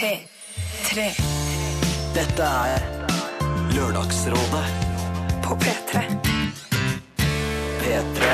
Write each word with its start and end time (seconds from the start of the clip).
P3. 0.00 1.02
Dette 2.14 2.42
er 2.42 2.84
Lørdagsrådet 3.74 4.62
På 5.44 5.56
P3. 5.60 6.00
P3. 7.82 8.30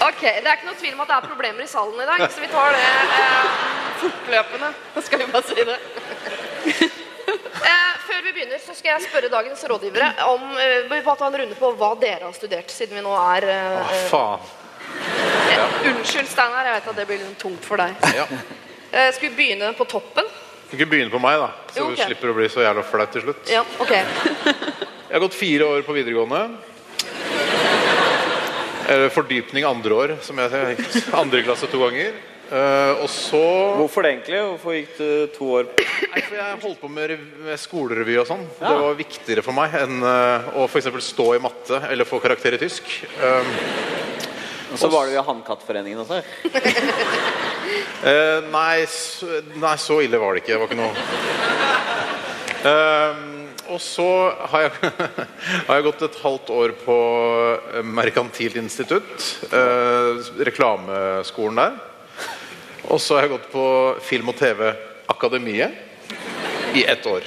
Ok, 0.00 0.22
Det 0.22 0.46
er 0.46 0.52
ikke 0.56 0.66
noe 0.66 0.74
tvil 0.74 0.94
om 0.94 1.00
at 1.00 1.06
det 1.06 1.14
er 1.14 1.28
problemer 1.30 1.62
i 1.62 1.70
salen 1.70 2.02
i 2.02 2.10
dag, 2.10 2.26
så 2.26 2.42
vi 2.42 2.50
tar 2.50 2.74
det 2.74 2.86
eh, 3.22 3.66
fortløpende. 4.02 4.74
Skal 4.98 5.22
vi 5.22 5.30
bare 5.30 5.46
si 5.46 5.62
det. 5.62 6.97
Eh, 8.28 8.34
vi 8.34 8.40
begynner, 8.40 8.58
så 8.58 8.74
skal 8.74 8.90
jeg 8.92 9.08
spørre 9.08 9.28
dagens 9.32 9.64
rådgivere 9.64 10.08
om 10.28 10.42
eh, 10.60 10.84
vi 10.90 11.00
bare 11.00 11.16
ta 11.16 11.26
en 11.26 11.36
runde 11.40 11.54
på 11.56 11.70
hva 11.80 11.94
dere 12.00 12.26
har 12.26 12.34
studert, 12.36 12.70
siden 12.70 12.98
vi 12.98 13.02
nå 13.04 13.12
er 13.16 13.46
eh, 13.48 13.78
Å, 13.80 14.00
faen. 14.10 14.48
Ja. 15.48 15.64
Unnskyld, 15.90 16.28
Steinar, 16.28 16.66
jeg 16.68 16.76
vet 16.76 16.90
at 16.92 16.98
det 16.98 17.06
blir 17.08 17.22
litt 17.22 17.38
tungt 17.40 17.64
for 17.64 17.80
deg. 17.80 17.94
Ja. 18.16 18.26
Eh, 18.88 19.10
skal 19.12 19.28
vi 19.28 19.34
begynne 19.36 19.72
på 19.76 19.84
toppen? 19.88 20.28
Du 20.28 20.70
kan 20.70 20.78
ikke 20.78 20.90
begynne 20.92 21.12
på 21.12 21.20
meg, 21.22 21.40
da. 21.40 21.48
Så 21.72 21.80
Jo, 21.80 21.88
ok. 21.90 21.96
du 21.96 22.04
slipper 22.04 22.32
å 22.32 22.36
bli 22.36 22.48
så 22.52 22.64
jævla 22.64 22.84
flaut 22.88 23.12
til 23.12 23.24
slutt. 23.24 23.50
Ja, 23.52 23.64
ok. 23.80 23.92
Jeg 23.94 25.14
har 25.14 25.24
gått 25.24 25.36
fire 25.36 25.68
år 25.72 25.84
på 25.86 25.96
videregående. 25.96 26.42
Eller 28.88 29.12
fordypning 29.12 29.64
andre 29.68 30.00
år, 30.02 30.14
som 30.24 30.40
jeg 30.40 30.52
sier. 30.52 31.12
Andre 31.20 31.44
klasse 31.44 31.68
to 31.68 31.80
ganger. 31.84 32.16
Eh, 32.48 33.02
og 33.02 33.10
så 33.12 33.38
Hvorfor 33.76 34.06
det 34.06 34.10
egentlig? 34.14 34.38
Hvorfor 34.40 34.72
gikk 34.72 34.92
du 34.96 35.08
to 35.34 35.48
år 35.58 35.66
Nei, 35.68 36.22
for 36.24 36.36
Jeg 36.38 36.60
holdt 36.62 36.78
på 36.80 36.88
med, 36.88 37.12
med 37.44 37.60
skolerevy 37.60 38.14
og 38.22 38.28
sånn. 38.30 38.46
Det 38.56 38.70
var 38.72 38.94
viktigere 38.96 39.42
for 39.44 39.52
meg 39.56 39.74
enn 39.76 40.00
uh, 40.00 40.48
å 40.56 40.64
f.eks. 40.64 40.88
stå 41.10 41.26
i 41.36 41.40
matte 41.44 41.76
eller 41.90 42.08
få 42.08 42.16
karakter 42.24 42.56
i 42.56 42.60
tysk. 42.62 42.88
Um, 43.20 43.50
Og 44.72 44.80
så 44.80 44.88
var 44.92 45.08
du 45.08 45.12
i 45.12 45.24
Hannkattforeningen 45.26 46.00
også? 46.00 46.22
uh, 48.06 48.40
nei, 48.56 48.86
så, 48.88 49.28
nei, 49.60 49.74
så 49.84 50.00
ille 50.06 50.20
var 50.22 50.32
det 50.32 50.40
ikke. 50.44 50.54
Det 50.54 50.60
var 50.62 50.68
ikke 50.70 50.80
noe 50.80 50.94
um, 52.64 53.26
Og 53.74 53.80
så 53.84 54.08
har 54.54 54.60
jeg, 54.68 54.94
har 55.68 55.74
jeg 55.74 55.86
gått 55.90 56.06
et 56.08 56.18
halvt 56.24 56.54
år 56.56 56.72
på 56.80 56.98
Merkantilt 57.84 58.56
institutt. 58.56 59.12
eh, 59.52 60.32
reklameskolen 60.48 61.60
der. 61.60 61.78
Og 62.88 63.00
så 63.00 63.18
har 63.18 63.26
jeg 63.26 63.34
gått 63.34 63.50
på 63.52 63.64
Film- 64.00 64.30
og 64.32 64.36
TV-akademiet 64.38 65.70
i 66.74 66.84
ett 66.88 67.06
år. 67.06 67.22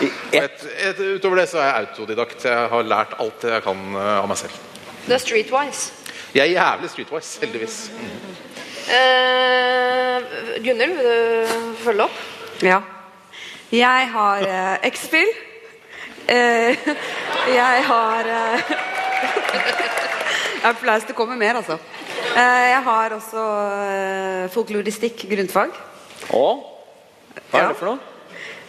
I 0.00 0.10
Et, 0.36 0.64
et, 0.88 0.98
utover 1.16 1.36
det 1.42 1.48
så 1.48 1.58
er 1.60 1.66
jeg 1.68 1.86
autodidakt. 1.86 2.44
Jeg 2.44 2.68
har 2.72 2.82
lært 2.84 3.14
alt 3.20 3.44
jeg 3.44 3.62
kan 3.64 3.80
eh, 3.96 4.20
av 4.20 4.28
meg 4.28 4.38
selv. 4.40 4.56
Du 5.06 5.12
er 5.12 5.20
streetwise. 5.20 5.92
Jeg 6.32 6.48
er 6.48 6.52
jævlig 6.56 6.90
streetwise, 6.90 7.40
heldigvis. 7.42 7.76
Uh, 8.82 10.16
Gunhild, 10.64 10.94
vil 10.96 11.04
du 11.04 11.76
følge 11.84 12.06
opp? 12.08 12.16
Ja. 12.64 12.80
Jeg 13.72 14.08
har 14.12 14.46
uh, 14.48 14.88
X-Spill. 14.88 15.28
Uh, 16.28 16.72
jeg 17.52 17.84
har 17.88 18.32
uh, 18.32 18.72
Jeg 20.62 20.70
er 20.70 20.78
flaut 20.78 21.08
det 21.08 21.16
kommer 21.18 21.36
mer, 21.36 21.58
altså. 21.60 21.76
Eh, 22.32 22.68
jeg 22.72 22.82
har 22.86 23.12
også 23.16 23.42
uh, 23.42 24.50
folkloristikk 24.54 25.26
grunnfag. 25.28 25.74
Å? 26.32 26.44
Hva 27.50 27.58
er 27.58 27.62
Ja. 27.62 27.68
det 27.68 27.76
for 27.76 27.90
noe? 27.92 27.98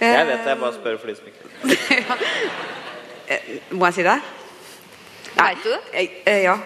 Jeg 0.04 0.28
vet 0.28 0.42
det, 0.44 0.50
jeg 0.52 0.60
bare 0.60 0.74
spør 0.76 0.98
for 1.00 1.08
de 1.08 1.16
som 1.16 1.28
ikke 1.30 1.42
Eh, 3.32 3.40
Må 3.72 3.88
jeg 3.88 3.94
si 3.96 4.04
det? 4.04 4.18
Vet 5.38 5.62
du 5.64 5.70
det? 5.70 5.80
Jeg, 5.94 6.10
eh, 6.28 6.42
ja. 6.44 6.58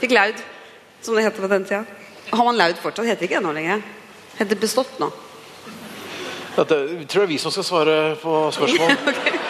Fikk 0.00 0.12
laud, 0.12 0.42
som 1.02 1.16
det 1.16 1.24
heter 1.24 1.40
på 1.40 1.48
den 1.48 1.64
tida. 1.64 1.84
Har 2.32 2.44
man 2.44 2.56
laud 2.60 2.76
fortsatt? 2.82 3.06
Heter 3.08 3.24
ikke 3.26 3.40
det 3.40 3.46
nå 3.46 3.52
lenger. 3.56 3.80
Heter 4.38 4.60
bestått 4.60 5.00
nå. 5.00 5.08
Dette, 6.52 6.76
tror 7.08 7.22
jeg 7.22 7.30
er 7.30 7.32
vi 7.32 7.38
som 7.40 7.54
skal 7.54 7.64
svare 7.64 7.96
på 8.20 8.36
spørsmål. 8.52 8.92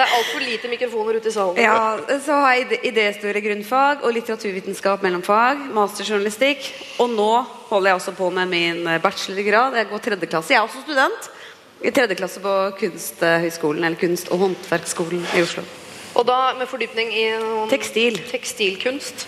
Det 0.00 0.06
er 0.06 0.12
altfor 0.16 0.40
lite 0.40 0.68
mikrofoner 0.72 1.16
ute 1.20 1.28
i 1.28 1.32
salen. 1.34 1.58
Ja, 1.60 2.18
så 2.24 2.32
har 2.40 2.54
jeg 2.56 2.78
idéhistorie 2.88 3.42
grunnfag 3.44 4.00
og 4.06 4.14
litteraturvitenskap 4.16 5.02
mellomfag. 5.04 5.58
Masterjournalistikk. 5.76 6.70
Og 7.04 7.10
nå 7.12 7.26
holder 7.68 7.90
jeg 7.90 7.98
også 7.98 8.14
på 8.16 8.30
med 8.32 8.48
min 8.48 8.80
eh, 8.88 8.96
bachelorgrad. 9.04 9.76
Jeg 9.76 9.90
går 9.90 10.02
tredje 10.06 10.30
klasse. 10.30 10.54
Jeg 10.54 10.62
er 10.62 10.64
også 10.70 10.80
student. 10.86 11.28
I 11.84 11.92
tredje 11.92 12.16
klasse 12.16 12.40
på 12.40 12.54
Kunsthøgskolen, 12.80 13.84
eller 13.84 14.00
Kunst- 14.00 14.32
og 14.32 14.40
håndverksskolen 14.46 15.20
i 15.36 15.44
Oslo. 15.44 15.66
Og 16.16 16.24
da 16.28 16.38
med 16.56 16.68
fordypning 16.72 17.12
i 17.12 17.26
noen 17.36 17.68
Tekstil. 17.68 18.16
tekstilkunst. 18.32 19.26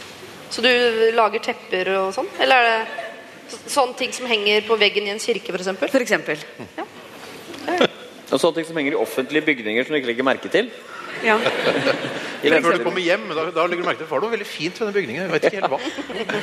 Så 0.52 0.64
du 0.64 0.72
lager 1.16 1.44
tepper 1.52 1.92
og 1.98 2.14
sånn? 2.16 2.32
Eller 2.40 2.56
er 2.56 2.68
det 2.78 3.52
så- 3.52 3.68
sånne 3.76 3.96
ting 3.96 4.12
som 4.12 4.24
henger 4.26 4.64
på 4.64 4.80
veggen 4.80 5.04
i 5.04 5.10
en 5.10 5.18
kirke, 5.20 5.52
f.eks.? 5.52 5.76
For 5.90 6.00
eksempel. 6.00 6.38
Og 8.32 8.40
sånne 8.40 8.58
ting 8.58 8.68
som 8.68 8.78
henger 8.80 8.96
i 8.96 9.00
offentlige 9.00 9.44
bygninger 9.44 9.84
som 9.84 9.92
du 9.92 9.98
ikke 10.00 10.08
legger 10.08 10.26
merke 10.26 10.50
til. 10.52 10.70
Ja. 11.22 11.36
Eller 12.42 12.62
før 12.64 12.78
du 12.78 12.84
kommer 12.86 13.04
hjem, 13.04 13.28
da, 13.30 13.44
da 13.54 13.66
legger 13.68 13.84
du 13.84 13.88
merke 13.90 14.00
til 14.00 14.08
det 14.08 14.14
var 14.24 14.32
veldig 14.32 14.48
fint 14.48 14.80
ved 14.80 14.88
den 14.88 14.96
bygningen. 14.96 15.22
Jeg 15.22 15.32
vet 15.34 15.44
ikke 15.44 15.60
helt 15.60 15.74
hva. 15.74 15.80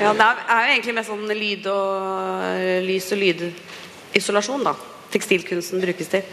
ja 0.05 0.13
det 0.13 0.27
er 0.27 0.43
er 0.55 0.61
jo 0.61 0.75
egentlig 0.75 0.95
mest 0.99 1.11
sånn 1.11 1.33
lyd 1.41 1.69
og 1.73 2.45
eh, 2.53 2.77
lys- 2.85 3.11
og 3.15 3.21
lydisolasjon, 3.23 4.67
da. 4.69 4.75
Tekstilkunsten 5.09 5.81
brukes 5.81 6.11
til. 6.13 6.27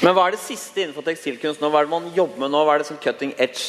Men 0.00 0.14
hva 0.16 0.28
er 0.28 0.36
det 0.36 0.44
siste 0.44 0.84
innenfor 0.84 1.04
tekstilkunst 1.04 1.60
nå? 1.60 1.68
Hva 1.72 1.82
er 1.82 1.90
det 1.90 1.92
man 1.92 2.06
jobber 2.16 2.44
med 2.44 2.54
nå? 2.54 2.62
Hva 2.64 2.78
er 2.78 2.84
det 2.84 2.88
som 2.88 3.00
cutting 3.02 3.34
edge 3.36 3.66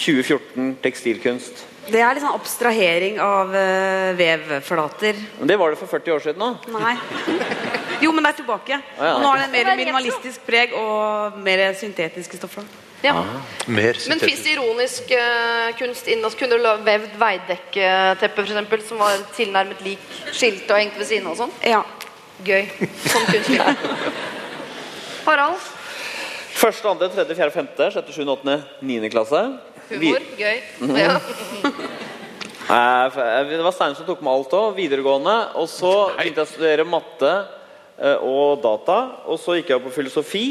2014 0.00 0.72
tekstilkunst? 0.82 1.66
Det 1.88 1.98
er 1.98 2.14
litt 2.14 2.22
sånn 2.22 2.36
abstrahering 2.36 3.18
av 3.22 3.50
uh, 3.50 4.12
vevflater. 4.18 5.18
Men 5.40 5.50
det 5.50 5.56
var 5.58 5.72
det 5.72 5.80
for 5.80 5.90
40 5.90 6.14
år 6.14 6.22
siden 6.22 6.44
òg. 6.46 6.68
Nei. 6.76 6.94
Jo, 8.04 8.12
men 8.14 8.22
det 8.22 8.32
er 8.32 8.38
tilbake. 8.38 8.78
ja. 8.78 9.10
Og 9.16 9.22
nå 9.22 9.32
har 9.32 9.42
det 9.42 9.48
Det 9.48 9.56
mer 9.56 9.72
er 9.72 9.80
minimalistisk 9.80 10.46
preg 10.46 10.76
og 10.78 11.38
mer 11.42 11.64
syntetiske 11.78 12.38
stoffer. 12.38 12.66
Ja. 13.02 13.16
Mer 13.66 13.98
Men 14.08 14.22
fins 14.22 14.44
det 14.44 14.54
ironisk 14.54 15.10
uh, 15.10 15.72
kunst 15.78 16.06
inn? 16.06 16.22
Altså, 16.22 16.38
kunne 16.38 16.58
du 16.58 16.84
vevd 16.86 17.18
veidekketeppe, 17.18 18.46
f.eks., 18.46 18.86
som 18.88 19.02
var 19.02 19.18
tilnærmet 19.34 19.82
lik 19.82 20.06
skiltet 20.30 20.70
og 20.70 20.78
hengt 20.78 20.98
ved 21.00 21.10
siden 21.10 21.26
av 21.26 21.34
og 21.34 21.42
sånn? 21.42 21.56
Ja. 21.66 21.82
Gøy. 22.46 22.70
Sånn 23.10 23.26
kunst. 23.26 23.50
Harald. 25.26 25.70
Første, 26.62 26.86
andre, 26.86 27.10
tredje, 27.10 27.34
fjerde, 27.34 27.54
femte, 27.54 27.90
sjette, 27.90 28.14
sjuende, 28.14 28.38
åttende, 28.38 28.60
niende 28.86 29.10
klasse. 29.10 29.42
Humor. 29.92 30.20
Gøy. 30.38 30.60
Ja. 30.98 31.20
Eh, 32.72 33.16
eh, 33.18 33.48
Det 33.50 33.58
var 33.60 33.72
Steinar 33.74 33.96
som 33.98 34.06
tok 34.06 34.20
med 34.24 34.32
alt 34.32 34.52
òg. 34.56 34.76
Videregående. 34.78 35.34
Og 35.60 35.66
så 35.68 35.90
begynte 36.16 36.40
jeg 36.40 36.46
å 36.46 36.52
studere 36.52 36.84
matte 36.88 37.32
eh, 37.98 38.16
og 38.22 38.62
data. 38.64 38.96
Og 39.28 39.36
så 39.42 39.56
gikk 39.58 39.68
jeg 39.72 39.76
opp 39.80 39.88
på 39.90 39.96
filosofi. 39.98 40.44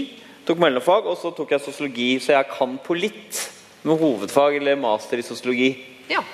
Tok 0.45 0.57
mellomfag, 0.61 1.07
og 1.09 1.15
så 1.17 1.31
tok 1.33 1.49
jeg 1.55 1.63
sosiologi. 1.65 2.09
Så 2.21 2.29
jeg 2.35 2.45
kan 2.51 2.75
på 2.83 2.93
litt 2.99 3.39
med 3.87 3.97
hovedfag 3.97 4.59
eller 4.59 4.75
master 4.77 5.17
i 5.17 5.25
sosiologi. 5.25 5.71
ja. 6.11 6.21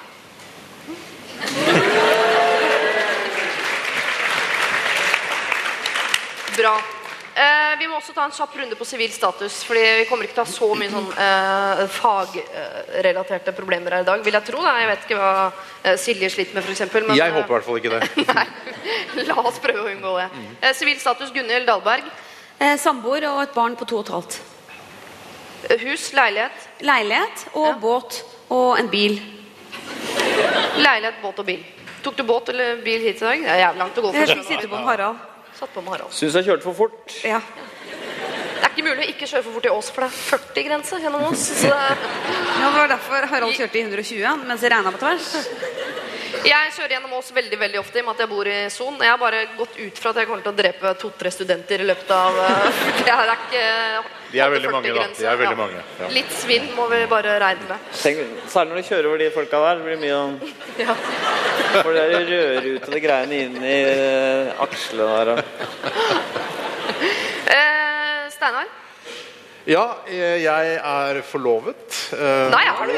Bra. 6.58 6.97
Eh, 7.38 7.74
vi 7.78 7.86
må 7.86 8.00
også 8.00 8.16
ta 8.18 8.24
en 8.26 8.32
kjapp 8.34 8.56
runde 8.58 8.76
på 8.80 8.86
sivil 8.88 9.12
status. 9.14 9.60
Fordi 9.68 9.82
vi 10.00 10.06
kommer 10.10 10.26
ikke 10.26 10.40
til 10.40 10.42
å 10.42 10.48
ha 10.48 10.54
så 10.56 10.70
mye 10.80 10.90
sånn, 10.90 11.10
eh, 11.22 11.82
fagrelaterte 11.94 13.54
problemer 13.54 13.94
her 13.94 14.06
i 14.06 14.08
dag. 14.08 14.24
Vil 14.26 14.34
jeg 14.40 14.48
tro. 14.48 14.64
Da. 14.66 14.72
Jeg 14.82 14.90
vet 14.90 15.06
ikke 15.06 15.20
hva 15.20 15.34
eh, 15.84 16.00
Silje 16.02 16.32
sliter 16.34 16.58
med, 16.58 16.66
f.eks. 16.66 16.82
Jeg 16.82 17.36
håper 17.36 17.46
i 17.46 17.54
hvert 17.54 17.68
fall 17.68 17.78
ikke 17.78 17.94
det. 17.94 18.10
Nei. 18.34 18.48
La 19.30 19.38
oss 19.44 19.62
prøve 19.62 19.86
å 19.86 19.92
unngå 19.94 20.16
det. 20.18 20.28
Eh, 20.64 20.74
Sivil 20.80 20.98
status 21.04 21.30
Gunhild 21.36 21.70
Dahlberg. 21.70 22.10
Eh, 22.58 22.74
Samboer 22.82 23.30
og 23.30 23.44
et 23.46 23.54
barn 23.54 23.78
på 23.78 23.86
to 23.86 24.02
og 24.02 24.08
et 24.08 24.14
halvt. 24.18 24.40
Eh, 25.70 25.78
Hus, 25.86 26.10
leilighet. 26.18 26.68
Leilighet 26.90 27.48
og 27.54 27.68
Ja. 27.70 27.78
båt 27.86 28.22
og 28.50 28.80
en 28.82 28.90
bil. 28.90 29.20
Leilighet, 30.82 31.22
båt 31.22 31.40
og 31.40 31.46
bil. 31.46 31.62
Tok 32.02 32.18
du 32.18 32.24
båt 32.24 32.50
eller 32.50 32.82
bil 32.82 33.02
hit 33.06 33.22
i 33.22 33.26
dag? 33.26 33.42
Det 33.46 33.50
er 33.50 33.62
jævlig 33.68 33.84
langt 33.86 33.98
å 33.98 34.02
gå. 34.02 34.14
Jeg 34.14 34.26
for 34.28 34.36
fikk 34.36 34.48
sitte 34.56 34.70
på 34.74 34.82
Harald. 34.86 35.18
Satt 35.58 35.74
på 35.74 35.82
med 35.82 35.96
Harald. 35.96 36.14
Syns 36.14 36.36
jeg 36.38 36.46
kjørte 36.52 36.68
for 36.68 36.78
fort. 36.78 37.16
Ja. 37.26 37.40
Det 37.88 38.66
er 38.66 38.74
ikke 38.74 38.84
mulig 38.86 39.06
å 39.06 39.10
ikke 39.10 39.28
kjøre 39.30 39.46
for 39.46 39.56
fort 39.58 39.66
i 39.66 39.72
Ås, 39.74 39.90
for 39.94 40.06
det 40.06 40.10
er 40.12 40.18
40-grense 40.38 41.00
gjennom 41.02 41.24
Ås. 41.32 41.46
Så 41.62 41.72
det 41.72 41.78
er... 41.78 42.04
ja, 42.62 42.68
Det 42.68 42.74
var 42.78 42.92
derfor 42.94 43.28
Harald 43.32 43.56
kjørte 43.58 43.80
i 43.80 43.86
120 43.88 44.46
mens 44.46 44.62
det 44.66 44.72
regna 44.74 44.94
på 44.94 45.02
tvers. 45.02 45.32
Jeg 46.48 46.70
kjører 46.78 46.94
gjennom 46.96 47.14
Ås 47.18 47.30
veldig 47.36 47.58
veldig 47.60 47.80
ofte 47.82 48.00
i 48.00 48.02
og 48.02 48.06
med 48.08 48.14
at 48.16 48.22
jeg 48.24 48.30
bor 48.32 48.48
i 48.48 48.58
Son. 48.72 48.96
Jeg 49.04 49.12
har 49.12 49.18
bare 49.20 49.40
gått 49.58 49.74
ut 49.82 49.98
fra 50.00 50.14
at 50.14 50.20
jeg 50.22 50.28
kommer 50.30 50.46
til 50.46 50.54
å 50.54 50.56
drepe 50.56 50.92
to-tre 51.02 51.32
studenter 51.34 51.82
i 51.84 51.88
løpet 51.90 52.14
av 52.16 52.38
Det 53.08 53.12
er 53.12 53.32
ikke 53.34 53.64
De 54.32 54.40
er 54.46 54.54
veldig 54.54 54.72
mange, 54.72 54.94
da. 54.96 55.04
De 55.18 55.26
er 55.28 55.40
veldig 55.42 55.58
Ja. 55.58 55.60
mange, 55.60 55.82
ja. 56.00 56.08
Litt 56.16 56.32
svinn 56.36 56.70
må 56.78 56.86
vi 56.92 57.02
bare 57.12 57.36
regne 57.44 57.68
med. 57.74 57.92
Tenk, 58.00 58.24
særlig 58.52 58.72
når 58.72 58.80
du 58.80 58.88
kjører 58.92 59.10
over 59.12 59.22
de 59.24 59.30
folka 59.36 59.62
der. 59.66 59.76
Det 59.82 59.86
blir 59.90 60.02
mye 60.06 60.18
om 60.22 60.32
Ja. 60.88 60.96
For 61.84 61.92
det 61.98 62.04
er 62.06 62.28
rødrutede 62.32 63.04
greiene 63.04 63.42
inn 63.44 63.56
i 63.64 63.78
eh, 63.92 64.64
akslene 64.64 65.20
der. 65.20 65.28
og- 65.36 65.44
Eh, 67.48 68.28
Steinar? 68.34 68.68
Ja, 69.68 69.84
eh, 70.08 70.38
jeg 70.44 70.76
er 70.80 71.20
forlovet. 71.28 72.00
Eh, 72.16 72.48
Nei, 72.56 72.64
er 72.72 72.88
du? 72.88 72.94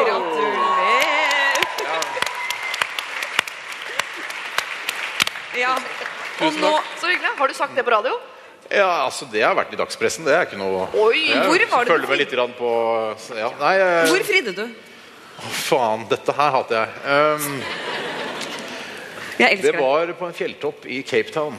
Gratulerer! 0.00 1.64
Ja. 1.84 1.96
Og 5.54 6.48
Tusen 6.50 6.60
nå 6.60 6.70
takk. 6.76 6.94
Så 7.00 7.10
hyggelig. 7.12 7.34
Har 7.38 7.48
du 7.48 7.54
sagt 7.54 7.76
det 7.78 7.84
på 7.86 7.92
radio? 7.94 8.14
Ja, 8.72 9.04
altså 9.04 9.26
Det 9.30 9.42
har 9.44 9.54
vært 9.54 9.74
i 9.74 9.78
dagspressen. 9.78 10.24
Det 10.26 10.34
er 10.34 10.46
ikke 10.48 10.58
noe 10.58 10.86
Oi, 10.96 11.28
Jeg 11.28 11.44
hvor 11.44 11.66
var 11.70 11.84
det 11.84 11.92
følger 11.92 12.08
meg 12.10 12.20
litt 12.22 12.32
grann 12.32 12.54
på 12.56 12.70
ja, 13.36 13.50
Nei, 13.60 13.74
eh, 13.78 14.08
Hvor 14.08 14.24
fridde 14.24 14.54
du? 14.56 14.64
faen. 15.64 16.06
Dette 16.08 16.32
her 16.32 16.50
hater 16.54 16.76
jeg. 16.78 16.88
Um, 17.04 17.62
Jeg 19.38 19.38
det 19.38 19.48
elsker 19.50 19.72
det. 19.76 19.80
var 19.82 20.12
på 20.18 20.26
en 20.30 20.36
fjelltopp 20.36 20.86
i 20.86 21.02
Cape 21.02 21.32
Town. 21.34 21.58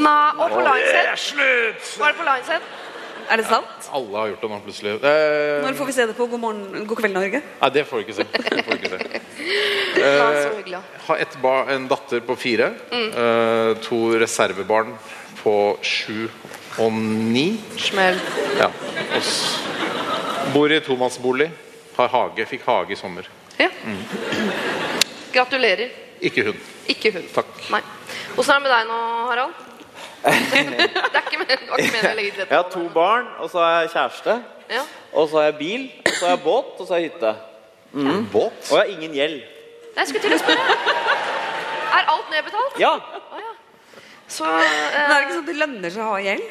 Nei, 0.00 0.30
og 0.40 0.50
på 0.50 0.60
Lionshead. 0.64 1.12
Slutt! 1.20 1.90
Var 2.00 2.12
det 2.12 2.18
på 2.18 2.24
Lionshead? 2.26 2.62
Er 3.30 3.40
det 3.40 3.46
sant? 3.48 3.88
Alle 3.96 4.18
har 4.20 4.28
gjort 4.30 4.42
det 4.44 4.50
nå, 4.52 4.58
plutselig. 4.64 4.92
Eh, 5.02 5.62
Når 5.64 5.76
får 5.78 5.86
vi 5.88 5.94
se 5.96 6.06
det 6.06 6.14
på 6.18 6.26
God 6.30 6.40
morgen, 6.42 6.84
God 6.86 7.00
kveld, 7.00 7.14
Norge? 7.16 7.40
Nei, 7.60 7.70
det 7.74 7.82
får 7.88 8.02
du 8.02 8.04
ikke 8.06 8.16
se. 8.20 8.26
Det 8.56 8.64
får 8.64 8.70
du 8.70 8.78
ikke 8.78 8.92
se. 8.94 9.00
Ja, 9.96 10.26
ja. 10.68 10.80
Har 11.06 11.20
et 11.22 11.36
bar, 11.42 11.70
en 11.72 11.86
datter 11.88 12.20
på 12.26 12.34
fire. 12.38 12.66
eh, 12.92 13.70
to 13.86 13.98
reservebarn 14.20 14.90
på 15.42 15.54
sju 15.82 16.26
og 16.82 16.92
ni. 16.92 17.46
Smell. 17.80 18.18
Ja. 18.58 18.68
Og 19.16 20.52
bor 20.54 20.72
i 20.74 20.80
tomannsbolig. 20.84 21.48
Har 21.96 22.10
hage. 22.12 22.44
Fikk 22.50 22.66
hage 22.68 22.92
i 22.92 22.98
sommer. 23.00 23.26
Ja. 23.58 23.70
Gratulerer. 25.32 25.88
Ikke 26.20 26.44
hund. 26.50 26.60
Ikke 26.92 27.12
hun. 27.16 27.24
Takk. 27.34 27.48
Nei. 27.72 27.80
Åssen 28.36 28.52
er 28.52 28.60
det 28.60 28.66
med 28.66 28.72
deg 28.74 28.90
nå, 28.90 28.98
Harald? 29.30 29.64
Det 30.26 31.16
er 31.16 31.22
ikke 31.22 31.38
men- 31.38 31.48
det 31.48 31.70
var 31.70 31.78
ikke 31.78 31.92
meningen 31.92 32.10
å 32.10 32.16
legge. 32.18 32.36
Jeg 32.46 32.56
har 32.56 32.70
to 32.72 32.84
barn, 32.94 33.26
og 33.38 33.50
så 33.52 33.62
har 33.62 33.80
jeg 33.84 33.90
kjæreste. 33.94 34.36
Ja. 34.70 34.82
Og 35.14 35.28
så 35.30 35.38
har 35.38 35.44
jeg 35.50 35.56
bil, 35.60 35.84
og 36.06 36.12
så 36.16 36.26
har 36.26 36.32
jeg 36.36 36.42
båt, 36.44 36.72
og 36.80 36.86
så 36.88 36.94
har 36.96 37.00
jeg 37.04 37.10
hytte. 37.12 37.34
Båt? 38.32 38.58
Og 38.70 38.74
jeg 38.76 38.82
har 38.82 38.92
ingen 38.96 39.14
gjeld. 39.14 39.40
Jeg 39.96 40.08
skulle 40.10 40.22
til 40.26 40.34
å 40.36 40.38
spørre. 40.42 40.76
Er 41.96 42.10
alt 42.12 42.30
nedbetalt? 42.34 42.78
Ja! 42.82 42.94
Oh, 42.98 43.38
ja. 43.40 43.52
Så 44.28 44.44
Men 44.44 44.66
eh, 44.66 44.96
er 45.00 45.08
det 45.08 45.20
ikke 45.22 45.36
sånn 45.36 45.44
at 45.46 45.50
det 45.52 45.58
lønner 45.62 45.92
seg 45.94 46.02
å 46.02 46.10
ha 46.10 46.18
gjeld? 46.26 46.42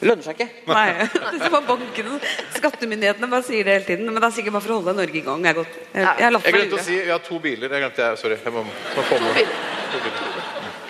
Det 0.00 0.08
lønner 0.08 0.24
seg 0.24 0.38
ikke. 0.38 0.46
Nei. 0.70 0.86
Det 1.34 1.42
er 1.44 1.52
bare 1.52 1.66
bankene, 1.68 2.20
skattemyndighetene 2.56 3.28
bare 3.34 3.44
sier 3.44 3.66
det 3.66 3.74
hele 3.74 3.84
tiden. 3.90 4.06
Men 4.08 4.22
det 4.22 4.30
er 4.30 4.36
sikkert 4.38 4.54
bare 4.56 4.64
for 4.64 4.72
å 4.72 4.78
holde 4.80 4.94
Norge 5.02 5.18
i 5.20 5.24
gang. 5.26 5.44
Jeg, 5.50 5.66
jeg, 5.92 6.06
jeg 6.06 6.32
Jeg 6.46 6.54
glemte 6.56 6.78
å 6.78 6.84
si 6.86 7.00
Vi 7.02 7.10
har 7.12 7.20
to 7.26 7.40
biler. 7.42 7.68
Jeg 7.68 7.84
glemte 7.84 8.06
jeg, 8.06 8.22
Sorry. 8.22 8.38
Jeg 8.40 8.54
må, 8.56 8.62
må 8.64 9.04
få 9.10 9.18
med. 9.20 9.34
biler. 9.42 9.58
To 9.90 10.00
biler. 10.06 10.39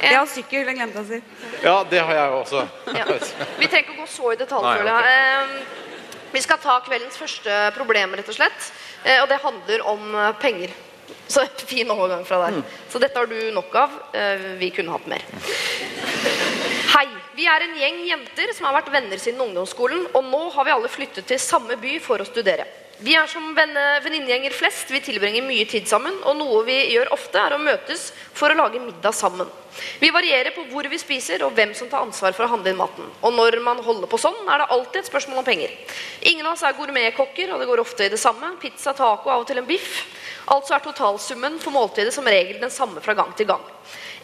Jeg 0.01 0.17
har 0.17 0.27
sykkel, 0.33 0.65
jeg 0.65 0.77
glemte 0.79 1.03
å 1.03 1.07
si. 1.09 1.19
Ja, 1.63 1.75
det 1.91 2.01
har 2.01 2.15
jeg 2.17 2.37
også. 2.39 2.63
ja. 2.97 3.05
Vi 3.61 3.67
trenger 3.69 3.85
ikke 3.85 3.97
å 3.99 4.01
gå 4.01 4.07
så 4.09 4.33
i 4.33 4.39
detalj, 4.41 4.65
Nei, 4.65 4.77
okay. 4.81 4.93
jeg. 4.95 5.05
Eh, 5.17 5.79
Vi 6.33 6.41
skal 6.45 6.61
ta 6.63 6.77
kveldens 6.87 7.17
første 7.19 7.57
problem, 7.75 8.15
rett 8.17 8.29
og 8.31 8.37
slett. 8.39 8.71
Eh, 9.05 9.19
Og 9.23 9.29
det 9.29 9.41
handler 9.43 9.83
om 9.93 10.15
eh, 10.15 10.31
penger. 10.41 10.73
Så 11.31 11.45
fin 11.67 11.91
overgang 11.91 12.25
fra 12.27 12.39
deg. 12.49 12.63
Så 12.91 12.99
dette 13.03 13.19
har 13.19 13.27
du 13.31 13.37
nok 13.55 13.75
av. 13.79 13.91
Eh, 14.15 14.45
Vi 14.63 14.71
kunne 14.75 14.95
hatt 14.97 15.07
mer. 15.11 15.23
Hei. 16.97 17.07
Vi 17.41 17.47
er 17.49 17.63
en 17.65 17.77
gjeng 17.79 18.01
jenter 18.05 18.51
som 18.53 18.67
har 18.69 18.75
vært 18.81 18.91
venner 18.93 19.17
siden 19.21 19.41
ungdomsskolen, 19.41 20.03
og 20.13 20.25
nå 20.27 20.41
har 20.53 20.67
vi 20.67 20.73
alle 20.75 20.91
flyttet 20.93 21.25
til 21.31 21.39
samme 21.41 21.77
by 21.81 21.95
for 22.03 22.21
å 22.21 22.27
studere. 22.29 22.67
Vi 23.01 23.15
er 23.17 23.29
som 23.33 23.55
venninnegjenger 23.57 24.53
flest. 24.53 24.91
Vi 24.93 25.01
tilbringer 25.01 25.45
mye 25.47 25.65
tid 25.69 25.87
sammen, 25.89 26.19
og 26.29 26.37
noe 26.37 26.59
vi 26.67 26.77
gjør 26.93 27.09
ofte, 27.17 27.41
er 27.41 27.55
å 27.57 27.61
møtes 27.63 28.11
for 28.37 28.53
å 28.53 28.59
lage 28.59 28.83
middag 28.83 29.17
sammen. 29.17 29.49
Vi 30.03 30.11
varierer 30.13 30.53
på 30.53 30.67
hvor 30.69 30.85
vi 30.91 30.99
spiser, 31.01 31.41
og 31.47 31.55
hvem 31.57 31.73
som 31.77 31.89
tar 31.89 32.05
ansvar 32.05 32.35
for 32.37 32.45
å 32.45 32.51
handle 32.53 32.75
inn 32.75 32.81
maten. 32.81 33.09
Og 33.25 33.33
når 33.33 33.57
man 33.65 33.81
holder 33.87 34.11
på 34.11 34.21
sånn, 34.21 34.37
er 34.45 34.61
det 34.61 34.69
alltid 34.77 35.01
et 35.01 35.09
spørsmål 35.09 35.41
om 35.41 35.49
penger. 35.49 35.73
Ingen 36.29 36.45
av 36.45 36.53
oss 36.53 36.67
er 36.67 36.77
gourmetkokker, 36.77 37.55
og 37.55 37.63
det 37.63 37.71
går 37.71 37.85
ofte 37.87 38.05
i 38.05 38.13
det 38.13 38.21
samme. 38.21 38.53
Pizza, 38.61 38.93
taco, 38.93 39.33
av 39.33 39.47
og 39.47 39.49
til 39.49 39.63
en 39.63 39.71
biff. 39.71 40.03
Altså 40.53 40.77
er 40.77 40.85
totalsummen 40.85 41.57
for 41.63 41.73
måltidet 41.73 42.13
som 42.13 42.29
regel 42.29 42.61
den 42.61 42.75
samme 42.75 43.01
fra 43.01 43.17
gang 43.17 43.33
til 43.39 43.49
gang. 43.49 43.65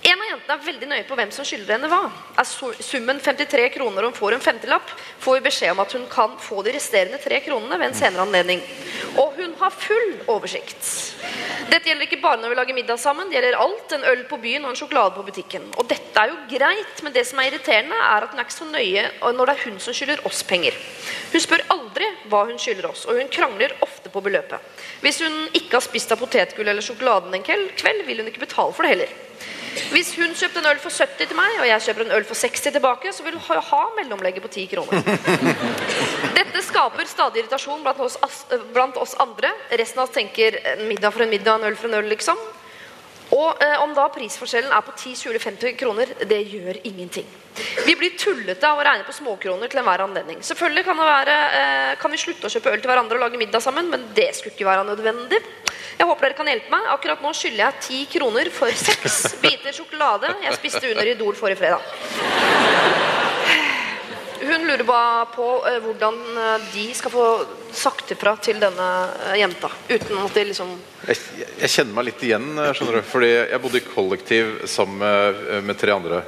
En 0.06 0.20
av 0.22 0.28
jentene 0.28 0.54
er 0.54 0.62
veldig 0.62 0.86
nøye 0.86 1.04
på 1.08 1.16
hvem 1.18 1.30
som 1.34 1.46
skylder 1.46 1.72
henne 1.74 1.88
hva. 1.90 2.04
Er 2.38 2.46
summen 2.46 3.18
53 3.18 3.64
kroner 3.74 4.04
og 4.04 4.12
hun 4.12 4.18
får 4.18 4.36
en 4.36 4.44
femtelapp, 4.44 4.92
får 5.18 5.38
vi 5.38 5.44
beskjed 5.48 5.72
om 5.72 5.80
at 5.82 5.94
hun 5.96 6.04
kan 6.12 6.36
få 6.38 6.62
de 6.62 6.74
resterende 6.76 7.18
tre 7.18 7.40
kronene 7.42 7.78
ved 7.80 7.88
en 7.88 7.96
senere 7.98 8.22
anledning. 8.22 8.62
Og 9.18 9.34
hun 9.40 9.56
har 9.58 9.74
full 9.74 10.12
oversikt. 10.30 10.92
Dette 11.72 11.90
gjelder 11.90 12.06
ikke 12.06 12.20
bare 12.22 12.38
når 12.38 12.52
vi 12.52 12.58
lager 12.60 12.78
middag 12.78 13.00
sammen, 13.02 13.26
det 13.32 13.40
gjelder 13.40 13.58
alt. 13.64 13.96
En 13.96 14.06
øl 14.12 14.22
på 14.30 14.38
byen 14.44 14.68
og 14.68 14.76
en 14.76 14.78
sjokolade 14.78 15.16
på 15.16 15.26
butikken. 15.26 15.66
Og 15.74 15.90
dette 15.90 16.22
er 16.22 16.30
jo 16.30 16.38
greit, 16.54 17.02
men 17.02 17.16
det 17.16 17.26
som 17.26 17.42
er 17.42 17.50
irriterende, 17.50 17.98
er 17.98 18.28
at 18.28 18.30
hun 18.30 18.38
er 18.38 18.46
ikke 18.46 18.58
så 18.60 18.70
nøye 18.70 19.06
når 19.26 19.50
det 19.50 19.56
er 19.56 19.66
hun 19.66 19.82
som 19.82 19.98
skylder 19.98 20.22
oss 20.30 20.46
penger. 20.46 20.78
Hun 21.34 21.42
spør 21.42 21.66
aldri 21.74 22.12
hva 22.30 22.46
hun 22.46 22.62
skylder 22.62 22.92
oss, 22.92 23.08
og 23.10 23.18
hun 23.18 23.32
krangler 23.32 23.74
ofte 23.82 24.14
på 24.14 24.22
beløpet. 24.22 24.62
Hvis 25.02 25.18
hun 25.26 25.48
ikke 25.50 25.80
har 25.80 25.84
spist 25.84 26.14
av 26.14 26.22
potetgull 26.22 26.70
eller 26.70 26.84
sjokoladen 26.84 27.34
en 27.34 27.46
kveld, 27.50 28.06
vil 28.06 28.22
hun 28.22 28.30
ikke 28.30 28.46
betale 28.46 28.76
for 28.76 28.86
det 28.86 28.94
heller. 28.94 29.22
Hvis 29.92 30.12
hun 30.16 30.32
kjøpte 30.36 30.60
en 30.62 30.68
øl 30.70 30.80
for 30.82 30.90
70 30.94 31.28
til 31.30 31.36
meg, 31.38 31.56
og 31.60 31.66
jeg 31.68 31.84
kjøper 31.86 32.06
en 32.06 32.14
øl 32.18 32.24
for 32.28 32.34
60 32.38 32.72
tilbake, 32.76 33.12
så 33.12 33.24
vil 33.26 33.36
hun 33.38 33.62
ha- 33.70 33.84
mellomlegget 33.96 34.42
på 34.44 34.48
10 34.48 34.66
kroner. 34.72 35.02
Dette 36.38 36.62
skaper 36.64 37.08
stadig 37.10 37.42
irritasjon 37.44 37.82
blant 37.84 38.00
oss, 38.00 38.16
blant 38.74 38.96
oss 39.00 39.14
andre. 39.22 39.50
Resten 39.72 40.00
av 40.02 40.08
oss 40.08 40.14
tenker 40.16 40.58
en 40.74 40.86
middag 40.88 41.12
for 41.14 41.24
en 41.26 41.32
middag, 41.32 41.60
en 41.60 41.68
øl 41.70 41.76
for 41.76 41.88
en 41.90 41.98
øl, 42.00 42.08
liksom. 42.12 42.40
Og 43.34 43.62
eh, 43.62 43.74
om 43.82 43.94
da 43.96 44.06
prisforskjellen 44.14 44.70
er 44.70 44.84
på 44.86 44.94
10, 44.94 45.16
20 45.24 45.42
50 45.42 45.76
kroner, 45.80 46.12
det 46.30 46.38
gjør 46.46 46.78
ingenting. 46.86 47.26
Vi 47.86 47.94
blir 47.98 48.14
tullete 48.20 48.68
av 48.68 48.78
å 48.78 48.84
regne 48.84 49.06
på 49.06 49.14
småkroner 49.16 49.70
til 49.72 49.80
enhver 49.80 50.04
anledning. 50.04 50.42
Selvfølgelig 50.44 50.84
kan, 50.86 51.00
være, 51.00 51.36
eh, 51.58 51.94
kan 51.98 52.12
vi 52.12 52.20
slutte 52.20 52.46
å 52.46 52.52
kjøpe 52.52 52.74
øl 52.74 52.82
til 52.82 52.92
hverandre 52.92 53.18
og 53.18 53.24
lage 53.24 53.40
middag 53.40 53.64
sammen, 53.64 53.90
men 53.90 54.06
det 54.14 54.30
skulle 54.36 54.54
ikke 54.54 54.68
være 54.68 54.86
nødvendig. 54.90 55.40
Jeg 55.96 56.06
håper 56.06 56.28
dere 56.28 56.36
kan 56.38 56.52
hjelpe 56.52 56.74
meg. 56.74 56.88
Akkurat 56.92 57.24
nå 57.24 57.32
skylder 57.34 57.64
jeg 57.64 57.82
10 57.88 58.06
kroner 58.18 58.52
for 58.52 58.84
seks 58.86 59.38
biter 59.42 59.72
sjokolade 59.72 60.34
jeg 60.44 60.60
spiste 60.60 60.86
under 60.92 61.14
Idol 61.16 61.34
forrige 61.38 61.62
fredag. 61.64 63.05
Lurer 64.66 64.82
bare 64.82 65.26
på 65.30 65.46
eh, 65.68 65.76
hvordan 65.82 66.16
eh, 66.42 66.64
de 66.72 66.86
skal 66.94 67.12
få 67.12 67.26
sagt 67.76 68.10
ifra 68.10 68.32
til 68.42 68.58
denne 68.58 68.86
eh, 69.28 69.36
jenta. 69.38 69.70
Uten 69.86 70.18
at 70.18 70.34
de 70.34 70.42
liksom 70.48 70.72
Jeg, 71.06 71.20
jeg 71.60 71.70
kjenner 71.70 71.94
meg 71.94 72.08
litt 72.08 72.24
igjen, 72.26 72.48
skjønner 72.74 72.98
du. 72.98 73.06
Fordi 73.06 73.30
jeg 73.30 73.62
bodde 73.62 73.78
i 73.78 73.84
kollektiv 73.86 74.50
sammen 74.70 74.98
med, 75.04 75.44
med 75.68 75.78
tre 75.78 75.94
andre. 75.94 76.18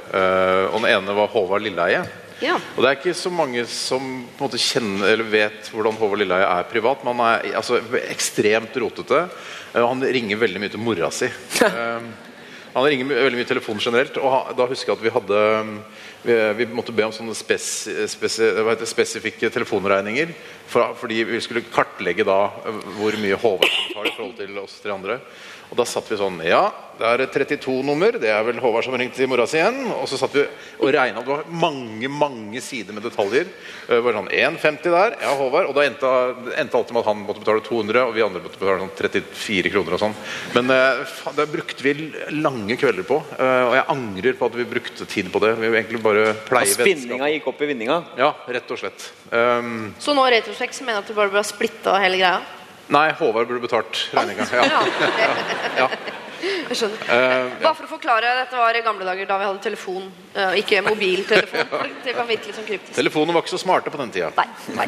Og 0.69 0.77
den 0.77 0.87
ene 0.93 1.15
var 1.17 1.31
Håvard 1.33 1.65
Lilleheie. 1.65 2.05
Ja. 2.39 2.55
Og 2.55 2.79
det 2.79 2.87
er 2.87 2.95
ikke 3.01 3.17
så 3.17 3.31
mange 3.33 3.65
som 3.67 4.05
på 4.37 4.39
en 4.39 4.45
måte 4.45 4.61
kjenner 4.61 5.11
eller 5.11 5.27
vet 5.27 5.67
hvordan 5.73 5.99
Håvard 5.99 6.23
Lilleheie 6.23 6.47
er 6.47 6.71
privat. 6.71 7.03
Men 7.03 7.19
han 7.19 7.33
er 7.33 7.59
altså, 7.59 7.81
ekstremt 8.05 8.79
rotete. 8.79 9.25
Han 9.75 10.05
ringer 10.05 10.39
veldig 10.39 10.63
mye 10.63 10.75
til 10.77 10.85
mora 10.85 11.11
si. 11.11 11.27
Han 12.75 12.85
ringer 12.85 13.09
veldig 13.09 13.39
mye 13.39 13.49
telefon 13.49 13.81
generelt. 13.81 14.17
Og 14.21 14.53
da 14.57 14.67
husker 14.69 14.91
jeg 14.91 14.99
at 14.99 15.05
vi 15.05 15.13
hadde 15.15 15.43
vi, 16.23 16.35
vi 16.59 16.67
måtte 16.75 16.93
be 16.95 17.05
om 17.07 17.13
sånne 17.15 17.35
spes, 17.37 17.65
spes, 18.11 18.39
spesifikke 18.91 19.51
telefonregninger. 19.53 20.33
For, 20.69 20.93
fordi 20.99 21.23
vi 21.29 21.39
skulle 21.43 21.65
kartlegge 21.73 22.27
da 22.27 22.41
eh, 22.67 22.81
hvor 22.99 23.15
mye 23.21 23.39
Håvard 23.39 23.77
tar 23.93 24.09
i 24.09 24.13
forhold 24.17 24.35
til 24.41 24.59
oss 24.61 24.79
tre 24.83 24.93
andre. 24.93 25.21
Og 25.69 25.77
da 25.77 25.85
satt 25.85 26.07
vi 26.09 26.17
sånn 26.17 26.39
Ja, 26.41 26.63
det 26.99 27.07
er 27.07 27.21
32-nummer. 27.31 28.17
Det 28.19 28.27
er 28.33 28.41
vel 28.43 28.57
Håvard 28.59 28.83
som 28.83 28.95
ringte 28.97 29.15
til 29.15 29.29
mora 29.31 29.45
si 29.47 29.59
igjen. 29.59 29.85
Og 29.93 30.07
så 30.09 30.17
satt 30.19 30.33
vi 30.35 30.41
og 30.81 30.89
regna. 30.91 31.21
Det 31.21 31.29
var 31.29 31.45
mange 31.47 32.09
mange 32.11 32.59
sider 32.63 32.95
med 32.97 33.05
detaljer. 33.05 33.47
Det 33.87 33.99
var 34.03 34.17
sånn 34.17 34.27
1,50 34.33 34.89
der. 34.95 35.15
Ja, 35.21 35.35
Håvard. 35.39 35.69
Og 35.69 35.77
da 35.77 35.85
endte, 35.85 36.11
det 36.49 36.57
endte 36.59 36.79
alltid 36.81 36.97
med 36.97 37.03
at 37.05 37.09
han 37.11 37.21
måtte 37.23 37.43
betale 37.45 37.63
200, 37.69 38.01
og 38.09 38.17
vi 38.17 38.25
andre 38.25 38.43
måtte 38.43 38.59
betale 38.59 38.81
sånn 38.83 38.91
34 38.97 39.73
kroner 39.75 39.95
og 39.95 40.03
sånn. 40.03 40.17
Men 40.57 40.73
eh, 40.75 41.05
faen, 41.21 41.37
det 41.39 41.47
brukte 41.53 41.85
vi 41.87 41.95
lange 42.41 42.79
kvelder 42.81 43.07
på. 43.07 43.21
eh, 43.37 43.63
og 43.69 43.77
jeg 43.77 43.87
angrer 43.95 44.39
på 44.41 44.49
at 44.51 44.59
vi 44.59 44.69
brukte 44.75 45.09
tid 45.15 45.31
på 45.31 45.45
det. 45.45 45.55
Vi 45.61 45.69
vil 45.69 45.79
egentlig 45.83 46.03
bare 46.03 46.33
pleie 46.49 46.73
Spinninga 46.73 47.29
gikk 47.37 47.47
opp 47.53 47.61
i 47.63 47.69
vinninga. 47.71 48.01
Ja, 48.19 48.33
rett 48.49 48.75
og 48.75 48.81
slett. 48.81 49.11
Um, 49.31 49.93
Så 50.01 50.17
nå 50.17 50.25
Retrosex 50.33 50.81
mener 50.81 50.99
du 50.99 51.05
at 51.05 51.13
du 51.13 51.15
bare 51.21 51.29
bør 51.31 51.45
ha 51.45 51.47
splitta 51.47 51.99
hele 52.01 52.17
greia? 52.19 52.39
Nei, 52.93 53.09
Håvard 53.19 53.49
burde 53.49 53.63
betalt 53.63 54.07
regninga. 54.15 54.47
Ja. 54.53 54.81
Ja. 55.79 55.89
Jeg 56.39 56.77
skjønner. 56.79 57.01
Eh, 57.11 57.55
Bare 57.63 57.75
for 57.75 57.87
å 57.87 57.91
forklare, 57.91 58.35
dette 58.43 58.59
var 58.59 58.77
i 58.77 58.83
gamle 58.85 59.07
dager 59.07 59.27
da 59.27 59.39
vi 59.41 59.47
hadde 59.49 59.63
telefon, 59.63 60.05
og 60.39 60.59
ikke 60.59 60.83
mobiltelefon. 60.85 61.73
Det 62.05 62.13
kan 62.15 62.29
virke 62.29 62.51
litt 62.51 62.59
sånn 62.59 62.67
kryptisk. 62.67 62.95
Telefonene 62.95 63.35
var 63.35 63.43
ikke 63.43 63.55
så 63.57 63.63
smarte 63.65 63.91
på 63.91 63.99
den 63.99 64.13
tida. 64.15 64.31
Nei. 64.37 64.47
nei. 64.77 64.87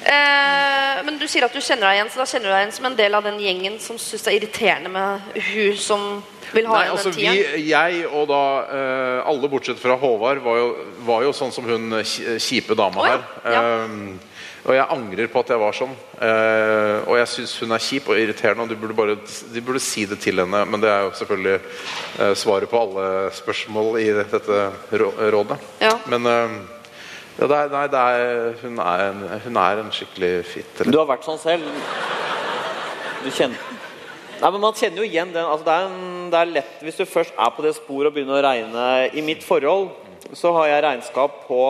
Eh, 0.00 1.00
men 1.04 1.18
du 1.20 1.26
sier 1.28 1.44
at 1.44 1.54
du 1.54 1.60
kjenner 1.60 1.90
deg 1.90 1.98
igjen, 1.98 2.10
så 2.12 2.22
da 2.22 2.26
kjenner 2.28 2.48
du 2.48 2.54
deg 2.54 2.62
igjen 2.64 2.76
som 2.76 2.88
en 2.88 2.98
del 2.98 3.16
av 3.18 3.26
den 3.26 3.40
gjengen 3.42 3.76
som 3.82 3.98
syns 4.00 4.24
det 4.24 4.32
er 4.32 4.38
irriterende 4.38 4.92
med 4.92 5.40
hun 5.50 5.76
som 5.80 6.06
vil 6.50 6.66
ha 6.66 6.78
Nei, 6.78 6.84
igjen 6.86 6.96
altså 6.96 7.12
den 7.14 7.36
vi. 7.36 7.66
Jeg 7.68 8.00
og 8.08 8.24
da 8.30 8.42
eh, 8.64 9.28
alle 9.30 9.50
bortsett 9.52 9.80
fra 9.82 9.98
Håvard 10.00 10.40
var 10.44 10.58
jo, 10.58 10.70
var 11.06 11.26
jo 11.28 11.34
sånn 11.36 11.52
som 11.54 11.68
hun 11.68 12.00
kjipe 12.02 12.76
dama 12.78 13.04
oh, 13.04 13.08
ja, 13.10 13.20
her. 13.20 13.54
ja. 13.54 13.62
Um, 13.84 14.18
og 14.60 14.74
jeg 14.76 14.86
angrer 14.92 15.30
på 15.32 15.40
at 15.40 15.50
jeg 15.54 15.60
var 15.60 15.76
sånn. 15.76 15.92
Eh, 16.20 16.96
og 17.08 17.16
jeg 17.16 17.28
syns 17.32 17.54
hun 17.62 17.72
er 17.72 17.84
kjip 17.84 18.10
og 18.12 18.18
irriterende, 18.20 18.66
og 18.66 18.72
de 18.72 18.76
burde, 18.76 18.96
bare, 18.98 19.14
de 19.54 19.62
burde 19.64 19.80
si 19.80 20.04
det 20.08 20.18
til 20.20 20.42
henne. 20.42 20.60
Men 20.68 20.82
det 20.82 20.90
er 20.92 21.06
jo 21.06 21.14
selvfølgelig 21.16 21.54
eh, 21.56 22.34
svaret 22.36 22.68
på 22.68 22.82
alle 22.82 23.06
spørsmål 23.38 23.96
i 24.02 24.10
dette 24.18 24.66
rådet. 25.32 25.56
Ja. 25.80 25.94
Men 26.12 26.28
eh, 26.28 26.58
ja, 27.38 27.48
det 27.48 27.56
er, 27.56 27.72
nei, 27.72 27.86
det 27.88 28.04
er, 28.04 28.52
hun, 28.60 28.82
er 28.84 29.06
en, 29.06 29.24
hun 29.46 29.60
er 29.64 29.80
en 29.80 29.92
skikkelig 29.96 30.32
fitte. 30.50 30.88
Du 30.90 31.00
har 31.00 31.08
vært 31.08 31.24
sånn 31.24 31.40
selv. 31.40 31.70
Du 33.24 33.28
kjenner 33.32 33.78
Nei, 34.40 34.48
men 34.48 34.62
Man 34.62 34.72
kjenner 34.72 35.02
jo 35.02 35.04
igjen 35.04 35.34
den. 35.34 35.44
Altså 35.44 35.66
det, 35.66 35.72
er 35.74 35.88
en, 35.90 36.28
det 36.32 36.38
er 36.38 36.52
lett 36.54 36.84
Hvis 36.84 36.96
du 36.96 37.02
først 37.04 37.34
er 37.36 37.50
på 37.52 37.64
det 37.64 37.74
sporet 37.76 38.08
og 38.08 38.14
begynner 38.16 38.38
å 38.38 38.44
regne 38.46 38.84
I 39.12 39.24
mitt 39.24 39.44
forhold 39.44 39.90
så 40.36 40.52
har 40.54 40.68
jeg 40.70 40.84
regnskap 40.84 41.40
på 41.48 41.62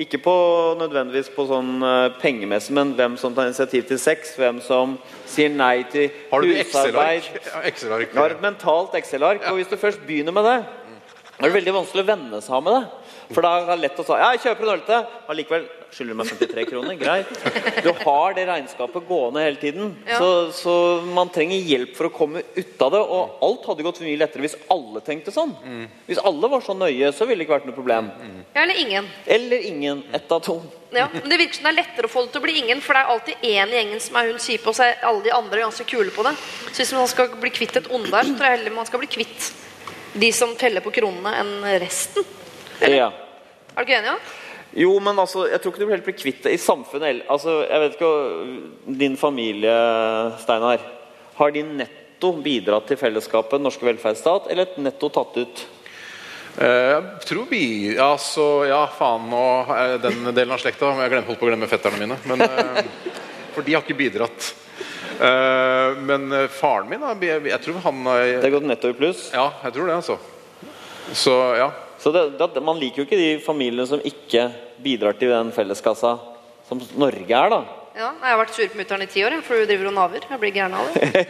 ikke 0.00 0.20
på 0.24 0.34
nødvendigvis 0.80 1.30
på 1.34 1.44
sånn 1.48 1.84
eh, 1.84 2.12
pengemessig, 2.22 2.74
men 2.76 2.94
hvem 2.98 3.16
som 3.20 3.34
tar 3.36 3.50
initiativ 3.50 3.86
til 3.88 4.00
sex, 4.00 4.34
hvem 4.40 4.60
som 4.64 4.96
sier 5.28 5.52
nei 5.52 5.82
til 5.92 6.08
Har 6.30 6.44
du 6.44 6.50
husarbeid. 6.50 7.26
Excel-ark? 7.28 7.48
Ja, 7.50 7.62
Excel-ark. 7.70 8.08
Jeg 8.08 8.22
har 8.22 8.36
et 8.36 8.44
mentalt 8.44 8.96
Excel-ark, 8.98 9.44
og 9.50 9.60
hvis 9.60 9.70
du 9.70 9.76
først 9.80 10.02
begynner 10.06 10.36
med 10.36 10.48
det, 10.48 10.58
er 11.40 11.46
det 11.46 11.56
veldig 11.56 11.76
vanskelig 11.78 12.04
å 12.04 12.10
venne 12.10 12.42
seg 12.44 12.56
av 12.58 12.66
med 12.66 12.76
det. 12.76 12.99
For 13.30 13.46
da 13.46 13.52
er 13.60 13.68
det 13.70 13.78
lett 13.84 14.00
å 14.02 14.06
si 14.06 14.16
ja, 14.18 14.32
jeg 14.34 14.42
kjøper 14.46 14.66
en 14.66 14.72
øl 14.74 14.82
til, 14.88 15.04
allikevel 15.30 15.68
skylder 15.94 16.14
du 16.14 16.18
meg 16.20 16.30
53 16.30 16.64
kroner. 16.70 16.96
Greit. 16.98 17.30
Du 17.84 17.90
har 18.04 18.34
det 18.36 18.46
regnskapet 18.48 19.06
gående 19.08 19.44
hele 19.44 19.60
tiden. 19.60 19.92
Ja. 20.06 20.18
Så, 20.20 20.28
så 20.54 20.74
man 21.06 21.30
trenger 21.34 21.58
hjelp 21.58 21.94
for 21.98 22.08
å 22.08 22.12
komme 22.14 22.42
ut 22.54 22.84
av 22.86 22.92
det. 22.94 23.00
Og 23.02 23.44
alt 23.46 23.68
hadde 23.70 23.86
gått 23.86 24.02
mye 24.04 24.20
lettere 24.20 24.44
hvis 24.46 24.58
alle 24.72 25.02
tenkte 25.06 25.34
sånn. 25.34 25.54
Hvis 26.08 26.22
alle 26.26 26.50
var 26.52 26.64
så 26.66 26.76
nøye, 26.78 27.12
så 27.14 27.26
ville 27.26 27.42
det 27.42 27.48
ikke 27.48 27.58
vært 27.58 27.70
noe 27.70 27.78
problem. 27.78 28.10
Ja, 28.54 28.64
eller 28.64 28.82
ingen. 28.82 29.10
Eller 29.26 29.66
ingen. 29.70 30.04
Ett 30.16 30.30
av 30.32 30.42
to. 30.46 30.60
Ja, 30.94 31.06
men 31.12 31.28
Det 31.30 31.38
virker 31.38 31.58
som 31.60 31.68
det 31.68 31.74
er 31.74 31.80
lettere 31.82 32.10
å 32.10 32.10
få 32.10 32.24
det 32.26 32.34
til 32.34 32.42
å 32.42 32.46
bli 32.48 32.56
ingen, 32.64 32.80
for 32.82 32.96
det 32.96 33.02
er 33.04 33.12
alltid 33.12 33.44
én 33.46 33.70
i 33.70 33.78
gjengen 33.78 34.02
som 34.02 34.18
er 34.18 34.32
hun 34.32 34.40
kjipe, 34.42 34.66
og 34.66 34.74
så 34.74 34.88
er 34.88 35.04
alle 35.06 35.22
de 35.26 35.34
andre 35.34 35.62
ganske 35.62 35.86
kule 35.86 36.10
på 36.14 36.26
det. 36.26 36.34
Så 36.70 36.82
hvis 36.82 36.94
man 36.98 37.10
skal 37.10 37.30
bli 37.38 37.52
kvitt 37.54 37.78
et 37.78 37.90
onde 37.94 38.10
der, 38.10 38.26
så 38.26 38.34
tror 38.34 38.48
jeg 38.48 38.58
heller 38.58 38.74
man 38.74 38.88
skal 38.90 39.02
bli 39.02 39.10
kvitt 39.10 39.52
de 40.18 40.32
som 40.34 40.56
teller 40.58 40.82
på 40.82 40.90
kronene, 40.94 41.36
enn 41.38 41.80
resten. 41.82 42.26
Ja. 43.00 43.10
Er 43.76 43.84
du 43.84 43.86
ikke 43.86 43.98
enig? 44.00 44.12
Ja? 44.14 44.18
Jo, 44.80 44.92
men 45.02 45.18
altså, 45.18 45.48
jeg 45.50 45.58
tror 45.62 45.72
ikke 45.72 45.82
du 45.82 45.86
blir 45.88 45.96
helt 45.96 46.06
blir 46.06 46.18
kvitt 46.18 46.44
det 46.46 46.52
i 46.54 46.60
samfunnet. 46.62 47.24
Altså, 47.30 47.56
jeg 47.66 47.82
vet 47.82 47.96
ikke, 47.96 48.10
Din 49.00 49.16
familie, 49.18 49.74
Steinar, 50.42 50.84
har 51.40 51.54
de 51.56 51.64
netto 51.64 52.30
bidratt 52.44 52.86
til 52.86 53.00
fellesskapet, 53.00 53.56
den 53.58 53.66
norske 53.66 53.86
velferdsstat, 53.88 54.46
eller 54.52 54.68
et 54.68 54.78
netto 54.82 55.10
tatt 55.10 55.40
ut? 55.40 55.64
Eh, 56.60 56.94
Jeg 56.94 57.26
tror 57.26 57.46
vi 57.50 57.96
Altså, 57.98 58.46
Ja, 58.68 58.84
faen, 58.86 59.28
nå 59.30 59.42
den 60.02 60.30
delen 60.34 60.54
av 60.54 60.58
slekta 60.62 60.90
Jeg 60.98 61.12
glemte 61.12 61.30
holdt 61.30 61.40
på 61.40 61.46
å 61.46 61.50
glemme 61.52 61.70
fetterne 61.70 61.98
mine. 61.98 62.18
Men, 62.26 62.42
eh, 62.42 62.82
for 63.54 63.62
de 63.66 63.74
har 63.74 63.82
ikke 63.82 63.98
bidratt. 63.98 64.52
Eh, 65.20 65.94
Men 66.06 66.30
faren 66.48 66.88
min 66.88 67.02
Jeg 67.22 67.60
tror 67.62 67.80
han 67.82 68.04
har 68.06 68.24
Det 68.38 68.42
har 68.42 68.58
gått 68.60 68.70
netto 68.70 68.88
i 68.88 68.98
pluss. 68.98 69.30
Ja, 69.34 69.50
jeg 69.64 69.72
tror 69.74 69.86
det, 69.86 69.94
altså. 69.98 70.18
Så 71.12 71.56
ja. 71.58 71.72
Så 72.00 72.12
det, 72.14 72.22
det, 72.40 72.62
man 72.64 72.78
liker 72.80 73.02
jo 73.02 73.06
ikke 73.08 73.18
de 73.18 73.32
familiene 73.44 73.84
som 73.88 74.00
ikke 74.00 74.46
bidrar 74.80 75.18
til 75.20 75.32
den 75.34 75.50
felleskassa 75.52 76.14
som 76.68 76.80
Norge 76.96 77.36
er, 77.36 77.52
da. 77.52 77.60
Ja, 77.90 78.12
jeg 78.14 78.30
har 78.30 78.38
vært 78.38 78.54
sur 78.54 78.70
på 78.70 78.78
mutter'n 78.78 79.04
i 79.04 79.10
ti 79.10 79.24
år, 79.26 79.34
for 79.44 79.58
du 79.58 79.66
driver 79.68 79.90
og 79.90 79.96
naver. 79.96 80.24
Jeg 80.30 80.40
blir 80.40 80.54
gæren 80.54 80.76
av 80.78 80.88
det. 80.94 81.24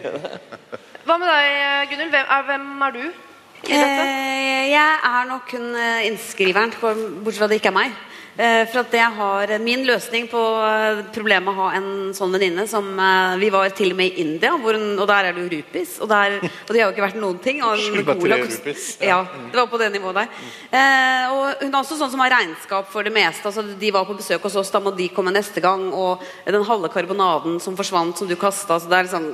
Hva 1.08 1.16
med 1.18 1.26
deg, 1.26 1.90
Gunhild? 1.90 2.12
Hvem, 2.12 2.44
hvem 2.50 2.84
er 2.86 2.94
du 2.94 3.00
i 3.00 3.72
dette? 3.72 4.04
Eh, 4.04 4.68
jeg 4.70 5.00
er 5.10 5.26
nok 5.30 5.54
hun 5.56 5.66
eh, 5.74 6.06
innskriveren, 6.10 6.74
bortsett 6.78 7.40
fra 7.40 7.48
at 7.48 7.54
det 7.54 7.58
ikke 7.62 7.72
er 7.72 7.78
meg. 7.80 7.96
Eh, 8.40 8.62
For 8.72 8.80
at 8.80 8.94
jeg 8.96 9.16
har 9.18 9.50
Min 9.60 9.82
løsning 9.84 10.28
på 10.30 10.40
eh, 10.64 11.02
problemet 11.12 11.44
med 11.44 11.52
å 11.52 11.64
ha 11.66 11.72
en 11.76 11.88
sånn 12.16 12.32
venninne 12.32 12.64
som 12.70 12.86
eh, 12.96 13.34
Vi 13.42 13.50
var 13.52 13.68
til 13.76 13.92
og 13.92 13.98
med 13.98 14.14
i 14.14 14.22
India, 14.24 14.54
hun, 14.56 14.84
og 14.96 15.04
der 15.10 15.28
er 15.28 15.36
det 15.36 15.44
jo 15.44 15.50
rupis. 15.58 15.96
Og, 16.00 16.08
der, 16.08 16.38
og 16.66 16.70
det 16.72 16.80
har 16.80 16.86
jo 16.88 16.94
ikke 16.94 17.04
vært 17.04 17.18
noen 17.20 17.40
ting. 17.44 17.60
Cola 17.60 18.38
rupis. 18.40 18.86
Ja, 19.04 19.18
det 19.28 19.58
var 19.58 19.68
på 19.68 19.80
det 19.82 19.90
nivået 19.92 20.22
der. 20.22 20.46
Eh, 20.70 21.34
og 21.34 21.66
hun 21.66 21.74
er 21.74 21.80
også 21.82 21.98
sånn 22.00 22.12
som 22.14 22.22
har 22.24 22.32
regnskap 22.38 22.88
for 22.92 23.04
det 23.04 23.12
meste. 23.12 23.44
Altså, 23.50 23.66
de 23.82 23.92
var 23.92 24.08
på 24.08 24.16
besøk 24.16 24.46
hos 24.48 24.56
oss, 24.62 24.72
da 24.72 24.80
må 24.80 24.94
de 24.96 25.10
komme 25.12 25.34
neste 25.34 25.60
gang. 25.60 25.90
Og 25.92 26.24
den 26.46 26.64
halve 26.70 26.92
karbonaden 26.92 27.60
som 27.60 27.76
forsvant, 27.76 28.16
som 28.16 28.30
du 28.30 28.38
kasta. 28.40 28.80
Så 28.80 28.88
det 28.88 29.02
er 29.02 29.10
liksom 29.10 29.28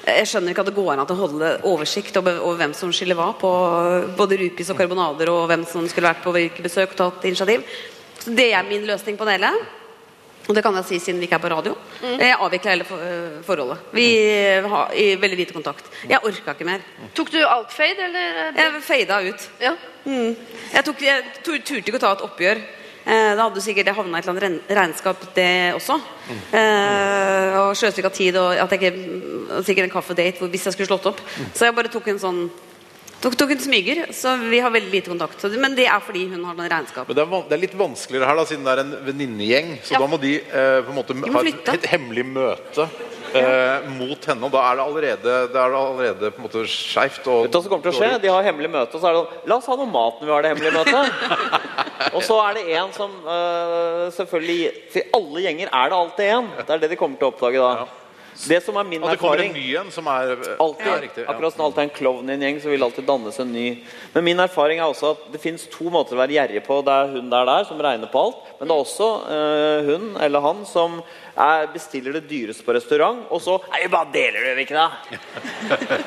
jeg 0.00 0.26
skjønner 0.26 0.54
ikke 0.54 0.62
at 0.64 0.68
det 0.70 0.78
går 0.78 0.94
an 0.94 1.02
å 1.04 1.14
holde 1.14 1.48
oversikt 1.68 2.16
over, 2.16 2.38
over 2.40 2.62
hvem 2.62 2.72
som 2.74 2.90
skylder 2.94 3.18
hva 3.18 3.30
på 3.36 3.50
både 4.16 4.38
rupis 4.40 4.72
og 4.72 4.78
karbonader, 4.80 5.28
og 5.28 5.44
hvem 5.50 5.66
som 5.68 5.84
skulle 5.86 6.08
vært 6.08 6.22
på 6.24 6.32
hvilke 6.34 6.64
besøk 6.64 6.94
og 6.96 7.00
tatt 7.02 7.26
initiativ. 7.28 7.66
Så 8.20 8.30
Det 8.36 8.52
er 8.52 8.62
min 8.62 8.86
løsning 8.86 9.18
på 9.18 9.24
det 9.24 9.38
hele. 9.38 9.52
Og 10.48 10.56
det 10.56 10.64
kan 10.64 10.74
jeg 10.80 10.86
si 10.88 10.98
siden 10.98 11.20
vi 11.20 11.28
ikke 11.28 11.36
er 11.38 11.42
på 11.44 11.50
radio. 11.52 11.76
Jeg 12.02 12.36
avvikla 12.40 12.72
hele 12.72 12.86
forholdet. 13.46 13.78
Vi 13.94 14.06
har 14.72 14.90
i 14.98 15.14
veldig 15.20 15.38
lite 15.38 15.54
kontakt. 15.54 15.86
Jeg 16.08 16.18
orka 16.26 16.54
ikke 16.56 16.66
mer. 16.66 16.82
Tok 17.14 17.30
du 17.30 17.38
outfade, 17.44 18.08
eller? 18.08 18.50
Jeg 18.56 18.82
fada 18.82 19.20
ut. 19.28 19.48
Ja. 19.62 19.76
Mm. 20.04 20.34
Jeg, 20.72 20.84
tok, 20.84 21.02
jeg 21.02 21.22
turte 21.44 21.78
ikke 21.78 22.00
å 22.00 22.02
ta 22.02 22.12
et 22.16 22.24
oppgjør. 22.26 22.62
Eh, 23.00 23.32
da 23.36 23.46
hadde 23.46 23.62
sikkert 23.64 23.88
jeg 23.88 23.96
havna 23.96 24.18
i 24.18 24.20
et 24.20 24.28
eller 24.28 24.46
annet 24.48 24.72
regnskap, 24.76 25.22
det 25.36 25.52
også. 25.76 25.96
Eh, 26.52 27.60
og 27.60 27.76
sjøstykka 27.78 28.10
tid 28.12 28.36
og 28.40 28.58
at 28.60 28.74
jeg 28.74 28.90
ikke, 28.90 29.62
sikkert 29.66 29.86
en 29.88 29.94
kaffedate 29.94 30.50
hvis 30.50 30.66
jeg 30.68 30.76
skulle 30.76 30.90
slått 30.90 31.08
opp. 31.12 31.22
Så 31.54 31.68
jeg 31.68 31.76
bare 31.78 31.92
tok 31.92 32.10
en 32.12 32.20
sånn 32.20 32.42
Tok, 33.20 33.34
tok 33.36 33.50
en 33.52 33.60
smyger, 33.60 33.98
så 34.16 34.32
vi 34.48 34.62
har 34.64 34.72
veldig 34.72 34.90
lite 34.94 35.10
kontakt. 35.12 35.42
Så, 35.42 35.50
men 35.60 35.74
det 35.76 35.84
er 35.92 36.00
fordi 36.00 36.22
hun 36.30 36.40
har 36.48 36.54
noen 36.56 36.70
regnskap. 36.72 37.04
Men 37.10 37.18
det 37.18 37.24
er, 37.26 37.42
det 37.50 37.56
er 37.58 37.62
litt 37.66 37.76
vanskeligere 37.76 38.30
her, 38.30 38.38
da, 38.40 38.46
siden 38.48 38.64
det 38.64 38.72
er 38.72 38.80
en 38.86 38.94
venninnegjeng. 39.10 39.74
Så 39.84 39.92
Ja. 39.92 40.00
da 40.00 40.08
må 40.08 40.16
de 40.22 40.38
eh, 40.40 40.80
på 40.86 40.94
en 40.94 40.96
måte 40.96 41.16
må 41.18 41.28
ha 41.34 41.42
et, 41.44 41.68
et 41.74 41.88
hemmelig 41.92 42.24
møte 42.30 42.86
eh, 43.36 43.90
mot 43.98 44.24
henne. 44.30 44.48
Og 44.48 44.54
da 44.56 44.62
er 44.70 44.80
det 44.80 44.86
allerede, 44.86 45.36
det 45.52 45.60
er 45.60 45.74
det 45.74 45.82
allerede 45.82 46.32
på 46.32 46.40
en 46.40 46.48
måte 46.48 46.64
skeivt. 46.64 47.20
Vet 47.28 47.52
du 47.52 47.58
hva 47.58 47.62
som 47.66 47.74
kommer 47.74 47.84
til 47.90 47.92
å 47.92 47.98
skje? 48.00 48.10
De 48.24 48.32
har 48.32 48.48
hemmelig 48.48 48.72
møte, 48.72 48.96
og 48.96 49.04
så 49.04 49.10
er 49.10 49.18
det 49.18 49.22
sånn 49.26 49.52
La 49.52 49.60
oss 49.60 49.68
ha 49.68 49.76
noe 49.82 49.92
mat 49.92 50.20
når 50.22 50.30
vi 50.30 50.36
har 50.38 50.46
det 50.48 50.54
hemmelige 50.54 50.76
møtet. 50.80 51.54
og 52.16 52.20
så 52.24 52.40
er 52.48 52.56
det 52.56 52.66
en 52.80 52.92
som 52.96 53.12
øh, 53.20 54.04
selvfølgelig 54.16 54.60
For 54.96 55.16
alle 55.20 55.44
gjenger 55.44 55.68
er 55.76 55.92
det 55.92 56.00
alltid 56.00 56.36
en. 56.40 56.52
Det 56.64 56.70
er 56.78 56.86
det 56.86 56.94
de 56.96 57.00
kommer 57.04 57.20
til 57.20 57.28
å 57.28 57.34
oppdage 57.34 57.60
da. 57.68 57.88
Det 58.48 58.60
som 58.64 58.76
er 58.80 58.86
min 58.88 59.02
Og 59.04 59.10
det 59.12 59.18
kommer 59.20 59.42
en 59.44 59.52
ny 59.52 59.66
en 59.76 59.90
som 59.92 60.06
er 60.10 60.32
eh, 60.34 60.52
Alltid, 60.62 60.86
ja, 60.86 60.98
riktig. 61.02 61.24
Ja. 61.24 61.30
Akkurat 61.32 61.54
som 61.54 61.64
alltid 61.66 61.82
er 61.82 61.88
en 61.88 61.96
klovn 61.96 62.30
i 62.30 62.36
en 62.36 62.44
gjeng, 62.46 62.60
så 62.62 62.72
vil 62.72 62.86
alltid 62.86 63.08
dannes 63.08 63.40
en 63.42 63.52
ny. 63.52 63.66
Men 64.14 64.26
min 64.26 64.42
erfaring 64.42 64.80
er 64.80 64.88
også 64.88 65.14
at 65.14 65.26
det 65.34 65.42
fins 65.42 65.66
to 65.72 65.90
måter 65.92 66.16
å 66.16 66.20
være 66.22 66.36
gjerrig 66.38 66.62
på. 66.66 66.80
Det 66.86 66.94
er 66.94 67.16
hun 67.16 67.32
der 67.32 67.50
der 67.50 67.66
som 67.68 67.82
regner 67.82 68.12
på 68.12 68.22
alt, 68.28 68.52
men 68.58 68.70
det 68.70 68.76
er 68.76 68.84
også 68.86 69.10
uh, 69.26 69.90
hun 69.90 70.06
eller 70.24 70.44
han 70.44 70.64
som 70.68 71.00
er, 71.40 71.66
bestiller 71.72 72.16
det 72.16 72.24
dyreste 72.30 72.64
på 72.66 72.74
restaurant, 72.76 73.22
og 73.32 73.40
så 73.42 73.56
Nei, 73.70 73.84
bare 73.92 74.10
deler 74.12 74.40
det, 74.40 74.50
gjør 74.50 74.62
ikke 74.64 74.80
det? 74.80 76.00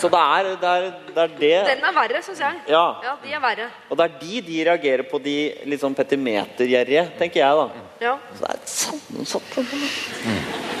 så 0.00 0.10
det 0.12 0.22
er 0.22 0.48
det. 0.48 0.72
Er, 0.72 0.86
det, 1.06 1.24
er 1.24 1.34
det. 1.40 1.54
Den 1.70 1.88
er 1.90 1.96
verre, 1.96 2.22
syns 2.26 2.42
jeg. 2.42 2.62
Ja. 2.70 2.84
Ja, 3.04 3.16
de 3.22 3.34
er 3.34 3.42
verre. 3.42 3.68
Og 3.90 3.98
det 3.98 4.06
er 4.06 4.18
de 4.22 4.42
de 4.46 4.60
reagerer 4.70 5.06
på, 5.10 5.20
de 5.22 5.36
litt 5.70 5.82
sånn 5.82 5.96
petimetergjerrige, 5.96 7.06
tenker 7.20 7.42
jeg, 7.42 7.62
da. 7.62 7.86
Ja. 8.02 8.18
Så 8.36 8.44
det 8.44 8.52
er 8.52 8.62
sammensatt 8.70 9.52
problem. 9.54 9.84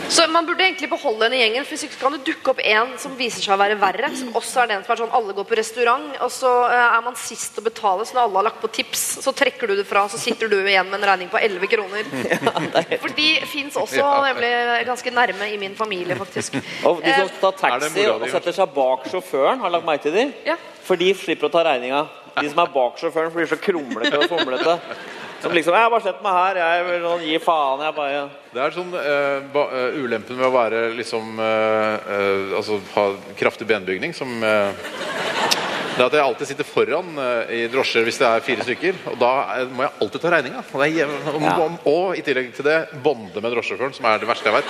Så 0.08 0.26
man 0.30 0.46
burde 0.46 0.62
egentlig 0.62 0.88
beholde 0.90 1.26
henne 1.26 1.38
i 1.38 1.40
gjengen, 1.40 1.64
for 1.66 1.74
hvis 1.74 1.86
ikke 1.88 1.98
kan 1.98 2.14
det 2.14 2.20
dukke 2.28 2.52
opp 2.52 2.60
en 2.62 2.92
som 3.00 3.14
viser 3.18 3.42
seg 3.42 3.56
å 3.56 3.58
være 3.58 3.78
verre. 3.80 4.10
Som 4.14 4.36
også 4.38 4.62
er 4.62 4.70
den 4.70 4.84
som 4.84 4.94
er 4.94 5.00
sånn 5.00 5.16
alle 5.18 5.34
går 5.36 5.48
på 5.48 5.58
restaurant, 5.58 6.06
og 6.22 6.30
så 6.32 6.52
eh, 6.68 6.82
er 6.84 7.02
man 7.06 7.18
sist 7.18 7.58
å 7.58 7.64
betale, 7.64 8.06
så 8.06 8.16
når 8.16 8.22
alle 8.26 8.40
har 8.40 8.46
lagt 8.50 8.60
på 8.62 8.70
tips, 8.78 9.04
så 9.24 9.34
trekker 9.36 9.72
du 9.72 9.74
det 9.80 9.86
fra, 9.88 10.04
så 10.12 10.20
sitter 10.20 10.52
du 10.52 10.58
igjen 10.60 10.86
med 10.92 11.00
en 11.00 11.08
regning 11.10 11.32
på 11.32 11.40
11 11.40 11.72
kroner. 11.72 12.12
For 13.02 13.16
de 13.16 13.28
fins 13.50 13.80
også 13.80 14.12
nemlig 14.28 14.52
ganske 14.90 15.14
nærme 15.16 15.50
i 15.50 15.58
min 15.60 15.74
familie, 15.78 16.18
faktisk. 16.20 16.60
Og 16.86 17.02
de 17.02 17.16
som 17.16 17.32
tar 17.40 17.56
Er 17.56 17.82
taxi 17.88 18.06
og 18.12 18.28
setter 18.30 18.60
seg 18.60 18.76
bak 18.76 19.10
sjåføren, 19.10 19.64
har 19.64 19.74
lagt 19.74 19.88
merke 19.88 20.06
til 20.06 20.14
de? 20.20 20.28
Ja. 20.46 20.60
For 20.86 21.00
de 21.00 21.10
slipper 21.18 21.48
å 21.48 21.52
ta 21.52 21.66
regninga. 21.66 22.06
De 22.36 22.48
som 22.52 22.60
er 22.62 22.72
bak 22.72 22.98
sjåføren, 23.00 23.32
blir 23.34 23.48
så 23.48 23.58
krumlete 23.58 24.18
og 24.20 24.28
fomlete. 24.30 24.76
Som 25.46 25.54
liksom 25.54 25.74
'Jeg 25.74 25.82
har 25.82 25.90
bare 25.90 26.02
sett 26.02 26.22
meg 26.24 26.32
her. 26.34 26.56
Jeg 26.58 26.84
vil 26.86 27.04
sånn, 27.06 27.20
gi 27.22 27.38
faen. 27.38 27.82
Jeg 27.86 27.94
bare 27.94 28.22
Det 28.50 28.62
er 28.64 28.72
sånn 28.74 28.90
uh, 28.90 29.38
ba, 29.52 29.62
uh, 29.70 29.98
ulempen 30.02 30.36
med 30.40 30.46
å 30.48 30.50
være 30.50 30.80
liksom 30.96 31.38
uh, 31.38 32.56
Altså 32.58 32.80
ha 32.96 33.04
kraftig 33.38 33.68
benbygning 33.68 34.14
som 34.16 34.40
Det 34.40 36.02
er 36.02 36.08
at 36.08 36.16
jeg 36.18 36.24
alltid 36.24 36.48
sitter 36.50 36.66
foran 36.66 37.14
i 37.48 37.62
drosjer 37.72 38.04
hvis 38.04 38.18
det 38.20 38.26
er 38.26 38.42
fire 38.44 38.66
stykker. 38.66 38.98
Og 39.12 39.16
da 39.22 39.30
må 39.70 39.86
jeg 39.86 39.94
alltid 40.02 40.20
ta 40.20 40.32
regninga. 40.34 40.64
Ja. 40.82 41.54
og, 41.56 41.78
og 41.88 42.18
i 42.18 42.24
tillegg 42.26 42.50
til 42.52 42.66
det 42.66 42.80
bonde 43.00 43.40
med 43.40 43.54
drosjesjåføren, 43.54 43.94
som 43.96 44.04
er 44.10 44.20
det 44.20 44.28
verste 44.28 44.50
jeg 44.50 44.58
veit. 44.58 44.68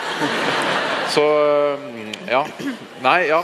Så 1.11 1.25
ja. 2.29 2.45
Nei, 3.03 3.21
ja. 3.33 3.43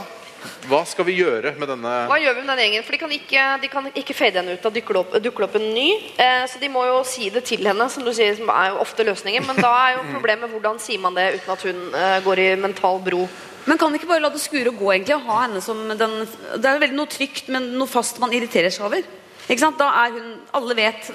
Hva 0.69 0.81
skal 0.87 1.07
vi 1.07 1.17
gjøre 1.19 1.53
med 1.59 1.69
denne 1.71 1.93
Hva 2.09 2.19
gjør 2.21 2.37
vi 2.37 2.43
med 2.43 2.51
den 2.53 2.65
gjengen? 2.67 2.85
For 2.85 2.95
de 2.95 2.99
kan 3.01 3.15
ikke, 3.15 3.45
de 3.61 3.69
kan 3.71 3.89
ikke 3.93 4.15
fade 4.17 4.39
henne 4.41 4.57
ut. 4.57 4.63
Da 4.63 4.71
dukker 4.73 4.97
det 4.97 5.01
opp, 5.03 5.15
dukker 5.27 5.47
opp 5.47 5.57
en 5.59 5.69
ny. 5.75 5.87
Eh, 6.17 6.43
så 6.49 6.61
de 6.61 6.69
må 6.71 6.85
jo 6.89 6.99
si 7.07 7.29
det 7.33 7.45
til 7.49 7.65
henne, 7.67 7.87
som 7.91 8.05
du 8.05 8.11
sier, 8.15 8.35
som 8.37 8.51
er 8.53 8.71
jo 8.71 8.83
ofte 8.83 9.07
løsningen. 9.07 9.47
Men 9.49 9.61
da 9.63 9.71
er 9.85 9.97
jo 9.97 10.05
problemet 10.11 10.51
hvordan 10.53 10.79
sier 10.83 11.01
man 11.03 11.17
det 11.17 11.29
uten 11.39 11.55
at 11.55 11.65
hun 11.69 11.81
eh, 11.99 12.19
går 12.27 12.43
i 12.43 12.47
mental 12.59 13.01
bro. 13.03 13.25
Men 13.65 13.79
kan 13.79 13.91
vi 13.93 14.01
ikke 14.01 14.11
bare 14.11 14.23
la 14.25 14.31
det 14.33 14.41
skure 14.43 14.73
og 14.73 14.79
gå 14.81 14.91
egentlig 14.91 15.15
og 15.15 15.27
ha 15.29 15.43
henne 15.45 15.61
som 15.63 15.79
den 15.87 16.15
Det 16.27 16.67
er 16.67 16.81
veldig 16.81 16.97
noe 16.97 17.11
trygt, 17.11 17.47
men 17.53 17.71
noe 17.77 17.87
fast 17.87 18.19
man 18.19 18.33
irriterer 18.35 18.73
seg 18.73 18.89
over. 18.89 19.05
Ikke 19.47 19.59
sant? 19.59 19.79
Da 19.79 19.89
er 20.03 20.17
hun, 20.17 20.35
Alle 20.55 20.75
vet 20.77 21.09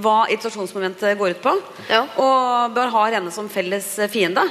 hva 0.00 0.24
irritasjonsmomentet 0.28 1.18
går 1.20 1.36
ut 1.36 1.44
på. 1.44 1.54
Ja. 1.88 2.02
Og 2.20 2.74
bør 2.76 2.92
ha 2.96 3.06
henne 3.16 3.32
som 3.34 3.48
felles 3.52 3.94
fiende. 4.12 4.44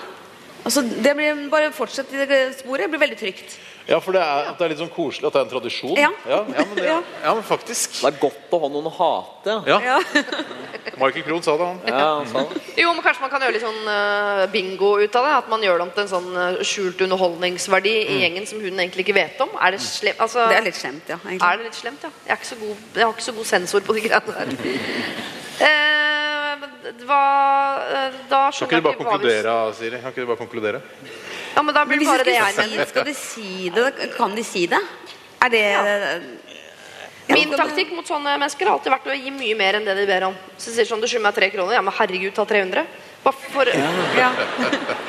Altså, 0.65 0.83
det 0.83 1.15
blir 1.17 1.45
Bare 1.49 1.73
fortsett 1.73 2.11
i 2.13 2.25
det 2.29 2.41
sporet. 2.59 2.85
Det 2.85 2.93
blir 2.93 3.05
veldig 3.05 3.19
trygt. 3.19 3.57
Ja, 3.89 3.97
for 4.03 4.13
det 4.13 4.21
er, 4.21 4.51
at 4.51 4.59
det 4.59 4.67
er 4.67 4.73
litt 4.73 4.81
sånn 4.83 4.91
koselig 4.93 5.25
at 5.29 5.33
det 5.35 5.39
er 5.39 5.45
en 5.47 5.51
tradisjon. 5.51 5.95
Ja. 5.97 6.09
ja, 6.29 6.43
men, 6.45 6.75
det, 6.77 6.85
Ja. 6.85 6.99
ja 7.23 7.33
men 7.33 7.45
faktisk. 7.45 7.99
Det 7.99 8.11
er 8.11 8.19
godt 8.21 8.53
å 8.53 8.59
ha 8.61 8.69
noen 8.69 8.89
å 8.89 8.93
hate. 8.93 9.55
Ja, 9.69 9.79
Ja. 9.89 9.99
Michael 10.99 11.23
Krohn 11.23 11.43
sa 11.43 11.55
det, 11.55 11.65
han. 11.65 11.79
Ja, 11.87 12.07
han 12.19 12.27
sa 12.27 12.43
det. 12.43 12.61
Jo, 12.77 12.91
men 12.93 13.03
Kanskje 13.05 13.23
man 13.23 13.31
kan 13.31 13.43
gjøre 13.45 13.55
litt 13.55 13.63
sånn 13.63 13.87
uh, 13.87 14.43
bingo 14.51 14.91
ut 14.99 15.15
av 15.15 15.25
det? 15.25 15.33
At 15.37 15.49
man 15.51 15.63
gjør 15.63 15.79
det 15.79 15.85
om 15.87 15.93
til 15.95 16.03
en 16.03 16.11
sånn 16.11 16.29
eh, 16.35 16.59
skjult 16.67 17.03
underholdningsverdi 17.05 17.93
i 18.03 18.17
gjengen 18.25 18.47
som 18.49 18.59
hun 18.59 18.73
egentlig 18.75 19.05
ikke 19.07 19.15
vet 19.15 19.39
om? 19.45 19.53
Er 19.63 19.77
det 19.77 19.81
slemt? 19.85 20.19
Altså, 20.19 20.43
Det 20.51 20.59
er 20.59 20.67
litt 20.67 20.79
slemt, 20.79 21.07
ja. 21.07 21.17
egentlig. 21.23 21.47
Er 21.47 21.61
det 21.61 21.69
litt 21.69 21.79
slemt, 21.79 22.03
ja? 22.03 22.11
Jeg, 22.25 22.33
er 22.35 22.41
ikke 22.41 22.51
så 22.51 22.59
god, 22.59 22.83
jeg 22.99 23.05
har 23.05 23.15
ikke 23.15 23.27
så 23.29 23.37
god 23.39 23.49
sensor 23.53 23.85
på 23.87 23.95
de 23.95 24.05
greiene 24.09 24.35
der. 24.35 24.53
uh, 25.69 26.19
hva 27.05 27.23
eh, 27.85 28.19
Da 28.29 28.43
Kan 28.49 28.55
skjønner 28.55 28.69
ikke 28.69 28.79
du 28.79 28.85
bare 28.85 28.93
jeg 28.93 28.99
ikke 28.99 29.49
hva 29.49 29.57
vi 29.69 29.77
Siri? 29.79 30.01
Kan 30.01 30.13
ikke 30.13 30.25
du 30.25 30.29
bare 30.33 30.41
konkludere? 30.43 30.81
Ja, 31.55 31.63
men 31.63 31.75
da 31.75 31.85
blir 31.85 31.99
det 31.99 32.07
bare 32.07 32.23
det 32.27 32.35
jeg 32.35 32.55
mener. 32.57 32.85
skal 32.89 33.05
de 33.07 33.15
si 33.17 33.69
det, 33.75 33.87
kan 34.15 34.35
de 34.35 34.43
si 34.43 34.67
det? 34.67 34.79
Er 35.43 35.49
det 35.49 35.63
Ja, 37.29 37.35
Min 37.35 37.51
taktikk 37.53 37.91
mot 37.93 38.07
sånne 38.09 38.31
mennesker 38.39 38.65
har 38.65 38.79
alltid 38.79 38.89
vært 38.91 39.05
å 39.11 39.13
gi 39.13 39.29
mye 39.29 39.55
mer 39.57 39.77
enn 39.77 39.85
det 39.85 39.93
de 39.99 40.05
ber 40.09 40.23
om. 40.31 40.37
Så 40.57 40.73
sier 40.73 40.87
sånn, 40.89 41.01
du 41.01 41.05
skylder 41.05 41.27
meg 41.27 41.35
tre 41.37 41.49
kroner. 41.53 41.75
Ja, 41.77 41.83
men 41.85 41.93
herregud, 41.93 42.33
ta 42.33 42.45
300. 42.49 42.87
For... 43.23 43.67
Ja. 44.17 44.29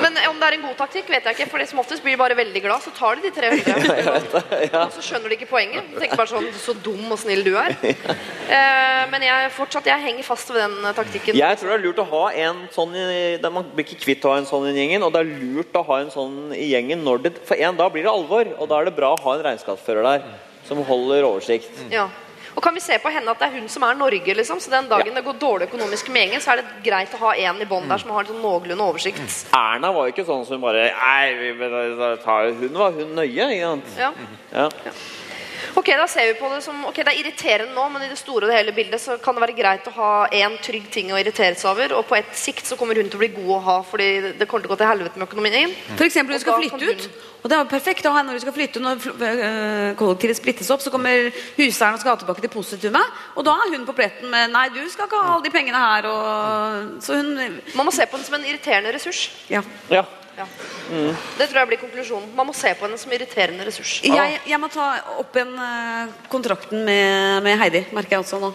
Men 0.00 0.17
om 0.29 0.38
det 0.40 0.47
er 0.49 0.57
en 0.57 0.64
god 0.64 0.76
taktikk, 0.81 1.11
vet 1.12 1.26
jeg 1.29 1.37
ikke. 1.37 1.47
For 1.52 1.62
det 1.62 1.69
som 1.71 1.81
oftest 1.83 2.02
blir 2.05 2.19
bare 2.19 2.35
veldig 2.38 2.62
glad, 2.64 2.83
så 2.83 2.90
tar 2.97 3.21
de 3.21 3.29
de 3.29 3.33
300. 3.37 4.43
Og 4.85 4.95
så 4.97 5.05
skjønner 5.05 5.31
de 5.31 5.38
ikke 5.38 5.49
poenget. 5.50 5.87
De 5.93 6.02
tenker 6.02 6.19
bare 6.19 6.33
sånn, 6.33 6.49
så 6.59 6.75
dum 6.75 7.07
og 7.12 7.21
snill 7.23 7.45
du 7.47 7.52
er. 7.61 7.76
Eh, 8.50 9.02
men 9.12 9.23
jeg, 9.23 9.50
fortsatt, 9.55 9.87
jeg 9.87 10.02
henger 10.02 10.26
fast 10.26 10.50
ved 10.50 10.59
den 10.64 10.79
eh, 10.83 10.95
taktikken. 10.97 11.38
Jeg 11.38 11.61
tror 11.61 11.71
det 11.71 11.76
er 11.79 11.85
lurt 11.85 12.02
å 12.02 12.09
ha 12.11 12.25
en 12.47 12.64
sånn 12.75 12.97
Man 13.55 13.69
blir 13.76 13.87
ikke 13.87 14.00
kvitt 14.02 14.26
å 14.26 14.35
ha 14.35 14.40
en 14.40 14.49
sånn 14.49 14.67
i 14.73 14.75
gjengen. 14.75 15.07
Og 15.07 15.14
det 15.14 15.23
er 15.23 15.31
lurt 15.45 15.79
å 15.79 15.85
ha 15.87 16.00
en 16.02 16.11
sånn 16.11 16.38
i 16.57 16.73
gjengen 16.73 17.07
det, 17.23 17.37
For 17.47 17.61
en 17.62 17.79
dag 17.79 17.95
blir 17.95 18.09
det 18.09 18.12
alvor, 18.12 18.50
og 18.59 18.73
da 18.73 18.81
er 18.81 18.90
det 18.90 18.97
bra 18.99 19.14
å 19.14 19.23
ha 19.23 19.37
en 19.37 19.47
regnskapsfører 19.47 20.11
der 20.11 20.26
som 20.67 20.83
holder 20.87 21.26
oversikt. 21.26 21.71
Ja. 21.93 22.09
Og 22.54 22.62
kan 22.64 22.75
vi 22.75 22.83
se 22.83 22.99
på 22.99 23.12
henne 23.12 23.30
at 23.30 23.40
det 23.42 23.49
er 23.49 23.61
hun 23.61 23.69
som 23.71 23.85
er 23.87 23.99
Norge, 23.99 24.35
liksom? 24.35 24.61
Så 24.61 24.73
den 24.73 24.88
dagen 24.90 25.14
det 25.14 25.25
går 25.26 25.38
dårlig 25.40 25.69
økonomisk 25.71 26.11
med 26.11 26.26
gjengen, 26.26 26.42
så 26.42 26.54
er 26.54 26.62
det 26.62 26.83
greit 26.87 27.14
å 27.14 27.23
ha 27.23 27.35
en 27.47 27.62
i 27.62 27.69
bånn 27.71 27.88
der 27.90 28.02
som 28.02 28.12
har 28.16 28.26
sånn 28.28 28.42
noenlunde 28.42 28.90
oversikt. 28.90 29.23
Erna 29.57 29.92
var 29.95 30.09
jo 30.09 30.14
ikke 30.14 30.26
sånn 30.28 30.45
som 30.49 30.59
hun 30.59 30.64
bare 30.64 30.88
Nei, 30.90 31.33
vi, 31.38 31.54
tar 32.25 32.49
jo 32.49 32.59
hun 32.64 32.78
var 32.83 32.97
hun 32.97 33.16
nøye. 33.19 33.50
Ikke 33.54 33.73
sant? 33.75 33.97
Ja. 34.00 34.12
Ja. 34.52 34.95
Ok, 35.78 35.90
da 35.96 36.06
ser 36.10 36.32
vi 36.32 36.38
på 36.40 36.48
det 36.52 36.60
som 36.64 36.84
Ok, 36.88 37.00
det 37.04 37.12
er 37.12 37.20
irriterende 37.20 37.74
nå, 37.74 37.86
men 37.92 38.04
i 38.04 38.10
det 38.10 38.18
store 38.18 38.46
og 38.46 38.50
det 38.50 38.58
hele 38.58 38.74
bildet 38.74 39.02
så 39.02 39.16
kan 39.22 39.36
det 39.36 39.44
være 39.44 39.56
greit 39.58 39.88
å 39.90 39.94
ha 39.96 40.10
én 40.34 40.56
trygg 40.64 40.90
ting 40.92 41.12
å 41.12 41.18
irritere 41.20 41.58
seg 41.58 41.70
over, 41.72 41.94
og 41.98 42.06
på 42.08 42.18
et 42.18 42.30
sikt 42.36 42.66
så 42.66 42.78
kommer 42.80 42.98
hun 42.98 43.10
til 43.10 43.20
å 43.20 43.22
bli 43.22 43.32
god 43.36 43.52
å 43.56 43.64
ha, 43.68 43.76
fordi 43.86 44.08
det 44.38 44.48
kommer 44.48 44.66
til 44.66 44.70
å 44.70 44.74
gå 44.74 44.80
til 44.80 44.90
helvete 44.90 45.20
med 45.20 45.28
økonomien. 45.28 45.74
For 45.94 46.06
eksempel, 46.08 46.34
Og 46.34 46.40
du 46.40 46.46
skal 46.46 46.62
flytte 46.62 46.90
ut. 46.90 47.26
Og 47.40 47.48
det 47.48 47.56
er 47.56 47.62
jo 47.62 47.70
perfekt 47.70 48.04
å 48.04 48.12
ha 48.12 48.22
når 48.24 48.36
du 48.36 48.42
skal 48.42 48.52
flytte 48.52 48.82
Når 48.84 49.04
øh, 49.08 49.94
kollektivet 49.96 50.36
splittes 50.36 50.68
opp, 50.74 50.82
så 50.84 50.92
kommer 50.92 51.30
huseieren 51.56 51.96
og 51.96 52.02
skal 52.02 52.12
ha 52.12 52.20
tilbake 52.20 52.44
til 52.44 52.52
positumet. 52.52 53.20
Og 53.40 53.46
da 53.46 53.54
er 53.56 53.72
hun 53.72 53.86
på 53.88 53.96
pletten 53.96 54.28
med 54.32 54.52
Nei, 54.52 54.66
du 54.74 54.82
skal 54.92 55.08
ikke 55.08 55.20
ha 55.20 55.34
alle 55.36 55.46
de 55.46 55.54
pengene 55.54 55.80
her. 55.80 56.08
Og... 56.10 56.96
Så 57.04 57.16
hun 57.16 57.32
Man 57.74 57.88
må 57.88 57.94
se 57.96 58.04
på 58.04 58.20
den 58.20 58.28
som 58.28 58.36
en 58.36 58.44
irriterende 58.44 58.92
ressurs. 58.92 59.30
Ja. 59.48 59.62
ja. 59.88 60.04
Ja. 60.40 60.47
Det 61.38 61.47
tror 61.50 61.61
jeg 61.61 61.70
blir 61.70 61.80
konklusjonen. 61.82 62.32
Man 62.37 62.49
må 62.49 62.54
se 62.56 62.73
på 62.75 62.87
henne 62.87 62.99
som 63.00 63.12
irriterende 63.14 63.66
ressurs. 63.68 63.99
Jeg, 64.06 64.40
jeg 64.49 64.61
må 64.62 64.70
ta 64.73 64.88
opp 65.20 65.37
igjen 65.37 65.52
øh, 65.54 66.16
kontrakten 66.32 66.82
med, 66.88 67.44
med 67.47 67.61
Heidi, 67.61 67.85
merker 67.94 68.18
jeg 68.18 68.25
også 68.25 68.40
nå. 68.42 68.52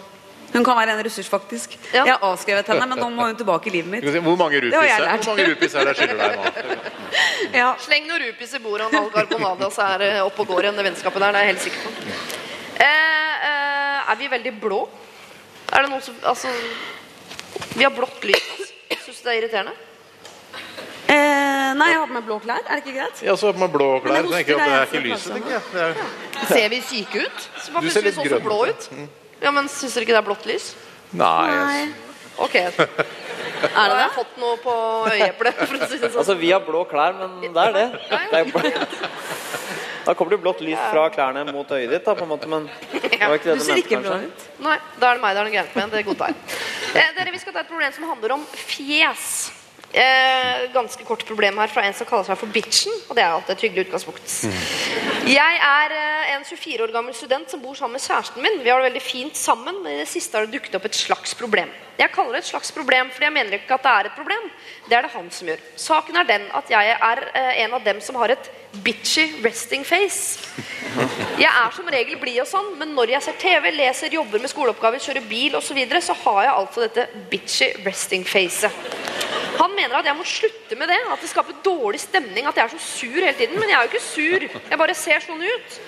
Hun 0.52 0.64
kan 0.64 0.76
være 0.78 0.94
en 0.94 1.02
ressurs, 1.04 1.28
faktisk. 1.28 1.74
Ja. 1.92 2.04
Jeg 2.04 2.12
har 2.14 2.22
avskrevet 2.24 2.68
henne, 2.70 2.86
men 2.86 3.00
nå 3.00 3.08
må 3.12 3.26
hun 3.28 3.36
tilbake 3.36 3.68
i 3.70 3.74
livet 3.76 3.90
mitt. 3.92 4.06
Hvor 4.24 4.38
mange 4.40 4.60
rupis 4.62 4.76
er, 4.76 4.80
er 4.80 5.90
det 5.90 5.96
jeg 5.96 5.96
skylder 6.00 6.22
deg 6.22 6.38
nå? 6.38 6.76
Ja. 7.56 7.70
Sleng 7.80 8.06
noen 8.08 8.20
rupis 8.20 8.52
i 8.56 8.60
bordet 8.60 8.88
og 8.90 9.14
Algar 9.16 9.70
så 9.72 9.84
er 9.86 10.02
det 10.02 10.08
oppe 10.20 10.42
og 10.42 10.50
går 10.50 10.66
igjen, 10.66 10.78
det 10.78 10.84
vennskapet 10.88 11.22
der. 11.22 11.32
Det 11.32 11.40
er 11.40 11.46
jeg 11.46 11.52
helt 11.52 11.64
sikker 11.64 11.84
på. 11.84 11.90
Eh, 12.86 13.46
eh, 13.48 14.10
er 14.12 14.18
vi 14.20 14.28
veldig 14.32 14.52
blå? 14.60 14.80
Er 15.72 15.86
det 15.86 15.90
noen 15.90 16.02
som 16.04 16.16
Altså 16.22 16.52
Vi 17.74 17.84
har 17.84 17.94
blått 17.94 18.24
lys. 18.24 18.72
Syns 19.04 19.22
du 19.22 19.28
det 19.28 19.32
er 19.32 19.40
irriterende? 19.40 19.74
Eh, 21.06 21.74
nei, 21.78 21.88
jeg 21.92 21.98
har 22.00 22.08
på 22.08 22.16
meg 22.16 22.24
blå 22.26 22.38
klær. 22.42 22.62
Er 22.66 22.80
det 22.80 22.82
ikke 22.82 22.96
greit? 22.96 23.20
Ja, 23.26 23.36
så 23.38 23.50
har 23.50 23.56
på 23.56 23.62
meg 23.62 23.74
blå 23.74 23.90
klær. 24.04 24.16
Men 24.16 24.32
jeg 24.32 24.46
tenker 24.46 24.62
at 24.62 24.66
det 24.66 24.78
er 24.78 24.88
ikke 24.88 25.04
lyset, 25.04 25.28
er 25.28 25.36
tenker 25.36 25.54
jeg. 25.54 25.62
Det 25.72 25.84
er, 25.84 26.48
Ser 26.50 26.72
vi 26.72 26.80
syke 26.88 27.22
ut? 27.26 27.46
Så 27.62 27.84
Du 27.84 27.90
ser 27.94 28.08
litt 28.08 28.18
grønn 28.26 28.44
blå 28.46 28.58
ut? 28.70 28.88
Ja, 29.42 29.52
men 29.54 29.70
Syns 29.70 29.94
dere 29.94 30.06
ikke 30.06 30.16
det 30.16 30.22
er 30.22 30.28
blått 30.30 30.48
lys? 30.48 30.72
nei, 31.12 31.46
Nei. 31.52 31.86
Ok. 32.42 32.56
Er 33.56 33.70
det 33.70 33.72
har 33.72 33.88
det? 33.88 34.00
jeg 34.02 34.12
fått 34.12 34.34
noe 34.40 34.56
på 34.60 34.72
øyeeplet. 35.08 35.60
For 35.62 35.78
å 35.78 35.86
si 35.88 35.96
det 35.96 36.10
sånn. 36.10 36.18
Altså, 36.20 36.34
vi 36.36 36.50
har 36.52 36.60
blå 36.66 36.82
klær, 36.90 37.14
men 37.16 37.38
det 37.54 37.62
er 37.62 37.72
det. 37.72 37.84
det 38.10 38.40
er 38.42 38.50
blå. 38.50 38.72
Da 40.06 40.14
kommer 40.14 40.36
det 40.36 40.38
blått 40.44 40.60
lys 40.62 40.78
fra 40.92 41.06
klærne 41.10 41.42
mot 41.50 41.70
øyet 41.74 41.90
ditt, 41.90 42.04
da, 42.04 42.12
på 42.14 42.22
en 42.22 42.30
måte, 42.30 42.46
men 42.50 42.68
det 42.92 43.16
var 43.18 43.38
ikke 43.38 43.48
det 43.48 43.56
Du 43.56 43.62
du 43.62 43.64
ser 43.66 43.80
ikke 43.80 43.98
blå 44.04 44.18
ut. 44.22 44.44
Nei, 44.62 44.76
da 45.00 45.08
er 45.08 45.18
det 45.18 45.24
meg 45.24 45.34
det 45.34 45.40
er 45.40 45.48
noe 45.48 45.54
gærent 45.56 45.78
med. 45.80 45.94
Det 45.96 46.04
godtar 46.06 46.30
jeg. 46.30 46.58
Eh, 46.92 47.08
dere, 47.16 47.32
vi 47.34 47.40
skal 47.42 47.56
ta 47.56 47.64
et 47.64 47.70
problem 47.72 47.94
som 47.96 48.06
handler 48.12 48.36
om 48.36 48.44
fjes. 48.52 49.24
Eh, 49.94 50.66
ganske 50.74 51.04
kort 51.06 51.22
problem 51.24 51.58
her 51.62 51.70
fra 51.70 51.84
en 51.86 51.94
som 51.94 52.08
kaller 52.08 52.26
seg 52.26 52.38
for 52.40 52.52
Bitchen. 52.52 52.92
Og 53.08 53.16
det 53.16 53.22
er 53.22 53.32
alltid 53.32 53.54
et 53.54 53.64
hyggelig 53.66 53.86
utgangspunkt. 53.86 54.36
Jeg 55.30 55.60
er 55.68 55.94
eh, 55.96 56.34
en 56.34 56.44
24 56.44 56.88
år 56.88 56.94
gammel 56.94 57.14
student 57.14 57.50
som 57.50 57.62
bor 57.62 57.78
sammen 57.78 57.96
med 57.96 58.04
kjæresten 58.04 58.42
min. 58.42 58.60
Vi 58.64 58.72
har 58.72 58.82
det 58.82 58.90
veldig 58.90 59.04
fint 59.04 59.38
sammen, 59.38 59.82
men 59.82 59.94
i 59.94 60.02
det 60.02 60.10
siste 60.10 60.36
har 60.36 60.46
det 60.46 60.58
dukket 60.58 60.76
opp 60.78 60.88
et 60.90 60.98
slags 60.98 61.36
problem. 61.38 61.70
Jeg 61.96 62.12
kaller 62.12 62.36
det 62.36 62.42
et 62.44 62.50
slags 62.50 62.72
problem 62.76 63.08
fordi 63.12 63.24
jeg 63.24 63.32
mener 63.32 63.56
ikke 63.56 63.76
at 63.78 63.84
det 63.86 63.92
er 63.92 64.08
et 64.08 64.18
problem. 64.18 64.48
Det 64.88 64.96
er 64.96 65.06
det 65.06 65.12
han 65.14 65.30
som 65.32 65.48
gjør. 65.48 65.62
Saken 65.80 66.20
er 66.20 66.28
den 66.28 66.44
at 66.58 66.70
jeg 66.70 66.96
er 66.96 67.22
eh, 67.32 67.52
en 67.64 67.76
av 67.78 67.84
dem 67.86 68.02
som 68.04 68.18
har 68.20 68.34
et 68.34 68.50
bitchy 68.84 69.24
resting 69.44 69.86
face. 69.86 70.44
Jeg 71.40 71.48
er 71.48 71.72
som 71.76 71.88
regel 71.92 72.18
blid 72.20 72.40
og 72.42 72.48
sånn, 72.50 72.74
men 72.80 72.92
når 72.96 73.16
jeg 73.16 73.24
ser 73.26 73.40
TV, 73.40 73.70
leser, 73.74 74.12
jobber 74.12 74.42
med 74.42 74.52
skoleoppgaver, 74.52 75.00
kjører 75.02 75.28
bil 75.28 75.56
osv., 75.56 75.70
så, 75.70 75.76
videre, 75.76 76.00
så 76.04 76.16
har 76.24 76.42
jeg 76.44 76.54
altså 76.54 76.86
dette 76.86 77.24
bitchy 77.32 77.72
resting 77.84 78.24
facet. 78.28 78.72
Han 79.56 79.72
mener 79.72 79.96
at 79.98 80.08
jeg 80.08 80.16
må 80.18 80.24
slutte 80.28 80.76
med 80.76 80.90
det, 80.92 80.98
at 81.12 81.22
det 81.22 81.30
skaper 81.30 81.60
dårlig 81.64 82.00
stemning, 82.00 82.46
at 82.48 82.56
jeg 82.56 82.64
er 82.66 82.72
så 82.74 82.80
sur 82.84 83.16
hele 83.16 83.32
tiden. 83.38 83.56
Men 83.60 83.72
jeg 83.72 83.78
er 83.78 83.86
jo 83.86 83.92
ikke 83.92 84.04
sur, 84.04 84.46
jeg 84.70 84.80
bare 84.80 84.96
ser 84.96 85.24
sånn 85.24 85.44
ut. 85.44 85.78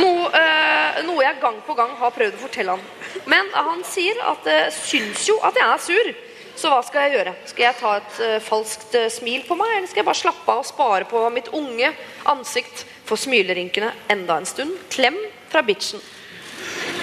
Noe, 0.00 0.30
øh, 0.30 1.00
noe 1.06 1.22
jeg 1.24 1.38
gang 1.42 1.58
på 1.66 1.74
gang 1.78 1.94
har 1.98 2.14
prøvd 2.14 2.38
å 2.38 2.42
fortelle 2.44 2.76
han. 2.76 2.99
Men 3.30 3.48
han 3.54 3.84
sier 3.86 4.20
at 4.30 4.44
det 4.46 4.60
syns 4.76 5.26
jo 5.28 5.38
at 5.46 5.56
jeg 5.58 5.66
er 5.66 5.82
sur. 5.84 6.12
Så 6.60 6.68
hva 6.68 6.80
skal 6.84 7.06
jeg 7.06 7.16
gjøre? 7.16 7.34
Skal 7.48 7.64
jeg 7.64 7.78
ta 7.78 7.96
et 7.96 8.16
uh, 8.20 8.36
falskt 8.44 8.96
uh, 8.98 9.06
smil 9.12 9.44
på 9.48 9.56
meg, 9.56 9.78
eller 9.78 9.88
skal 9.88 10.02
jeg 10.02 10.08
bare 10.10 10.20
slappe 10.20 10.52
av 10.52 10.60
og 10.60 10.68
spare 10.68 11.06
på 11.08 11.22
mitt 11.32 11.48
unge 11.56 11.92
ansikt 12.28 12.84
for 13.08 13.20
smilerinkene 13.20 13.94
enda 14.12 14.36
en 14.40 14.48
stund? 14.48 14.74
Klem 14.92 15.16
fra 15.48 15.62
bitchen. 15.64 16.02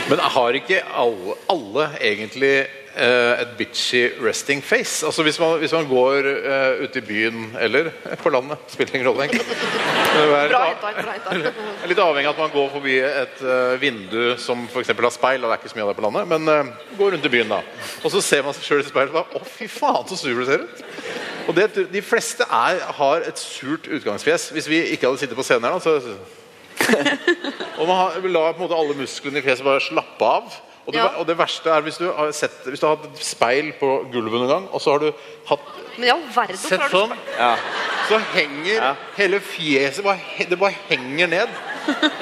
Men 0.07 0.21
har 0.21 0.55
ikke 0.55 0.83
alle, 0.95 1.35
alle 1.51 1.87
egentlig 1.99 2.51
eh, 2.61 2.76
et 2.97 3.51
bitchy 3.57 4.01
resting 4.23 4.61
face? 4.63 5.05
Altså 5.05 5.23
Hvis 5.23 5.39
man, 5.39 5.59
hvis 5.61 5.73
man 5.75 5.87
går 5.89 6.27
uh, 6.27 6.83
ute 6.83 6.99
i 6.99 7.05
byen 7.05 7.57
eller 7.61 7.91
på 8.23 8.29
landet, 8.33 8.57
spiller 8.67 8.95
ingen 8.95 9.09
rolle, 9.09 9.27
egentlig. 9.27 9.45
Litt 11.87 12.01
avhengig 12.01 12.29
av 12.29 12.33
at 12.33 12.41
man 12.41 12.53
går 12.55 12.71
forbi 12.73 12.97
et 13.05 13.43
uh, 13.45 13.75
vindu 13.81 14.37
som 14.41 14.65
f.eks. 14.65 14.93
har 14.95 15.13
speil, 15.13 15.43
og 15.43 15.49
det 15.49 15.57
er 15.57 15.61
ikke 15.61 15.73
så 15.73 15.79
mye 15.79 15.85
av 15.87 15.91
det 15.93 15.99
på 15.99 16.07
landet, 16.07 16.31
men 16.33 16.41
uh, 16.49 16.97
går 16.97 17.15
rundt 17.15 17.29
i 17.29 17.33
byen, 17.37 17.53
da. 17.53 17.61
Og 18.01 18.13
så 18.13 18.23
ser 18.25 18.45
man 18.45 18.57
seg 18.57 18.65
sjøl 18.65 18.83
i 18.83 18.89
speilet 18.89 19.13
og 19.13 19.19
bare 19.21 19.41
Å, 19.41 19.51
fy 19.57 19.69
faen, 19.71 20.07
så 20.09 20.17
sur 20.19 20.33
du 20.37 20.47
ser 20.47 20.65
ut! 20.65 20.83
Og 21.47 21.55
det, 21.55 21.69
De 21.93 22.01
fleste 22.03 22.43
er, 22.43 22.81
har 22.97 23.23
et 23.23 23.39
surt 23.39 23.87
utgangsfjes. 23.87 24.49
Hvis 24.55 24.67
vi 24.67 24.81
ikke 24.91 25.07
hadde 25.07 25.21
sittet 25.21 25.37
på 25.37 25.45
scenen 25.47 25.69
her, 25.69 25.77
da, 25.77 25.79
så 25.79 26.01
og 27.79 27.87
man 27.87 27.97
har, 27.97 28.17
la 28.29 28.43
på 28.51 28.59
en 28.59 28.63
måte 28.65 28.77
alle 28.77 28.95
musklene 28.97 29.41
i 29.41 29.45
fjeset 29.45 29.65
bare 29.65 29.83
slappe 29.83 30.27
av. 30.27 30.57
Og 30.87 30.93
det, 30.93 30.99
Ja. 31.01 31.07
og 31.19 31.27
det 31.27 31.35
verste 31.37 31.67
er 31.69 31.81
hvis 31.83 31.97
du 31.99 32.05
har 32.15 32.31
sett 32.31 32.63
Hvis 32.65 32.79
du 32.79 32.85
har 32.87 32.95
hatt 32.95 33.17
speil 33.19 33.73
på 33.79 33.89
gulvet 34.11 34.41
en 34.41 34.47
gang, 34.47 34.67
og 34.71 34.79
så 34.81 34.91
har 34.93 34.99
du 34.99 35.09
hatt 35.49 35.59
Men 35.97 36.07
i 36.07 36.13
verden 36.35 36.57
sett 36.57 36.81
sånn, 36.91 37.11
Ja. 37.37 37.57
så 38.07 38.19
henger 38.33 38.73
Ja. 38.73 38.93
hele 39.17 39.39
fjeset 39.39 40.03
bare, 40.03 40.19
Det 40.49 40.57
bare 40.59 40.75
henger 40.89 41.27
ned. 41.27 41.49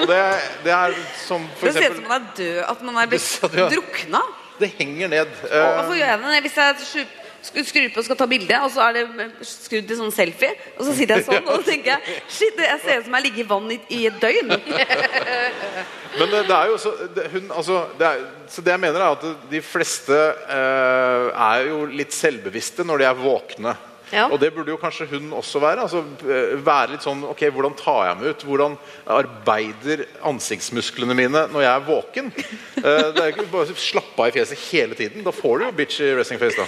Og 0.00 0.06
det, 0.06 0.18
det 0.64 0.72
er 0.72 0.94
som 1.26 1.46
for 1.58 1.66
Det 1.66 1.74
ser 1.74 1.80
ut 1.80 1.84
eksempel 1.84 2.02
som 2.02 2.08
man 2.08 2.22
er 2.22 2.34
død, 2.36 2.64
at 2.70 2.82
man 2.82 2.96
er 2.96 3.06
blitt 3.06 3.40
Det- 3.42 3.54
ja. 3.58 3.68
drukna. 3.68 4.22
Det 4.58 4.70
henger 4.78 5.08
ned. 5.08 5.26
Eh, 5.50 5.74
Hvorfor 5.76 5.94
gjør 5.94 6.06
jeg 6.06 6.18
det? 6.18 6.42
Hvis 6.42 6.56
jeg 6.56 6.74
skru- 6.80 7.06
skru- 7.42 7.64
skrur 7.66 7.88
på 7.94 7.98
og 7.98 8.04
skal 8.04 8.16
ta 8.16 8.26
bilde, 8.26 8.54
og 8.62 8.70
så 8.70 8.80
er 8.88 8.92
det 8.92 9.32
skrudd 9.42 9.86
til 9.86 9.96
sånn 9.96 10.12
selfie, 10.12 10.50
og 10.78 10.86
så 10.86 10.94
sitter 10.96 11.16
jeg 11.16 11.24
sånn, 11.26 11.46
og 11.46 11.62
så 11.62 11.70
tenker 11.70 11.84
jeg 11.92 12.00
Shit, 12.28 12.56
jeg 12.58 12.80
ser 12.84 12.98
ut 12.98 13.04
som 13.04 13.14
jeg 13.14 13.22
ligger 13.24 13.44
i 13.44 13.48
vann 13.48 13.70
i, 13.70 13.80
i 13.90 14.06
et 14.06 14.20
døgn. 14.20 14.50
Men 16.16 16.30
det, 16.32 16.42
det 16.48 16.56
er 16.56 16.70
jo 16.70 16.78
så 16.80 16.92
det, 17.16 17.26
hun, 17.32 17.50
altså, 17.52 17.82
det 17.98 18.06
er, 18.08 18.24
Så 18.48 18.62
det 18.64 18.72
jeg 18.72 18.80
mener 18.80 19.02
er 19.02 19.16
at 19.16 19.26
de 19.50 19.60
fleste 19.64 20.16
eh, 20.16 21.26
er 21.30 21.66
jo 21.68 21.82
litt 21.90 22.14
selvbevisste 22.14 22.86
når 22.86 23.02
de 23.02 23.08
er 23.08 23.20
våkne. 23.20 23.74
Ja. 24.12 24.28
Og 24.30 24.38
det 24.38 24.52
burde 24.54 24.70
jo 24.70 24.78
kanskje 24.78 25.08
hun 25.10 25.32
også 25.34 25.58
være. 25.62 25.82
Altså, 25.82 26.04
eh, 26.22 26.52
være 26.62 26.92
litt 26.92 27.02
sånn 27.02 27.24
Ok, 27.26 27.40
hvordan 27.50 27.74
tar 27.74 28.04
jeg 28.06 28.18
meg 28.20 28.28
ut? 28.30 28.44
Hvordan 28.46 28.76
arbeider 29.10 30.04
ansiktsmusklene 30.30 31.16
mine 31.18 31.42
når 31.50 31.64
jeg 31.64 31.72
er 31.72 31.86
våken? 31.88 32.30
Eh, 32.76 33.08
det 33.16 33.22
er 33.22 33.32
ikke 33.32 33.48
bare 33.50 33.72
å 33.72 33.78
slappe 33.80 34.22
av 34.22 34.30
i 34.30 34.36
fjeset 34.36 34.62
hele 34.70 34.94
tiden. 34.98 35.24
Da 35.26 35.32
får 35.34 35.58
du 35.58 35.64
jo 35.66 35.72
bitch 35.80 35.98
i 36.04 36.12
resting 36.14 36.38
face, 36.38 36.54
da. 36.60 36.66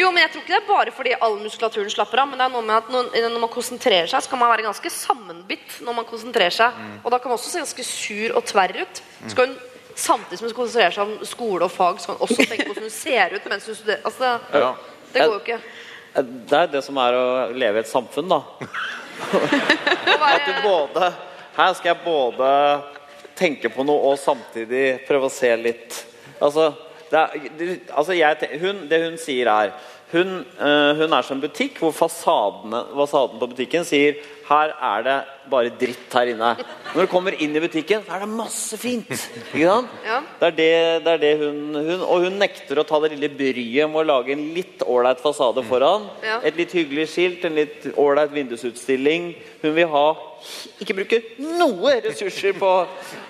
Jo, 0.00 0.10
men 0.10 0.24
jeg 0.24 0.32
tror 0.32 0.42
ikke 0.42 0.54
det 0.56 0.60
er 0.62 0.68
bare 0.70 0.94
fordi 0.96 1.14
all 1.20 1.38
muskulaturen 1.42 1.92
slapper 1.92 2.24
av. 2.24 2.30
Men 2.32 2.40
det 2.42 2.48
er 2.48 2.54
noe 2.56 2.66
med 2.66 2.76
at 2.80 2.90
når, 2.90 3.10
når 3.28 3.40
man 3.44 3.52
konsentrerer 3.54 4.10
seg, 4.10 4.24
så 4.24 4.32
kan 4.32 4.40
man 4.42 4.50
være 4.50 4.66
ganske 4.66 4.90
sammenbitt 4.94 5.80
når 5.86 5.98
man 6.00 6.08
konsentrerer 6.10 6.54
seg. 6.58 6.74
Mm. 6.80 6.94
Og 7.04 7.10
da 7.14 7.20
kan 7.22 7.30
man 7.30 7.38
også 7.38 7.52
se 7.54 7.62
ganske 7.62 7.86
sur 7.86 8.34
og 8.40 8.46
tverr 8.50 8.80
ut. 8.82 9.02
Skal 9.30 9.52
hun 9.52 9.58
Samtidig 10.00 10.38
som 10.38 10.46
hun 10.46 10.54
konsentrerer 10.56 10.94
seg 10.94 11.02
om 11.02 11.26
skole 11.28 11.66
og 11.66 11.72
fag, 11.74 11.98
så 12.00 12.06
kan 12.08 12.16
hun 12.16 12.22
også 12.24 12.44
tenke 12.46 12.64
på 12.64 12.70
hvordan 12.70 12.86
hun 12.86 12.92
ser 12.94 13.34
ut 13.34 13.48
mens 13.50 13.66
hun 13.68 13.74
studerer. 13.76 14.00
Altså, 14.06 14.28
det, 14.52 14.60
Ja. 14.62 14.68
det 15.12 15.20
går 15.26 15.32
jo 15.34 15.40
ikke. 15.42 15.58
Det 16.14 16.56
er 16.58 16.70
det 16.72 16.82
som 16.82 16.96
er 16.98 17.14
å 17.14 17.26
leve 17.54 17.80
i 17.80 17.84
et 17.84 17.90
samfunn, 17.90 18.30
da. 18.30 18.40
At 20.30 20.46
du 20.46 20.54
både 20.64 21.10
Her 21.54 21.74
skal 21.76 21.90
jeg 21.92 22.00
både 22.04 22.50
tenke 23.36 23.70
på 23.72 23.84
noe 23.86 24.12
og 24.12 24.20
samtidig 24.20 25.02
prøve 25.08 25.28
å 25.28 25.32
se 25.32 25.50
litt 25.60 25.98
Altså, 26.40 26.70
det, 27.10 27.20
er, 27.20 27.72
altså 27.92 28.14
jeg, 28.16 28.48
hun, 28.62 28.86
det 28.88 29.00
hun 29.02 29.18
sier, 29.20 29.50
er 29.52 29.74
hun, 30.10 30.44
eh, 30.58 30.92
hun 30.98 31.12
er 31.14 31.22
som 31.22 31.36
en 31.36 31.44
butikk 31.44 31.78
hvor 31.78 31.94
fasadene, 31.94 32.82
fasaden 32.98 33.38
på 33.38 33.50
butikken 33.52 33.86
sier 33.86 34.18
her 34.50 34.72
er 34.74 35.02
det 35.06 35.16
bare 35.50 35.70
dritt 35.78 36.14
her 36.14 36.32
inne. 36.32 36.48
Når 36.90 37.06
du 37.06 37.10
kommer 37.10 37.36
inn 37.38 37.52
i 37.54 37.60
butikken, 37.62 38.02
så 38.02 38.16
er 38.16 38.24
det 38.24 38.30
masse 38.32 38.78
fint. 38.80 39.10
Ikke 39.10 39.66
sant? 39.68 39.92
Ja. 40.02 40.16
Det 40.40 40.48
er 40.48 40.56
det, 40.56 40.70
det, 41.04 41.12
er 41.12 41.20
det 41.22 41.30
hun, 41.38 41.60
hun 41.76 42.02
Og 42.02 42.24
hun 42.26 42.38
nekter 42.40 42.80
å 42.82 42.86
ta 42.86 42.98
det 43.04 43.12
lille 43.12 43.30
bryet 43.30 43.90
med 43.90 44.00
å 44.02 44.08
lage 44.08 44.34
en 44.34 44.42
litt 44.56 44.82
ålreit 44.82 45.22
fasade 45.22 45.62
foran. 45.68 46.08
Ja. 46.26 46.40
Et 46.42 46.58
litt 46.58 46.74
hyggelig 46.74 47.06
skilt, 47.12 47.46
en 47.46 47.60
litt 47.60 47.86
ålreit 47.94 48.34
vindusutstilling. 48.34 49.30
Hun 49.62 49.76
vil 49.76 49.90
ha 49.92 50.08
Ikke 50.82 50.96
bruke 50.98 51.20
noe 51.44 51.98
ressurser 52.08 52.56
på, 52.58 52.72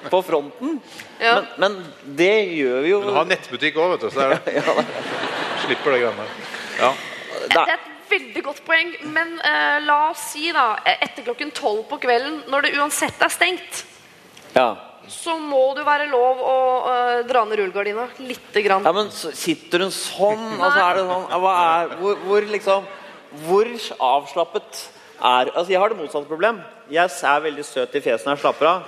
på 0.08 0.22
fronten. 0.24 0.78
Ja. 1.20 1.36
Men, 1.58 1.76
men 1.82 2.16
det 2.16 2.32
gjør 2.62 2.80
vi 2.86 2.94
jo 2.94 3.02
Hun 3.04 3.18
har 3.18 3.28
nettbutikk 3.28 3.76
òg, 3.76 3.98
vet 3.98 4.08
du. 4.08 4.10
Så 4.14 4.24
det 4.48 4.56
er 4.56 4.72
det. 4.72 4.88
Slipper 5.66 5.98
det 5.98 6.02
greiene 6.06 6.24
der. 6.24 6.59
Ja. 6.80 6.92
det 7.50 7.58
er 7.60 7.72
et 7.76 7.88
veldig 8.10 8.42
godt 8.42 8.60
poeng, 8.66 8.88
men 9.14 9.28
uh, 9.38 9.78
la 9.86 9.98
oss 10.10 10.18
si 10.32 10.50
da 10.54 10.76
etter 10.84 11.22
klokken 11.26 11.50
tolv 11.54 11.84
på 11.90 11.96
kvelden, 12.02 12.40
når 12.50 12.60
det 12.66 12.72
uansett 12.80 13.18
er 13.22 13.28
stengt, 13.30 13.84
Ja. 14.56 14.68
så 15.06 15.36
må 15.38 15.74
det 15.74 15.80
jo 15.84 15.86
være 15.86 16.08
lov 16.10 16.36
å 16.42 16.56
uh, 16.86 17.22
dra 17.28 17.44
ned 17.46 17.58
rullegardina 17.60 18.08
lite 18.18 18.62
grann. 18.66 18.82
ja, 18.86 18.92
men 18.96 19.10
sitter 19.14 19.78
hun 19.86 19.92
sånn, 19.94 20.60
Altså, 20.60 20.80
er 20.88 20.94
det 20.98 21.04
sånn 21.06 21.26
hva 21.44 21.52
er, 21.66 21.86
hvor, 22.00 22.14
hvor 22.26 22.42
liksom 22.56 22.80
Hvor 23.46 23.66
avslappet 24.02 24.90
er 25.22 25.46
Altså, 25.54 25.70
jeg 25.70 25.78
har 25.78 25.88
det 25.92 25.98
motsatte 26.00 26.26
problem. 26.26 26.58
Jeg 26.90 27.06
er 27.06 27.40
veldig 27.44 27.62
søt 27.64 27.94
i 27.94 28.00
fjeset 28.02 28.26
når 28.26 28.34
jeg 28.34 28.42
slapper 28.42 28.66
av. 28.66 28.82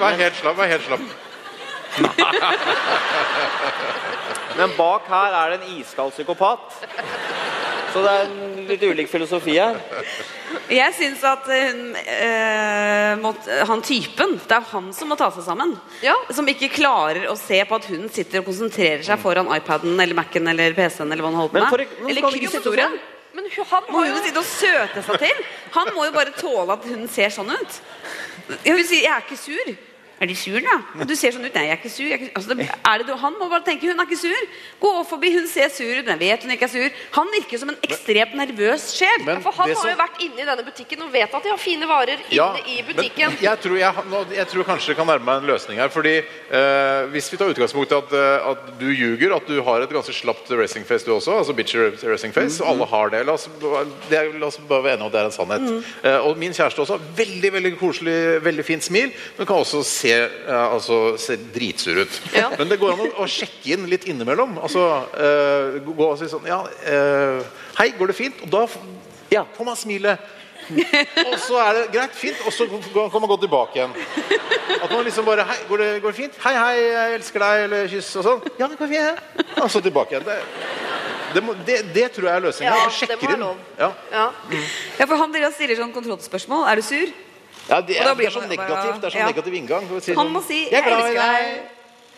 Vær 0.00 0.16
helt 0.16 0.36
slapp. 0.38 0.56
Vær 0.56 0.68
helt 0.72 0.86
slapp. 0.86 1.04
Men 4.58 4.74
bak 4.76 5.06
her 5.10 5.34
er 5.38 5.54
det 5.54 5.60
en 5.62 5.78
iskald 5.78 6.12
psykopat. 6.16 6.74
Så 7.92 8.02
det 8.04 8.10
er 8.12 8.26
en 8.26 8.66
litt 8.68 8.82
ulik 8.84 9.08
filosofi 9.10 9.54
her. 9.56 9.78
Jeg 10.72 10.92
syns 10.96 11.22
at 11.28 11.46
hun 11.48 11.94
eh, 11.96 13.14
måtte, 13.20 13.62
Han 13.68 13.82
typen, 13.84 14.34
det 14.48 14.56
er 14.58 14.66
han 14.72 14.90
som 14.96 15.08
må 15.12 15.16
ta 15.20 15.30
seg 15.32 15.46
sammen. 15.46 15.74
Ja. 16.04 16.16
Som 16.34 16.48
ikke 16.50 16.70
klarer 16.72 17.28
å 17.32 17.36
se 17.38 17.60
på 17.68 17.78
at 17.78 17.88
hun 17.88 18.08
sitter 18.12 18.42
og 18.42 18.50
konsentrerer 18.50 19.04
seg 19.06 19.20
foran 19.22 19.48
iPaden 19.56 19.96
eller 19.96 20.16
Macen 20.18 20.48
eller 20.52 20.76
PC-en 20.76 21.12
eller 21.12 21.24
hva 21.24 21.32
han 21.32 21.40
holder 21.42 21.54
på 21.54 21.62
med. 21.62 21.70
eller? 22.82 22.98
Men 23.38 23.50
han 23.70 23.92
Må 23.94 24.02
jo 24.08 24.16
sitte 24.24 24.40
og 24.42 24.48
søte 24.50 25.02
seg 25.06 25.20
til? 25.22 25.42
Han 25.76 25.92
må 25.94 26.08
jo 26.08 26.14
bare 26.16 26.32
tåle 26.36 26.74
at 26.74 26.88
hun 26.90 27.04
ser 27.12 27.30
sånn 27.32 27.52
ut. 27.54 27.80
Jeg 28.64 28.74
vil 28.74 28.86
si, 28.88 29.02
jeg 29.04 29.12
er 29.12 29.24
ikke 29.24 29.38
sur. 29.38 29.76
Er 30.20 30.26
de 30.26 30.34
sur, 30.34 30.58
da? 30.60 30.76
Og 30.98 31.06
du 31.06 31.14
ser 31.14 31.30
sånn 31.30 31.44
ut. 31.46 31.54
Nei, 31.54 31.64
jeg 31.68 31.76
er 31.76 31.78
ikke 31.78 31.90
sur. 31.94 32.06
Er 32.10 32.16
ikke, 32.18 32.30
altså, 32.34 32.54
det, 32.54 32.64
er 32.68 32.98
det, 32.98 33.06
du- 33.06 33.16
han 33.22 33.34
må 33.38 33.46
bare 33.48 33.62
tenke 33.62 33.86
hun 33.86 34.00
er 34.00 34.06
ikke 34.08 34.18
sur. 34.18 34.40
Gå 34.82 34.90
forbi, 35.06 35.30
hun 35.36 35.46
ser 35.46 35.68
sur 35.70 35.86
ut. 36.00 36.06
Jeg 36.10 36.18
vet 36.18 36.42
hun 36.42 36.50
ikke 36.50 36.64
er 36.66 36.72
sur. 36.72 36.90
Han 37.14 37.26
virker 37.36 37.58
som 37.62 37.68
en 37.70 37.76
ekstremt 37.86 38.34
nervøs 38.34 38.88
sjel. 38.98 39.22
Men 39.24 39.42
For 39.42 39.52
han 39.52 39.68
det 39.68 39.76
har 39.76 39.82
som- 39.82 39.90
jo 39.90 39.96
vært 40.02 40.18
inne 40.26 40.42
i 40.42 40.48
denne 40.48 40.64
butikken 40.66 41.02
og 41.06 41.12
vet 41.12 41.34
at 41.34 41.42
de 41.42 41.48
har 41.54 41.58
fine 41.62 41.86
varer 41.86 42.18
inne 42.18 42.34
Ja, 42.34 42.48
i 42.66 42.82
butikken. 42.82 43.28
Men 43.36 43.38
jeg 43.46 43.60
tror, 43.62 43.76
jeg, 43.78 43.94
nå- 44.10 44.34
jeg 44.34 44.46
tror 44.48 44.64
kanskje 44.64 44.86
det 44.88 44.96
kan 44.96 45.06
nærme 45.06 45.24
meg 45.24 45.42
en 45.42 45.48
løsning 45.52 45.78
her. 45.78 45.88
Fordi 45.88 46.16
eh, 46.18 47.06
Hvis 47.14 47.30
vi 47.30 47.36
tar 47.38 47.52
utgangspunkt 47.54 47.92
i 47.92 47.94
at, 47.94 48.12
eh, 48.12 48.50
at 48.50 48.66
du 48.80 48.86
ljuger, 48.90 49.36
at 49.36 49.46
du 49.46 49.62
har 49.62 49.80
et 49.82 49.90
ganske 49.90 50.12
slapt 50.12 50.50
racing 50.50 50.84
face 50.84 51.04
du 51.06 51.12
også, 51.14 51.38
altså 51.38 51.54
bitch 51.54 51.74
racing 52.02 52.34
face, 52.34 52.58
-hmm. 52.60 52.68
alle 52.70 52.86
har 52.86 53.08
det. 53.10 53.24
La 53.26 53.32
oss, 53.32 53.48
det 54.10 54.34
la 54.34 54.46
oss 54.46 54.58
bare 54.68 54.82
være 54.82 54.92
enige 54.98 55.06
om 55.06 55.12
det 55.12 55.20
er 55.20 55.24
en 55.24 55.32
sannhet. 55.32 55.84
Eh, 56.04 56.26
og 56.26 56.36
min 56.38 56.52
kjæreste 56.52 56.80
også 56.82 56.98
veldig 57.16 57.52
veldig 57.52 57.78
koselig, 57.78 58.44
veldig 58.44 58.64
fint 58.64 58.82
smil, 58.84 59.12
men 59.36 59.46
kan 59.46 59.56
også 59.56 59.82
se, 59.84 60.07
eh, 60.14 60.54
altså, 60.58 61.16
ser 61.20 61.40
dritsur 61.54 62.02
ut. 62.04 62.20
Ja. 62.34 62.50
Men 62.58 62.70
det 62.70 62.78
går 62.80 62.94
an 62.94 63.04
å, 63.06 63.10
å 63.24 63.28
sjekke 63.30 63.74
inn 63.74 63.86
litt 63.90 64.06
innimellom. 64.10 64.56
Altså, 64.62 64.84
uh, 65.14 65.78
gå 65.84 66.08
og 66.08 66.18
si 66.20 66.28
sånn 66.30 66.46
Ja, 66.48 66.62
uh, 66.64 67.44
hei, 67.80 67.90
går 67.98 68.12
det 68.12 68.18
fint? 68.18 68.42
Og 68.46 68.52
da 68.52 68.66
Ja. 69.32 69.44
får 69.56 69.64
man 69.68 69.76
smilet. 69.76 70.34
Og 70.68 71.36
så 71.40 71.56
er 71.62 71.76
det 71.78 71.84
greit, 71.94 72.16
fint, 72.16 72.40
og 72.44 72.52
så 72.52 72.66
kan 72.68 73.20
man 73.22 73.30
gå 73.30 73.38
tilbake 73.40 73.78
igjen. 73.78 73.94
At 74.82 74.90
man 74.92 75.04
liksom 75.06 75.24
bare 75.24 75.46
Hei, 75.48 75.56
går 75.68 75.80
det, 75.82 75.88
går 76.02 76.12
det 76.12 76.18
fint? 76.18 76.34
Hei, 76.44 76.54
hei, 76.58 76.74
jeg 76.82 77.14
elsker 77.18 77.44
deg, 77.44 77.62
eller 77.68 77.88
kyss 77.92 78.10
og 78.20 78.26
sånn. 78.26 78.42
Ja, 78.60 78.68
det 78.68 78.76
går 78.80 78.90
fint, 78.90 79.00
ja. 79.00 79.62
Og 79.62 79.70
så 79.72 79.82
tilbake 79.84 80.16
igjen. 80.16 80.26
Det, 80.28 80.36
det, 81.34 81.44
må, 81.44 81.54
det, 81.68 81.78
det 81.94 82.10
tror 82.16 82.28
jeg 82.28 82.34
er 82.40 82.44
løsningen. 82.48 82.74
Ja, 82.74 82.84
det 82.84 82.98
sjekker 82.98 83.34
inn. 83.36 83.46
Ja. 83.78 83.90
Ja. 84.12 84.26
Ja, 84.98 85.06
for 85.06 85.16
Han 85.20 85.32
stiller 85.56 85.80
sånn 85.80 85.94
kontrollspørsmål. 85.96 86.68
Er 86.68 86.80
du 86.80 86.86
sur? 86.86 87.16
Ja, 87.68 87.80
det, 87.80 87.98
Og 88.00 88.04
da 88.04 88.10
er, 88.10 88.14
blir 88.16 88.26
det 88.26 88.30
er 88.30 88.36
så 88.36 88.40
bare- 88.40 88.48
negativt. 88.56 89.00
Det 89.00 89.06
er 89.08 89.10
så 89.14 89.18
ja. 89.18 89.26
negativ 89.28 89.54
inngang. 89.54 89.88
Si 90.00 90.14
Han 90.14 90.26
sånn, 90.26 90.32
må 90.32 90.42
si 90.46 90.60
'Jeg 90.70 90.78
er 90.80 90.88
glad 90.88 91.10
i 91.10 91.14
deg'. 91.14 91.60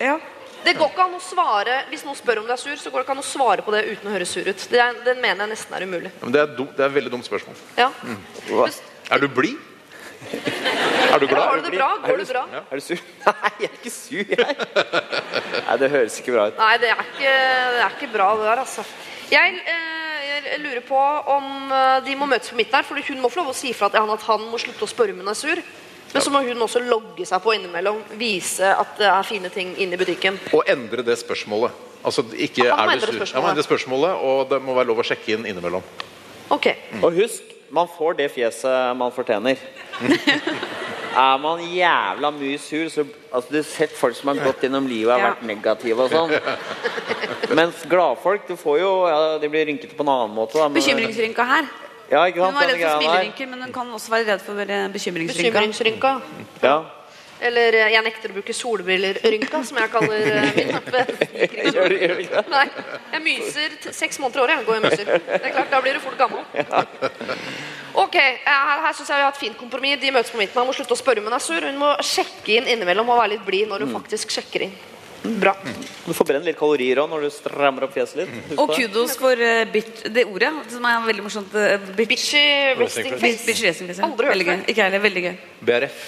Ja. 0.00 0.18
Det 0.64 0.74
går 0.76 0.90
ikke 0.92 1.04
an 1.04 1.14
å 1.16 1.20
svare 1.24 1.74
Hvis 1.88 2.04
noen 2.04 2.16
spør 2.16 2.38
om 2.40 2.46
du 2.46 2.52
er 2.52 2.56
sur, 2.60 2.76
så 2.76 2.90
går 2.92 2.98
det 3.00 3.04
ikke 3.06 3.16
an 3.16 3.22
å 3.24 3.24
svare 3.24 3.62
på 3.64 3.72
det 3.72 3.80
uten 3.96 4.10
å 4.10 4.12
høres 4.12 4.28
sur 4.28 4.44
ut. 4.46 4.56
Det 4.70 4.78
er, 4.78 4.92
det 5.04 5.16
mener 5.16 5.46
jeg 5.46 5.56
nesten 5.56 5.72
er 5.74 5.82
umulig. 5.86 6.10
Ja, 6.12 6.20
Men 6.22 6.32
det 6.32 6.40
er, 6.40 6.46
dum, 6.56 6.68
det 6.76 6.80
er 6.80 6.88
et 6.88 6.94
veldig 6.94 7.10
dumt 7.10 7.24
spørsmål. 7.24 7.56
Ja. 7.78 7.90
Er 9.10 9.18
du 9.18 9.28
blid? 9.28 9.56
Er 10.30 11.18
du 11.18 11.26
Har 11.26 11.56
du 11.56 11.62
det 11.64 11.72
bra? 11.78 11.96
Går 12.04 12.18
det 12.18 12.28
bra? 12.28 12.44
Er 12.70 12.76
du 12.76 12.80
sur? 12.84 12.98
Nei, 13.26 13.50
jeg 13.60 13.70
er 13.70 13.76
ikke 13.80 13.90
sur, 13.90 14.24
jeg. 14.36 14.56
Nei, 15.66 15.76
det 15.80 15.90
høres 15.90 16.18
ikke 16.20 16.32
bra 16.36 16.44
ut. 16.50 16.58
Nei, 16.60 16.76
det 16.82 16.90
er 16.92 17.00
ikke, 17.06 17.32
det 17.74 17.80
er 17.86 17.94
ikke 17.96 18.10
bra, 18.12 18.28
det 18.36 18.44
der, 18.50 18.58
altså. 18.66 18.84
Jeg, 19.30 19.54
eh, 19.64 20.09
jeg 20.30 20.62
lurer 20.62 20.82
på 20.86 20.98
om 21.34 21.72
eh, 21.74 21.98
de 22.06 22.16
må 22.18 22.28
møtes 22.30 22.52
på 22.52 22.58
midten 22.58 22.78
her, 22.78 22.86
for 22.86 22.98
hun 23.10 23.22
må 23.22 23.30
få 23.32 23.42
lov 23.42 23.52
å 23.52 23.56
si 23.56 23.72
fra 23.76 23.90
til 23.90 24.02
han 24.02 24.12
at 24.14 24.26
han 24.28 24.48
må 24.50 24.60
slutte 24.60 24.86
å 24.86 24.90
spørre 24.90 25.14
om 25.14 25.22
hun 25.22 25.32
er 25.32 25.38
sur. 25.38 25.62
Men 26.10 26.24
så 26.24 26.32
må 26.34 26.40
hun 26.42 26.64
også 26.64 26.82
logge 26.82 27.26
seg 27.28 27.42
på 27.44 27.54
innimellom, 27.54 28.00
vise 28.18 28.66
at 28.66 28.96
det 28.98 29.06
er 29.06 29.26
fine 29.26 29.50
ting 29.54 29.76
inne 29.78 29.94
i 29.94 30.00
butikken. 30.00 30.40
Og 30.56 30.66
endre 30.70 31.04
det 31.06 31.20
spørsmålet. 31.20 31.86
Altså, 32.02 32.24
ikke 32.34 32.64
ja, 32.66 32.78
er 32.80 32.98
du 32.98 33.06
sur. 33.06 33.22
Ja, 33.22 33.44
endre 33.52 33.62
spørsmålet, 33.62 34.24
og 34.26 34.48
det 34.50 34.58
må 34.64 34.74
være 34.74 34.90
lov 34.90 35.02
å 35.02 35.06
sjekke 35.06 35.36
inn 35.36 35.46
innimellom. 35.46 35.84
Ok. 36.50 36.72
Og 37.04 37.14
husk, 37.20 37.52
man 37.70 37.88
får 37.88 38.16
det 38.18 38.30
fjeset 38.34 38.96
man 38.96 39.12
fortjener. 39.14 39.56
Er 41.10 41.38
man 41.42 41.58
jævla 41.66 42.30
mye 42.30 42.58
sur, 42.62 42.86
så 42.88 43.02
altså, 43.32 43.50
Du 43.50 43.56
har 43.58 43.64
sett 43.66 43.90
folk 43.98 44.14
som 44.16 44.28
har 44.30 44.44
gått 44.44 44.62
gjennom 44.62 44.86
livet 44.86 45.10
og 45.10 45.16
har 45.16 45.24
Ja. 45.24 45.30
vært 45.34 45.42
negative 45.48 46.04
og 46.04 46.10
sånn. 46.10 46.30
Mens 47.58 47.82
gladfolk, 47.90 48.46
du 48.46 48.54
får 48.56 48.78
jo 48.80 48.90
ja, 49.08 49.38
De 49.42 49.48
blir 49.48 49.66
rynkete 49.66 49.96
på 49.98 50.02
en 50.06 50.12
annen 50.14 50.34
måte. 50.36 50.54
Da, 50.54 50.68
men- 50.68 50.78
Bekymringsrynka 50.80 51.44
her. 51.46 51.68
Ja, 52.10 52.24
ikke 52.26 52.42
Hun 52.44 52.54
var 52.54 52.62
redd 52.62 52.70
for 52.70 52.78
greia 52.78 52.94
smilerynker, 52.98 53.48
men 53.48 53.60
hun 53.62 53.72
kan 53.72 53.86
også 53.94 54.10
være 54.10 54.26
redd 54.32 54.40
for 54.42 54.54
bekymringsrynka. 54.94 55.52
Bekymringsrynka. 55.52 56.22
Ja. 56.62 56.84
Eller 57.40 57.76
eh, 57.78 57.90
jeg 57.94 58.04
nekter 58.04 58.32
å 58.32 58.36
bruke 58.36 58.54
solbriller-rynka, 58.56 59.62
som 59.64 59.78
jeg 59.80 59.90
kaller 59.92 60.26
eh, 60.28 60.50
min. 60.58 60.72
Gjør 61.72 61.94
det 61.94 62.00
ikke 62.26 62.34
det? 62.36 62.44
Nei, 62.52 62.66
jeg 63.14 63.24
myser 63.24 63.76
t 63.80 63.94
seks 63.96 64.20
måneder 64.20 64.42
i 64.42 64.44
året. 64.44 64.58
Jeg 64.58 64.68
går 64.68 64.76
og 64.76 64.84
myser. 64.86 65.12
Det 65.30 65.40
er 65.40 65.54
klart, 65.56 65.70
Da 65.72 65.80
blir 65.84 65.96
du 65.96 66.02
fort 66.04 66.20
gammel. 66.20 66.44
Ok, 68.04 68.16
eh, 68.20 68.44
Her, 68.44 68.84
her 68.86 68.92
synes 68.94 69.08
jeg 69.08 69.16
vi 69.16 69.24
har 69.24 69.32
et 69.32 69.40
fint 69.40 69.58
kompromiss. 69.58 69.98
De 70.02 70.12
møtes 70.14 70.30
på 70.34 70.38
midten. 70.42 70.60
Han 70.60 70.68
må 70.68 70.76
slutte 70.76 70.94
å 70.94 71.00
spørre 71.00 71.22
om 71.24 71.30
hun 71.30 71.36
er 71.40 71.42
sur. 71.42 71.64
Hun 71.64 71.80
må 71.80 71.94
sjekke 72.04 72.58
inn 72.60 72.68
innimellom 72.76 73.08
og 73.10 73.22
være 73.24 73.34
litt 73.38 73.44
blid 73.48 73.68
når 73.72 73.86
hun 73.86 73.96
faktisk 73.98 74.36
sjekker 74.36 74.68
inn. 74.68 74.76
Bra. 75.20 75.52
Du 76.06 76.14
får 76.16 76.24
brenne 76.30 76.46
litt 76.48 76.56
kalorier 76.56 76.96
òg 77.02 77.10
når 77.12 77.26
du 77.26 77.32
strammer 77.34 77.84
opp 77.84 77.92
fjeset 77.92 78.22
litt. 78.22 78.30
Husk 78.54 78.62
Og 78.62 78.70
kudos 78.72 79.18
for 79.20 79.36
uh, 79.36 79.66
bitch, 79.68 80.06
det 80.08 80.24
ordet, 80.24 80.48
som 80.72 80.86
er 80.88 81.02
veldig 81.10 81.26
morsomt. 81.26 81.52
uh, 81.52 81.76
bitch, 81.92 82.08
Bitchy 82.14 82.44
resting 82.78 83.18
face. 83.20 83.44
Bitchy 83.44 83.66
resting 83.68 83.90
face. 83.90 84.00
Aldri 84.06 84.30
hørt 84.30 84.46
det. 84.48 84.56
Ikke 84.72 84.86
heller. 84.86 85.02
Veldig 85.04 85.24
gøy. 85.26 85.34
BRF. 85.68 86.06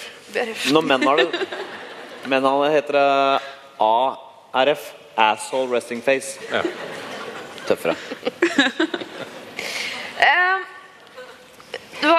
Når 0.73 0.85
menn 0.87 1.07
har 1.07 1.21
det 1.21 1.47
Menn 2.31 2.45
har 2.47 2.61
det 2.65 2.75
heter 2.77 2.97
det 2.99 3.07
ARF. 3.83 4.91
Asshole 5.19 5.69
resting 5.75 6.01
face. 6.01 6.39
Ja. 6.53 6.63
Tøffere. 7.67 7.97
Eh, 10.23 10.59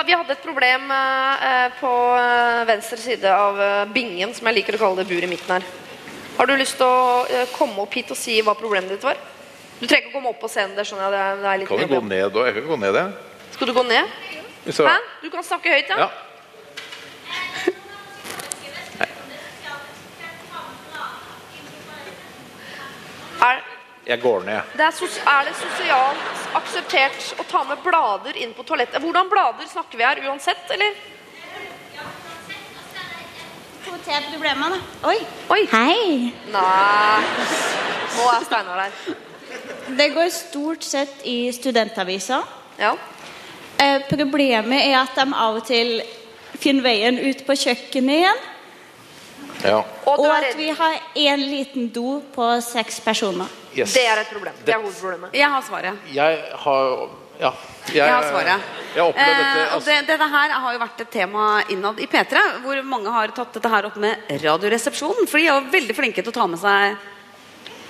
vi 0.06 0.13
hadde 0.13 0.36
et 0.36 0.43
problem 0.43 0.91
eh, 0.91 1.69
på 1.80 1.91
eh, 2.19 2.65
venstre 2.67 2.99
side 2.99 3.32
av 3.32 3.62
eh, 3.62 3.86
bingen, 3.95 4.34
som 4.36 4.47
jeg 4.49 4.60
liker 4.60 4.78
å 4.78 4.82
kalle 4.82 5.02
det 5.02 5.08
buret 5.10 5.26
i 5.26 5.32
midten 5.32 5.56
her. 5.56 5.65
Har 6.36 6.49
du 6.49 6.54
lyst 6.60 6.78
til 6.82 6.88
å 6.88 7.23
eh, 7.30 7.47
komme 7.56 7.80
opp 7.86 7.95
hit 7.95 8.12
og 8.12 8.19
si 8.19 8.38
hva 8.43 8.54
problemet 8.60 8.91
ditt 8.93 9.08
var? 9.08 9.17
Du 9.80 9.88
trenger 9.88 10.04
ikke 10.04 10.13
å 10.13 10.17
komme 10.19 10.34
opp 10.36 10.41
på 10.43 10.52
scenen. 10.52 10.76
Det 10.78 10.86
skjønner 10.89 11.08
jeg. 11.08 11.15
Det 11.15 11.23
er, 11.23 11.39
det 11.39 11.49
er 11.54 11.63
litt 11.63 11.71
Kan 11.71 11.82
vi 11.82 11.89
gå 11.95 12.04
ned 12.12 12.38
òg. 12.38 12.45
Jeg 12.49 12.58
kan 12.60 12.69
gå 12.69 12.78
ned, 12.84 12.99
jeg. 12.99 13.10
Skal 13.56 13.71
du 13.71 13.73
gå 13.80 13.88
ned? 13.88 14.06
Så... 14.69 14.86
Hæ? 14.88 14.99
Du 15.23 15.32
kan 15.34 15.47
snakke 15.47 15.73
høyt, 15.73 15.89
ja? 15.91 16.06
Ja. 16.06 16.12
Er, 23.43 23.60
Jeg 24.06 24.20
går 24.20 24.44
ned. 24.44 24.62
det 24.76 24.84
er, 24.84 24.92
sos 24.92 25.16
er 25.24 25.46
det 25.48 25.54
sosialt 25.56 26.56
akseptert 26.60 27.39
å 27.39 27.44
ta 27.48 27.63
med 27.63 27.80
blader 27.86 28.36
inn 28.36 28.52
på 28.54 28.66
toalettet? 28.68 29.00
Hvordan 29.00 29.30
blader 29.32 29.70
snakker 29.70 29.98
vi 29.98 30.04
her? 30.04 30.20
Uansett, 30.28 30.66
eller? 30.76 30.98
Til 34.04 34.26
problemer, 34.34 34.74
da. 34.74 35.08
Oi. 35.08 35.20
Oi. 35.56 35.62
Hei. 35.72 36.34
Nei. 36.52 37.22
Nå 38.18 38.26
er 38.34 38.44
Steinar 38.44 38.82
der. 38.82 39.16
Det 39.96 40.10
går 40.12 40.28
stort 40.36 40.84
sett 40.84 41.24
i 41.24 41.38
studentavisa. 41.56 42.42
Ja. 42.82 42.98
Eh, 43.80 44.02
problemet 44.10 44.89
er 44.89 44.98
at 45.00 45.16
de 45.16 45.28
av 45.32 45.62
og 45.62 45.63
til 45.68 46.02
finner 46.60 46.84
veien 46.84 47.22
ut 47.24 47.46
på 47.48 47.56
kjøkkenet 47.63 48.20
igjen. 48.20 48.46
Ja. 49.63 49.80
Og 50.04 50.20
Og 50.20 50.32
at 50.36 50.52
vi 50.60 50.70
har 50.76 51.00
én 51.16 51.48
liten 51.48 51.88
do 51.96 52.20
på 52.36 52.52
seks 52.62 53.00
personer. 53.00 53.62
Yes. 53.76 53.94
Det 53.94 54.06
er 54.06 54.22
et 54.22 54.30
problem. 54.32 54.54
Det 54.66 54.74
er 54.76 54.82
hovedproblemet. 54.82 55.34
Jeg 55.34 55.50
har 55.50 55.62
svaret. 55.62 56.00
Jeg 56.14 56.40
har 56.66 57.10
Ja. 57.40 57.50
Jeg, 57.88 57.96
Jeg 57.96 58.14
har 58.14 58.24
svaret. 58.24 58.62
Jeg 58.96 59.02
Eh, 59.04 59.14
dette 59.14 59.62
og 59.66 59.74
altså, 59.74 59.90
det, 59.90 60.08
dette 60.08 60.28
her 60.30 60.50
har 60.54 60.74
jo 60.74 60.80
vært 60.80 61.02
et 61.02 61.10
tema 61.12 61.64
innad 61.70 62.00
i 62.00 62.06
P3, 62.08 62.44
hvor 62.62 62.84
mange 62.86 63.10
har 63.12 63.28
tatt 63.34 63.54
dette 63.58 63.70
her 63.70 63.86
opp 63.90 63.96
med 63.98 64.16
Radioresepsjonen. 64.30 65.26
For 65.28 65.38
de 65.42 65.48
er 65.48 65.58
jo 65.58 65.72
veldig 65.74 65.96
flinke 65.98 66.22
til 66.22 66.30
å 66.30 66.36
ta 66.36 66.46
med 66.48 66.60
seg 66.62 66.96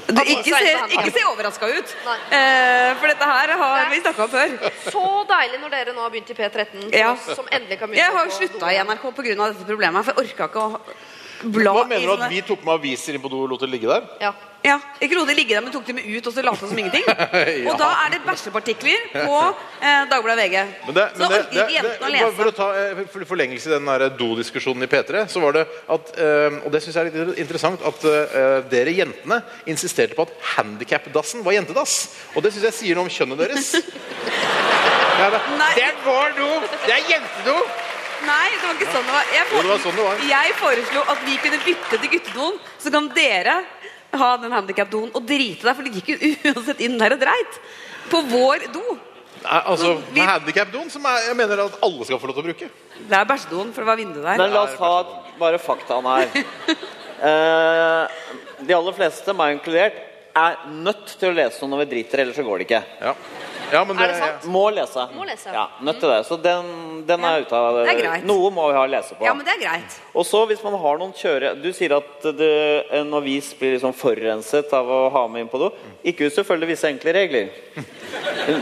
du, 0.08 0.20
ikke, 0.20 0.52
se, 0.60 0.72
ikke 0.98 1.12
se 1.16 1.22
overraska 1.30 1.68
ut. 1.78 1.92
Eh, 2.32 2.94
for 3.00 3.08
dette 3.08 3.24
her 3.24 3.54
har 3.58 3.90
vi 3.92 4.00
snakka 4.02 4.26
om 4.26 4.32
før. 4.34 4.56
Så 4.92 5.04
deilig 5.30 5.60
når 5.62 5.70
dere 5.72 5.94
nå 5.96 6.02
har 6.04 6.12
begynt 6.12 6.30
i 6.30 6.36
P13, 6.40 6.90
Ja. 6.92 7.16
som 7.16 7.46
endelig 7.52 7.80
kan 7.80 7.90
begynne 7.90 8.04
Jeg 8.04 8.12
har 8.18 8.28
slutta 8.36 8.72
i 8.74 8.80
NRK 8.84 9.12
pga. 9.16 9.48
dette 9.54 9.66
problemet. 9.68 10.04
For 10.06 10.14
jeg 10.14 10.24
orka 10.26 10.48
ikke 10.50 10.64
å 10.64 10.80
bla 11.52 11.72
Hva 11.74 11.86
mener 11.88 12.08
du 12.18 12.24
at 12.24 12.30
vi 12.32 12.42
tok 12.42 12.64
med 12.64 12.74
aviser 12.80 13.16
inn 13.16 13.22
på 13.24 13.30
do 13.32 13.44
og 13.44 13.50
lot 13.50 13.60
det 13.64 13.70
ligge 13.70 13.88
der? 13.88 14.04
Ja. 14.22 14.34
Ja, 14.64 14.78
Ikke 15.04 15.18
lot 15.18 15.28
de 15.28 15.36
ligge 15.36 15.52
der, 15.58 15.64
men 15.64 15.74
tok 15.74 15.84
dem 15.90 15.98
ut 16.00 16.28
og 16.30 16.34
så 16.34 16.44
lot 16.46 16.62
som 16.62 16.78
ingenting. 16.80 17.04
Og 17.70 17.76
da 17.80 17.90
er 18.06 18.14
det 18.14 18.22
bæsjepartikler 18.24 19.10
på 19.12 19.40
eh, 19.84 20.06
Dagbladet 20.08 20.46
VG. 20.46 20.56
Men 20.88 20.96
det, 20.96 21.06
så 21.18 21.20
men 21.20 21.34
det, 21.34 21.40
orker 21.42 21.52
det, 21.52 21.66
ikke 21.66 21.76
jentene 21.76 22.08
å 22.08 22.14
lese. 22.16 22.32
for 22.38 22.52
å 22.52 22.56
ta 22.56 22.70
eh, 22.80 23.02
for 23.12 23.28
forlengelse 23.34 23.70
i 23.70 23.74
den 23.76 23.92
der 23.92 24.06
do-diskusjonen 24.22 24.88
i 24.88 24.90
P3, 24.94 25.26
så 25.34 25.44
var 25.44 25.58
det 25.60 25.66
at 25.68 26.14
eh, 26.16 26.60
Og 26.64 26.72
det 26.72 26.84
syns 26.86 26.96
jeg 26.96 27.12
er 27.12 27.28
litt 27.28 27.44
interessant 27.44 27.84
at 27.92 28.08
eh, 28.08 28.56
dere 28.72 28.96
jentene 28.96 29.42
insisterte 29.74 30.16
på 30.16 30.30
at 30.30 30.36
handikapdassen 30.56 31.44
var 31.44 31.60
jentedass. 31.60 31.98
Og 32.38 32.46
det 32.46 32.56
syns 32.56 32.70
jeg 32.72 32.80
sier 32.80 33.00
noe 33.00 33.10
om 33.10 33.14
kjønnet 33.14 33.44
deres. 33.44 33.74
Ja, 35.14 35.28
da, 35.30 35.40
det 35.78 35.84
er 35.86 35.98
vår 36.02 36.32
do! 36.40 36.48
Det 36.88 36.96
er 36.96 37.04
jentedo! 37.06 37.54
Nei, 38.24 38.50
det 38.56 38.64
var 38.64 38.78
ikke 38.80 38.88
sånn 38.96 39.06
det 39.06 39.14
var. 39.14 39.30
Jeg, 39.36 39.46
var 39.52 39.82
sånn 39.84 40.28
jeg 40.30 40.56
foreslo 40.58 41.04
at 41.12 41.24
vi 41.28 41.36
kunne 41.44 41.60
bytte 41.64 42.00
til 42.00 42.12
guttedoen, 42.16 42.60
så 42.82 42.92
kan 42.94 43.10
dere 43.14 43.56
ha 44.20 44.30
den 44.42 44.52
handikapdoen 44.54 45.10
og 45.14 45.26
drite 45.28 45.66
deg, 45.68 45.76
for 45.76 45.84
de 45.88 45.92
gikk 46.00 46.14
jo 46.14 46.34
uansett 46.54 46.84
inn 46.86 46.98
der 47.02 47.16
og 47.18 47.22
dreit. 47.24 47.60
På 48.12 48.22
vår 48.30 48.68
do. 48.74 48.84
Nei, 49.44 49.60
altså, 49.68 49.94
Vi- 50.16 50.24
handikapdoen, 50.24 50.90
som 50.92 51.06
er, 51.10 51.18
jeg 51.30 51.36
mener 51.40 51.66
at 51.66 51.80
alle 51.84 52.06
skal 52.08 52.20
få 52.22 52.30
lov 52.30 52.38
til 52.38 52.44
å 52.44 52.48
bruke. 52.52 52.70
Det 53.10 53.18
er 53.20 53.26
bæsjedoen, 53.28 53.74
for 53.76 53.84
det 53.84 53.90
var 53.92 54.00
vindu 54.00 54.22
der. 54.24 54.38
Men 54.40 54.54
la 54.54 54.62
oss 54.68 54.78
ta 54.80 54.92
bare 55.40 55.60
faktaen 55.62 56.08
her. 56.14 56.44
Eh, 57.24 58.08
de 58.68 58.74
aller 58.76 58.96
fleste, 58.98 59.32
meg 59.38 59.54
inkludert, 59.56 59.96
er 60.36 60.58
nødt 60.84 61.14
til 61.22 61.30
å 61.30 61.36
lese 61.38 61.62
noe 61.62 61.72
når 61.72 61.80
vi 61.86 61.92
driter, 61.94 62.20
ellers 62.20 62.36
så 62.36 62.44
går 62.44 62.60
det 62.60 62.66
ikke. 62.66 62.82
Ja, 63.00 63.14
ja 63.74 63.82
men 63.88 63.98
det, 63.98 64.06
Er 64.06 64.14
det 64.14 64.20
sant? 64.22 64.46
Må 64.54 64.64
lese. 64.74 65.06
Må 65.18 65.26
lese. 65.28 65.52
Ja, 65.56 65.66
nødt 65.84 66.00
til 66.00 66.14
det. 66.14 66.20
Så 66.30 66.38
den, 66.42 66.70
den 67.10 67.26
er 67.28 67.44
ute 67.44 67.58
av 67.58 67.80
det 67.82 67.88
er 67.92 68.00
greit. 68.00 68.28
Noe 68.30 68.52
må 68.54 68.70
vi 68.70 68.78
ha 68.78 68.86
å 68.86 68.92
lese 68.92 69.18
på. 69.18 69.26
Ja, 69.26 69.34
men 69.38 69.48
det 69.48 69.58
er 69.58 69.62
greit. 69.66 69.98
Og 70.14 70.28
så 70.30 70.44
hvis 70.50 70.64
man 70.66 70.78
har 70.80 71.02
noen 71.02 71.14
kjøre 71.18 71.56
Du 71.64 71.70
sier 71.76 71.98
at 71.98 72.28
det, 72.38 72.54
en 73.00 73.14
avis 73.18 73.52
blir 73.60 73.76
liksom 73.76 73.96
forurenset 73.98 74.74
av 74.78 74.90
å 74.90 75.04
ha 75.14 75.28
med 75.28 75.46
inn 75.46 75.52
på 75.52 75.62
do. 75.62 75.72
Ikke 76.06 76.28
hvis 76.28 76.40
du 76.40 76.46
følger 76.48 76.70
visse 76.74 76.90
enkle 76.90 77.16
regler. 77.20 77.54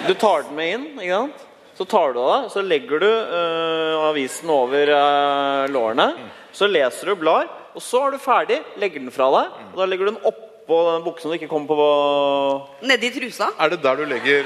Du 0.07 0.13
tar 0.13 0.43
den 0.45 0.55
med 0.55 0.73
inn, 0.75 0.83
ikke 1.01 1.15
sant? 1.23 1.47
Så 1.77 1.85
tar 1.89 2.13
du 2.13 2.19
av 2.21 2.29
deg, 2.29 2.51
så 2.53 2.61
legger 2.61 3.01
du 3.01 3.07
øh, 3.09 3.95
avisen 4.11 4.51
over 4.53 4.91
øh, 4.93 5.63
lårene. 5.73 6.05
Så 6.53 6.67
leser 6.69 7.09
du 7.09 7.15
blar, 7.17 7.47
og 7.73 7.81
så 7.81 8.03
er 8.05 8.13
du 8.13 8.19
ferdig. 8.21 8.59
Legger 8.81 9.01
den 9.01 9.13
fra 9.15 9.31
deg. 9.33 9.55
Og 9.71 9.81
da 9.81 9.87
legger 9.89 10.05
du 10.05 10.11
den 10.11 10.21
oppå 10.29 10.81
den 10.91 11.05
buksen 11.07 11.31
du 11.31 11.37
ikke 11.39 11.49
kommer 11.51 11.71
på 11.71 12.85
Nedi 12.87 13.09
trusa. 13.15 13.49
er 13.57 13.73
det 13.73 13.81
der 13.83 13.97
du 13.97 14.05
legger 14.07 14.45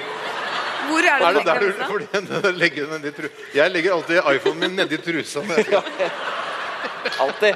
Hvor 0.89 0.99
er 0.99 1.19
det, 1.19 1.27
Er 1.27 1.33
det 1.33 1.43
du 1.43 1.49
der 1.49 1.59
du 1.59 1.65
legger 1.65 1.87
trusa? 1.87 2.07
den 2.43 2.55
legger 2.61 2.85
den 2.91 3.01
nedi 3.01 3.11
tru... 3.17 3.29
Jeg 3.53 3.71
legger 3.71 3.93
alltid 3.95 4.17
iPhonen 4.35 4.59
min 4.59 4.75
nedi 4.75 4.97
trusa. 4.97 5.39
Det 5.49 5.81
Alltid. 7.21 7.55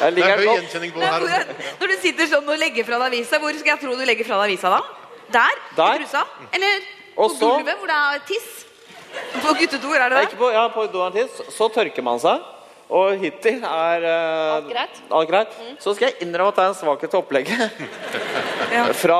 Jeg 0.00 0.06
er 0.06 0.10
ligger 0.16 0.36
høy 0.36 0.44
er 0.44 0.48
høy 0.48 0.56
gjenkjenning 0.56 0.92
på 0.94 1.00
den 1.00 1.06
det 1.06 1.30
her. 1.30 1.40
er- 1.40 1.50
også. 1.50 1.74
Når 1.80 1.86
du 1.92 1.96
sitter 2.02 2.26
sånn 2.30 2.48
og 2.48 2.58
legger 2.58 2.84
fra 2.88 2.98
deg 3.02 3.06
avisa, 3.12 3.38
hvor 3.42 3.52
skal 3.58 3.70
jeg 3.74 3.80
tro 3.82 3.94
du 3.98 4.04
legger 4.08 4.26
fra 4.26 4.38
deg 4.40 4.50
avisa 4.50 4.70
da? 4.72 4.80
Der? 5.36 5.60
Der. 5.76 5.92
I 5.94 5.98
trusa? 6.04 6.22
Eller 6.56 6.80
Og 7.16 7.28
på 7.30 7.36
så- 7.36 7.50
gulvet, 7.58 7.76
hvor 7.78 7.86
det 7.92 7.98
er 8.00 8.24
tiss? 8.30 8.48
På 9.42 9.52
guttedoer, 9.58 10.00
er 10.00 10.08
det 10.08 10.16
det? 10.18 10.24
ikke 10.30 10.38
på, 10.40 10.50
ja, 10.54 10.64
på 10.68 10.86
doen 10.92 11.12
til, 11.12 11.28
så, 11.36 11.44
så 11.50 11.68
tørker 11.74 12.02
man 12.06 12.18
seg. 12.22 12.40
Og 12.90 13.20
hittil 13.22 13.60
er 13.62 14.04
uh, 14.04 14.56
Alt 14.56 14.70
greit? 14.72 15.00
alt 15.14 15.30
greit. 15.30 15.56
Så 15.78 15.94
skal 15.94 16.10
jeg 16.10 16.26
innrømme 16.26 16.50
at 16.50 16.58
det 16.58 16.64
er 16.64 16.72
en 16.72 16.78
svakhet 16.80 17.12
til 17.12 17.22
opplegget. 17.22 17.60
Ja. 18.70 18.84
Fra 18.94 19.16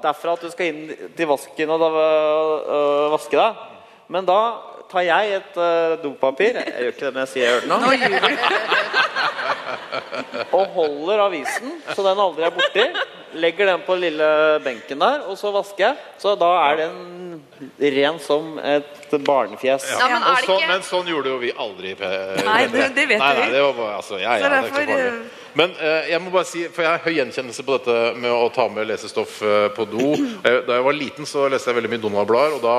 derfra 0.00 0.32
at 0.32 0.44
du 0.46 0.48
skal 0.48 0.70
inn 0.70 1.10
til 1.12 1.26
vasken 1.28 1.68
og 1.74 1.82
da, 1.82 1.88
uh, 1.92 3.10
vaske 3.12 3.36
deg. 3.36 3.58
Men 4.08 4.24
da 4.24 4.38
tar 4.88 5.04
jeg 5.04 5.34
et 5.42 5.58
uh, 5.60 5.96
dopapir 6.00 6.56
Jeg 6.56 6.72
gjør 6.72 6.94
ikke 6.94 7.04
det, 7.04 7.12
men 7.12 7.20
jeg 7.26 7.30
sier 7.34 7.44
jeg 7.44 7.52
gjør 7.52 7.60
det 7.60 7.68
nå. 7.68 7.76
Nå. 7.84 7.88
Og 10.56 10.64
holder 10.74 11.22
avisen 11.26 11.76
så 11.92 12.00
den 12.06 12.22
aldri 12.24 12.46
er 12.46 12.54
borti. 12.54 12.86
Legger 13.44 13.72
den 13.72 13.84
på 13.84 13.96
den 13.96 14.06
lille 14.06 14.28
benken 14.64 15.00
der, 15.02 15.24
og 15.28 15.36
så 15.38 15.50
vasker 15.54 15.88
jeg. 15.88 15.96
Så 16.22 16.34
da 16.38 16.50
er 16.70 16.84
den 16.84 17.23
ren 17.80 18.18
som 18.20 18.58
et 18.58 19.14
barnefjes. 19.26 19.86
Ja, 19.98 20.08
men 20.08 20.22
er 20.22 20.36
det 20.40 20.46
så, 20.46 20.56
ikke 20.58 20.68
men 20.72 20.82
sånn 20.86 21.08
gjorde 21.10 21.32
jo 21.32 21.38
vi 21.42 21.52
aldri. 21.52 21.94
Nei, 22.00 22.66
det- 22.72 22.90
det 22.94 23.06
vet 23.08 23.18
nei, 23.18 23.32
vi. 23.34 23.40
nei, 23.40 23.50
det 23.50 23.62
var 23.62 23.94
altså, 23.98 24.18
ja, 24.20 24.36
ja, 24.38 24.48
det 24.62 24.88
er 24.88 25.06
eh, 25.08 25.12
Men 25.54 25.70
eh, 25.78 26.08
jeg 26.10 26.20
må 26.20 26.32
bare 26.34 26.44
si, 26.50 26.64
for 26.68 26.82
jeg 26.82 26.90
har 26.90 26.98
høy 27.04 27.14
gjenkjennelse 27.14 27.62
på 27.62 27.76
dette 27.78 27.96
med 28.18 28.30
å 28.34 28.48
ta 28.52 28.66
med 28.68 28.88
lesestoff 28.90 29.36
eh, 29.46 29.68
på 29.76 29.84
do. 29.86 30.08
Eh, 30.42 30.60
Da 30.66 30.80
jeg 30.80 30.84
var 30.88 30.92
liten, 30.98 31.26
så 31.30 31.46
leste 31.48 31.70
jeg 31.70 31.76
veldig 31.78 31.92
mye 31.92 32.02
Donald-blader, 32.02 32.56
og 32.58 32.62
da 32.64 32.78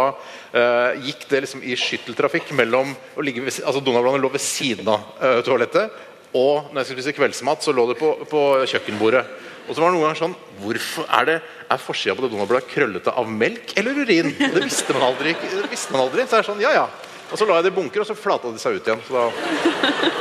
eh, 0.59 0.99
gikk 1.07 1.23
det 1.31 1.41
liksom 1.45 1.63
i 1.63 1.75
skytteltrafikk 1.79 2.51
mellom 2.51 2.91
å 3.15 3.23
ligge 3.23 3.41
ved, 3.45 3.61
Altså 3.63 3.79
Donald-bladene 3.81 4.21
lå 4.25 4.31
ved 4.35 4.43
siden 4.43 4.87
av 4.91 5.07
eh, 5.21 5.39
toalettet, 5.47 5.89
og 6.35 6.67
når 6.73 6.81
jeg 6.81 6.85
skulle 6.89 7.03
spise 7.05 7.15
kveldsmat, 7.15 7.63
så 7.63 7.71
lå 7.71 7.87
det 7.93 7.95
på, 8.01 8.09
på 8.27 8.41
kjøkkenbordet. 8.67 9.23
Og 9.65 9.73
så 9.73 9.81
var 9.81 9.89
det 9.89 9.95
noen 9.95 10.05
ganger 10.05 10.19
sånn 10.19 10.35
Hvorfor 10.61 11.07
er 11.17 11.27
det 11.29 11.35
Er 11.65 11.81
forsida 11.81 12.15
på 12.15 12.25
det 12.25 12.31
Donald-bladet 12.33 12.69
krøllete 12.69 13.13
av 13.17 13.29
melk 13.29 13.73
eller 13.79 13.97
urin? 14.03 14.29
Og 14.33 14.57
det 14.59 14.65
visste 14.67 14.93
man 14.93 15.07
aldri. 15.09 15.33
Det 15.41 15.69
visste 15.71 15.95
man 15.95 16.05
aldri. 16.05 16.25
Så 16.25 16.37
er 16.37 16.43
det 16.43 16.49
sånn, 16.51 16.61
ja 16.63 16.73
ja. 16.75 16.85
Og 17.31 17.39
så 17.39 17.47
la 17.49 17.57
jeg 17.57 17.65
det 17.65 17.71
i 17.73 17.75
bunker, 17.79 18.03
og 18.03 18.07
så 18.07 18.13
flata 18.13 18.51
de 18.53 18.61
seg 18.61 18.77
ut 18.77 18.85
igjen. 18.85 19.01
Så 19.07 19.15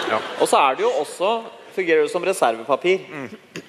da, 0.09 0.21
Og 0.41 0.49
så 0.49 0.63
er 0.63 0.79
det 0.79 0.87
jo 0.87 0.93
også 1.03 1.35
fungerer 1.75 2.07
det 2.07 2.13
som 2.13 2.25
reservepapir. 2.25 3.03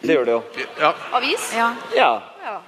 Det 0.02 0.16
gjør 0.16 0.28
det 0.28 0.36
jo. 0.38 0.42
ja. 0.80 0.94
avis? 1.18 1.50
Ja. 1.56 1.72
Ja. 1.98 2.12
Ja. 2.46 2.60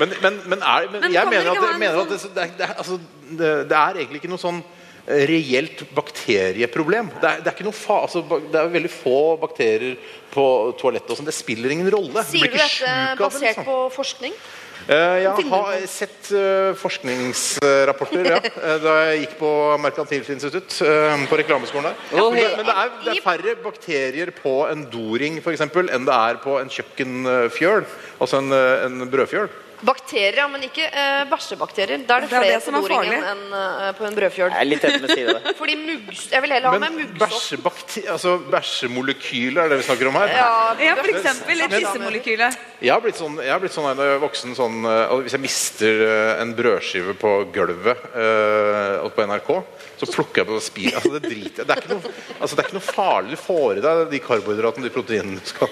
Men, 0.00 0.14
men, 0.22 0.40
men, 0.48 0.62
er, 0.62 0.88
men, 0.90 1.00
Men 1.04 1.12
jeg 1.12 1.28
mener 1.28 1.50
at, 1.52 1.78
mener 1.78 2.00
at 2.00 2.08
det, 2.08 2.20
det, 2.34 2.46
det, 2.58 2.68
altså, 2.72 2.98
det, 3.28 3.50
det 3.68 3.76
er 3.76 4.00
egentlig 4.00 4.22
ikke 4.22 4.32
noe 4.32 4.40
sånn 4.40 4.62
reelt 5.06 5.84
bakterieproblem. 5.94 7.10
Det 7.20 7.30
er, 7.30 7.40
det, 7.42 7.50
er 7.50 7.56
ikke 7.56 7.68
noe 7.68 7.76
fa, 7.76 8.02
altså, 8.06 8.22
det 8.26 8.60
er 8.60 8.70
veldig 8.74 8.92
få 8.92 9.18
bakterier 9.40 9.96
på 10.34 10.46
toalettet. 10.80 11.10
og 11.12 11.20
sånn. 11.20 11.30
Det 11.30 11.36
spiller 11.36 11.74
ingen 11.74 11.90
rolle. 11.94 12.24
Sier 12.26 12.50
du 12.50 12.56
dette 12.58 12.70
sjuk 12.74 12.86
av 12.90 13.10
det, 13.10 13.18
basert 13.22 13.50
liksom. 13.52 13.68
på 13.68 13.80
forskning? 13.96 14.38
Eh, 14.86 15.16
jeg 15.24 15.46
har 15.50 15.86
sett 15.90 16.28
eh, 16.36 16.70
forskningsrapporter 16.78 18.28
ja, 18.28 18.36
eh, 18.66 18.76
da 18.82 18.92
jeg 19.08 19.24
gikk 19.24 19.34
på 19.40 19.50
Merkantilt 19.82 20.28
institutt 20.30 20.76
uh, 20.86 21.16
på 21.26 21.38
reklameskolen 21.40 21.88
der. 21.88 21.96
Men, 22.12 22.36
det, 22.36 22.44
men 22.60 22.68
det, 22.68 22.76
er, 22.76 22.92
det 23.02 23.14
er 23.16 23.22
færre 23.24 23.56
bakterier 23.64 24.30
på 24.36 24.54
en 24.70 24.84
doring 24.92 25.40
for 25.42 25.56
eksempel, 25.56 25.90
enn 25.90 26.06
det 26.06 26.14
er 26.14 26.38
på 26.44 26.58
en 26.60 26.70
kjøkkenfjøl. 26.70 27.86
Altså 28.20 28.42
en, 28.44 28.54
en 28.54 29.08
brødfjøl. 29.10 29.50
Bakterier, 29.84 30.38
ja, 30.40 30.46
men 30.48 30.62
ikke 30.64 30.86
eh, 30.88 31.24
bæsjebakterier. 31.30 32.04
Da 32.08 32.16
er 32.16 32.24
det 32.24 32.30
Det 32.30 32.36
er 32.36 32.44
flere 32.44 32.54
det 32.56 32.62
som 32.64 32.74
på 32.74 32.80
er 32.80 32.88
doringen 32.88 33.22
farlig. 33.22 33.32
enn 33.32 33.56
eh, 33.60 33.92
på 33.98 34.06
en 34.08 34.16
brødfjøl. 34.16 34.50
Jeg 34.54 34.60
er 34.62 34.68
litt 34.70 34.84
enig 34.88 35.00
med 35.02 35.10
å 35.10 35.16
si 35.18 35.24
det. 35.28 35.54
Fordi 35.58 35.76
muggs... 35.82 36.22
Jeg 36.32 36.44
vil 36.44 36.54
heller 36.56 36.68
ha 36.72 36.78
med 36.78 36.96
Men 36.96 37.10
muggsopp. 37.12 37.68
altså 38.14 38.36
bæsjemolekyler 38.54 39.62
er 39.64 39.68
det 39.74 39.78
vi 39.82 39.86
snakker 39.90 40.10
om 40.10 40.18
her? 40.20 40.32
Ja, 40.32 40.48
Ja, 40.86 40.94
for 40.96 41.10
eksempel 41.12 41.60
et 41.66 41.76
tissemolekyle. 41.76 42.50
Jeg 42.80 42.92
har 42.92 43.00
blitt 43.04 43.20
sånn, 43.20 43.36
jeg 43.42 43.52
har 43.52 43.60
blitt 43.62 43.72
sånn 43.76 43.88
jeg 43.90 44.14
er 44.16 44.22
voksen 44.22 44.56
sånn, 44.56 44.78
eh, 44.84 45.14
Hvis 45.26 45.36
jeg 45.36 45.44
mister 45.44 46.02
eh, 46.06 46.42
en 46.42 46.54
brødskive 46.56 47.16
på 47.20 47.32
gulvet 47.52 48.02
uh, 48.16 49.06
på 49.16 49.24
NRK, 49.28 49.50
så 49.96 50.08
plukker 50.10 50.42
jeg 50.42 50.48
på 50.50 50.56
og 50.58 50.64
spiser. 50.64 50.96
Altså, 50.98 51.12
det, 51.16 51.22
driter 51.24 51.62
jeg- 51.62 51.66
det, 51.68 51.76
er 51.76 51.82
ikke 51.82 51.94
noe, 51.94 52.12
altså, 52.40 52.56
det 52.56 52.62
er 52.64 52.68
ikke 52.68 52.78
noe 52.78 52.88
farlig. 52.88 53.38
I 53.76 53.80
deg 53.84 54.02
de 54.10 54.20
karbohydratene, 54.24 54.86
de 54.86 54.92
proteinene 54.92 55.40
du 55.40 55.48
skal 55.48 55.68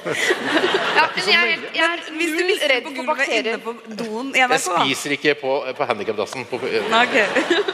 ja, 0.95 1.05
men 1.15 1.29
jeg, 1.29 1.59
jeg 1.75 2.03
Hvis 2.19 2.33
du 2.35 2.43
mister 2.49 2.73
redd 2.73 2.87
på 2.87 2.93
gulvet 2.97 3.29
inne 3.29 3.59
bakterier. 3.59 3.94
Doen 3.99 4.31
i 4.35 4.39
Jeg 4.43 4.49
NRK? 4.51 4.67
spiser 4.85 5.15
ikke 5.17 5.35
på, 5.41 5.55
på 5.79 5.89
handikapdassen. 5.91 6.45
På, 6.51 6.61
jeg 6.67 6.85
Nei, 6.91 7.03
ok. 7.07 7.17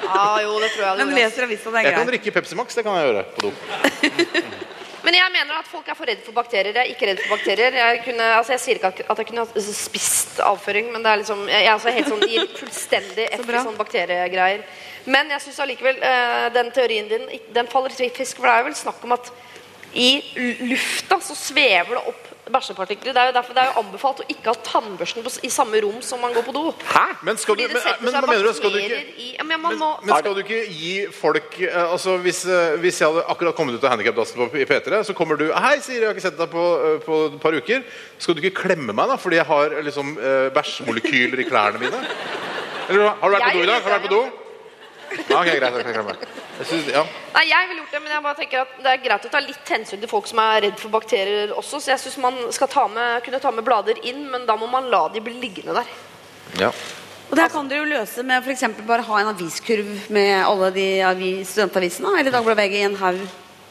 Ja, 0.07 0.25
jo, 0.45 0.57
det 0.63 0.71
tror 0.75 0.85
jeg 0.87 0.99
du 0.99 1.05
Men 1.05 1.15
leser 1.17 1.47
avisa, 1.49 1.71
det 1.71 1.83
er 1.85 1.91
kan 1.91 2.01
greit. 2.01 2.13
drikke 2.15 2.35
Pepsi 2.39 2.59
Max, 2.59 2.75
det 2.79 2.85
kan 2.87 2.99
jeg 3.01 3.11
gjøre 3.11 3.25
på 3.37 3.49
do. 3.49 3.53
Men 5.05 5.17
jeg 5.17 5.33
mener 5.33 5.57
at 5.57 5.69
folk 5.71 5.87
er 5.89 5.97
for 5.97 6.05
redd 6.11 6.21
for 6.27 6.37
bakterier. 6.37 6.75
Jeg 6.77 6.85
er 6.85 6.91
ikke 6.93 7.07
redd 7.09 7.21
for 7.25 7.33
bakterier. 7.39 7.73
Jeg, 7.81 8.01
kunne, 8.05 8.27
altså 8.37 8.53
jeg 8.53 8.61
sier 8.61 8.77
ikke 8.79 8.91
at- 8.93 9.19
jeg 9.23 9.29
kunne 9.31 9.47
spist 9.73 10.41
avføring, 10.45 10.91
men 10.93 11.03
det 11.03 11.09
er 11.11 11.17
liksom, 11.23 11.41
jeg 11.49 11.65
er 11.65 11.73
altså 11.73 11.95
helt 11.97 12.11
sånn, 12.13 12.25
gir 12.29 12.45
fullstendig 12.59 13.25
etter 13.33 13.49
så 13.57 13.63
sånn 13.71 13.79
bakteriegreier. 13.81 14.61
Men 15.09 15.33
jeg 15.33 15.41
syns 15.47 15.63
allikevel 15.65 15.97
eh, 16.05 16.51
den 16.53 16.69
teorien 16.77 17.09
din 17.09 17.25
den 17.57 17.71
faller 17.73 17.89
litt 17.97 18.03
i 18.05 18.11
fisk. 18.21 18.37
For 18.37 18.45
det 18.47 18.53
er 18.53 18.61
jo 18.61 18.69
vel 18.69 18.77
snakk 18.77 19.07
om 19.09 19.17
at 19.17 19.33
i 19.95 20.23
lufta 20.71 21.21
så 21.25 21.35
svever 21.35 21.97
det 21.97 22.03
opp 22.13 22.27
bæsjepartikler. 22.51 23.15
Det 23.15 23.21
er 23.23 23.31
jo 23.31 23.35
derfor 23.37 23.55
det 23.57 23.63
er 23.63 23.71
jo 23.71 23.83
anbefalt 23.85 24.23
å 24.23 24.27
ikke 24.33 24.53
ha 24.53 24.55
tannbørsten 24.67 25.25
på, 25.25 25.33
i 25.47 25.51
samme 25.53 25.81
rom 25.85 26.01
som 26.05 26.21
man 26.23 26.35
går 26.35 26.45
på 26.47 26.55
do. 26.55 26.63
Men 27.27 27.39
skal 27.41 27.59
du, 27.59 27.65
men, 27.71 27.87
men 28.03 28.17
mener 28.27 28.49
du? 28.49 28.53
Skal 28.57 28.75
du 28.75 28.79
ikke 28.81 28.99
i 28.99 29.29
ja, 29.37 29.47
men 29.47 29.61
men, 29.63 29.79
må, 29.81 29.91
men 30.05 30.15
skal 30.19 30.37
du 30.37 30.43
ikke 30.43 30.61
gi 30.69 30.95
folk 31.15 31.59
eh, 31.63 31.79
altså 31.85 32.17
hvis, 32.25 32.43
eh, 32.51 32.77
hvis 32.83 33.01
jeg 33.01 33.11
hadde 33.11 33.25
akkurat 33.33 33.57
kommet 33.59 33.79
ut 33.79 33.87
av 33.87 33.95
handikapdassen 33.95 34.41
på- 34.41 34.61
i 34.61 34.67
P3, 34.69 35.03
så 35.07 35.17
kommer 35.17 35.39
du 35.41 35.49
Hei, 35.55 35.77
Siri, 35.83 36.01
jeg 36.03 36.11
har 36.11 36.17
ikke 36.17 36.27
sett 36.27 36.39
deg 36.41 36.53
på, 36.53 36.67
eh, 36.91 36.99
på 37.07 37.23
et 37.31 37.41
par 37.43 37.57
uker. 37.57 37.87
Skal 38.19 38.37
du 38.37 38.43
ikke 38.45 38.65
klemme 38.65 38.95
meg, 38.95 39.11
da? 39.11 39.19
Fordi 39.21 39.41
jeg 39.41 39.49
har 39.49 39.79
liksom 39.87 40.15
bæsjemolekyler 40.17 40.55
bæsjmolekyler 40.61 41.43
i 41.45 41.49
klærne 41.49 41.83
mine? 41.83 42.05
Eller 42.91 43.11
har 43.11 43.27
du 43.27 43.37
vært 43.37 43.51
på 43.51 43.59
do 43.59 43.65
i 43.65 43.71
dag? 43.71 43.83
Har 43.83 43.91
du 43.91 43.97
vært 43.97 44.09
på 44.09 44.15
do? 44.15 44.23
Ja, 45.31 45.41
ok, 45.41 45.51
greit. 45.59 45.75
Jeg 45.75 45.85
kan 45.85 45.99
klemme. 46.01 46.49
Jeg 46.61 46.69
synes, 46.69 46.89
ja. 46.93 47.03
Nei, 47.35 47.43
jeg 47.49 47.69
ville 47.71 47.81
gjort 47.81 47.95
det, 47.97 48.01
men 48.05 48.13
jeg 48.13 48.25
bare 48.27 48.37
tenker 48.37 48.63
at 48.67 48.73
det 48.85 48.91
er 48.93 49.03
greit 49.05 49.27
å 49.27 49.33
ta 49.33 49.41
litt 49.41 49.71
hensyn 49.73 50.01
til 50.03 50.11
folk 50.11 50.27
som 50.29 50.43
er 50.45 50.67
redd 50.67 50.81
for 50.81 50.93
bakterier 50.93 51.55
også. 51.57 51.81
Så 51.81 51.95
jeg 51.95 52.03
syns 52.03 52.19
man 52.21 52.37
skal 52.53 52.69
ta 52.69 52.85
med, 52.93 53.23
kunne 53.25 53.41
ta 53.41 53.53
med 53.55 53.65
blader 53.65 54.01
inn, 54.11 54.27
men 54.29 54.45
da 54.49 54.59
må 54.61 54.69
man 54.69 54.91
la 54.93 55.07
de 55.15 55.23
bli 55.25 55.39
liggende 55.41 55.79
der. 55.81 55.95
ja. 56.67 56.73
Og 57.31 57.37
det 57.39 57.45
her 57.45 57.53
kan 57.53 57.69
dere 57.71 57.85
jo 57.85 57.91
løse 57.93 58.25
med 58.27 58.43
for 58.43 58.51
eksempel 58.51 58.83
bare 58.83 59.05
ha 59.07 59.19
en 59.23 59.29
aviskurv 59.31 59.91
med 60.11 60.33
alle 60.43 60.73
de 60.75 60.87
avis, 61.07 61.53
studentavisene 61.53 62.11
eller 62.19 62.35
Dagbladet 62.35 62.59
VG 62.59 62.75
i 62.75 62.87
en 62.89 62.97
haug 62.99 63.21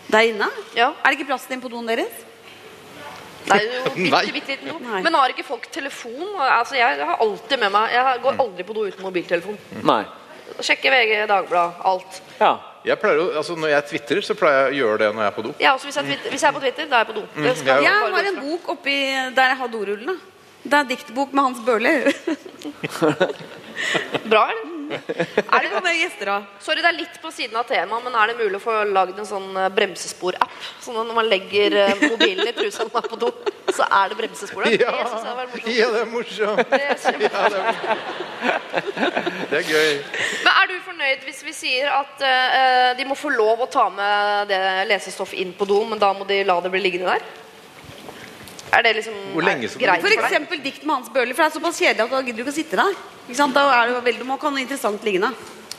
der 0.08 0.30
inne. 0.30 0.48
Ja. 0.78 0.94
Er 1.04 1.12
det 1.12 1.20
ikke 1.20 1.28
plass 1.34 1.44
til 1.44 1.58
den 1.58 1.64
på 1.66 1.72
doen 1.74 1.90
deres? 1.92 2.22
Det 3.50 3.58
er 3.58 3.66
jo 3.68 3.92
bitte, 3.98 4.32
bitte 4.38 4.56
liten 4.56 4.72
do. 4.72 4.78
Men 5.04 5.20
har 5.20 5.36
ikke 5.36 5.44
folk 5.44 5.68
telefon? 5.76 6.24
Altså, 6.40 6.78
jeg 6.80 7.04
har 7.04 7.20
alltid 7.20 7.60
med 7.60 7.76
meg 7.76 7.98
Jeg 7.98 8.24
går 8.24 8.40
aldri 8.46 8.64
på 8.70 8.78
do 8.80 8.88
uten 8.88 9.04
mobiltelefon. 9.04 9.60
Nei. 9.92 10.02
Sjekker 10.64 10.96
VG, 10.96 11.14
Dagbladet, 11.28 11.84
alt. 11.92 12.22
Ja. 12.40 12.54
Jeg 12.86 13.00
pleier 13.00 13.16
jo, 13.20 13.26
altså 13.38 13.56
Når 13.60 13.68
jeg 13.74 13.86
tvitrer, 13.90 14.22
så 14.24 14.34
pleier 14.40 14.60
jeg 14.60 14.72
å 14.72 14.78
gjøre 14.80 14.98
det 15.02 15.10
når 15.16 15.22
jeg 15.26 15.32
er 15.32 15.36
på 15.36 15.44
do. 15.48 15.54
Ja, 15.60 15.74
også, 15.76 15.86
hvis, 15.90 15.96
jeg, 16.00 16.06
twitter- 16.06 16.30
hvis 16.32 16.42
jeg 16.42 16.50
er 16.50 16.54
på 16.58 16.60
Twitter, 16.64 16.86
da 16.86 16.96
er 16.96 17.04
jeg 17.06 17.08
på 17.08 17.18
do. 17.20 17.24
Det 17.36 17.58
skal 17.58 17.68
jeg 17.68 17.84
jeg 17.84 17.84
Jeg 17.84 18.12
bare 18.14 18.24
har 18.24 18.30
en 18.32 18.42
bok 18.50 18.70
oppi 18.76 18.96
der 19.36 19.52
jeg 19.54 19.58
har 19.64 19.68
dorullene. 19.68 20.16
Det 20.64 20.74
er 20.74 20.80
en 20.86 20.88
diktbok 20.88 21.34
med 21.34 21.44
Hans 21.44 21.60
Børli. 21.66 21.96
Bra, 24.30 24.44
eller? 24.52 24.79
Er 25.54 25.66
Det 25.66 25.72
noen 25.74 25.98
gjester 26.00 26.32
da? 26.32 26.38
sorry, 26.64 26.82
det 26.84 26.90
er 26.90 26.98
litt 26.98 27.20
på 27.22 27.32
siden 27.34 27.58
av 27.60 27.68
temaet, 27.70 28.04
men 28.06 28.16
er 28.18 28.32
det 28.32 28.38
mulig 28.40 28.60
å 28.60 28.64
få 28.64 28.76
lagd 28.90 29.20
en 29.20 29.28
sånn 29.28 29.50
eh, 29.58 29.70
bremsespor-app? 29.76 30.56
Sånn 30.84 30.98
at 31.02 31.08
når 31.10 31.18
man 31.18 31.30
legger 31.30 31.78
eh, 31.84 32.04
mobilen 32.10 32.50
i 32.50 32.56
trusa 32.58 32.86
når 32.86 32.94
man 32.96 33.08
er 33.08 33.12
på 33.14 33.20
do, 33.22 33.32
så 33.70 33.88
er 34.00 34.12
det 34.12 34.20
bremsespor 34.20 34.66
der? 34.66 34.78
Ja. 34.82 34.94
Det 34.98 35.10
synes 35.12 35.28
jeg 35.30 35.38
var 35.40 35.52
morsomt. 35.54 35.74
Ja, 35.80 35.90
det 35.94 36.02
er 36.02 36.10
morsomt. 36.14 36.70
Det 36.70 36.82
er 36.82 36.98
Ja, 37.20 37.44
det, 37.50 37.60
er, 37.60 39.20
det 39.52 39.60
er 39.60 39.68
gøy. 39.68 39.92
Men 40.46 40.52
er 40.54 40.70
du 40.70 40.76
fornøyd 40.86 41.28
hvis 41.28 41.44
vi 41.46 41.54
sier 41.56 41.92
at 41.94 42.24
uh, 42.24 42.90
de 42.98 43.06
må 43.08 43.18
få 43.18 43.32
lov 43.34 43.66
å 43.66 43.70
ta 43.72 43.86
med 43.94 44.50
det 44.52 44.62
lesestoffet 44.90 45.40
inn 45.44 45.54
på 45.58 45.68
do, 45.70 45.82
men 45.90 46.02
da 46.02 46.12
må 46.18 46.28
de 46.30 46.42
la 46.48 46.58
det 46.64 46.72
bli 46.74 46.82
liggende 46.84 47.14
der? 47.16 47.28
Er 48.74 48.84
det 48.86 48.96
liksom 49.00 49.16
Hvor 49.34 49.46
lenge 49.46 49.66
er 49.66 49.72
skal 49.74 49.86
greit 49.86 50.02
For 50.02 50.10
for 50.10 50.16
deg? 50.16 50.26
eksempel 50.28 50.60
dikt 50.64 50.84
med 50.86 50.96
Hans 50.96 51.10
Bøhler. 51.14 51.34
For 51.36 51.44
det 51.44 51.50
er 51.50 51.56
såpass 51.60 51.80
kjedelig 51.82 52.04
at 52.06 52.12
da 52.12 52.22
gidder 52.22 52.38
du 52.38 52.44
ikke 52.44 52.54
å 52.54 52.58
sitte 52.60 52.78
der. 52.80 53.00
Ikke 53.28 53.38
sant? 53.40 53.56
Da 53.56 53.64
er 53.76 53.90
det 53.90 54.04
veldig, 54.06 54.28
må 54.30 54.38
kan 54.42 54.54
noe 54.54 54.62
interessant 54.62 55.06
liggende. 55.08 55.32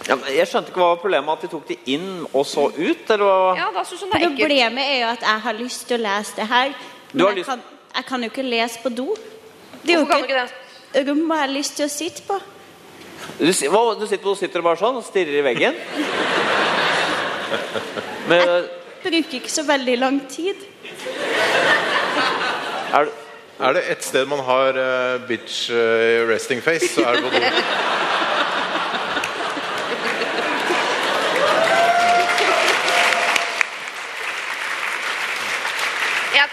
Ja, 0.09 0.17
men 0.17 0.31
jeg 0.33 0.49
skjønte 0.49 0.73
ikke 0.73 0.81
hva 0.81 0.89
var 0.95 1.03
problemet 1.03 1.37
at 1.37 1.43
de 1.45 1.51
tok 1.53 1.67
det 1.69 1.77
inn 1.93 2.25
og 2.33 2.47
så 2.49 2.71
ut, 2.73 3.11
eller 3.13 3.27
hva? 3.27 3.51
Ja, 3.59 3.67
da 3.75 3.85
synes 3.85 4.07
hun 4.07 4.11
det 4.11 4.17
er 4.17 4.25
ekkelt. 4.25 4.41
Problemet 4.41 4.85
er 4.95 4.97
jo 5.03 5.11
at 5.11 5.27
jeg 5.29 5.45
har 5.47 5.59
lyst 5.59 5.85
til 5.91 5.99
å 5.99 6.03
lese 6.07 6.39
det 6.39 6.47
her. 6.51 6.73
Du 7.13 7.19
Men 7.19 7.27
har 7.27 7.37
jeg 7.37 7.45
kan, 7.51 7.63
jeg 7.95 8.09
kan 8.09 8.25
jo 8.25 8.31
ikke 8.33 8.47
lese 8.47 8.83
på 8.83 8.95
do. 8.97 9.09
Det 9.83 9.95
er 9.95 10.01
jo 10.01 10.07
Hvorfor 10.07 10.13
kan 10.15 10.21
du 10.21 10.33
ikke 10.33 10.49
Rommet 11.11 11.29
det? 11.29 11.37
jeg 11.37 11.45
har 11.45 11.53
lyst 11.55 11.77
til 11.77 11.87
å 11.87 11.93
sitte 11.93 12.25
på. 12.27 12.41
Du, 13.39 13.53
hva, 13.71 13.83
du 14.01 14.07
sitter, 14.09 14.25
på, 14.25 14.35
sitter 14.41 14.65
bare 14.65 14.81
sånn 14.81 14.99
og 14.99 15.05
stirrer 15.07 15.39
i 15.39 15.45
veggen? 15.45 15.77
Men 18.31 18.57
Bruker 19.01 19.37
ikke 19.41 19.53
så 19.53 19.63
veldig 19.69 19.97
lang 20.01 20.21
tid. 20.29 20.57
Er 22.93 23.07
Er 23.61 23.73
det 23.73 23.83
et 23.93 24.05
sted 24.05 24.27
man 24.27 24.39
har 24.39 24.69
uh, 24.69 25.29
bitch 25.29 25.71
uh, 25.71 25.77
resting 26.29 26.63
face, 26.63 26.95
så 26.95 27.01
er 27.05 27.13
det 27.13 27.23
på 27.23 27.29
do. 27.29 27.41
Jeg 36.35 36.49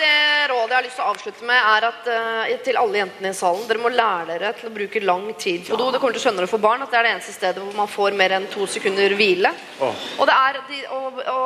det 0.00 0.48
rådet 0.50 0.70
jeg 0.70 0.78
har 0.78 0.86
lyst 0.86 0.98
til 0.98 1.04
å 1.04 1.10
avslutte 1.12 1.46
med, 1.48 1.68
er 1.74 1.86
at 1.90 2.08
eh, 2.14 2.54
til 2.64 2.78
alle 2.80 3.00
jentene 3.02 3.32
i 3.32 3.36
salen 3.36 3.66
Dere 3.68 3.82
må 3.82 3.92
lære 3.92 4.26
dere 4.30 4.52
til 4.58 4.70
å 4.70 4.74
bruke 4.74 5.02
lang 5.04 5.26
tid 5.40 5.66
på 5.68 5.78
do. 5.78 5.90
Det 5.92 6.00
kommer 6.02 6.16
til 6.16 6.22
å 6.22 6.24
skjønne 6.26 6.44
det 6.44 6.50
for 6.50 6.62
barn 6.62 6.84
at 6.84 6.92
det 6.92 7.00
er 7.00 7.08
det 7.08 7.12
eneste 7.16 7.34
stedet 7.36 7.62
hvor 7.62 7.76
man 7.76 7.90
får 7.90 8.16
mer 8.18 8.34
enn 8.36 8.48
to 8.52 8.66
sekunder 8.70 9.14
hvile. 9.18 9.52
Og 9.80 10.24
det 10.28 10.36
er 10.36 10.60
de, 10.70 10.80
å, 10.94 11.00
å 11.34 11.40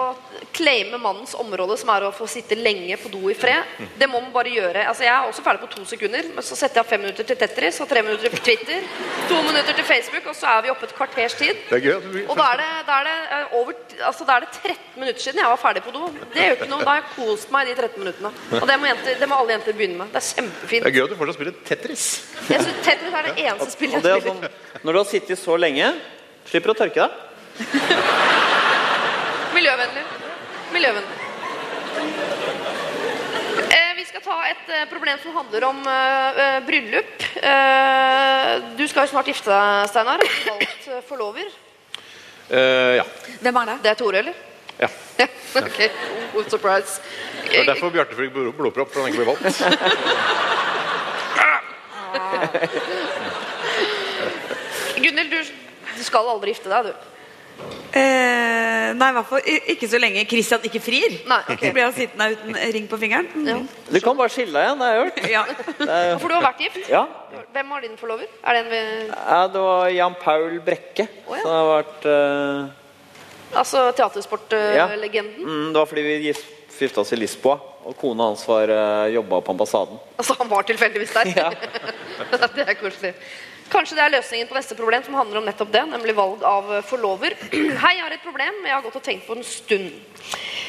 claime 0.55 0.99
mannens 1.03 1.35
område, 1.38 1.77
som 1.81 1.90
er 1.95 2.07
å 2.07 2.12
få 2.14 2.29
sitte 2.31 2.59
lenge 2.59 2.99
på 3.01 3.11
do 3.12 3.23
i 3.33 3.37
fred, 3.38 3.77
det 3.99 4.09
må 4.11 4.21
man 4.21 4.33
bare 4.35 4.53
gjøre. 4.55 4.87
Altså, 4.90 5.07
jeg 5.07 5.12
er 5.14 5.29
også 5.29 5.45
ferdig 5.47 5.64
på 5.64 5.71
to 5.75 5.85
sekunder, 5.95 6.31
men 6.35 6.47
så 6.47 6.59
setter 6.59 6.81
jeg 6.81 6.87
av 6.87 6.90
fem 6.93 7.03
minutter 7.05 7.29
til 7.29 7.38
Tetris 7.40 7.81
og 7.83 7.90
tre 7.90 8.05
minutter 8.07 8.33
til 8.35 8.45
Twitter, 8.49 8.87
to 9.31 9.40
minutter 9.47 9.77
til 9.77 9.88
Facebook, 9.88 10.29
og 10.31 10.38
så 10.38 10.53
er 10.55 10.64
vi 10.67 10.73
oppe 10.75 10.88
et 10.88 10.97
kvarters 10.97 11.38
tid. 11.40 11.64
Er 11.75 11.83
Og 12.29 12.37
da 12.38 12.49
er, 12.53 12.62
det, 12.62 12.71
da, 12.88 13.01
er 13.01 13.09
det, 13.09 13.17
eh, 13.38 13.57
over, 13.61 13.79
altså 14.11 14.29
da 14.29 14.38
er 14.38 14.47
det 14.47 14.53
13 14.62 15.01
minutter 15.01 15.27
siden 15.27 15.43
jeg 15.43 15.53
var 15.55 15.61
ferdig 15.61 15.85
på 15.85 15.95
do. 15.95 16.09
Det 16.35 16.49
gjør 16.49 16.59
ikke 16.59 16.71
noe, 16.71 16.85
Da 16.85 16.93
har 16.95 17.01
jeg 17.03 17.11
kost 17.17 17.53
meg 17.55 17.67
i 17.67 17.73
de 17.73 17.77
13 17.81 18.03
minuttene. 18.05 18.33
Og 18.53 18.67
det 18.69 18.77
må, 18.79 18.87
jenter, 18.91 19.17
det 19.21 19.29
må 19.29 19.39
alle 19.41 19.55
jenter 19.57 19.77
begynne 19.77 19.99
med. 19.99 20.11
Det 20.13 20.21
er 20.21 20.27
kjempefint. 20.29 20.85
Det 20.85 20.91
er 20.91 20.97
gøy 20.99 21.05
at 21.07 21.13
du 21.13 21.17
fortsatt 21.19 21.39
spiller 21.39 21.55
Tetris. 21.65 22.05
Jeg 22.51 22.61
synes 22.61 22.83
Tetris 22.85 23.17
er 23.17 23.29
det 23.29 23.35
eneste 23.47 23.71
spillet 23.73 23.97
jeg 23.97 24.05
er 24.05 24.21
spiller. 24.21 24.51
sånn, 24.51 24.81
når 24.85 24.91
du 24.93 25.01
har 25.01 25.09
sittet 25.11 25.41
så 25.41 25.57
lenge, 25.61 25.91
slipper 26.51 26.71
du 26.71 26.75
å 26.75 26.79
tørke 26.83 27.07
deg. 27.07 27.11
Miljøvennlig. 29.57 30.05
Miljøvennlig. 30.75 31.19
Eh, 33.65 33.93
vi 33.97 34.07
skal 34.09 34.25
ta 34.25 34.39
et 34.51 34.73
eh, 34.77 34.87
problem 34.93 35.21
som 35.23 35.37
handler 35.41 35.69
om 35.71 35.85
eh, 35.89 36.57
bryllup. 36.67 37.29
Uh, 37.45 38.75
du 38.79 38.85
skal 38.89 39.07
jo 39.07 39.15
snart 39.15 39.29
gifte 39.31 39.51
deg, 39.51 39.91
Steinar. 39.91 40.23
Valgt 40.49 40.91
eh, 40.91 41.05
forlover. 41.09 41.47
Uh, 42.51 43.01
ja. 43.01 43.07
Hvem 43.41 43.63
er 43.63 43.71
det? 43.73 43.77
Det 43.85 43.91
er 43.95 43.99
Tore, 44.01 44.21
eller? 44.21 44.43
Ja. 44.81 44.89
Ja, 45.19 45.27
ok. 45.63 45.81
Oh, 46.35 46.43
surprise. 46.51 47.01
Det 47.45 47.59
er 47.61 47.65
derfor 47.69 47.91
Bjarte 47.95 48.17
fikk 48.19 48.33
blodpropp, 48.35 48.91
for 48.93 49.01
han 49.05 49.11
ikke 49.13 49.23
ble 49.23 49.31
valgt. 49.35 49.55
Gunhild, 55.05 55.31
du, 55.31 55.39
du 55.99 56.03
skal 56.07 56.29
aldri 56.31 56.51
gifte 56.55 56.71
deg, 56.71 56.85
du. 56.91 56.95
Eh, 57.95 58.89
nei, 58.99 59.09
i 59.13 59.15
hvert 59.15 59.29
fall 59.29 59.43
ikke 59.71 59.87
så 59.87 59.99
lenge 60.03 60.25
Christian 60.27 60.65
ikke 60.67 60.81
frir. 60.83 61.13
Nei, 61.31 61.37
okay. 61.45 61.69
Så 61.69 61.73
blir 61.77 61.85
han 61.87 61.95
sittende 61.95 62.27
uten 62.35 62.57
ring 62.75 62.87
på 62.91 62.99
fingeren. 62.99 63.29
Mm. 63.35 63.47
Ja. 63.47 63.59
Du 63.95 63.99
kan 64.03 64.17
bare 64.19 64.31
skille 64.35 64.51
deg 64.57 64.63
igjen, 64.67 64.79
det 64.81 64.87
har 64.89 64.95
jeg 64.97 65.03
hørt. 65.05 65.19
Ja. 65.31 65.43
Er, 65.87 66.19
For 66.19 66.27
du 66.31 66.35
har 66.35 66.43
vært 66.49 66.61
gift? 66.67 66.83
ja. 66.91 67.05
Hvem 67.55 67.67
var 67.71 67.81
din 67.83 67.97
forlover? 67.99 68.27
Er 68.43 68.51
det 68.57 68.61
en 68.65 68.71
ved, 68.73 68.87
ja, 69.15 69.47
det 69.51 69.61
var 69.63 69.89
Jan 69.95 70.15
Paul 70.23 70.53
Brekke. 70.67 71.05
Oh, 71.27 71.35
ja. 71.37 71.41
som 71.45 71.51
har 71.55 71.67
vært 71.71 72.03
eh, 72.11 72.59
Altså 73.55 73.93
teatersportlegenden? 73.97 75.45
mm, 75.45 75.73
Det 75.73 75.79
var 75.79 75.87
fordi 75.87 76.03
vi 76.03 76.14
gif- 76.33 76.45
gifta 76.79 77.01
oss 77.01 77.12
i 77.12 77.17
Lisboa, 77.17 77.59
og 77.85 77.97
kona 78.01 78.31
hans 78.31 78.43
var 78.49 78.69
uh, 78.71 79.07
jobba 79.14 79.40
på 79.40 79.53
ambassaden. 79.55 79.99
Altså, 80.19 80.35
han 80.38 80.49
var 80.51 80.62
tilfeldigvis 80.62 81.12
der? 81.14 81.33
Ja. 81.38 81.51
det 82.57 82.64
er 82.69 82.75
koselig. 82.79 83.14
Kanskje 83.71 83.97
det 83.97 84.03
er 84.05 84.12
løsningen 84.12 84.49
på 84.51 84.55
neste 84.59 84.77
problem, 84.77 85.03
som 85.07 85.14
handler 85.17 85.40
om 85.40 85.47
nettopp 85.49 85.71
det, 85.73 85.85
nemlig 85.88 86.12
valg 86.14 86.43
av 86.45 86.69
eh, 86.77 86.83
forlover. 86.85 87.33
Hei, 87.83 87.95
jeg 87.97 88.03
har 88.05 88.12
et 88.12 88.23
problem 88.27 88.59
jeg 88.67 88.75
har 88.75 88.83
gått 88.85 88.99
og 89.01 89.07
tenkt 89.07 89.25
på 89.27 89.37
en 89.38 89.47
stund. 89.47 89.88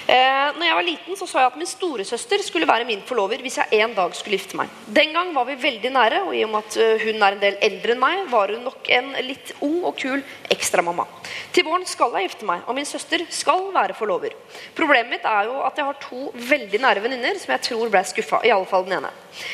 Eh, 0.06 0.52
når 0.54 0.68
jeg 0.68 0.78
var 0.78 0.86
liten, 0.86 1.16
så 1.18 1.26
sa 1.26 1.40
jeg 1.42 1.50
at 1.50 1.58
min 1.58 1.70
storesøster 1.70 2.42
skulle 2.46 2.68
være 2.70 2.86
min 2.86 3.02
forlover 3.08 3.42
hvis 3.42 3.58
jeg 3.58 3.80
en 3.82 3.96
dag 3.98 4.14
skulle 4.14 4.38
gifte 4.38 4.58
meg. 4.60 4.70
Den 4.86 5.16
gang 5.16 5.32
var 5.34 5.48
vi 5.50 5.56
veldig 5.58 5.92
nære, 5.96 6.20
og 6.28 6.36
i 6.38 6.44
og 6.46 6.52
med 6.54 6.68
at 6.68 6.78
eh, 6.78 7.06
hun 7.08 7.26
er 7.26 7.34
en 7.34 7.42
del 7.42 7.58
eldre 7.66 7.96
enn 7.96 8.04
meg, 8.04 8.22
var 8.30 8.54
hun 8.54 8.62
nok 8.68 8.92
en 8.94 9.10
litt 9.26 9.56
ung 9.66 9.80
og 9.90 9.98
kul 9.98 10.22
ekstramamma. 10.54 11.08
Til 11.56 11.66
våren 11.66 11.88
skal 11.90 12.14
jeg 12.20 12.30
gifte 12.30 12.46
meg, 12.46 12.62
og 12.70 12.78
min 12.78 12.86
søster 12.86 13.26
skal 13.34 13.72
være 13.74 13.98
forlover. 13.98 14.38
Problemet 14.78 15.16
mitt 15.16 15.26
er 15.26 15.50
jo 15.50 15.58
at 15.66 15.82
jeg 15.82 15.90
har 15.90 16.02
to 16.06 16.30
veldig 16.54 16.86
nære 16.86 17.06
venninner 17.08 17.42
som 17.42 17.56
jeg 17.56 17.66
tror 17.72 17.90
ble 17.90 18.06
skuffa. 18.06 18.46
I 18.46 18.54
alle 18.54 18.70
fall 18.70 18.86
den 18.86 19.00
ene. 19.00 19.14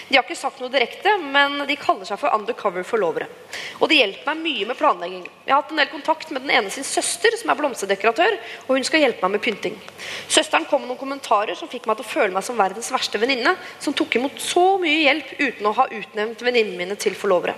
De 0.10 0.18
har 0.18 0.26
ikke 0.26 0.38
sagt 0.38 0.62
noe 0.62 0.72
direkte, 0.72 1.14
men 1.22 1.64
de 1.68 1.78
kaller 1.80 2.08
seg 2.08 2.20
for 2.22 2.34
undercover 2.36 2.86
forlovere. 2.88 3.28
Og 3.80 3.90
det 3.90 4.00
hjelper 4.00 4.32
meg 4.32 4.44
mye 4.46 4.70
med 4.70 4.80
planlegging. 4.80 5.26
Jeg 5.46 5.54
har 5.54 5.64
hatt 5.64 5.74
en 5.74 5.82
del 5.82 5.92
kontakt 5.92 6.32
med 6.32 6.46
den 6.46 6.54
ene 6.60 6.74
sin 6.74 6.88
søster, 6.88 7.36
som 7.40 7.52
er 7.52 7.60
blomsterdekoratør, 7.60 8.38
og 8.68 8.74
hun 8.78 8.88
skal 8.88 9.06
hjelpe 9.06 9.26
meg 9.26 9.38
med 9.38 9.46
pynting. 9.46 9.78
Søsteren 10.32 10.68
kom 10.70 10.84
med 10.84 10.94
noen 10.94 11.02
kommentarer 11.02 11.58
som 11.58 11.72
fikk 11.72 11.90
meg 11.90 12.00
til 12.00 12.08
å 12.08 12.12
føle 12.14 12.36
meg 12.36 12.46
som 12.48 12.60
verdens 12.60 12.92
verste 12.94 13.22
venninne, 13.22 13.56
som 13.82 13.96
tok 13.98 14.20
imot 14.20 14.42
så 14.42 14.66
mye 14.82 15.06
hjelp 15.08 15.36
uten 15.40 15.70
å 15.70 15.76
ha 15.82 15.90
utnevnt 15.90 16.46
venninnene 16.46 16.84
mine 16.84 17.00
til 17.00 17.18
forlovere. 17.18 17.58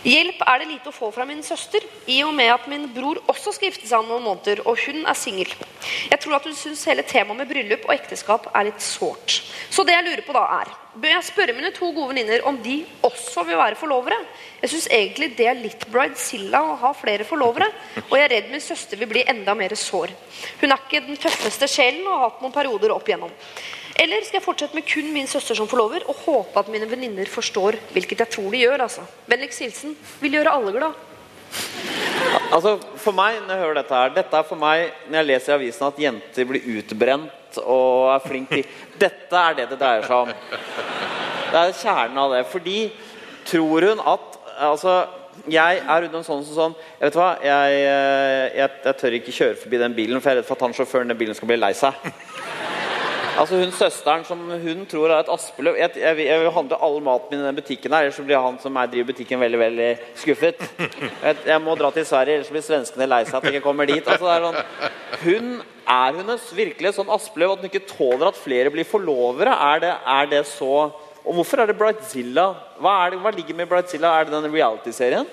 Hjelp 0.00 0.38
er 0.48 0.62
det 0.62 0.68
lite 0.70 0.88
å 0.88 0.94
få 0.96 1.10
fra 1.12 1.26
min 1.28 1.42
søster, 1.44 1.84
i 2.08 2.22
og 2.24 2.32
med 2.32 2.48
at 2.48 2.64
min 2.72 2.86
bror 2.94 3.18
også 3.28 3.52
skal 3.52 3.68
gifte 3.68 3.88
seg 3.88 4.00
om 4.00 4.08
noen 4.08 4.24
måneder, 4.24 4.62
og 4.64 4.78
hun 4.86 5.02
er 5.04 5.18
singel. 5.18 5.50
Jeg 6.08 6.20
tror 6.22 6.38
at 6.38 6.46
hun 6.48 6.56
syns 6.56 6.86
hele 6.88 7.04
temaet 7.04 7.42
med 7.42 7.50
bryllup 7.50 7.84
og 7.84 7.92
ekteskap 7.92 8.46
er 8.54 8.70
litt 8.70 8.80
sårt. 8.80 9.42
Så 9.68 9.84
det 9.84 9.98
jeg 9.98 10.06
lurer 10.06 10.24
på 10.24 10.36
da 10.36 10.46
er 10.60 10.72
Bør 10.90 11.12
jeg 11.12 11.26
spørre 11.28 11.54
mine 11.54 11.68
to 11.70 11.86
gode 11.94 12.10
venninner 12.10 12.42
om 12.48 12.56
de 12.64 12.80
også 13.06 13.44
vil 13.46 13.60
være 13.60 13.78
forlovere? 13.78 14.16
Jeg 14.58 14.72
syns 14.72 14.88
egentlig 14.90 15.28
det 15.38 15.46
er 15.46 15.60
litt 15.60 15.84
bridezilla 15.92 16.64
å 16.66 16.78
ha 16.80 16.90
flere 16.98 17.26
forlovere, 17.28 17.68
og 18.08 18.16
jeg 18.16 18.24
er 18.24 18.32
redd 18.34 18.48
min 18.50 18.64
søster 18.64 18.98
vil 18.98 19.12
bli 19.12 19.22
enda 19.30 19.54
mer 19.54 19.76
sår. 19.78 20.10
Hun 20.64 20.72
er 20.72 20.80
ikke 20.80 21.04
den 21.06 21.20
tøffeste 21.20 21.68
sjelen 21.70 22.08
og 22.08 22.16
har 22.16 22.24
hatt 22.24 22.42
noen 22.42 22.56
perioder 22.56 22.96
opp 22.96 23.06
igjennom. 23.06 23.36
Eller 24.00 24.24
skal 24.24 24.38
jeg 24.38 24.46
fortsette 24.46 24.76
med 24.78 24.86
kun 24.88 25.10
min 25.12 25.28
søster 25.28 25.58
som 25.58 25.68
forlover 25.68 26.06
og 26.08 26.22
håpe 26.24 26.56
at 26.62 26.68
mine 26.72 26.88
venninner 26.88 27.28
forstår, 27.28 27.76
hvilket 27.92 28.22
jeg 28.24 28.32
tror 28.32 28.48
de 28.54 28.62
gjør, 28.62 28.84
altså. 28.86 29.04
Vennligst 29.28 29.60
hilsen 29.60 29.96
vil 30.22 30.38
gjøre 30.38 30.54
alle 30.56 30.72
glad. 30.72 30.96
Altså, 32.54 32.76
for 33.02 33.16
meg, 33.16 33.40
når 33.44 33.52
jeg 33.52 33.62
hører 33.64 33.78
dette 33.80 33.96
her 33.96 34.12
Dette 34.14 34.38
er 34.38 34.44
for 34.46 34.60
meg 34.60 34.92
når 35.08 35.16
jeg 35.18 35.26
leser 35.26 35.50
i 35.50 35.54
avisen 35.56 35.86
at 35.88 35.96
jenter 35.98 36.46
blir 36.46 36.66
utbrent 36.76 37.58
og 37.64 38.10
er 38.12 38.22
flink 38.22 38.52
til 38.52 38.68
Dette 39.00 39.40
er 39.40 39.56
det 39.58 39.64
det 39.72 39.78
dreier 39.80 40.06
seg 40.06 40.28
om. 40.28 40.30
Det 41.50 41.62
er 41.62 41.74
kjernen 41.80 42.20
av 42.22 42.36
det. 42.36 42.44
Fordi 42.52 42.76
tror 43.50 43.88
hun 43.90 44.04
at 44.14 44.36
Altså, 44.60 44.94
jeg 45.48 45.80
er 45.80 46.02
rundt 46.04 46.16
en 46.18 46.24
sånn 46.26 46.42
som 46.44 46.56
sånn 46.56 46.74
jeg 46.98 47.06
Vet 47.08 47.14
hva, 47.16 47.30
jeg, 47.40 47.76
jeg, 47.80 48.72
jeg 48.84 48.96
tør 49.00 49.16
ikke 49.16 49.36
kjøre 49.38 49.60
forbi 49.62 49.80
den 49.80 49.94
bilen, 49.96 50.20
for 50.20 50.28
jeg 50.28 50.36
er 50.36 50.42
redd 50.42 50.48
for 50.50 50.58
at 50.58 50.66
han 50.66 50.76
sjåføren 50.76 51.08
i 51.08 51.14
den 51.14 51.20
bilen 51.22 51.38
skal 51.38 51.48
bli 51.48 51.56
lei 51.56 51.72
seg. 51.78 52.10
Altså 53.40 53.56
hun 53.56 53.70
Søsteren 53.72 54.24
som 54.28 54.40
hun 54.44 54.82
tror 54.88 55.08
er 55.08 55.22
et 55.22 55.30
aspeløv 55.32 55.78
Jeg, 55.78 55.94
jeg, 55.96 56.24
jeg 56.26 56.40
vil 56.42 56.52
handle 56.52 56.78
all 56.84 56.98
maten 57.04 57.32
min 57.32 57.40
i 57.40 57.46
den 57.46 57.56
butikken 57.56 57.94
her, 57.96 58.04
ellers 58.04 58.20
blir 58.20 58.42
han 58.44 58.58
som 58.60 58.76
er, 58.76 58.90
driver 58.92 59.08
butikken, 59.14 59.40
veldig 59.40 59.60
veldig 59.62 59.88
skuffet. 60.20 60.60
Jeg, 61.24 61.38
jeg 61.48 61.62
må 61.64 61.76
dra 61.80 61.88
til 61.94 62.04
Sverige, 62.08 62.36
ellers 62.36 62.52
blir 62.52 62.64
svenskene 62.66 63.08
lei 63.08 63.22
seg 63.24 63.38
at 63.38 63.48
jeg 63.48 63.56
ikke 63.56 63.64
kommer 63.70 63.88
dit. 63.88 64.04
Altså 64.04 64.28
er 64.28 64.46
sånn, 64.46 64.60
hun 65.24 65.52
Er 65.90 66.18
hun 66.20 66.28
virkelig 66.54 66.92
sånn 66.94 67.08
aspeløv 67.10 67.56
at 67.56 67.62
hun 67.62 67.70
ikke 67.70 67.88
tåler 67.88 68.28
at 68.28 68.38
flere 68.38 68.70
blir 68.70 68.86
forlovere? 68.86 69.56
Er 69.72 69.80
det, 69.82 69.94
er 70.18 70.28
det 70.30 70.44
så 70.46 70.90
Og 71.24 71.34
hvorfor 71.36 71.60
er 71.60 71.70
det 71.70 71.78
Brightzilla? 71.80 72.46
Hva, 72.80 72.92
er 73.04 73.14
det, 73.14 73.24
hva 73.24 73.32
ligger 73.34 73.56
med 73.56 73.68
Brightzilla? 73.68 74.12
Er 74.20 74.28
det 74.28 74.36
den 74.36 74.52
reality-serien? 74.52 75.26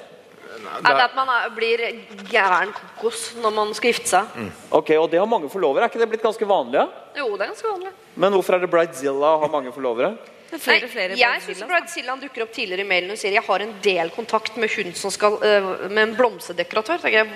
Er 0.78 0.94
det 0.94 1.04
at 1.08 1.16
man 1.18 1.30
er, 1.32 1.50
blir 1.56 1.84
gæren 2.30 2.72
kokos 2.76 3.34
når 3.42 3.54
man 3.56 3.74
skal 3.78 3.92
gifte 3.94 4.10
seg? 4.12 4.50
Ok, 4.72 4.92
Og 5.00 5.10
det 5.12 5.20
har 5.20 5.30
mange 5.30 5.50
forlovere. 5.50 5.86
Er 5.86 5.92
ikke 5.92 6.00
det 6.04 6.10
blitt 6.12 6.26
ganske 6.26 6.48
vanlig? 6.48 6.80
Ja? 6.82 6.88
Jo, 7.24 7.30
det 7.38 7.48
er 7.48 7.54
ganske 7.54 7.70
vanlig. 7.72 7.92
Men 8.16 8.36
hvorfor 8.36 8.58
er 8.58 8.66
det 8.66 8.70
Bridezilla 8.72 9.36
å 9.36 9.40
ha 9.44 9.50
mange 9.52 9.72
forlovere? 9.76 10.16
Det 10.48 10.56
er 10.56 10.60
Nei, 10.60 10.64
flere, 10.64 10.88
flere 10.88 11.16
jeg 11.20 11.42
syns. 11.44 11.62
Brad 11.68 11.90
Silland 11.92 12.22
dukker 12.24 12.46
opp 12.46 12.54
tidligere 12.56 12.86
i 12.86 12.88
mailen 12.88 13.12
og 13.12 13.20
sier 13.20 13.34
jeg 13.36 13.44
har 13.44 13.64
en 13.66 13.74
del 13.84 14.12
kontakt 14.16 14.56
med 14.62 14.72
hun 14.72 14.94
som 14.96 15.12
skal 15.12 15.36
øh, 15.44 15.68
med 15.92 16.02
en 16.06 16.14
blomsterdekoratør. 16.16 17.04
jeg, 17.12 17.28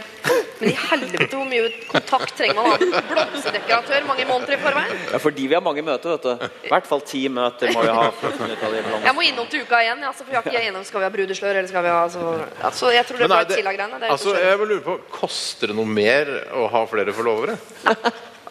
Men 0.61 0.69
i 0.69 0.75
helvete, 0.77 1.27
hvor 1.35 1.49
mye 1.49 1.71
kontakt 1.89 2.37
trenger 2.37 2.55
man 2.55 2.69
av 2.71 2.85
en 2.85 2.93
blomsterdekoratør 3.09 4.07
mange 4.07 4.27
måneder 4.29 4.55
i 4.55 4.61
forveien? 4.63 5.03
Ja, 5.11 5.19
Fordi 5.25 5.47
vi 5.51 5.57
har 5.57 5.65
mange 5.65 5.83
møter, 5.83 6.15
vet 6.15 6.29
du. 6.29 6.47
I 6.69 6.71
hvert 6.71 6.87
fall 6.87 7.03
ti 7.11 7.25
møter 7.27 7.75
må 7.75 7.83
vi 7.83 7.93
ha. 7.99 8.07
å. 8.07 9.03
Jeg 9.03 9.15
må 9.17 9.27
innom 9.27 9.51
til 9.51 9.67
uka 9.67 9.83
igjen. 9.83 10.07
Altså, 10.07 10.23
for 10.23 10.31
jeg 10.31 10.39
har 10.39 10.47
ikke 10.47 10.65
gjennom, 10.69 10.87
Skal 10.87 11.03
vi 11.03 11.09
ha 11.09 11.13
brudeslør 11.19 11.59
eller 11.59 11.69
skal 11.69 11.83
vi 11.83 11.91
ha 11.91 12.01
altså, 12.07 12.25
altså, 12.71 12.95
Jeg 12.95 13.07
tror 13.09 13.17
det 13.17 13.27
er 13.27 13.35
Brad. 13.35 13.55
Er 13.59 14.09
altså, 14.09 14.35
jeg 14.39 14.59
vil 14.63 14.75
lure 14.75 14.85
på, 14.87 14.99
Koster 15.19 15.71
det 15.73 15.75
noe 15.77 15.99
mer 15.99 16.31
å 16.55 16.67
ha 16.71 16.85
flere 16.87 17.15
forlovere? 17.15 17.59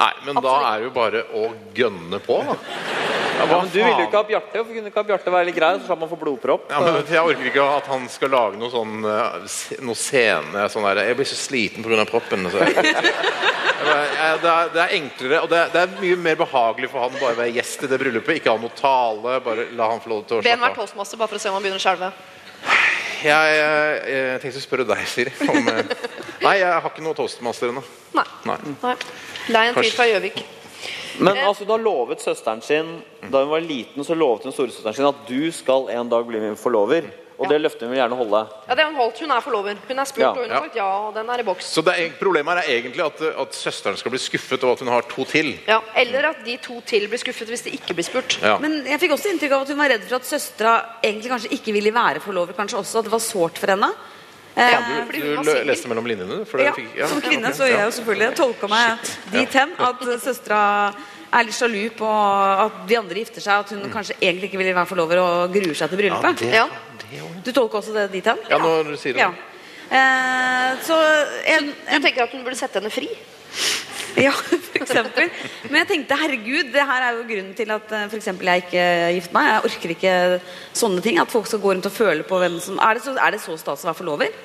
Nei, 0.01 0.13
men 0.25 0.39
da 0.41 0.53
er 0.71 0.81
det 0.81 0.87
jo 0.89 0.93
bare 0.97 1.25
å 1.37 1.49
gønne 1.77 2.21
på. 2.25 2.39
da. 2.49 2.55
Ja, 3.41 3.47
men 3.51 3.71
du 3.73 3.79
ville 3.79 3.97
jo 3.97 4.07
ikke 4.07 4.21
ha 4.21 4.27
Bjarte. 4.29 4.53
Hvorfor 4.59 4.77
kunne 4.77 4.91
ikke 4.93 5.01
ha 5.01 5.07
Bjarte 5.09 5.33
være 5.35 5.49
litt 5.49 5.57
grei? 5.57 5.71
Så 5.81 5.89
slapp 5.89 6.03
man 6.03 6.11
få 6.11 6.19
blodpropp. 6.21 6.67
Ja, 6.71 6.81
men 6.85 7.01
Jeg 7.09 7.23
orker 7.25 7.49
ikke 7.51 7.67
at 7.79 7.89
han 7.91 8.05
skal 8.13 8.33
lage 8.35 8.61
noe 8.61 8.71
sånn 8.73 9.01
eh, 9.09 9.61
Noe 9.87 9.99
scene 9.99 10.67
sånn 10.73 10.87
der, 10.91 11.03
Jeg 11.09 11.19
blir 11.19 11.29
så 11.31 11.39
sliten 11.41 11.87
pga. 11.87 12.05
proppen. 12.11 12.51
Så. 12.53 12.61
Jeg, 13.81 14.09
jeg, 14.13 14.41
det, 14.43 14.51
er, 14.53 14.67
det 14.75 14.81
er 14.83 14.91
enklere, 14.99 15.39
og 15.41 15.49
det 15.49 15.57
er, 15.57 15.71
det 15.73 15.81
er 15.81 15.93
mye 16.03 16.17
mer 16.21 16.37
behagelig 16.37 16.91
for 16.93 17.01
han 17.01 17.15
bare 17.17 17.33
å 17.33 17.39
være 17.39 17.55
gjest 17.57 17.87
i 17.87 17.89
det 17.89 17.97
bryllupet. 18.03 18.37
Ikke 18.37 18.53
ha 18.53 18.61
noe 18.61 18.75
tale. 18.77 19.39
Bare 19.47 19.65
la 19.73 19.87
han 19.89 20.03
få 20.05 20.13
lov 20.13 20.27
til 20.29 20.37
å 20.37 20.43
Be 20.45 20.53
ham 20.53 20.61
være 20.67 20.77
toastmaster 20.77 21.17
bare 21.17 21.33
for 21.33 21.41
å 21.41 21.43
se 21.43 21.49
om 21.49 21.57
han 21.57 21.65
begynner 21.65 21.81
å 21.81 21.85
skjelve. 21.87 22.11
Jeg, 23.25 23.57
jeg, 23.57 23.97
jeg 24.13 24.43
tenkte 24.45 24.61
å 24.61 24.67
spørre 24.67 24.87
deg, 24.93 25.01
Siri. 25.09 25.33
Om, 25.49 25.73
eh, 25.73 25.95
nei, 26.45 26.55
jeg 26.61 26.71
har 26.77 26.93
ikke 26.93 27.05
noe 27.09 27.17
toastmaster 27.17 27.73
ennå. 27.73 27.83
Nei. 28.21 28.27
Nei. 28.53 28.59
Nei. 28.85 28.95
Lei 29.57 29.65
en 29.71 29.81
fyr 29.81 29.93
fra 29.97 30.07
Gjøvik. 30.13 30.45
Men 31.21 31.37
altså, 31.45 31.65
du 31.65 31.73
har 31.75 31.83
lovet 31.83 32.23
søsteren 32.25 32.63
sin 32.65 33.03
Da 33.31 33.43
hun 33.45 33.51
var 33.53 33.61
liten, 33.61 34.05
så 34.05 34.15
lovet 34.17 34.47
hun 34.49 34.53
storesøsteren 34.57 34.97
sin 34.97 35.09
at 35.11 35.27
du 35.29 35.51
skal 35.53 35.91
en 35.93 36.09
dag 36.09 36.25
bli 36.27 36.41
min 36.41 36.57
forlover. 36.57 37.11
Og 37.41 37.49
det 37.49 37.57
løftet 37.63 37.87
hun 37.87 37.95
vil 37.95 38.03
gjerne 38.03 38.17
holde. 38.19 38.41
Ja, 38.69 38.75
det 38.77 38.83
har 38.85 38.91
hun 38.91 38.99
holdt. 39.01 39.21
Hun 39.25 39.31
er 39.33 39.41
forlover. 39.41 39.79
Hun 39.89 39.99
er 40.03 40.05
spurt, 40.05 40.21
Ja. 40.21 40.29
og 40.29 40.43
hun 40.45 40.51
har 40.53 40.61
sagt 40.67 40.75
ja, 40.77 40.89
og 41.07 41.15
den 41.17 41.31
er 41.33 41.41
i 41.41 41.45
boks. 41.47 41.71
Så 41.73 41.81
det 41.87 41.95
er, 41.97 42.11
problemet 42.21 42.53
her 42.53 42.61
er 42.61 42.75
egentlig 42.83 43.05
at, 43.07 43.23
at 43.45 43.55
søsteren 43.57 43.97
skal 43.97 44.13
bli 44.13 44.21
skuffet 44.21 44.65
over 44.65 44.77
at 44.77 44.83
hun 44.85 44.89
har 44.93 45.07
to 45.09 45.25
til. 45.25 45.49
Ja, 45.67 45.79
eller 45.97 46.29
at 46.35 46.43
de 46.45 46.59
to 46.61 46.83
til 46.85 47.09
blir 47.09 47.23
skuffet 47.23 47.49
hvis 47.49 47.65
de 47.65 47.73
ikke 47.79 47.97
blir 47.97 48.05
spurt. 48.05 48.37
Ja. 48.45 48.59
Men 48.61 48.83
jeg 48.85 49.01
fikk 49.01 49.17
også 49.17 49.33
inntrykk 49.33 49.57
av 49.57 49.65
at 49.65 49.73
hun 49.73 49.81
var 49.81 49.89
redd 49.95 50.05
for 50.05 50.17
at 50.21 50.29
søstera 50.29 50.75
egentlig 51.03 51.33
kanskje 51.33 51.53
ikke 51.57 51.73
ville 51.73 51.95
være 51.97 52.21
forlover. 52.21 52.53
Kanskje 52.61 52.77
også 52.83 52.99
at 53.01 53.09
det 53.09 53.13
var 53.17 53.25
sårt 53.25 53.57
for 53.63 53.73
henne. 53.73 53.89
Eh, 54.61 54.71
Ja, 54.73 54.81
Du, 55.11 55.21
du 55.21 55.51
lø- 55.51 55.65
leste 55.65 55.89
mellom 55.89 56.07
linjene? 56.07 56.41
du, 56.41 56.45
For 56.45 56.61
ja, 56.61 56.73
fikk- 56.77 56.97
ja, 56.99 57.07
som 57.09 57.21
kvinne 57.25 57.53
så 57.57 57.65
gjør 57.65 57.79
jeg 57.79 57.87
jo 57.89 57.95
selvfølgelig 58.01 58.35
tolka 58.37 58.69
meg 58.69 58.99
dit 59.33 59.53
hen 59.57 59.71
at 59.79 60.01
søstera 60.21 60.95
er 61.33 61.45
litt 61.47 61.55
sjalu 61.55 61.91
på 61.97 62.09
at 62.67 62.81
de 62.91 62.97
andre 62.99 63.15
gifter 63.23 63.41
seg, 63.41 63.61
at 63.65 63.71
hun 63.71 63.91
kanskje 63.93 64.17
egentlig 64.21 64.51
ikke 64.51 64.59
vil 64.59 64.75
være 64.75 64.87
forlover 64.91 65.19
og 65.23 65.53
gruer 65.55 65.75
seg 65.79 65.89
til 65.91 65.99
Ja, 66.05 66.19
bryllupet. 66.21 66.39
det, 66.45 66.53
Ja. 66.55 66.69
Du 67.45 67.51
tolker 67.53 67.79
også 67.81 67.93
det 67.95 68.13
dit 68.13 68.25
hen? 68.27 68.39
ja, 68.51 68.59
når 68.59 68.85
du 68.91 68.97
sier 68.97 69.15
det. 69.15 69.21
Ja. 69.23 69.31
Eh, 69.91 70.77
så 70.87 70.95
en, 71.47 71.73
Du 71.73 72.01
tenker 72.07 72.23
at 72.23 72.31
hun 72.31 72.45
burde 72.45 72.57
sette 72.57 72.75
henne 72.79 72.91
fri? 72.91 73.09
Ja, 74.27 74.33
eksempel. 74.81 75.31
Men 75.69 75.81
jeg 75.83 75.89
tenkte, 75.93 76.19
herregud, 76.19 76.73
det 76.75 76.87
her 76.91 77.07
er 77.07 77.19
jo 77.19 77.27
grunnen 77.29 77.55
til 77.59 77.73
at 77.75 77.93
eh, 77.97 78.07
for 78.11 78.19
eksempel 78.19 78.51
jeg 78.51 78.65
ikke 78.67 78.85
gifter 79.17 79.37
meg. 79.37 79.49
Jeg 79.51 79.71
orker 79.71 79.95
ikke 79.97 80.15
sånne 80.83 81.05
ting. 81.05 81.21
At 81.23 81.33
folk 81.33 81.49
skal 81.51 81.63
gå 81.63 81.75
rundt 81.75 81.89
og 81.91 81.95
føle 81.95 82.27
på 82.27 82.43
hvem 82.43 82.61
som 82.63 82.81
Er 82.83 82.99
det 82.99 83.07
så, 83.07 83.17
er 83.17 83.37
det 83.37 83.43
så 83.45 83.57
stas 83.61 83.85
å 83.85 83.91
være 83.91 84.01
forlover? 84.03 84.39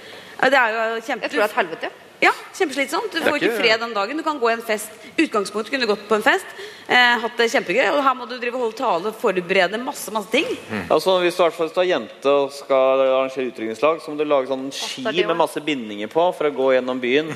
Det 0.45 0.59
er 0.59 0.73
jo 0.75 1.05
kjempe... 1.05 1.25
Jeg 1.25 1.31
tror 1.31 1.41
det 1.41 1.45
er 1.45 1.53
et 1.53 1.61
helvete. 1.61 1.91
Ja, 2.23 2.31
kjempeslitsomt. 2.55 3.11
Du 3.11 3.23
får 3.23 3.37
ikke 3.41 3.57
fred 3.57 3.81
den 3.83 3.93
dagen. 3.95 4.17
Du 4.17 4.23
kan 4.23 4.39
gå 4.39 4.49
i 4.49 4.55
en 4.55 4.63
fest. 4.63 4.91
Utgangspunktet 5.19 5.73
kunne 5.73 5.85
du 5.85 5.89
gått 5.91 6.05
på 6.09 6.17
en 6.17 6.23
fest, 6.23 6.47
eh, 6.87 7.19
hatt 7.21 7.37
det 7.39 7.47
kjempegøy, 7.53 7.85
og 7.93 8.01
her 8.03 8.15
må 8.19 8.25
du 8.27 8.35
drive 8.39 8.57
og 8.57 8.65
holde 8.65 8.77
tale, 8.79 9.13
forberede 9.15 9.79
masse, 9.79 10.11
masse 10.15 10.31
ting. 10.31 10.47
Altså, 10.91 11.17
hvis 11.23 11.37
du, 11.37 11.43
i 11.43 11.45
hvert 11.45 11.55
fall, 11.55 11.71
er 11.83 11.87
jente 11.87 12.33
og 12.33 12.51
skal 12.55 13.03
arrangere 13.05 13.47
utrykningslag, 13.51 14.01
så 14.03 14.11
må 14.11 14.19
du 14.19 14.25
lage 14.27 14.51
sånn 14.51 14.67
ski 14.75 15.05
med 15.23 15.39
masse 15.39 15.63
bindinger 15.63 16.11
på 16.11 16.27
for 16.35 16.49
å 16.49 16.55
gå 16.55 16.73
gjennom 16.75 16.99
byen. 17.03 17.31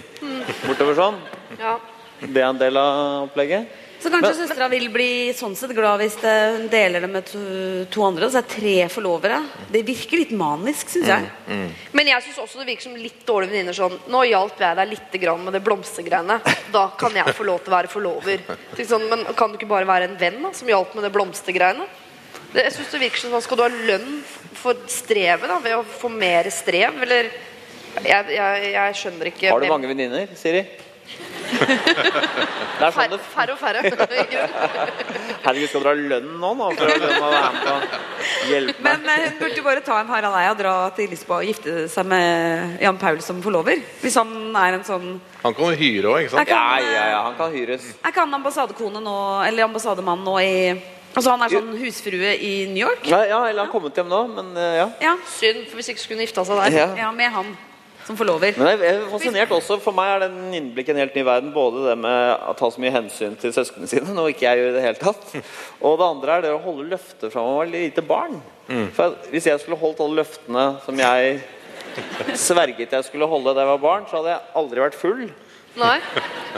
Bortover 0.66 1.00
sånn. 1.00 1.24
Ja. 1.60 1.78
Det 2.20 2.41
er 2.41 2.49
en 2.49 2.59
del 2.59 2.78
av 2.80 3.30
opplegget. 3.30 3.70
Så 3.99 4.07
kanskje 4.07 4.32
søstera 4.38 4.70
vil 4.72 4.86
bli 4.93 5.34
sånn 5.36 5.57
sett 5.59 5.74
glad 5.76 5.99
hvis 5.99 6.15
hun 6.24 6.70
deler 6.72 7.03
det 7.03 7.09
med 7.11 7.26
to, 7.28 7.39
to 7.91 8.03
andre. 8.07 8.30
Så 8.30 8.39
det 8.39 8.45
er 8.45 8.53
tre 8.53 8.76
forlovere. 8.93 9.41
Det 9.74 9.82
virker 9.88 10.22
litt 10.22 10.32
manisk, 10.39 10.93
syns 10.93 11.09
jeg. 11.11 11.67
Men 11.91 12.11
jeg 12.13 12.24
syns 12.24 12.39
også 12.45 12.61
det 12.61 12.70
virker 12.70 12.88
som 12.88 12.95
litt 12.95 13.26
dårlige 13.28 13.51
venninner 13.51 13.76
sånn 13.76 13.97
Nå 14.07 14.24
hjalp 14.30 14.63
jeg 14.63 14.80
deg 14.80 14.91
litt 14.93 15.20
grann 15.26 15.43
med 15.43 15.57
det 15.57 15.63
blomstergreiene. 15.67 16.39
Da 16.72 16.86
kan 16.99 17.20
jeg 17.20 17.36
få 17.36 17.47
lov 17.49 17.59
til 17.65 17.74
å 17.74 17.76
være 17.76 17.91
forlover. 17.91 18.47
Sånn, 18.80 19.09
men 19.11 19.28
kan 19.36 19.51
du 19.51 19.59
ikke 19.59 19.72
bare 19.76 19.89
være 19.89 20.07
en 20.07 20.17
venn 20.22 20.39
da, 20.47 20.55
som 20.55 20.72
hjalp 20.72 20.95
med 20.95 21.09
det 21.09 21.13
blomstergreiene? 21.20 21.91
Det, 22.53 22.63
jeg 22.70 22.78
synes 22.78 22.95
det 22.95 23.03
virker 23.03 23.26
som 23.26 23.36
sånn, 23.36 23.43
Skal 23.45 23.59
du 23.59 23.67
ha 23.67 23.72
lønn 23.91 24.20
for 24.57 24.80
strevet 24.89 25.49
da, 25.51 25.59
ved 25.61 25.76
å 25.76 25.84
få 25.84 26.09
mer 26.13 26.47
strev, 26.55 27.03
eller 27.03 27.34
Jeg, 28.05 28.32
jeg, 28.32 28.70
jeg 28.72 28.95
skjønner 28.95 29.30
ikke 29.34 29.51
Har 29.51 29.59
du 29.59 29.74
mange 29.74 29.89
venninner, 29.91 30.32
Siri? 30.39 30.63
Det 31.50 32.88
er 32.88 32.93
sånn 32.93 32.95
Færre, 32.95 33.10
det 33.12 33.20
færre 33.28 33.54
og 33.54 33.60
færre. 33.60 33.82
Herregud, 35.45 35.68
skal 35.68 35.84
dere 35.84 35.91
ha 35.91 35.95
lønn 36.14 36.30
nå, 36.39 36.52
nå 36.60 36.68
for 36.78 36.86
å 36.86 36.97
lønne 37.02 37.18
å 37.20 37.32
være 37.34 37.50
med 37.56 37.66
på 37.66 38.52
hjelpe? 38.52 38.84
Men 38.86 39.10
eh, 39.12 39.26
hun 39.26 39.39
burde 39.41 39.60
jo 39.60 39.66
bare 39.66 39.84
ta 39.86 39.97
en 40.00 40.12
Harald 40.14 40.38
Eia 40.39 40.54
og 40.54 40.60
dra 40.62 40.76
til 40.95 41.12
Lisboa 41.12 41.41
og 41.41 41.50
gifte 41.50 41.76
seg 41.91 42.08
med 42.08 42.78
Jan 42.84 43.00
Paul 43.02 43.20
som 43.26 43.41
forlover. 43.43 43.82
Hvis 44.04 44.16
han 44.20 44.32
er 44.64 44.78
en 44.80 44.86
sånn 44.88 45.10
Han 45.43 45.56
kan 45.58 45.74
jo 45.74 45.80
hyre 45.82 46.14
òg, 46.14 46.22
ikke 46.24 46.36
sant? 46.38 46.47
Jeg 46.47 46.56
Ja, 46.56 46.64
kan, 46.78 46.93
ja, 46.93 47.04
ja, 47.16 47.20
han 47.28 47.36
kan 47.39 47.54
hyres. 47.56 47.89
Er 48.00 48.14
ikke 48.14 48.24
han 48.26 48.39
ambassadekone 48.39 49.04
nå, 49.04 49.18
eller 49.50 49.68
ambassademann 49.68 50.24
nå 50.28 50.38
i 50.43 50.56
Altså 51.10 51.34
han 51.34 51.41
er 51.41 51.50
sånn 51.52 51.72
husfrue 51.82 52.36
i 52.38 52.52
New 52.70 52.84
York? 52.84 53.08
Ja, 53.10 53.24
ja 53.26 53.39
eller 53.50 53.64
han 53.64 53.68
har 53.68 53.74
kommet 53.74 53.97
hjem 53.97 54.12
nå, 54.12 54.20
men 54.38 54.54
eh, 54.56 54.76
ja. 54.84 54.86
Ja, 55.04 55.16
Synd, 55.39 55.66
for 55.72 55.82
hvis 55.82 55.89
ikke 55.91 56.04
skulle 56.04 56.22
hun 56.22 56.28
gifta 56.28 56.45
seg 56.45 56.62
der. 56.62 56.78
ja. 56.84 56.88
ja 57.02 57.10
med 57.16 57.34
han 57.34 57.50
som 58.10 58.18
forlover. 58.18 58.55
Men 58.57 58.72
jeg 58.74 58.89
er 58.89 59.03
fascinert 59.12 59.51
også. 59.53 59.78
For 59.84 59.93
meg 59.95 60.16
er 60.16 60.24
den 60.26 60.38
en 60.47 60.55
innblikk 60.57 60.89
en 60.89 61.01
helt 61.03 61.18
ny 61.18 61.24
verden. 61.28 61.51
Både 61.53 61.84
det 61.91 61.97
med 62.01 62.47
å 62.49 62.55
ta 62.57 62.72
så 62.74 62.82
mye 62.82 62.93
hensyn 62.95 63.36
til 63.39 63.53
søsknene 63.53 63.89
sine, 63.91 64.16
noe 64.18 64.34
ikke 64.34 64.47
jeg 64.47 64.64
gjør 64.64 64.72
i 64.72 64.78
det 64.80 64.86
hele 64.88 65.01
tatt. 65.03 65.36
Og 65.86 65.99
det 66.01 66.07
andre 66.07 66.38
er 66.39 66.47
det 66.47 66.55
å 66.55 66.64
holde 66.64 66.88
løfter 66.89 67.30
fra 67.34 67.45
man 67.45 67.60
var 67.60 67.70
lite 67.76 68.05
barn. 68.05 68.39
For 68.97 69.16
Hvis 69.30 69.49
jeg 69.49 69.62
skulle 69.62 69.78
holdt 69.82 70.01
alle 70.05 70.24
løftene 70.24 70.66
som 70.86 71.05
jeg 71.05 71.39
sverget 72.38 72.93
jeg 72.97 73.05
skulle 73.07 73.28
holde 73.30 73.53
da 73.53 73.64
jeg 73.64 73.72
var 73.76 73.86
barn, 73.86 74.10
så 74.10 74.20
hadde 74.20 74.34
jeg 74.36 74.51
aldri 74.62 74.84
vært 74.88 74.97
full. 74.97 75.24
Nei. 75.80 75.97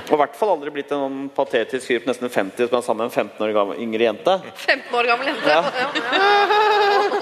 Og 0.08 0.14
i 0.16 0.20
hvert 0.22 0.38
fall 0.40 0.54
aldri 0.54 0.72
blitt 0.74 0.92
en 0.96 1.04
sånn 1.04 1.20
patetisk 1.36 1.84
fyr 1.90 2.00
på 2.04 2.10
nesten 2.10 2.32
50 2.32 2.70
som 2.70 2.78
er 2.80 2.86
sammen 2.86 3.04
med 3.04 3.12
en 3.12 3.28
15 3.28 3.44
år 3.46 3.54
gammel, 3.58 3.82
yngre 3.84 4.08
jente. 4.08 4.38
15 4.64 4.98
år 4.98 5.10
gammel 5.12 5.32
jente. 5.34 5.52
Ja. 5.52 5.62
Ja, 5.68 5.90
ja. 5.92 7.21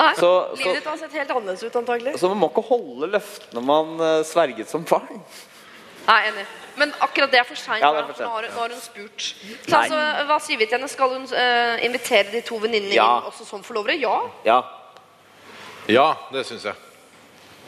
Nei, 0.00 0.14
Så- 0.16 0.56
livet 0.56 0.74
ditt 0.80 0.86
har 0.88 0.96
sett 0.96 1.12
helt 1.12 1.30
annerledes 1.30 1.62
ut 1.66 1.76
antagelig. 1.76 2.14
Så 2.18 2.28
man 2.32 2.38
må 2.40 2.48
ikke 2.50 2.62
holde 2.70 3.08
løftene 3.12 3.62
man 3.62 3.94
eh, 4.00 4.22
sverget 4.24 4.68
som 4.72 4.84
barn. 4.88 5.20
Nei, 6.06 6.20
enig. 6.30 6.46
Men 6.80 6.92
akkurat 7.04 7.30
det 7.30 7.40
er 7.42 7.44
for 7.44 7.58
seint. 7.60 7.82
Ja, 7.82 7.90
nå, 7.92 8.06
nå 8.08 8.28
har 8.30 8.68
hun 8.72 8.80
spurt. 8.80 9.34
Så 9.68 9.76
altså, 9.76 9.98
hva 10.30 10.38
sier 10.40 10.56
vi 10.56 10.64
til 10.70 10.78
henne? 10.78 10.88
Skal 10.88 11.10
hun 11.12 11.26
uh, 11.28 11.76
invitere 11.84 12.30
de 12.32 12.40
to 12.46 12.56
venninnene 12.62 12.94
Ja. 12.96 13.18
inn 13.18 13.28
også 13.28 13.44
som 13.46 13.62
forlovere? 13.66 13.98
Ja. 14.00 14.14
Ja. 14.46 14.62
Ja, 15.90 16.06
det 16.32 16.46
syns 16.46 16.64
jeg. 16.64 16.74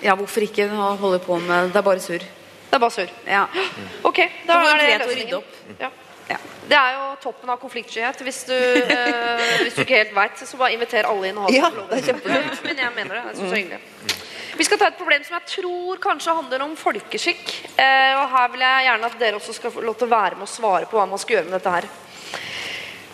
Ja, 0.02 0.14
hvorfor 0.16 0.40
ikke 0.46 0.68
ha- 0.70 0.94
holde 0.96 1.18
på 1.22 1.36
med 1.42 1.68
Det 1.72 1.76
er 1.76 1.82
bare 1.82 2.00
surr. 2.00 2.24
Det 2.24 2.78
er 2.78 2.78
bare 2.78 2.90
surr. 2.94 3.10
Ja. 3.26 3.44
Ok, 4.08 4.18
da 4.48 4.54
er 4.62 4.78
det 4.78 4.88
løsningen. 4.88 5.02
å 5.04 5.18
rydde 5.20 5.36
opp. 5.36 5.52
Ja. 5.80 5.90
Ja. 6.32 6.40
Det 6.68 6.78
er 6.78 6.96
jo 6.96 7.06
toppen 7.26 7.52
av 7.52 7.60
konfliktskyhet. 7.60 8.22
Hvis 8.24 8.42
du, 8.48 8.56
eh, 8.56 9.46
hvis 9.62 9.76
du 9.76 9.82
ikke 9.84 9.98
helt 10.00 10.14
veit, 10.16 10.40
så 10.40 10.58
bare 10.60 10.72
inviter 10.76 11.08
alle 11.08 11.30
inn. 11.30 11.38
Og 11.38 11.52
Ja, 11.52 11.70
det 11.90 12.02
er. 12.08 12.20
Men 12.64 12.84
jeg 12.86 12.92
mener 12.96 13.18
det. 13.18 13.24
Jeg 13.26 13.36
synes 13.36 13.50
det 13.50 13.52
er 13.52 13.62
hyggelig. 13.62 14.20
Vi 14.52 14.64
skal 14.68 14.78
ta 14.78 14.90
et 14.90 14.98
problem 15.00 15.24
som 15.24 15.38
jeg 15.38 15.48
tror 15.48 16.00
kanskje 16.02 16.36
handler 16.36 16.62
om 16.64 16.76
folkeskikk. 16.76 17.52
Eh, 17.80 18.12
og 18.20 18.28
her 18.34 18.48
vil 18.52 18.64
jeg 18.64 18.86
gjerne 18.88 19.08
at 19.08 19.18
dere 19.20 19.40
også 19.40 19.56
skal 19.56 19.72
få 19.74 19.84
lov 19.84 19.96
til 19.98 20.08
å 20.08 20.12
være 20.12 20.38
med 20.38 20.46
og 20.48 20.52
svare 20.52 20.88
på 20.88 20.98
hva 20.98 21.06
man 21.08 21.20
skal 21.20 21.38
gjøre 21.38 21.48
med 21.48 21.56
dette 21.56 21.76
her. 21.76 21.88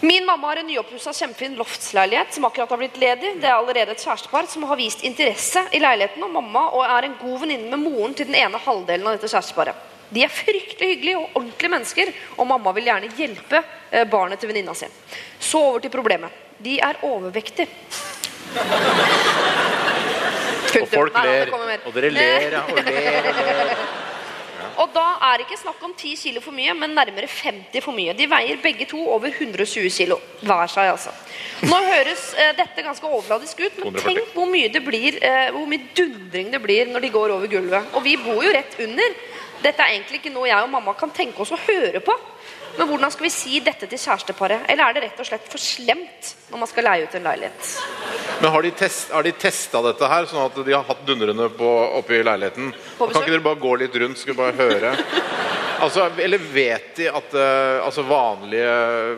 Min 0.01 0.27
mamma 0.27 0.53
har 0.53 0.61
en 0.61 0.69
nyoppussa 0.71 1.11
kjempefin 1.13 1.57
loftsleilighet 1.59 2.35
som 2.35 2.45
akkurat 2.47 2.71
har 2.71 2.79
blitt 2.79 2.99
ledig. 3.03 3.33
Det 3.43 3.49
er 3.49 3.57
allerede 3.57 3.97
et 3.97 4.03
kjærestepar 4.03 4.47
som 4.51 4.67
har 4.71 4.79
vist 4.79 5.03
interesse 5.03 5.65
i 5.75 5.81
leiligheten 5.83 6.23
og 6.23 6.31
mamma 6.37 6.69
og 6.71 6.85
er 6.87 7.09
en 7.09 7.17
god 7.19 7.41
venninne 7.43 7.71
med 7.73 7.83
moren 7.83 8.15
til 8.15 8.29
den 8.31 8.39
ene 8.39 8.61
halvdelen 8.63 9.07
av 9.07 9.17
dette 9.19 9.31
kjæresteparet. 9.33 9.87
De 10.09 10.25
er 10.25 10.33
fryktelig 10.33 10.95
hyggelige 10.95 11.21
og 11.21 11.37
ordentlige 11.41 11.73
mennesker, 11.75 12.13
og 12.37 12.49
mamma 12.49 12.73
vil 12.77 12.89
gjerne 12.89 13.13
hjelpe 13.19 13.63
eh, 13.91 14.07
barnet 14.09 14.41
til 14.41 14.51
venninna 14.53 14.75
si. 14.79 14.89
Så 15.41 15.61
over 15.73 15.85
til 15.85 15.93
problemet. 15.93 16.45
De 16.59 16.79
er 16.83 17.01
overvektige. 17.07 17.69
Og 20.79 20.89
folk 20.89 21.17
ler. 21.25 21.55
Og 21.87 21.95
dere 21.95 22.11
ler. 22.11 22.61
Og 22.61 22.83
ler, 22.83 22.83
og 22.83 22.85
ler. 22.85 23.75
Og 24.79 24.93
da 24.95 25.05
er 25.27 25.39
det 25.41 25.49
ikke 25.49 25.59
snakk 25.59 25.81
om 25.83 25.93
10 25.97 26.13
kilo 26.21 26.41
for 26.43 26.55
mye, 26.55 26.71
men 26.79 26.93
nærmere 26.95 27.27
50 27.27 27.83
for 27.83 27.95
mye. 27.97 28.15
De 28.15 28.29
veier 28.31 28.61
begge 28.63 28.87
to 28.87 29.01
over 29.11 29.33
120 29.33 29.91
kilo 29.91 30.21
hver 30.47 30.71
seg, 30.71 30.93
altså. 30.93 31.15
Nå 31.67 31.81
høres 31.83 32.29
eh, 32.39 32.53
dette 32.59 32.85
ganske 32.87 33.09
overfladisk 33.09 33.65
ut, 33.65 33.81
men 33.81 33.99
240. 33.99 34.05
tenk 34.07 34.37
hvor 34.37 34.47
mye 34.51 34.71
det 34.71 34.83
blir, 34.87 35.19
eh, 35.19 35.49
hvor 35.55 35.67
mye 35.71 35.91
dundring 35.99 36.53
det 36.55 36.63
blir 36.63 36.93
når 36.93 37.07
de 37.07 37.11
går 37.17 37.35
over 37.35 37.51
gulvet. 37.51 37.91
Og 37.99 38.07
vi 38.07 38.15
bor 38.23 38.39
jo 38.45 38.55
rett 38.55 38.79
under. 38.85 39.19
Dette 39.63 39.83
er 39.83 39.97
egentlig 39.97 40.21
ikke 40.21 40.33
noe 40.35 40.49
jeg 40.49 40.63
og 40.63 40.71
mamma 40.71 40.95
kan 40.99 41.11
tenke 41.15 41.43
oss 41.43 41.53
å 41.55 41.61
høre 41.61 42.03
på. 42.05 42.15
Men 42.79 42.87
hvordan 42.87 43.11
skal 43.11 43.27
vi 43.27 43.33
si 43.35 43.59
dette 43.65 43.89
til 43.91 43.99
kjæresteparet? 43.99 44.69
Eller 44.71 44.87
er 44.87 44.95
det 44.95 45.03
rett 45.09 45.23
og 45.23 45.27
slett 45.27 45.47
for 45.51 45.59
slemt 45.59 46.35
når 46.53 46.61
man 46.63 46.71
skal 46.71 46.87
leie 46.87 47.09
ut 47.09 47.17
en 47.19 47.27
leilighet? 47.27 47.71
Men 48.39 48.53
har 48.55 48.63
de, 48.63 48.71
test, 48.79 49.11
har 49.11 49.27
de 49.27 49.33
testa 49.35 49.83
dette 49.83 50.11
her, 50.13 50.29
sånn 50.31 50.45
at 50.45 50.61
de 50.63 50.77
har 50.77 50.87
hatt 50.87 51.03
dundrene 51.09 51.49
på, 51.59 51.71
oppi 51.99 52.21
leiligheten? 52.23 52.71
Kan 53.01 53.17
ikke 53.17 53.33
dere 53.33 53.47
bare 53.49 53.63
gå 53.65 53.75
litt 53.83 53.99
rundt, 54.05 54.21
skal 54.23 54.37
vi 54.37 54.43
bare 54.45 54.55
høre? 54.61 54.95
Altså, 55.79 56.09
eller 56.23 56.43
vet 56.53 56.95
de 56.99 57.07
at 57.11 57.35
eh, 57.39 57.81
altså 57.87 58.03
vanlige, 58.07 58.71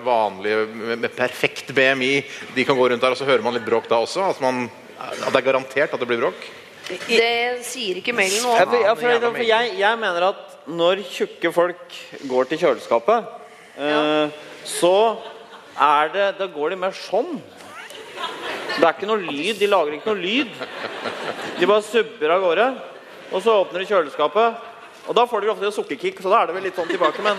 vanlige 0.05 0.64
med, 0.68 0.99
med 1.07 1.14
perfekt 1.16 1.70
BMI 1.72 2.11
De 2.53 2.66
kan 2.68 2.76
gå 2.76 2.88
rundt 2.91 3.01
der, 3.01 3.14
og 3.14 3.16
så 3.16 3.28
hører 3.28 3.45
man 3.45 3.57
litt 3.57 3.64
bråk 3.64 3.88
da 3.88 4.03
også? 4.05 4.26
At, 4.28 4.43
man, 4.45 4.66
at 5.01 5.30
det 5.30 5.41
er 5.41 5.47
garantert 5.47 5.97
at 5.97 6.03
det 6.03 6.09
blir 6.11 6.20
bråk? 6.20 6.49
Det 6.91 7.64
sier 7.66 8.01
ikke 8.01 8.14
mailen 8.16 8.43
noe 8.43 8.57
om. 8.57 8.74
ja, 8.82 8.95
for, 8.99 9.26
for 9.30 9.45
jeg, 9.47 9.74
jeg 9.78 9.99
mener 10.01 10.30
at 10.32 10.47
når 10.70 11.03
tjukke 11.07 11.53
folk 11.55 11.99
går 12.30 12.51
til 12.51 12.61
kjøleskapet, 12.64 13.28
eh, 13.78 14.41
så 14.66 14.97
er 15.80 16.11
det 16.12 16.26
Da 16.38 16.47
går 16.51 16.74
de 16.74 16.80
mer 16.82 16.97
sånn. 16.97 17.38
Det 18.76 18.84
er 18.84 18.93
ikke 18.95 19.09
noe 19.09 19.22
lyd. 19.22 19.57
De 19.61 19.68
lager 19.70 19.97
ikke 19.97 20.11
noe 20.12 20.20
lyd. 20.20 20.51
De 21.61 21.68
bare 21.68 21.84
subber 21.86 22.34
av 22.34 22.43
gårde. 22.45 22.66
Og 23.30 23.43
så 23.45 23.55
åpner 23.62 23.82
de 23.82 23.88
kjøleskapet. 23.88 24.70
Og 25.09 25.14
da 25.16 25.24
får 25.26 25.40
de 25.40 25.48
ofte 25.51 25.70
sukkerkick, 25.74 26.20
så 26.22 26.30
da 26.30 26.42
er 26.42 26.46
det 26.51 26.55
vel 26.55 26.62
litt 26.68 26.76
sånn 26.76 26.88
tilbake. 26.88 27.22
Men, 27.24 27.36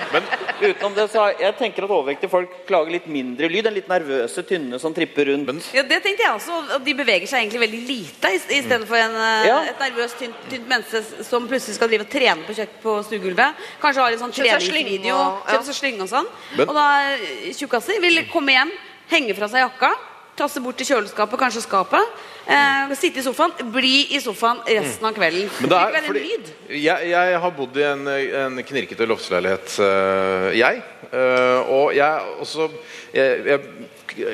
utenom 0.61 0.95
det, 0.95 1.05
så 1.11 1.27
jeg 1.39 1.55
tenker 1.59 1.85
at 1.85 1.89
overvektige 1.93 2.29
folk 2.29 2.49
lager 2.73 2.91
litt 2.91 3.07
mindre 3.07 3.47
lyd 3.49 3.67
enn 3.69 3.73
litt 3.77 3.87
nervøse, 3.91 4.43
tynne 4.47 4.79
som 4.81 4.93
tripper 4.93 5.25
rundt. 5.31 5.69
Ja, 5.73 5.83
Det 5.83 6.01
tenkte 6.03 6.23
jeg 6.25 6.33
også. 6.35 6.75
og 6.75 6.83
De 6.83 6.93
beveger 6.93 7.27
seg 7.27 7.43
egentlig 7.45 7.61
veldig 7.65 7.81
lite 7.87 8.27
i, 8.33 8.35
i 8.57 8.61
stedet 8.65 8.87
for 8.87 8.95
eh, 8.97 9.47
Ja. 9.47 9.61
et 9.69 9.79
nervøst, 9.79 10.17
tynt, 10.19 10.35
tynt 10.49 10.67
menneske 10.67 11.23
som 11.23 11.47
plutselig 11.47 11.75
skal 11.75 11.87
drive 11.87 12.01
og 12.07 12.09
trene 12.11 12.43
på 12.47 12.53
kjøkken 12.53 12.81
på 12.83 12.97
stuegulvet. 13.07 13.55
Kanskje 13.81 14.01
har 14.03 14.11
en 14.11 14.19
sånn 14.25 14.31
Kjøpe 14.35 14.59
seg 14.59 14.59
treningsvideo, 14.59 15.01
slynge 15.01 15.13
og- 15.15 15.41
ja. 15.47 15.53
kjøpe 15.53 15.65
seg 15.71 15.75
slynge 15.81 16.01
og 16.01 16.09
sånn. 16.09 16.27
Men- 16.57 16.69
Og 16.69 16.75
da 16.75 16.87
eh, 17.13 17.53
tjukkaser 17.53 18.01
vil 18.01 18.25
komme 18.31 18.51
hjem, 18.51 18.71
henge 19.09 19.35
fra 19.35 19.47
seg 19.47 19.61
jakka, 19.69 19.91
tasse 20.39 20.61
bort 20.63 20.79
til 20.79 20.87
kjøleskapet, 20.91 21.39
kanskje 21.39 21.63
skapet, 21.65 22.19
eh, 22.47 22.93
sitte 22.97 23.21
i 23.21 23.25
sofaen, 23.25 23.53
bli 23.73 24.07
i 24.15 24.19
sofaen 24.23 24.61
resten 24.67 25.07
av 25.07 25.15
kvelden. 25.15 25.49
Men 25.59 25.69
det 25.69 25.79
er 25.79 25.91
det 25.91 26.01
en 26.01 26.09
fordi 26.09 26.81
jeg, 26.81 27.09
jeg 27.11 27.39
har 27.43 27.55
bodd 27.57 27.77
i 27.77 27.85
en, 27.87 28.07
en 28.43 28.63
knirkete 28.63 29.07
loftsleilighet, 29.09 29.77
øh, 29.79 30.49
jeg. 30.57 30.83
Øh, 31.11 31.71
og 31.71 31.95
jeg 31.95 32.35
også 32.39 32.69
jeg, 33.13 33.41
jeg, 33.45 33.87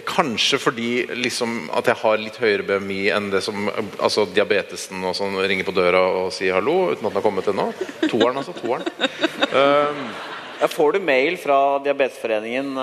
Kanskje 0.09 0.57
fordi 0.57 1.05
liksom 1.21 1.67
at 1.77 1.85
jeg 1.85 1.99
har 1.99 2.15
litt 2.17 2.39
høyere 2.41 2.63
BMI 2.65 3.11
enn 3.13 3.27
det 3.29 3.43
som 3.45 3.67
Altså 3.69 4.23
diabetesen 4.25 5.03
og 5.05 5.13
sånn 5.13 5.37
ringer 5.37 5.67
på 5.67 5.75
døra 5.77 6.01
og 6.23 6.31
sier 6.33 6.57
hallo 6.57 6.87
uten 6.95 7.05
at 7.05 7.11
den 7.11 7.19
har 7.19 7.25
kommet 7.25 7.49
ennå. 7.51 7.67
Toeren, 8.09 8.41
altså. 8.41 8.55
Toeren. 8.57 8.89
Ja, 10.57 10.65
får 10.73 10.97
du 10.97 11.05
mail 11.05 11.37
fra 11.37 11.59
Diabetesforeningen 11.85 12.73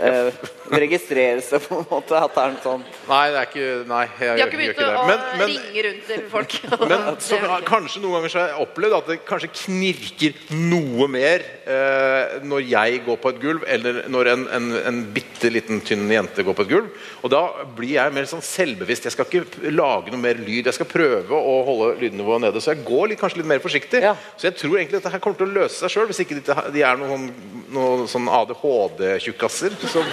Uh, 0.00 0.06
eh, 0.06 0.34
Registreres 0.84 1.48
seg, 1.50 1.64
på 1.66 1.80
en 1.80 1.86
måte 1.90 2.14
at 2.14 2.34
det 2.34 2.42
er 2.42 2.52
en 2.52 2.58
sånn 2.62 2.82
Nei, 3.08 3.24
det 3.32 3.38
er 3.40 3.48
ikke 3.48 3.68
Nei, 3.90 4.02
jeg 4.06 4.20
De 4.20 4.28
har 4.28 4.38
gjør, 4.38 4.52
ikke 4.54 4.68
ikke 4.70 4.86
det. 4.86 4.98
å 5.00 5.06
Men, 5.08 5.24
men, 5.40 5.50
ringe 5.50 5.84
rundt 5.86 6.04
til 6.10 6.22
folk. 6.30 6.56
Men 6.90 7.06
så, 7.24 7.38
kanskje 7.66 8.02
noen 8.04 8.16
ganger 8.18 8.32
så 8.34 8.40
har 8.42 8.52
jeg 8.52 8.66
opplevd 8.66 8.96
at 9.00 9.10
det 9.10 9.16
kanskje 9.28 9.50
knirker 9.64 10.38
noe 10.70 11.08
mer 11.10 11.42
eh, 11.66 12.36
når 12.46 12.64
jeg 12.70 13.00
går 13.06 13.18
på 13.24 13.32
et 13.34 13.40
gulv, 13.42 13.64
eller 13.66 14.02
når 14.12 14.30
en, 14.34 14.44
en, 14.58 14.68
en 14.92 15.00
bitte 15.14 15.50
liten 15.50 15.82
tynn 15.86 16.06
jente 16.10 16.44
går 16.46 16.56
på 16.58 16.66
et 16.66 16.72
gulv. 16.74 17.08
Og 17.24 17.32
da 17.32 17.42
blir 17.76 17.96
jeg 17.96 18.14
mer 18.16 18.28
sånn 18.30 18.44
selvbevisst. 18.44 19.08
Jeg 19.08 19.16
skal 19.16 19.26
ikke 19.28 19.72
lage 19.74 20.12
noe 20.14 20.22
mer 20.22 20.38
lyd. 20.40 20.68
Jeg 20.70 20.76
skal 20.78 20.88
prøve 20.90 21.34
å 21.40 21.56
holde 21.66 21.90
lydnivået 22.04 22.44
nede. 22.46 22.62
Så 22.62 22.74
jeg 22.74 22.84
går 22.86 23.10
litt, 23.12 23.20
kanskje 23.20 23.42
litt 23.42 23.50
mer 23.50 23.62
forsiktig. 23.64 24.02
Ja. 24.04 24.14
Så 24.36 24.50
jeg 24.50 24.58
tror 24.60 24.78
egentlig 24.78 25.00
dette 25.00 25.12
her 25.14 25.22
kommer 25.24 25.40
til 25.40 25.50
å 25.50 25.58
løse 25.62 25.80
seg 25.82 25.94
sjøl, 25.96 26.08
hvis 26.10 26.22
ikke 26.24 26.38
de, 26.40 26.56
de 26.76 26.84
er 26.86 27.00
noen, 27.00 27.28
noen 27.74 28.06
sånn 28.10 28.30
ADHD-tjukkasser. 28.40 29.76
Så- 29.90 30.06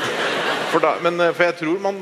For, 0.71 0.79
da- 0.83 0.97
men, 1.03 1.19
eh, 1.21 1.31
for 1.33 1.43
jeg 1.47 1.57
tror 1.61 1.79
man 1.83 1.99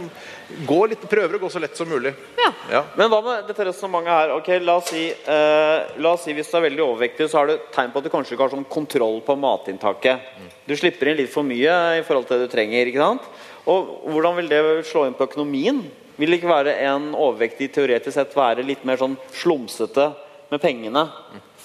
går 0.67 0.89
litt, 0.93 1.03
prøver 1.09 1.37
å 1.37 1.41
gå 1.41 1.49
så 1.51 1.59
lett 1.61 1.77
som 1.77 1.87
mulig. 1.89 2.13
Ja. 2.37 2.51
Ja. 2.71 2.81
Men 2.97 3.09
hva 3.09 3.19
med 3.25 3.47
dette 3.49 3.65
resonnementet 3.67 4.13
her? 4.13 4.33
Ok, 4.35 4.49
la 4.61 4.75
oss, 4.77 4.89
si, 4.93 5.03
eh, 5.11 5.95
la 6.01 6.11
oss 6.13 6.23
si 6.25 6.33
hvis 6.37 6.49
du 6.51 6.57
er 6.57 6.65
veldig 6.69 6.83
overvektig, 6.85 7.27
så 7.29 7.39
har 7.41 7.47
du 7.47 7.57
tegn 7.73 7.91
på 7.93 7.97
at 8.01 8.03
du 8.07 8.09
kanskje 8.13 8.33
ikke 8.35 8.45
har 8.47 8.53
sånn 8.55 8.65
kontroll 8.69 9.21
på 9.25 9.35
matinntaket. 9.41 10.19
Du 10.67 10.75
slipper 10.77 11.11
inn 11.11 11.17
litt 11.17 11.33
for 11.33 11.43
mye 11.43 11.99
i 11.99 12.03
forhold 12.05 12.27
til 12.29 12.39
det 12.39 12.49
du 12.49 12.55
trenger. 12.55 12.85
ikke 12.91 13.01
sant? 13.05 13.21
Og 13.67 14.09
hvordan 14.13 14.35
vil 14.37 14.47
det 14.49 14.61
slå 14.85 15.05
inn 15.07 15.17
på 15.17 15.25
økonomien? 15.29 15.83
Vil 16.17 16.29
det 16.31 16.39
ikke 16.41 16.53
være 16.53 16.77
en 16.87 17.09
overvektig 17.13 17.71
teoretisk 17.75 18.13
sett 18.15 18.33
være 18.37 18.63
litt 18.65 18.85
mer 18.85 18.97
sånn 19.01 19.17
slumsete 19.33 20.13
med 20.51 20.61
pengene? 20.61 21.09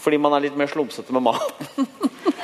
Fordi 0.01 0.16
man 0.18 0.33
er 0.33 0.41
litt 0.49 0.57
mer 0.57 0.66
slumsete 0.72 1.12
med 1.12 1.22
maten? 1.22 1.87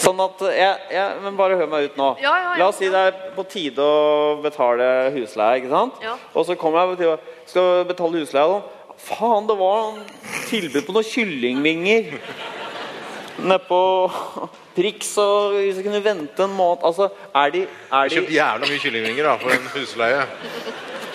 Sånn 0.00 0.20
at 0.24 0.42
jeg, 0.54 0.76
jeg, 0.94 1.20
Men 1.24 1.38
bare 1.38 1.58
hør 1.60 1.70
meg 1.70 1.90
ut 1.90 1.98
nå. 2.00 2.10
Ja, 2.22 2.32
ja, 2.34 2.52
ja. 2.52 2.58
La 2.60 2.68
oss 2.70 2.80
si 2.80 2.90
det 2.90 3.04
er 3.10 3.18
på 3.36 3.44
tide 3.50 3.84
å 3.84 4.36
betale 4.44 5.10
husleie. 5.16 5.60
ikke 5.60 5.72
sant? 5.72 6.00
Ja. 6.04 6.16
Og 6.34 6.46
så 6.48 6.56
kommer 6.58 6.90
jeg 6.90 7.02
til 7.02 7.12
å 7.14 7.18
skal 7.50 7.84
betale 7.88 8.22
husleie, 8.22 8.58
da. 8.58 8.94
Faen, 9.00 9.46
det 9.48 9.56
var 9.56 9.94
en 9.94 10.02
tilbud 10.50 10.84
på 10.86 10.92
noen 10.92 11.08
kyllingvinger 11.08 12.10
nede 13.40 13.58
på 13.64 13.80
Prix. 14.76 15.14
Og 15.22 15.56
hvis 15.56 15.80
jeg 15.80 15.86
kunne 15.86 16.02
vente 16.04 16.44
en 16.44 16.54
måned 16.56 16.84
Altså, 16.86 17.08
er 17.34 17.54
de, 17.54 17.64
er 17.90 18.08
Jeg 18.08 18.18
kjøpte 18.18 18.36
jævla 18.36 18.70
mye 18.70 18.82
kyllingvinger 18.84 19.28
da, 19.30 19.36
for 19.40 19.56
en 19.56 19.70
husleie. 19.74 20.22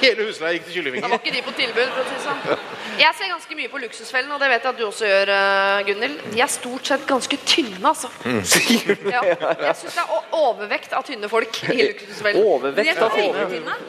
Hele 0.02 0.26
husleia 0.28 0.58
gikk 0.58 0.66
til 0.72 0.90
Da 1.02 1.08
var 1.08 1.20
ikke 1.20 1.34
de 1.36 1.42
på 1.46 1.54
tilbud. 1.56 1.88
for 1.94 2.02
å 2.02 2.08
si 2.08 2.16
det 2.16 2.24
sånn. 2.26 2.66
Jeg 3.00 3.16
ser 3.18 3.32
ganske 3.32 3.56
mye 3.60 3.70
på 3.72 3.82
Luksusfellen, 3.84 4.32
og 4.32 4.40
det 4.40 4.50
vet 4.50 4.64
jeg 4.64 4.74
at 4.74 4.78
du 4.80 4.84
også 4.88 5.06
gjør, 5.10 5.32
eh, 5.36 5.84
Gunhild. 5.90 6.20
De 6.34 6.42
er 6.42 6.52
stort 6.52 6.86
sett 6.92 7.06
ganske 7.08 7.38
tynne, 7.46 7.82
altså. 7.84 8.10
Ja. 8.26 9.22
Jeg 9.24 9.76
syns 9.82 9.96
det 9.96 10.04
er 10.04 10.28
overvekt 10.32 10.94
av 10.94 11.04
tynne 11.08 11.30
folk 11.32 11.62
i 11.72 11.80
Luksusfellen. 11.92 12.44
Overvekt 12.44 13.02
av 13.02 13.16
tynne? 13.16 13.80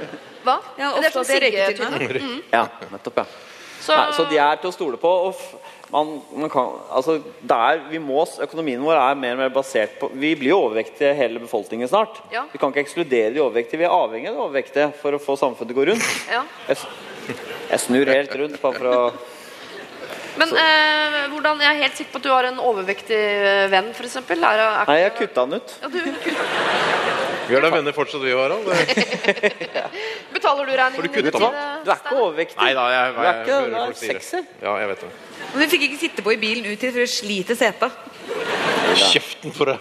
Hva? 0.47 0.61
Ja, 0.79 0.93
Det 0.95 1.05
er 1.05 1.11
ofte 1.11 1.13
sånn 1.13 1.27
de 1.27 1.37
er 1.37 1.75
siggetynne. 1.75 2.23
Mm. 2.23 2.43
Ja, 2.53 2.67
nettopp, 2.93 3.23
ja. 3.23 3.27
Så, 3.87 3.95
Nei, 3.95 4.13
så 4.17 4.25
de 4.31 4.39
er 4.43 4.57
til 4.63 4.71
å 4.71 4.75
stole 4.75 4.99
på. 4.99 5.11
Og 5.29 5.35
f 5.35 5.55
man, 5.93 6.09
man 6.35 6.51
kan, 6.51 6.73
altså, 6.91 7.19
det 7.47 7.57
er, 7.69 7.83
vi 7.93 8.01
må, 8.03 8.25
økonomien 8.43 8.83
vår 8.83 8.99
er 8.99 9.19
mer 9.21 9.37
og 9.37 9.43
mer 9.45 9.53
basert 9.55 9.95
på 10.01 10.09
Vi 10.19 10.33
blir 10.39 10.51
jo 10.51 10.59
overvektige 10.65 11.13
hele 11.15 11.39
befolkningen 11.43 11.89
snart. 11.89 12.19
Ja. 12.35 12.43
Vi 12.53 12.59
kan 12.59 12.73
ikke 12.75 12.83
ekskludere 12.83 13.31
de 13.37 13.43
overvektige. 13.45 13.79
Vi 13.85 13.87
er 13.87 13.95
avhengig 13.95 14.33
av 14.33 14.35
de 14.39 14.45
overvektige 14.49 14.89
for 15.01 15.15
å 15.15 15.23
få 15.23 15.39
samfunnet 15.39 15.71
til 15.71 15.77
å 15.77 15.81
gå 15.83 15.89
rundt. 15.93 16.13
ja. 16.33 16.43
Jeg, 16.69 16.77
jeg 17.71 17.83
snur 17.83 18.07
helt 18.11 18.35
rundt 18.39 18.61
bare 18.63 18.79
for 18.79 18.87
å 18.93 19.01
Men 20.37 20.51
eh, 20.61 21.15
hvordan, 21.33 21.63
jeg 21.65 21.71
er 21.71 21.79
helt 21.81 21.97
sikker 21.97 22.13
på 22.13 22.21
at 22.21 22.27
du 22.27 22.31
har 22.35 22.47
en 22.51 22.59
overvektig 22.61 23.17
eh, 23.19 23.67
venn, 23.73 23.89
f.eks. 23.97 24.19
Nei, 24.37 24.99
jeg 25.01 25.15
kutta 25.23 25.47
han 25.47 25.57
ut. 25.57 25.77
ja, 25.83 25.89
du, 25.89 25.97
Vi 27.47 27.55
er 27.57 27.63
da 27.65 27.71
venner 27.73 27.95
fortsatt, 27.97 28.23
vi, 28.27 28.35
Harald. 28.37 28.67
Det- 28.75 29.96
betaler 30.47 30.71
du 30.71 30.75
regningen? 30.79 31.13
Du 31.13 31.21
din, 31.21 31.27
eh, 31.27 31.85
Du 31.85 31.91
er 31.91 32.01
ikke 32.01 32.17
overvektig. 32.17 32.59
Nei 32.63 32.73
da, 32.79 32.89
jeg, 32.95 33.15
jeg, 33.29 33.45
du 33.47 33.77
er 33.83 33.93
ikke 33.93 34.01
sexy. 34.15 34.43
Ja, 34.63 34.79
jeg 34.81 34.89
vet 34.95 35.05
det. 35.05 35.13
Men 35.53 35.63
du 35.63 35.75
fikk 35.75 35.87
ikke 35.91 36.01
sitte 36.07 36.27
på 36.27 36.33
i 36.33 36.41
bilen 36.41 36.67
ut 36.71 36.79
hit, 36.79 36.93
for 36.93 37.03
du 37.03 37.11
sliter 37.11 37.59
seta. 37.59 37.91
Kjeften 38.97 39.55
for 39.55 39.75
det. 39.75 39.79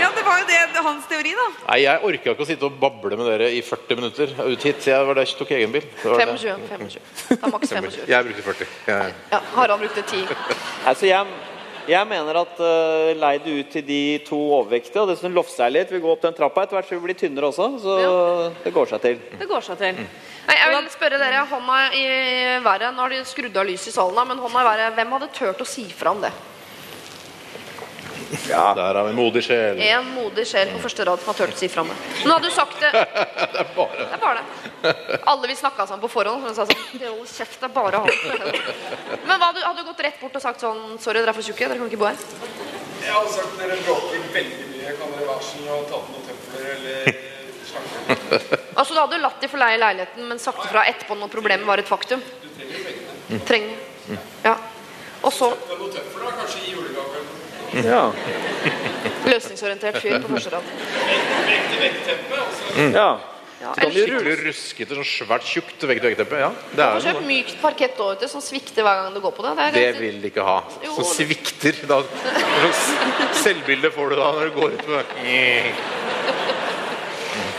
Ja, 0.00 0.08
det 0.14 0.24
var 0.26 0.40
jo 0.40 0.46
det 0.50 0.54
hans 0.84 1.06
teori, 1.08 1.32
da. 1.38 1.46
Nei, 1.68 1.78
jeg 1.84 2.02
orka 2.08 2.34
ikke 2.34 2.44
å 2.44 2.48
sitte 2.48 2.68
og 2.68 2.76
bable 2.80 3.18
med 3.18 3.28
dere 3.30 3.48
i 3.54 3.62
40 3.64 3.98
minutter 4.00 4.34
ut 4.42 4.66
hit. 4.68 4.86
Jeg 4.90 5.08
var 5.08 5.18
der 5.18 5.32
tok 5.38 5.52
egen 5.56 5.74
bil. 5.74 5.86
Det 6.02 6.10
var 6.10 6.22
25. 6.34 6.68
25. 6.70 7.08
Det 7.30 7.38
er 7.38 7.54
maks 7.54 7.74
25. 7.74 8.06
Jeg 8.12 8.28
brukte 8.28 8.46
40. 8.50 8.70
Jeg, 8.90 9.14
Ja, 9.32 9.40
Harald 9.56 9.84
brukte 9.84 10.04
10. 10.10 10.24
Altså, 10.90 11.08
jeg, 11.08 11.26
jeg 11.88 12.08
mener 12.08 12.38
at 12.40 12.60
uh, 12.62 13.10
lei 13.18 13.34
det 13.44 13.54
ut 13.58 13.72
til 13.74 13.84
de 13.86 14.00
to 14.26 14.38
overvektige. 14.58 15.02
Og 15.02 15.10
dessuten 15.10 15.34
litt, 15.72 15.92
vil 15.92 16.02
gå 16.04 16.12
opp 16.12 16.22
den 16.24 16.36
trappa. 16.36 16.64
Etter 16.64 16.78
hvert 16.78 16.88
så 16.88 16.96
vi 16.96 17.04
blir 17.04 17.18
tynnere 17.18 17.50
også, 17.50 17.68
så 17.82 17.98
det 18.64 18.72
går 18.74 18.90
seg 18.94 19.04
til. 19.04 19.20
Det 19.40 19.50
går 19.50 19.66
seg 19.66 19.80
til. 19.82 20.00
Nei, 20.44 20.56
jeg 20.60 20.72
vil 20.74 20.90
spørre 20.92 21.20
dere, 21.20 21.44
hånda 21.50 21.78
i 21.96 22.04
været. 22.64 22.90
Nå 22.94 23.04
har 23.04 23.14
de 23.14 23.22
skrudd 23.28 23.56
av 23.56 23.68
lyset 23.68 23.92
i 23.92 23.96
salen, 23.96 24.28
men 24.28 24.42
hånda 24.44 24.64
i 24.64 24.68
været. 24.70 24.98
Hvem 24.98 25.16
hadde 25.18 25.30
turt 25.36 25.64
å 25.64 25.68
si 25.68 25.86
fra 25.92 26.12
om 26.16 26.24
det? 26.24 26.32
der 28.48 28.94
har 28.94 29.04
vi 29.04 29.10
en 29.10 29.16
modig 29.16 29.42
sjel. 29.44 29.80
En 29.80 30.10
modig 30.14 30.46
sjel 30.48 30.70
på 30.74 30.80
første 30.84 31.04
rad 31.06 31.22
som 31.22 31.30
har 31.30 31.38
turt 31.38 31.54
å 31.54 31.58
si 31.58 31.68
fra 31.72 31.84
om 31.84 31.90
det. 31.92 31.96
Nå 32.24 32.36
hadde 32.36 32.50
du 32.50 32.54
sagt 32.54 32.80
det. 32.82 32.92
Det 33.54 33.60
er 33.62 33.68
bare 33.76 33.98
Det 33.98 34.16
er 34.16 34.22
bare 34.22 34.40
det. 34.42 35.18
Alle 35.30 35.48
vi 35.48 35.56
snakka 35.56 35.86
sammen 35.86 36.02
på 36.02 36.10
forhånd. 36.10 36.46
Så 36.48 36.54
sa 36.54 36.66
sånn, 36.66 37.02
Hold 37.04 37.30
kjeft, 37.30 37.60
det 37.60 37.68
er 37.68 37.74
bare 37.74 38.00
han. 38.02 38.10
Men 39.28 39.38
hva, 39.38 39.50
hadde, 39.52 39.76
du 39.78 39.86
gått 39.90 40.02
rett 40.06 40.18
bort 40.22 40.38
og 40.38 40.42
sagt 40.42 40.64
sånn 40.64 40.98
Sorry, 41.02 41.20
dere 41.20 41.30
er 41.34 41.38
for 41.38 41.46
tjukke, 41.46 41.68
dere 41.70 41.78
kan 41.78 41.92
ikke 41.92 42.00
bo 42.02 42.08
her. 42.10 42.18
Jeg 43.04 43.14
hadde 43.14 43.32
sagt 43.36 43.56
dere 43.60 43.78
bråker 43.86 44.26
veldig 44.34 44.68
mye. 44.72 44.96
Kan 44.98 45.14
dere 45.14 45.30
være 45.30 45.48
snill 45.50 45.70
og 45.76 45.86
ta 45.92 46.02
på 46.02 46.14
noen 46.14 46.28
tøfler 46.28 46.68
eller 46.74 47.14
slanger? 47.70 48.60
Altså, 48.74 48.90
du 48.90 49.00
hadde 49.00 49.22
latt 49.22 49.40
de 49.44 49.50
forleie 49.52 49.80
leiligheten, 49.80 50.28
men 50.30 50.42
sagt 50.42 50.66
ifra 50.66 50.86
etterpå 50.90 51.18
når 51.20 51.32
problemet 51.32 51.68
var 51.68 51.82
et 51.82 51.90
faktum. 51.90 52.24
Du 53.28 53.38
Trenger. 53.46 53.78
Ja. 54.44 54.58
Og 55.24 55.32
så 55.32 55.54
Det 55.54 55.72
er 55.72 55.80
noen 55.80 55.94
tøfler, 55.94 56.26
da. 56.26 56.36
Kanskje 56.42 56.66
i 56.66 56.74
julegave. 56.74 57.24
Ja. 57.82 58.02
løsningsorientert 59.32 59.98
fyr 60.02 60.18
på 60.22 60.34
første 60.34 60.50
rad. 60.54 60.62
Så- 62.58 62.90
ja. 62.94 63.08
Ja, 63.64 63.70
kan 63.72 63.86
eller 63.88 64.06
du 64.06 64.12
skikkelig 64.18 64.34
ruskete, 64.44 64.96
sånn 64.98 65.06
svært 65.08 65.44
tjukt 65.48 65.84
vegg-til-vegg-teppe. 65.88 66.36
Ja, 66.42 66.50
det 66.74 66.82
er 66.84 66.98
Få 66.98 67.04
kjøpt 67.06 67.24
mykt 67.30 67.54
parkett 67.62 67.94
da 67.96 68.08
vet 68.10 68.24
som 68.28 68.42
svikter 68.44 68.84
hver 68.84 68.98
gang 68.98 69.14
du 69.14 69.20
går 69.24 69.32
på 69.32 69.42
det. 69.46 69.52
Det, 69.56 69.64
er 69.64 69.72
Det 69.78 70.02
vil 70.02 70.18
de 70.20 70.28
ikke 70.28 70.44
ha. 70.44 70.58
Jo. 70.84 70.90
Som 70.98 71.06
svikter. 71.08 71.78
Da, 71.88 72.02
hva 72.04 72.72
slags 72.76 73.40
selvbilde 73.40 73.88
får 73.94 74.12
du 74.12 74.16
da 74.20 74.28
når 74.36 74.50
du 74.50 74.60
går 74.60 74.76
ut 74.76 74.84
med 74.92 75.04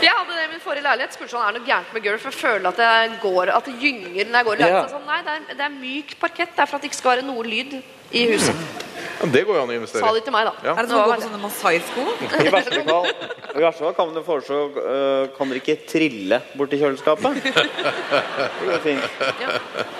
Jeg 0.06 0.12
hadde 0.12 0.36
det 0.36 0.44
i 0.44 0.52
min 0.52 0.62
forrige 0.62 0.86
leilighet. 0.86 1.16
Spurte 1.16 1.32
sånn, 1.34 1.42
er 1.42 1.56
det 1.56 1.62
noe 1.64 1.70
gærent 1.72 1.92
med 1.96 2.06
gulv? 2.06 2.22
For 2.22 2.30
jeg 2.30 2.38
føler 2.44 2.70
at 2.70 2.78
det 2.84 3.20
går, 3.26 3.50
at 3.56 3.64
det 3.66 3.76
gynger 3.82 4.24
når 4.30 4.36
jeg 4.38 4.46
går 4.52 4.56
i 4.62 4.70
Ja. 4.70 4.86
Sånn, 4.92 5.06
nei, 5.10 5.20
det 5.26 5.32
er, 5.34 5.54
det 5.58 5.64
er 5.66 5.74
mykt 5.80 6.18
parkett. 6.22 6.54
Det 6.54 6.62
er 6.62 6.70
for 6.70 6.78
at 6.78 6.82
det 6.86 6.92
ikke 6.92 7.02
skal 7.02 7.16
være 7.16 7.26
noe 7.26 7.42
lyd 7.50 7.80
i 8.14 8.28
huset. 8.30 8.54
Ja, 9.20 9.26
Det 9.32 9.42
går 9.46 9.56
jo 9.56 9.62
an 9.62 9.70
å 9.72 9.76
investere 9.76 10.02
Sa 10.04 10.12
de 10.14 10.20
til 10.26 10.32
meg, 10.34 10.46
da. 10.48 10.52
Ja. 10.64 10.74
Er 10.76 10.82
det 10.82 10.90
som 10.90 11.00
å 11.00 11.06
gå 11.08 11.14
på 11.16 11.26
sånne 11.26 11.40
Masai-sko? 11.42 12.04
I 12.46 12.52
verste 12.54 12.82
fall, 12.86 13.06
i 13.56 13.62
verste 13.64 13.84
fall 13.86 13.94
kan, 13.98 14.14
du 14.14 14.22
foreslå, 14.26 14.60
øh, 14.82 15.28
kan 15.36 15.50
dere 15.52 15.62
ikke 15.62 15.76
trille 15.88 16.40
bort 16.56 16.70
til 16.74 16.82
kjøleskapet? 16.84 17.40
Det 18.56 18.66
går 18.66 18.80
fint. 18.84 19.02
Ja. 19.40 19.54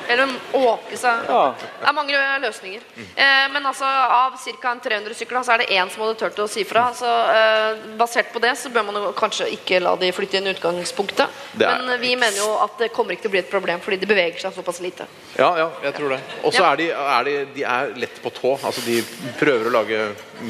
Eller 0.09 0.30
åke 0.57 0.96
seg. 0.98 1.24
Ja. 1.28 1.42
Det 1.80 1.88
er 1.90 1.94
mange 1.96 2.20
løsninger. 2.42 2.84
Eh, 3.16 3.46
men 3.52 3.66
altså, 3.66 3.84
av 3.86 4.36
ca. 4.62 4.74
300 4.84 5.14
sykler 5.18 5.42
så 5.46 5.54
er 5.57 5.64
det 5.64 5.68
én 5.74 5.90
som 5.92 6.04
hadde 6.04 6.18
turt 6.20 6.38
å 6.44 6.46
si 6.50 6.64
fra. 6.68 6.86
Så 6.96 7.09
eh, 7.32 7.84
basert 7.98 8.30
på 8.34 8.42
det 8.42 8.54
så 8.61 8.70
bør 8.74 8.86
man 8.90 9.00
kanskje 9.18 9.48
ikke 9.57 9.80
la 9.82 9.94
de 10.00 10.11
flytte 10.14 10.38
inn 10.40 10.50
utgangspunktet. 10.52 11.32
Det 11.57 11.66
er- 11.66 11.82
Men 11.82 11.94
eh, 11.96 12.00
vi 12.02 12.14
mener 12.16 12.38
jo 12.38 12.52
at 12.62 12.78
det 12.82 12.92
kommer 12.94 13.16
ikke 13.16 13.26
til 13.26 13.32
å 13.32 13.36
bli 13.36 13.42
et 13.44 13.50
problem 13.50 13.80
fordi 13.84 13.98
de 14.02 14.11
beveger 14.11 14.40
seg 14.46 14.54
såpass 14.57 14.80
lite. 14.84 15.07
Ja, 15.38 15.50
ja, 15.59 15.68
jeg 15.84 15.94
tror 15.98 16.14
det. 16.14 16.20
Og 16.44 16.52
så 16.54 16.62
Ja. 16.62 16.72
er, 16.72 16.76
de, 16.76 16.90
er 16.92 17.24
de, 17.30 17.36
de 17.54 17.62
er 17.64 17.92
lett 17.96 18.22
på 18.22 18.30
tå. 18.34 18.54
Altså, 18.62 18.80
de 18.86 18.95
prøver 19.40 19.68
å 19.68 19.74
lage 19.74 20.01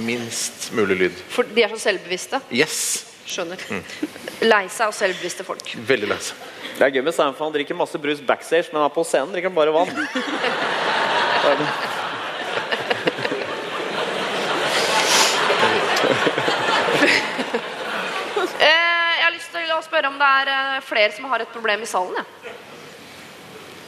minst 0.06 0.70
mulig 0.76 0.96
lyd. 1.00 1.20
For 1.32 1.48
de 1.56 1.64
er 1.64 1.72
så 1.74 1.80
selvbevisste. 1.88 2.40
Yes! 2.54 2.80
Skjønner. 3.26 3.58
Lei 4.46 4.66
seg 4.70 4.90
og 4.90 4.94
selvbevisste 4.94 5.46
folk. 5.46 5.72
Veldig 5.88 6.10
lei 6.12 6.18
seg. 6.22 6.44
Det 6.76 6.84
er 6.84 6.92
gøy 6.98 7.02
med 7.06 7.14
Sam, 7.16 7.32
for 7.34 7.48
han 7.48 7.54
drikker 7.54 7.78
masse 7.78 7.98
brus 7.98 8.20
backstage, 8.22 8.68
men 8.70 8.82
han 8.82 8.90
er 8.90 8.94
på 8.94 9.04
scenen 9.08 9.32
drikker 9.32 9.48
han 9.48 9.56
bare 9.56 9.72
vann. 9.74 9.90
Eh, 18.56 19.12
jeg 19.16 19.24
har 19.24 19.34
lyst 19.34 19.50
til 19.54 19.72
å 19.74 19.80
spørre 19.84 20.10
om 20.12 20.18
det 20.20 20.28
er 20.42 20.52
eh, 20.52 20.80
flere 20.84 21.12
som 21.16 21.26
har 21.32 21.42
et 21.42 21.52
problem 21.54 21.82
i 21.82 21.88
salen. 21.88 22.16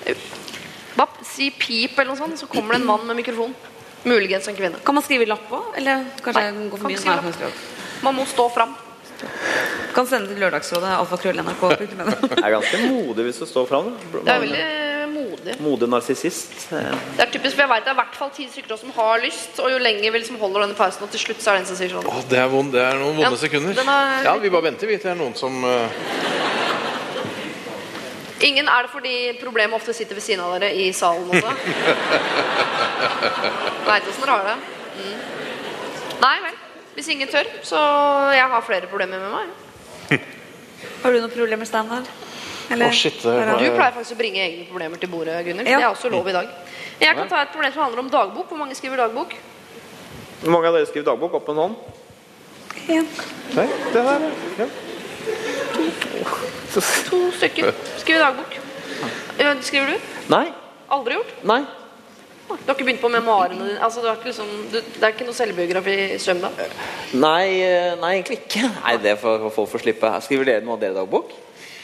Ja. 0.06 0.14
Bare 0.98 1.26
si 1.28 1.50
pip 1.54 1.98
eller 1.98 2.10
noe 2.12 2.18
sånt, 2.18 2.40
så 2.40 2.48
kommer 2.50 2.74
det 2.74 2.82
en 2.82 2.88
mann 2.88 3.04
med 3.06 3.20
mikrofon. 3.20 3.52
Muligens 4.04 4.48
en 4.48 4.56
kvinne. 4.56 4.78
Kan 4.84 4.94
man 4.94 5.02
skrive 5.04 5.26
lapp 5.26 5.48
på? 5.50 5.58
Eller 5.76 6.04
kanskje 6.22 6.44
Nei, 6.52 6.68
gå 6.70 6.76
for 6.78 6.88
mye? 6.88 6.98
skrive 7.00 7.22
Nei, 7.24 7.32
skrive. 7.32 7.52
Man 8.02 8.14
må 8.14 8.26
stå 8.30 8.48
fram. 8.54 8.76
Kan 9.94 10.06
sende 10.06 10.28
til 10.30 10.38
Lørdagsrådet. 10.38 10.92
alfakrøll.nrk. 11.00 11.62
Det 12.30 12.38
er 12.44 12.52
ganske 12.54 12.78
modig 12.86 13.24
hvis 13.26 13.40
du 13.42 13.46
står 13.50 13.66
fram. 13.66 13.88
Det 14.22 14.30
er 14.30 14.44
veldig 14.44 14.66
modig. 15.14 15.56
Modig 15.64 15.88
narsissist. 15.90 16.52
Eh, 16.72 16.92
Det 17.16 17.24
er 17.26 17.32
typisk, 17.32 17.56
for 17.56 17.64
jeg 17.64 17.70
vet 17.72 17.84
det 17.88 17.90
er 17.90 17.96
i 17.96 18.00
hvert 18.02 18.14
fall 18.20 18.30
ti 18.36 18.46
stykker 18.52 18.78
som 18.78 18.92
har 18.94 19.18
lyst, 19.24 19.58
og 19.58 19.72
jo 19.72 19.78
lenger 19.82 20.12
vi 20.14 20.20
liksom 20.22 20.38
holder 20.38 20.66
denne 20.66 20.76
pausen, 20.78 21.02
og 21.02 21.10
til 21.10 21.20
slutt 21.24 21.42
så 21.42 21.50
er 21.50 21.58
det 21.58 21.64
en 21.64 21.68
som 21.72 21.78
sier 21.80 21.90
sånn 21.96 22.06
Å, 22.06 22.22
det, 22.30 22.38
er 22.38 22.48
vond, 22.52 22.70
det 22.72 22.84
er 22.84 23.00
noen 23.00 23.16
vonde 23.18 23.32
Ja, 23.34 23.40
sekunder. 23.42 23.74
er- 23.82 24.24
Ja, 24.28 24.36
Vi 24.38 24.50
bare 24.54 24.68
venter, 24.70 24.86
vi. 24.86 24.98
til 25.00 25.10
Det 25.10 25.16
er 25.16 25.20
noen 25.24 25.34
som 25.34 25.58
eh, 25.64 25.88
Ingen 28.40 28.68
er 28.70 28.86
det 28.86 28.92
fordi 28.92 29.14
problemet 29.40 29.74
ofte 29.74 29.92
sitter 29.96 30.14
ved 30.14 30.22
siden 30.22 30.44
av 30.44 30.54
dere 30.58 30.70
i 30.74 30.92
salen 30.94 31.26
også? 31.30 31.54
Veit 33.88 34.06
åssen 34.06 34.22
dere 34.22 34.36
har 34.36 34.46
det. 34.46 34.56
Mm. 34.98 35.18
Nei 36.22 36.36
vel. 36.44 36.56
Hvis 36.94 37.10
ingen 37.14 37.30
tør, 37.30 37.50
så 37.66 37.80
jeg 38.34 38.46
har 38.52 38.64
flere 38.66 38.90
problemer 38.90 39.22
med 39.22 39.30
meg. 39.34 40.22
Har 41.02 41.14
du 41.14 41.20
noen 41.20 41.30
problemer, 41.30 41.66
Steinar? 41.66 42.06
Oh, 42.68 42.90
shit, 42.92 43.22
er 43.24 43.52
Du 43.56 43.68
pleier 43.72 43.94
faktisk 43.94 44.16
å 44.16 44.18
bringe 44.18 44.42
egne 44.42 44.66
problemer 44.68 45.00
til 45.00 45.10
bordet, 45.12 45.38
Gunnhild. 45.46 45.70
Ja. 45.70 45.78
Det 45.78 45.86
er 45.86 45.92
også 45.92 46.10
lov 46.12 46.26
i 46.28 46.34
dag. 46.36 46.50
Jeg 47.00 47.14
kan 47.16 47.30
ta 47.30 47.44
et 47.44 47.54
problem 47.54 47.72
som 47.72 47.84
handler 47.86 48.02
om 48.02 48.10
dagbok. 48.12 48.50
Hvor 48.50 48.60
mange 48.60 48.74
skriver 48.76 49.00
dagbok? 49.00 49.36
Hvor 50.42 50.52
mange 50.52 50.68
av 50.68 50.76
dere 50.76 50.90
skriver 50.90 51.06
dagbok? 51.12 51.38
Opp 51.38 51.48
med 51.48 51.56
en 51.56 51.62
hånd. 51.62 51.74
Nei, 53.56 53.66
det 53.94 54.02
her, 54.10 54.26
ja. 54.58 54.68
To 57.08 57.20
stykker 57.38 57.74
skriver 57.98 58.24
dagbok. 58.26 58.56
Skriver 59.66 59.94
du? 59.94 60.08
Nei. 60.32 60.46
Aldri 60.92 61.18
gjort? 61.18 61.34
Nei. 61.48 61.62
Du 62.48 62.70
har 62.70 62.76
ikke 62.78 62.86
begynt 62.86 63.02
på 63.02 63.10
memoarene 63.12 63.60
dine? 63.60 63.80
Altså, 63.84 64.00
du 64.00 64.08
har 64.08 64.16
ikke 64.16 64.30
liksom, 64.30 64.48
du, 64.72 64.78
det 64.80 65.04
er 65.04 65.12
ikke 65.12 65.26
noe 65.28 65.36
selvbiografi 65.36 65.96
i 66.14 66.20
svøm 66.22 66.40
da? 66.40 66.48
Nei, 67.20 67.44
eh, 67.60 67.92
nei, 68.00 68.14
egentlig 68.14 68.38
ikke. 68.40 68.70
Nei, 68.78 68.94
det 69.04 69.18
får 69.20 69.50
folk 69.52 69.68
få 69.74 69.80
slippe. 69.82 70.12
Skriver 70.24 70.48
dere 70.48 70.64
noe 70.64 70.78
av 70.78 70.84
dere 70.86 70.96
dagbok? 70.96 71.34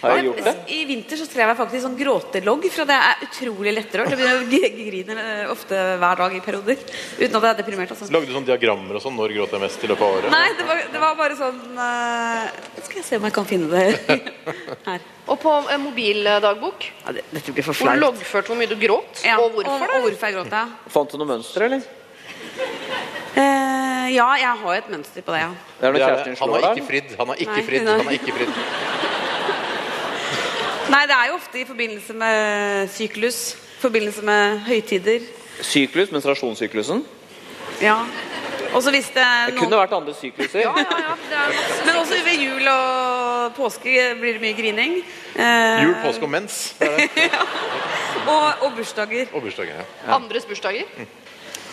Har 0.05 0.19
jeg 0.19 0.27
gjort 0.29 0.41
det? 0.47 0.55
I 0.77 0.81
vinter 0.89 1.19
så 1.21 1.27
skrev 1.29 1.51
jeg 1.51 1.59
faktisk 1.59 1.83
sånn 1.87 1.97
gråtelogg, 1.99 2.67
for 2.75 2.91
det 2.91 2.99
er 3.09 3.23
utrolig 3.27 3.73
lettrørt. 3.79 4.13
Jeg 4.13 4.21
begynner 4.21 4.43
å 4.43 4.49
grine 4.79 5.17
eh, 5.25 5.53
ofte 5.55 5.81
hver 6.03 6.21
dag 6.21 6.37
i 6.37 6.43
perioder. 6.45 6.85
Uten 7.19 7.39
at 7.39 7.47
jeg 7.47 7.51
er 7.51 7.59
deprimert. 7.63 7.95
Altså. 7.95 8.11
Lagde 8.15 8.29
du 8.31 8.35
sånne 8.37 8.51
diagrammer 8.53 8.99
og 9.01 9.05
sånn? 9.05 9.17
Når 9.19 9.35
gråt 9.39 9.57
jeg 9.57 9.65
mest 9.65 9.87
i 9.87 9.91
løpet 9.91 10.07
av 10.07 10.19
året? 10.21 10.31
Nei, 10.35 10.45
det 10.61 10.69
var, 10.69 10.85
det 10.95 11.03
var 11.07 11.19
bare 11.19 11.39
sånn 11.41 11.61
uh, 11.79 12.47
Skal 12.85 13.01
jeg 13.01 13.07
se 13.09 13.19
om 13.21 13.27
jeg 13.29 13.37
kan 13.41 13.49
finne 13.49 13.71
det 13.73 14.23
her. 14.91 15.09
Og 15.25 15.41
på 15.41 15.53
eh, 15.73 15.81
mobildagbok, 15.81 16.89
Ja, 17.07 17.17
det, 17.17 17.25
dette 17.33 17.55
blir 17.57 17.65
for 17.65 17.77
hvor 17.81 17.95
du 17.97 18.03
loggførte 18.05 18.53
hvor 18.53 18.61
mye 18.61 18.69
du 18.69 18.77
gråt, 18.81 19.25
Ja, 19.25 19.39
og 19.41 19.57
hvorfor 19.57 19.89
og, 19.89 19.95
og 20.03 20.09
hvorfor 20.11 20.29
jeg 20.29 20.37
gråt, 20.37 20.53
ja. 20.53 20.67
Fant 20.93 21.15
du 21.15 21.21
noe 21.23 21.31
mønster, 21.33 21.65
eller? 21.71 21.87
Uh, 23.35 24.07
ja, 24.15 24.27
jeg 24.39 24.53
har 24.61 24.77
et 24.79 24.91
mønster 24.93 25.25
på 25.25 25.33
det, 25.35 25.41
ja. 25.43 25.51
Det 25.81 25.89
er 25.89 25.95
når 25.95 25.99
Det 25.99 26.05
kjæresten 26.05 26.29
din 26.29 26.37
Han 26.39 26.51
slår 26.51 26.55
har 26.55 26.67
deg? 26.69 26.77
ikke 26.77 26.91
fridd. 26.93 27.15
Han 27.19 27.33
har 27.33 27.41
ikke 27.47 27.65
fridd. 27.67 27.89
Han 27.89 28.05
har 28.07 28.19
ikke 28.19 28.37
fridd. 28.37 28.55
Nei, 30.95 31.07
det 31.11 31.14
er 31.16 31.26
jo 31.26 31.34
ofte 31.34 31.59
i 31.59 31.64
forbindelse 31.66 32.14
med 32.14 32.88
syklus. 32.95 33.38
I 33.78 33.80
forbindelse 33.82 34.22
med 34.22 34.61
høytider. 34.68 35.24
Syklus, 35.61 36.12
menstruasjonssyklusen. 36.14 37.03
Ja. 37.82 37.97
Også 38.74 38.90
hvis 38.95 39.09
det 39.14 39.24
Det 39.49 39.57
kunne 39.59 39.78
vært 39.80 39.92
andre 39.97 40.14
sykluser. 40.14 40.61
Ja, 40.61 40.70
ja, 40.78 40.84
ja, 41.03 41.16
er 41.34 41.51
masse. 41.51 41.80
Men 41.86 41.99
også 41.99 42.20
ved 42.28 42.45
jul 42.45 42.68
og 42.70 43.53
påske 43.59 44.07
blir 44.20 44.38
det 44.38 44.42
mye 44.42 44.55
grining. 44.59 44.97
Eh, 45.34 45.82
Jul, 45.82 45.95
påske 46.05 46.22
og 46.22 46.30
mens. 46.30 46.74
Er 46.80 48.30
og, 48.30 48.62
og 48.62 48.72
bursdager. 48.76 49.26
Og 49.34 49.42
bursdager. 49.42 49.82
Ja. 49.82 50.14
Andres 50.14 50.47
bursdager. 50.47 50.86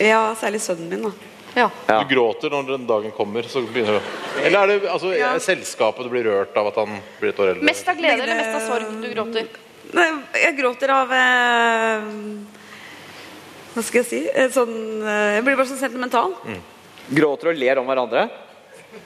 Ja, 0.00 0.34
særlig 0.40 0.60
sønnen 0.60 0.90
min, 0.90 1.06
da. 1.06 1.31
Ja. 1.54 1.68
Du 1.86 2.14
gråter 2.14 2.50
når 2.50 2.70
den 2.70 2.86
dagen 2.88 3.12
kommer. 3.12 3.42
Så 3.44 3.60
begynner 3.66 3.98
du 3.98 4.40
Eller 4.46 4.62
er 4.62 4.66
det 4.72 4.88
altså, 4.88 5.12
Ja. 5.18 5.34
selskapet 5.38 6.04
du 6.04 6.08
blir 6.12 6.24
rørt 6.24 6.56
av 6.56 6.66
at 6.70 6.76
han 6.80 6.94
blir 7.20 7.28
et 7.34 7.38
år 7.42 7.50
eldre? 7.54 7.64
Mest 7.68 7.88
av 7.88 7.96
glede 7.98 8.22
eller 8.22 8.36
mest 8.40 8.56
av 8.56 8.68
sorg 8.70 9.02
du 9.02 9.08
gråter? 9.12 9.48
Nei, 9.92 10.06
jeg 10.40 10.56
gråter 10.56 10.88
av 10.94 11.12
eh, 11.12 12.06
Hva 13.74 13.82
skal 13.84 14.00
jeg 14.02 14.08
si? 14.08 14.22
Eh, 14.32 14.48
Sånn, 14.52 14.72
eh, 15.04 15.34
jeg 15.36 15.44
blir 15.44 15.56
bare 15.58 15.68
sånn 15.68 15.80
sentimental. 15.80 16.34
Gråter 17.12 17.52
og 17.52 17.58
ler 17.60 17.80
om 17.82 17.86
hverandre? 17.90 18.28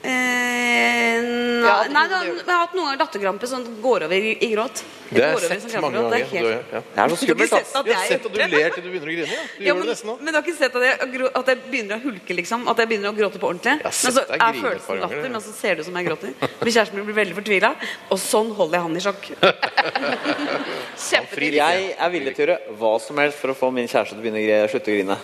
Eh, 0.06 1.20
nei, 1.22 1.66
Ja, 1.66 1.76
nei, 1.90 2.02
det 2.06 2.18
jeg 2.26 2.44
har 2.46 2.60
hatt 2.62 2.74
noen 2.76 2.86
ganger 2.92 3.00
latterkrampe 3.00 3.46
som 3.50 3.64
går 3.82 4.04
over 4.06 4.14
i, 4.14 4.36
i 4.38 4.48
gråt. 4.52 4.82
Det 5.10 5.22
har 5.22 5.34
jeg 5.38 5.60
sånn 5.62 5.70
sett 5.70 5.80
mange 5.82 5.98
krampegråt. 5.98 6.10
ganger. 6.10 6.10
Det 6.10 6.20
er 6.20 6.26
helt- 6.26 6.46
Du- 6.46 6.76
ja. 6.76 6.80
Det 6.80 6.98
er 6.98 7.08
så 7.08 7.26
Du 7.26 7.26
har 7.26 7.34
ikke 7.36 7.48
sett 7.48 7.76
at 7.76 7.86
Jeg 7.86 7.96
sett 8.08 8.26
at 8.26 8.32
du 8.32 8.38
ler 8.38 8.70
til 8.70 8.82
du 8.82 8.88
begynner 8.90 9.06
å 9.06 9.14
grine. 9.16 9.26
Ja. 9.26 9.42
Du 9.58 9.64
Ja, 9.66 9.74
men, 9.74 9.86
det 9.86 10.04
men 10.04 10.26
du 10.26 10.32
har 10.32 10.42
ikke 10.42 10.56
sett 10.58 10.76
at 10.76 10.82
jeg, 10.82 10.94
at 11.34 11.46
jeg 11.46 11.58
begynner 11.70 11.94
å 11.96 12.02
hulke, 12.02 12.32
liksom? 12.36 12.68
At 12.68 12.76
jeg 12.78 12.88
begynner 12.88 13.10
å 13.10 13.16
gråte 13.16 13.38
på 13.38 13.46
ordentlig? 13.50 13.74
Jeg 13.82 13.82
Men 13.82 13.92
så 13.92 14.20
er 14.22 14.52
følelsen 14.52 14.86
ganger, 14.86 15.00
latter, 15.02 15.22
ja. 15.22 15.28
men 15.28 15.40
så 15.40 15.52
ser 15.54 15.74
det 15.74 15.80
ut 15.80 15.86
som 15.86 15.94
jeg 15.96 16.06
gråter. 16.06 16.30
Min 16.62 16.72
kjæresten 16.74 16.94
min 16.94 17.06
blir 17.06 17.18
veldig 17.24 17.34
fortvila, 17.38 17.74
og 18.10 18.18
sånn 18.18 18.54
holder 18.54 18.74
jeg 18.78 18.82
han 18.82 18.96
i 18.96 19.00
sjakk. 19.00 19.22
Kjempefint. 20.96 21.54
Jeg 21.54 21.96
er 21.98 22.10
villig 22.10 22.34
til 22.36 22.46
å 22.46 22.46
gjøre 22.46 22.76
hva 22.78 22.92
som 23.00 23.16
helst 23.18 23.38
for 23.38 23.48
å 23.52 23.56
få 23.58 23.72
min 23.72 23.86
kjæreste 23.88 24.16
til 24.20 24.30
å 24.34 24.68
slutte 24.70 24.90
å 24.90 24.96
grine. 24.96 25.18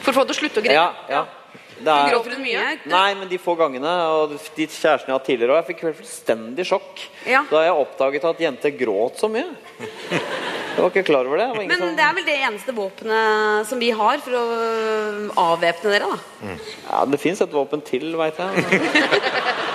For 0.00 0.12
å 0.12 0.14
få 0.14 0.24
det 0.26 0.34
til 0.34 0.36
å 0.36 0.40
slutte 0.48 0.60
å 0.60 0.64
grine. 0.64 0.74
Ja, 0.74 0.94
ja. 1.08 1.26
Er, 1.80 2.10
Gråter 2.12 2.34
hun 2.36 2.42
mye? 2.44 2.64
nei, 2.86 3.14
men 3.14 3.28
de 3.30 3.38
få 3.40 3.54
gangene, 3.56 3.88
og 4.12 4.34
de 4.56 4.66
kjærestene 4.66 5.08
jeg 5.08 5.14
har 5.14 5.18
hatt 5.18 5.26
tidligere 5.26 5.54
òg, 5.54 5.60
jeg 5.62 5.68
fikk 5.76 5.84
fullstendig 6.00 6.66
sjokk 6.68 7.04
Ja. 7.26 7.44
da 7.50 7.62
jeg 7.64 7.72
oppdaget 7.72 8.24
at 8.28 8.38
jenter 8.44 8.70
gråt 8.76 9.16
så 9.18 9.30
mye. 9.32 9.46
Jeg 9.80 10.84
var 10.84 10.90
ikke 10.90 11.04
klar 11.08 11.26
over 11.26 11.36
det. 11.40 11.48
det 11.58 11.66
Men 11.68 11.78
som- 11.78 11.96
det 11.96 12.04
er 12.04 12.12
vel 12.14 12.24
det 12.24 12.38
eneste 12.40 12.72
våpenet 12.76 13.66
som 13.66 13.78
vi 13.78 13.90
har 13.90 14.18
for 14.18 14.30
å 14.30 14.44
avvæpne 15.36 15.90
dere, 15.90 16.06
da. 16.10 16.56
ja, 16.90 17.04
det 17.06 17.20
fins 17.20 17.40
et 17.40 17.50
våpen 17.52 17.82
til, 17.84 18.12
veit 18.16 18.36
jeg. 18.36 18.64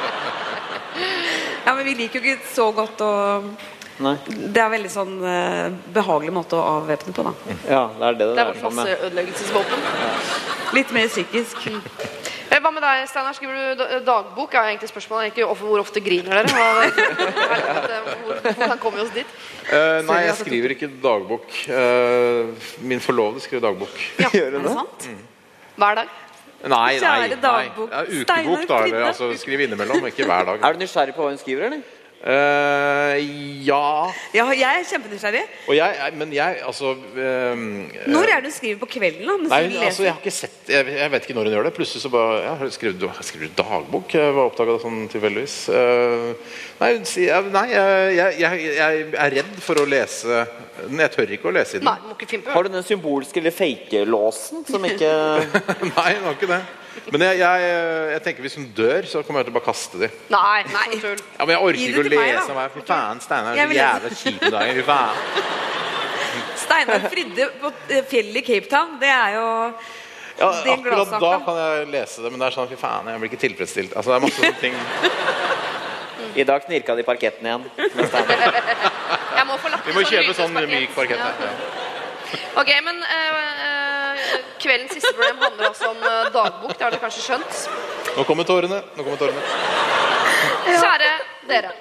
Ja, 1.66 1.74
men 1.74 1.86
vi 1.88 1.96
liker 1.98 2.22
jo 2.22 2.36
ikke 2.36 2.46
så 2.54 2.68
godt 2.76 3.02
å 3.02 3.10
Nei. 4.04 4.16
Det 4.28 4.60
er 4.60 4.66
en 4.66 4.72
veldig 4.76 4.90
sånn 4.92 5.14
eh, 5.24 5.70
behagelig 5.96 6.34
måte 6.36 6.58
å 6.60 6.64
avvæpne 6.82 7.14
på, 7.16 7.24
da. 7.24 7.32
Ja, 7.70 7.84
det 7.96 8.08
er 8.10 8.18
det 8.20 8.26
det 8.26 8.34
Det 8.36 8.42
er 8.44 8.50
vårt 8.50 8.60
seg 8.60 8.66
om. 8.66 8.76
ja. 8.76 8.84
masseødeleggelsesvåpen. 8.84 9.80
Litt 10.76 10.92
mer 10.92 11.08
psykisk. 11.08 11.68
Eh, 12.52 12.60
Hva 12.62 12.72
med 12.76 12.84
deg, 12.84 13.06
Steinar? 13.08 13.34
Skriver 13.38 13.56
du 13.56 13.80
da- 13.80 14.00
dagbok? 14.10 14.54
Er 14.56 14.70
egentlig 14.74 14.90
spørsmålet 14.92 15.32
ikke 15.32 15.48
of- 15.48 15.60
hvor 15.64 15.80
ofte 15.80 16.02
griner 16.04 16.42
dere? 16.42 16.52
Hva, 16.52 16.66
er 16.84 18.04
hvor, 18.26 18.36
hvordan 18.52 18.78
kommer 18.84 19.00
vi 19.00 19.06
oss 19.06 19.14
dit? 19.16 19.34
Eh, 19.72 20.02
nei, 20.08 20.20
jeg 20.28 20.36
skriver 20.44 20.76
ikke 20.76 20.90
dagbok. 21.04 21.48
Eh, 21.68 22.70
min 22.92 23.00
forlovede 23.04 23.42
skriver 23.44 23.64
dagbok. 23.70 23.96
Ja, 24.20 24.30
Er 24.44 24.52
det 24.60 24.64
sant? 24.76 25.10
Hver 25.80 25.96
dag? 26.04 26.08
Nei, 26.66 26.70
nei. 26.70 27.00
Kjære 27.00 27.28
nei. 27.30 27.42
dagbok. 27.44 27.90
Ja, 27.92 28.02
ukebok, 28.04 28.64
Steinar 28.66 28.90
da. 28.92 28.98
er 28.98 29.08
altså, 29.12 29.32
skriv 29.38 29.60
innimellom, 29.68 30.06
ikke 30.12 30.26
hver 30.28 30.46
dag. 30.52 30.64
Er 30.64 30.74
du 30.74 30.80
nysgjerrig 30.84 31.16
på 31.16 31.22
hva 31.24 31.32
hun 31.32 31.38
skriver, 31.42 31.68
eller? 31.72 31.82
Eh, 32.26 33.20
ja 33.68 34.08
Ja, 34.34 34.46
jeg 34.50 34.64
er 34.80 34.86
kjempenysgjerrig. 34.90 35.42
Og 35.68 35.76
jeg, 35.78 35.96
jeg- 36.00 36.14
Men 36.18 36.32
jeg, 36.34 36.58
altså 36.66 36.96
ehm, 37.18 37.66
Når 38.08 38.24
er 38.34 38.42
det 38.42 38.50
du 38.50 38.56
skriver 38.56 38.80
på 38.82 38.88
kvelden? 38.96 39.28
da? 39.28 39.36
Nei, 39.60 39.78
altså, 39.86 40.04
jeg 40.08 40.14
har 40.14 40.22
ikke 40.24 40.32
sett 40.34 40.72
Jeg, 40.74 40.88
jeg 40.96 41.12
vet 41.12 41.28
ikke 41.28 41.36
når 41.38 41.44
hun 41.50 41.54
gjør 41.54 41.64
det. 41.70 41.74
Plutselig 41.76 42.02
så 42.02 42.10
bare 42.10 42.40
ja, 42.44 42.54
har 42.56 42.70
skrevet, 42.74 43.00
du, 43.00 43.10
Skriver 43.22 43.52
dagbok? 43.60 44.16
Jeg 44.18 44.34
var 44.34 44.50
oppdaga 44.50 44.74
det 44.74 44.82
sånn 44.82 45.04
tilfeldigvis. 45.12 45.58
Uh, 45.70 46.34
nei, 46.82 46.90
jeg- 47.28 47.52
nei 47.54 47.66
jeg, 47.76 48.16
jeg, 48.16 48.40
jeg, 48.40 48.64
jeg 48.80 49.04
er 49.26 49.36
redd 49.38 49.54
for 49.62 49.76
å 49.76 49.86
lese 49.90 50.40
den. 50.82 50.98
Jeg 51.00 51.12
tør 51.14 51.36
ikke 51.38 51.52
å 51.52 51.54
lese 51.56 51.78
i 51.78 51.80
den. 51.80 51.86
Nei, 51.92 51.98
må 52.08 52.16
ikke 52.18 52.28
finne 52.34 52.44
på 52.48 52.52
Har 52.58 52.64
du 52.64 52.70
den 52.74 52.84
symbolske 52.84 53.38
eller 53.44 53.54
fake-låsen 53.54 54.66
som 54.68 54.84
ikke 54.90 55.12
Nei, 55.94 56.10
den 56.18 56.26
har 56.26 56.34
ikke 56.34 56.50
det. 56.56 56.64
Men 57.12 57.22
jeg, 57.26 57.40
jeg, 57.42 57.66
jeg 58.14 58.22
tenker 58.26 58.46
hvis 58.46 58.56
hun 58.60 58.66
dør, 58.78 59.08
så 59.10 59.22
kommer 59.26 59.42
jeg 59.42 59.50
til 59.50 59.54
å 59.54 59.58
bare 59.58 59.68
kaste 59.68 60.00
dem. 60.02 60.16
Nei, 60.34 60.62
nei. 60.72 60.88
Ja, 61.02 61.46
men 61.46 61.54
jeg 61.56 61.62
orker 61.68 61.84
ikke 61.86 62.04
å 62.06 62.10
lese 62.14 62.56
meg. 62.58 62.72
Fy 62.76 62.84
faen, 62.88 63.22
Steinar 63.24 63.60
er 63.60 63.70
så 63.70 63.78
jævla 63.78 64.12
kjipe 64.22 64.50
i 64.50 64.54
dag. 64.56 64.72
Fy 64.80 64.86
faen. 64.88 65.22
Steinar 66.66 67.06
Fridde 67.12 67.50
på 67.62 67.72
eh, 67.94 68.02
fjellet 68.10 68.42
i 68.42 68.46
Cape 68.48 68.72
Town, 68.72 68.98
det 69.02 69.12
er 69.12 69.38
jo 69.38 69.46
Ja, 70.40 70.50
Det 70.66 70.74
akkurat 70.74 71.14
da 71.22 71.34
kan 71.46 71.60
jeg 71.62 71.86
lese 71.94 72.24
det, 72.26 72.32
men 72.34 72.42
det 72.42 72.50
er 72.50 72.56
sånn 72.58 72.68
fy 72.72 72.80
faen, 72.80 73.08
jeg 73.12 73.22
blir 73.22 73.32
ikke 73.32 73.44
tilfredsstilt. 73.46 73.94
Altså, 73.96 74.12
det 74.12 74.18
er 74.18 74.26
masse 74.26 74.42
sånne 74.42 74.60
ting. 74.60 74.76
I 76.36 76.44
dag 76.48 76.66
knirka 76.66 76.96
de 76.98 77.06
parketten 77.08 77.48
igjen. 77.48 77.64
med 77.96 78.10
Steinar. 78.12 78.60
Jeg 79.36 79.48
må 79.48 79.56
få 79.60 79.70
lagt 79.72 79.88
Vi 79.88 79.94
må 79.96 80.02
kjøpe 80.08 80.34
sånn 80.36 80.56
myk 80.56 80.94
parkett. 80.96 81.20
Ja. 81.20 81.50
Ok, 82.60 82.70
men 82.84 83.02
eh, 83.04 83.40
kveldens 84.62 84.94
siste 84.98 85.12
problem 85.14 85.42
handler 85.44 85.70
altså 85.72 85.90
om 85.92 86.04
eh, 86.10 86.30
dagbok. 86.34 86.76
Det 86.78 86.86
har 86.86 86.96
dere 86.96 87.04
kanskje 87.04 87.26
skjønt. 87.26 87.66
Nå 88.18 88.28
kommer 88.30 88.48
tårene. 88.48 88.82
Nå 88.96 89.04
kommer 89.04 89.20
tårene. 89.22 89.42
Kjære 90.66 91.12
dere. 91.50 91.74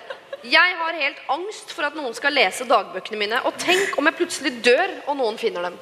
Jeg 0.45 0.74
har 0.76 0.97
helt 0.99 1.20
angst 1.32 1.70
for 1.72 1.86
at 1.86 1.95
noen 1.97 2.12
skal 2.16 2.34
lese 2.36 2.66
dagbøkene 2.68 3.16
mine. 3.16 3.38
Og 3.49 3.57
tenk 3.61 3.95
om 3.97 4.05
jeg 4.11 4.16
plutselig 4.18 4.53
dør, 4.64 4.90
og 5.09 5.16
noen 5.16 5.38
finner 5.40 5.70
dem. 5.70 5.78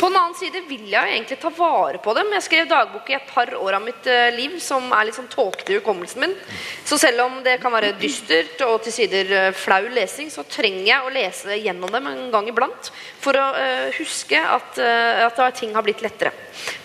På 0.00 0.08
den 0.08 0.18
annen 0.18 0.34
side 0.38 0.64
vil 0.66 0.88
jeg 0.90 0.98
jo 0.98 1.14
egentlig 1.14 1.38
ta 1.38 1.52
vare 1.54 2.00
på 2.02 2.14
dem. 2.18 2.32
Jeg 2.34 2.46
skrev 2.48 2.66
dagbok 2.70 3.12
i 3.12 3.16
et 3.18 3.28
par 3.30 3.52
år 3.54 3.78
av 3.78 3.84
mitt 3.84 4.08
eh, 4.10 4.32
liv 4.34 4.56
som 4.62 4.90
er 4.90 5.06
litt 5.06 5.18
sånn 5.18 5.30
tåkete 5.30 5.76
i 5.76 5.78
hukommelsen 5.78 6.24
min. 6.24 6.34
Så 6.88 6.98
selv 6.98 7.22
om 7.28 7.38
det 7.46 7.58
kan 7.62 7.74
være 7.74 7.92
dystert 8.00 8.58
og 8.66 8.80
til 8.82 8.96
sider 8.96 9.30
eh, 9.44 9.52
flau 9.54 9.84
lesing, 9.94 10.32
så 10.34 10.42
trenger 10.48 10.82
jeg 10.88 11.04
å 11.04 11.14
lese 11.14 11.60
gjennom 11.60 11.94
dem 11.94 12.10
en 12.10 12.24
gang 12.34 12.50
iblant. 12.50 12.90
For 13.22 13.36
å 13.38 13.46
uh, 13.54 13.88
huske 13.98 14.38
at, 14.38 14.78
uh, 14.80 15.26
at 15.26 15.38
ting 15.58 15.74
har 15.76 15.84
blitt 15.86 16.02
lettere. 16.02 16.32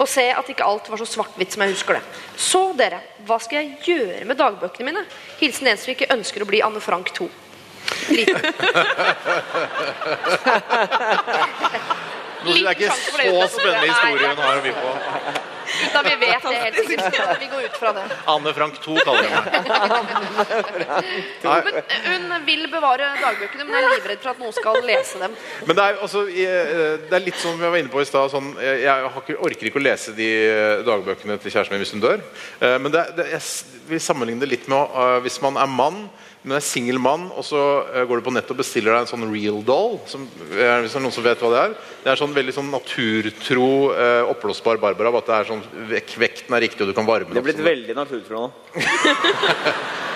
Og 0.01 0.09
se 0.09 0.25
at 0.33 0.49
ikke 0.49 0.65
alt 0.65 0.89
var 0.91 1.01
så 1.01 1.07
svart-hvitt 1.09 1.55
som 1.55 1.63
jeg 1.63 1.73
husker 1.73 1.97
det. 1.97 2.03
Så 2.37 2.63
dere, 2.77 2.99
hva 3.28 3.38
skal 3.39 3.61
jeg 3.61 3.78
gjøre 3.88 4.26
med 4.28 4.39
dagbøkene 4.39 4.89
mine? 4.89 5.03
Hilsen 5.39 5.69
en 5.71 5.80
som 5.80 5.93
ikke 5.93 6.11
ønsker 6.13 6.43
å 6.43 6.49
bli 6.49 6.61
Anne 6.65 6.82
Frank 6.84 7.11
2. 7.15 7.30
Liten. 8.13 8.39
Det 12.43 12.59
er 12.59 12.74
ikke 12.76 12.91
så 12.91 13.47
spennende 13.53 13.88
historie 13.88 14.28
hun 14.28 14.41
har 14.43 14.57
å 14.59 14.63
by 14.65 14.71
på. 14.76 14.89
Da 15.93 16.03
vi 16.05 16.15
vet 16.21 16.47
det 16.47 16.59
helt 16.63 16.80
sikkert. 16.89 17.34
Vi 17.41 17.49
går 17.51 17.67
ut 17.67 17.78
fra 17.80 17.93
det. 17.97 18.05
Anne 18.34 18.53
Frank 18.53 18.80
2 18.84 18.97
kaller. 19.03 19.30
Nei, 21.43 21.59
Men 21.65 21.80
eh, 21.82 21.97
hun 22.07 22.47
vil 22.47 22.65
bevare 22.71 23.11
dagbøkene, 23.21 23.67
men 23.67 23.80
er 23.80 23.89
livredd 23.95 24.24
for 24.24 24.34
at 24.34 24.41
noen 24.43 24.55
skal 24.55 24.80
lese 24.86 25.21
dem. 25.21 25.36
Men 25.67 25.80
det 25.80 25.86
er, 25.86 26.01
altså, 26.05 26.26
det 26.30 27.17
er 27.17 27.26
litt 27.26 27.39
som 27.41 27.57
vi 27.59 27.67
var 27.67 27.80
inne 27.82 27.93
på 27.93 28.03
i 28.03 28.07
stad. 28.09 28.32
Sånn, 28.34 28.53
jeg 28.63 28.84
jeg 28.84 29.38
orker 29.39 29.69
ikke 29.69 29.82
å 29.82 29.84
lese 29.84 30.13
de 30.17 30.28
eh, 30.47 30.84
dagbøkene 30.88 31.39
til 31.41 31.53
kjæresten 31.53 31.76
min 31.76 31.84
hvis 31.84 31.95
hun 31.95 32.03
dør. 32.03 32.24
Eh, 32.59 32.78
Men 32.82 32.93
det, 32.93 33.07
det, 33.17 33.30
jeg 33.34 33.88
vil 33.89 34.03
sammenligne 34.03 34.43
det 34.43 34.51
litt 34.51 34.69
med 34.71 35.24
hvis 35.26 35.41
man 35.43 35.59
er 35.59 35.69
mann 35.71 36.05
men 36.43 36.57
er 36.57 36.63
singel 36.65 36.97
mann, 36.99 37.30
og 37.32 37.45
så 37.47 37.59
går 38.03 38.19
du 38.19 38.26
på 38.26 38.32
nettet 38.36 38.51
og 38.51 38.57
bestiller 38.59 38.91
deg 38.91 39.05
en 39.05 39.09
sånn 39.13 39.30
real 39.32 39.61
doll. 39.63 39.93
Som, 40.11 40.26
hvis 40.49 40.57
det 40.59 40.97
er 40.99 41.03
noen 41.05 41.15
som 41.15 41.24
vet 41.24 41.39
hva 41.39 41.51
det 41.53 41.61
er. 41.61 41.76
Det 42.03 42.11
er 42.11 42.19
sånn 42.19 42.36
veldig 42.36 42.55
sånn 42.57 42.67
naturtro, 42.74 43.67
eh, 43.95 44.28
oppblåsbar 44.28 44.82
Barbara. 44.82 45.13
At 45.21 45.30
det 45.30 45.38
er 45.38 45.47
sånn, 45.47 45.62
vek- 45.89 46.16
vekten 46.20 46.55
er 46.57 46.61
riktig, 46.66 46.82
og 46.82 46.88
du 46.91 46.93
kan 46.97 47.05
varme 47.07 47.30
Det 47.30 47.34
den 47.34 47.41
er 47.41 47.47
blitt 47.47 47.59
sånn. 47.61 47.70
veldig 47.72 47.95
naturtro 47.95 48.41
nå. 48.43 48.51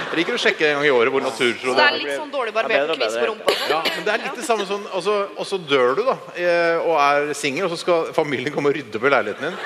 Jeg 0.08 0.22
liker 0.22 0.38
å 0.38 0.39
sjekke 0.39 0.68
en 0.70 0.78
gang 0.78 0.86
i 0.88 0.91
året 0.95 1.12
hvor 1.12 1.22
naturtro 1.22 1.74
Så 1.74 1.76
det 1.78 1.84
er 1.84 1.98
litt 2.00 2.14
sånn 2.16 2.30
dårlig 2.32 2.54
barbert 2.56 2.93
kviss 2.95 3.18
på 3.20 3.26
rumpa. 3.28 3.56
sånn. 3.58 3.72
Ja, 3.74 3.80
men 3.98 4.06
det 4.08 4.14
er 4.14 4.22
litt 4.24 4.38
det 4.39 4.45
samme 4.48 4.66
sånn 4.70 4.86
Og 4.95 5.04
så, 5.04 5.16
og 5.36 5.45
så 5.50 5.60
dør 5.68 5.98
du, 6.00 6.04
da, 6.08 6.16
eh, 6.39 6.78
og 6.80 6.95
er 7.04 7.34
singel, 7.38 7.68
og 7.68 7.74
så 7.76 7.80
skal 7.82 8.08
familien 8.16 8.54
komme 8.56 8.72
og 8.72 8.78
rydde 8.80 9.02
på 9.04 9.12
leiligheten 9.12 9.50
din. 9.50 9.60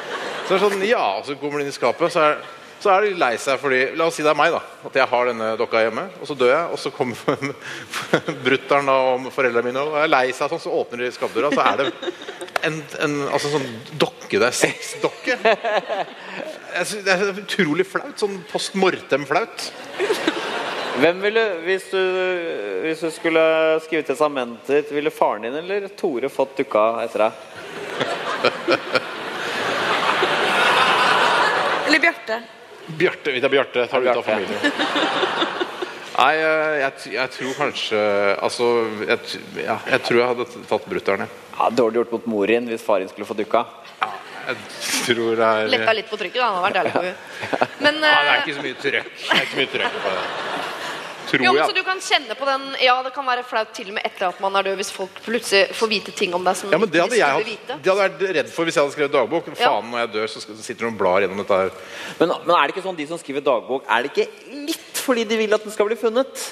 Så 0.48 0.56
er 0.56 0.58
det 0.58 0.64
sånn, 0.66 0.82
ja, 0.90 1.04
så 1.24 1.36
kommer 1.40 1.62
du 1.62 1.68
inn 1.68 1.72
i 1.72 1.76
skapet, 1.78 2.12
så 2.12 2.24
er, 2.32 2.42
så 2.82 2.90
er 2.90 3.06
de 3.06 3.20
lei 3.22 3.36
seg 3.42 3.60
fordi 3.62 3.82
La 4.00 4.08
oss 4.10 4.16
si 4.18 4.24
det 4.26 4.32
er 4.32 4.38
meg, 4.38 4.54
da. 4.56 4.62
At 4.90 4.96
jeg 4.98 5.10
har 5.12 5.30
denne 5.30 5.52
dokka 5.60 5.84
hjemme. 5.84 6.08
Og 6.22 6.30
så 6.30 6.38
dør 6.38 6.52
jeg, 6.54 6.70
og 6.74 6.80
så 6.82 6.92
kommer 6.96 7.16
brutter'n 8.46 8.90
og 8.94 9.28
foreldrene 9.36 9.68
mine 9.70 9.86
og 9.86 9.98
er 10.02 10.10
lei 10.10 10.28
seg, 10.34 10.50
sånn, 10.50 10.64
så 10.64 10.74
åpner 10.82 11.06
de 11.06 11.12
skapdøra, 11.14 11.52
så 11.54 11.66
er 11.68 11.82
det 11.84 11.88
en, 12.68 12.80
en 13.06 13.18
altså 13.30 13.54
sånn 13.54 13.68
dokke. 14.02 14.40
Det 14.42 14.48
er 14.48 14.56
sexdokke. 14.56 15.38
Det 16.72 17.14
er 17.14 17.42
utrolig 17.44 17.86
flaut. 17.86 18.16
Sånn 18.22 18.40
post 18.52 18.78
mortem-flaut. 18.80 19.70
Hvem 21.02 21.22
ville, 21.24 21.44
hvis 21.66 21.86
du, 21.92 22.00
hvis 22.84 23.04
du 23.04 23.12
skulle 23.14 23.44
skrive 23.86 24.06
testamentet 24.10 24.72
ditt, 24.74 24.96
ville 24.96 25.14
faren 25.14 25.48
din 25.48 25.56
eller 25.62 25.88
Tore 25.98 26.30
fått 26.32 26.58
dukka 26.60 26.88
etter 27.06 27.28
deg? 27.28 27.32
Eller 31.88 32.04
Bjarte. 32.04 32.42
Bjarte, 32.88 33.32
Vi 33.32 33.40
det 33.40 33.48
er 33.48 33.54
Bjarte, 33.54 33.88
tar 33.88 34.02
du 34.02 34.10
ut 34.10 34.18
av 34.18 34.26
familien. 34.26 34.72
Nei, 36.22 36.34
jeg, 36.38 36.80
jeg, 36.82 37.12
jeg 37.16 37.32
tror 37.34 37.54
kanskje 37.58 38.00
Altså, 38.46 38.66
jeg, 39.08 39.38
ja, 39.64 39.78
jeg 39.90 40.04
tror 40.06 40.20
jeg 40.20 40.28
hadde 40.34 40.48
tatt 40.70 40.90
brutter'n. 40.92 41.24
Ja, 41.56 41.70
dårlig 41.74 42.02
gjort 42.02 42.18
mot 42.18 42.28
mor 42.36 42.52
din 42.52 42.68
hvis 42.70 42.84
far 42.86 43.02
din 43.02 43.10
skulle 43.10 43.30
få 43.30 43.38
dukka. 43.38 43.64
Jeg 44.42 44.58
tror 45.06 45.38
det 45.38 45.48
er 45.48 45.72
Letta 45.72 45.94
litt 45.96 46.10
på 46.10 46.18
trykket, 46.20 46.42
da. 46.42 46.50
Han 46.50 46.60
har 46.60 46.68
vært 46.68 46.80
ærlig 46.82 46.94
på 46.96 47.04
henne. 47.06 47.70
Men, 47.86 48.00
Ja, 48.02 48.20
det 48.22 48.28
er 48.28 48.36
eh, 48.36 48.44
ikke 48.44 48.58
så 48.58 48.66
mye 48.66 48.78
trøkk. 48.84 49.12
Det 49.22 49.36
er 49.38 49.44
ikke 49.46 49.54
så 49.54 49.62
mye 49.62 49.74
trøkk 49.76 49.98
på 50.06 50.14
det. 50.16 50.24
Tror 51.32 51.46
jo, 51.46 51.52
men 51.56 51.64
så 51.70 51.76
du 51.76 51.84
kan 51.88 52.00
kjenne 52.04 52.36
på 52.36 52.48
den 52.48 52.64
Ja, 52.84 52.98
det 53.06 53.14
kan 53.16 53.28
være 53.28 53.44
flaut 53.48 53.70
til 53.76 53.92
og 53.92 53.96
med 53.96 54.08
etter 54.08 54.28
at 54.28 54.40
man 54.44 54.56
er 54.60 54.68
død, 54.68 54.80
hvis 54.82 54.92
folk 54.92 55.22
plutselig 55.24 55.76
får 55.78 55.92
vite 55.92 56.16
ting 56.16 56.34
om 56.36 56.44
deg 56.44 56.58
som 56.60 56.74
Ja, 56.74 56.80
men 56.82 56.92
det 56.92 56.98
de 56.98 57.04
hadde 57.06 57.20
jeg 57.20 57.38
hatt 57.38 57.48
vite. 57.48 57.78
Det 57.78 57.92
hadde 57.94 58.08
jeg 58.08 58.16
vært 58.16 58.38
redd 58.40 58.52
for 58.52 58.68
hvis 58.68 58.80
jeg 58.80 58.84
hadde 58.84 58.96
skrevet 58.98 59.16
dagbok. 59.16 59.52
Faen, 59.56 59.92
når 59.94 60.04
jeg 60.04 60.12
dør, 60.18 60.34
så 60.34 60.44
sitter 60.50 60.88
noen 60.88 60.98
blar 61.00 61.24
gjennom 61.24 61.40
dette 61.44 61.62
her. 61.64 61.72
Men, 62.20 62.36
men 62.44 62.56
er 62.58 62.66
det 62.66 62.76
ikke 62.76 62.86
sånn 62.90 63.00
de 63.00 63.08
som 63.14 63.22
skriver 63.22 63.46
dagbok, 63.46 63.88
er 63.88 64.04
det 64.04 64.12
ikke 64.12 64.58
litt 64.68 65.02
fordi 65.02 65.26
de 65.30 65.40
vil 65.40 65.58
at 65.58 65.64
den 65.66 65.74
skal 65.74 65.88
bli 65.88 65.98
funnet? 66.00 66.50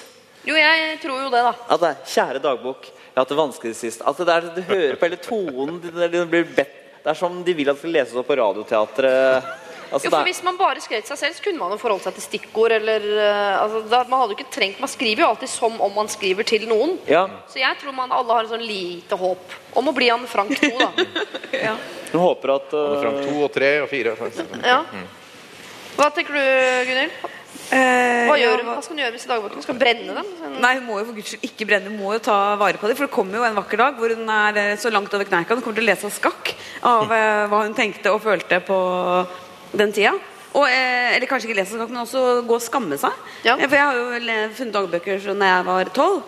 Jo, 0.48 0.56
jeg 0.56 1.00
tror 1.04 1.18
jo 1.26 1.32
det, 1.34 1.42
da. 1.44 1.54
At 1.68 1.82
det 1.82 1.90
er 1.90 2.04
'kjære 2.08 2.44
dagbok, 2.44 2.86
jeg 2.88 3.18
har 3.18 3.26
hatt 3.26 3.32
det 3.34 3.40
vanskelig 3.40 3.76
sist'. 3.76 4.06
At 4.08 4.18
det, 4.18 4.28
der, 4.30 4.48
du 4.56 4.62
hører 4.64 4.96
på 4.96 5.10
hele 5.10 5.20
tonen 5.20 5.82
det, 5.84 6.12
det, 6.14 6.28
blir 6.32 6.48
bedt. 6.56 6.78
Det 7.04 7.12
er 7.12 7.20
som 7.20 7.44
de 7.44 7.54
vil 7.56 7.70
at 7.70 7.76
det 7.76 7.84
skal 7.84 7.96
leses 7.96 8.16
opp 8.20 8.28
på 8.28 8.38
Radioteatret. 8.40 9.59
Altså, 9.92 10.06
Jo, 10.06 10.12
for 10.14 10.24
Hvis 10.28 10.44
man 10.44 10.58
bare 10.58 10.82
skrev 10.82 11.02
til 11.02 11.10
seg 11.16 11.18
selv, 11.18 11.36
så 11.40 11.44
kunne 11.44 11.60
man 11.60 11.72
jo 11.72 11.78
forholdt 11.82 12.04
seg 12.04 12.14
til 12.14 12.24
stikkord. 12.28 12.72
eller 12.72 13.00
eh, 13.02 13.62
altså, 13.64 13.82
da, 13.90 14.04
Man 14.10 14.20
hadde 14.22 14.36
jo 14.36 14.38
ikke 14.40 14.52
trengt, 14.54 14.80
man 14.80 14.90
skriver 14.92 15.24
jo 15.24 15.30
alltid 15.32 15.50
som 15.50 15.80
om 15.82 15.94
man 15.96 16.08
skriver 16.08 16.44
til 16.46 16.68
noen. 16.70 16.98
ja, 17.08 17.26
Så 17.50 17.60
jeg 17.60 17.78
tror 17.82 17.96
man 17.98 18.12
alle 18.12 18.34
har 18.34 18.44
en 18.46 18.54
sånn 18.54 18.66
lite 18.68 19.18
håp 19.18 19.58
om 19.76 19.88
å 19.90 19.96
bli 19.96 20.10
han 20.10 20.28
Frank 20.28 20.54
2. 20.60 20.72
da. 20.80 20.92
Hun 22.12 22.22
håper 22.22 22.56
at 22.56 22.72
uh, 22.74 23.02
Frank 23.02 23.20
2 23.28 23.42
og 23.46 23.52
3 23.54 23.74
og 23.84 23.90
4. 23.92 24.16
faktisk. 24.18 24.56
Ja. 24.66 24.80
Hva 26.00 26.08
tenker 26.16 26.34
du, 26.34 26.46
Gunhild? 26.88 27.12
Eh, 27.70 28.26
Hva, 28.30 28.36
gjør, 28.40 28.62
hva- 28.66 28.76
hva 28.78 28.82
skal 28.82 28.96
hun 28.96 29.02
gjøre 29.04 29.12
med 29.12 29.18
disse 29.20 29.30
dagbøkene? 29.30 29.62
Skal 29.66 29.76
hun 29.76 29.82
brenne 29.82 30.14
dem? 30.16 30.30
Sånn- 30.40 30.56
Nei, 30.64 30.72
hun 30.80 30.86
må 30.88 30.98
jo 31.00 31.06
for 31.10 31.18
guds 31.18 31.34
skyld 31.34 31.44
ikke 31.50 31.68
brenne. 31.70 31.90
Hun 31.92 32.00
må 32.02 32.14
jo 32.16 32.22
ta 32.26 32.56
vare 32.62 32.78
på 32.82 32.88
dem. 32.90 32.96
For 32.98 33.06
det 33.06 33.14
kommer 33.14 33.38
jo 33.42 33.44
en 33.46 33.58
vakker 33.58 33.78
dag 33.82 33.98
hvor 34.00 34.14
hun 34.16 34.30
er 34.34 34.58
eh, 34.58 34.76
så 34.82 34.90
langt 34.94 35.14
over 35.14 35.26
kneika. 35.30 35.54
Hun 35.58 35.62
kommer 35.66 35.78
til 35.82 35.86
å 35.86 35.90
lese 35.92 36.06
av 36.10 36.16
skakk 36.16 36.54
av 36.82 37.06
hva 37.52 37.62
hun 37.66 37.76
tenkte 37.78 38.14
og 38.14 38.22
følte 38.26 38.62
på 38.66 38.78
den 39.78 39.94
tida. 39.94 40.14
Og, 40.50 40.66
eh, 40.66 41.16
eller 41.16 41.30
kanskje 41.30 41.50
ikke 41.50 41.60
lese 41.62 41.78
nok, 41.78 41.92
men 41.94 42.02
også 42.02 42.42
gå 42.48 42.56
og 42.58 42.62
skamme 42.66 42.98
seg. 42.98 43.14
Ja. 43.46 43.54
Eh, 43.56 43.68
For 43.68 43.78
jeg 43.78 43.86
har 43.86 43.98
jo 44.00 44.54
funnet 44.58 44.74
dagbøker 44.74 45.20
fra 45.22 45.36
da 45.38 45.50
jeg 45.54 45.66
var 45.68 45.92
tolv. 45.94 46.22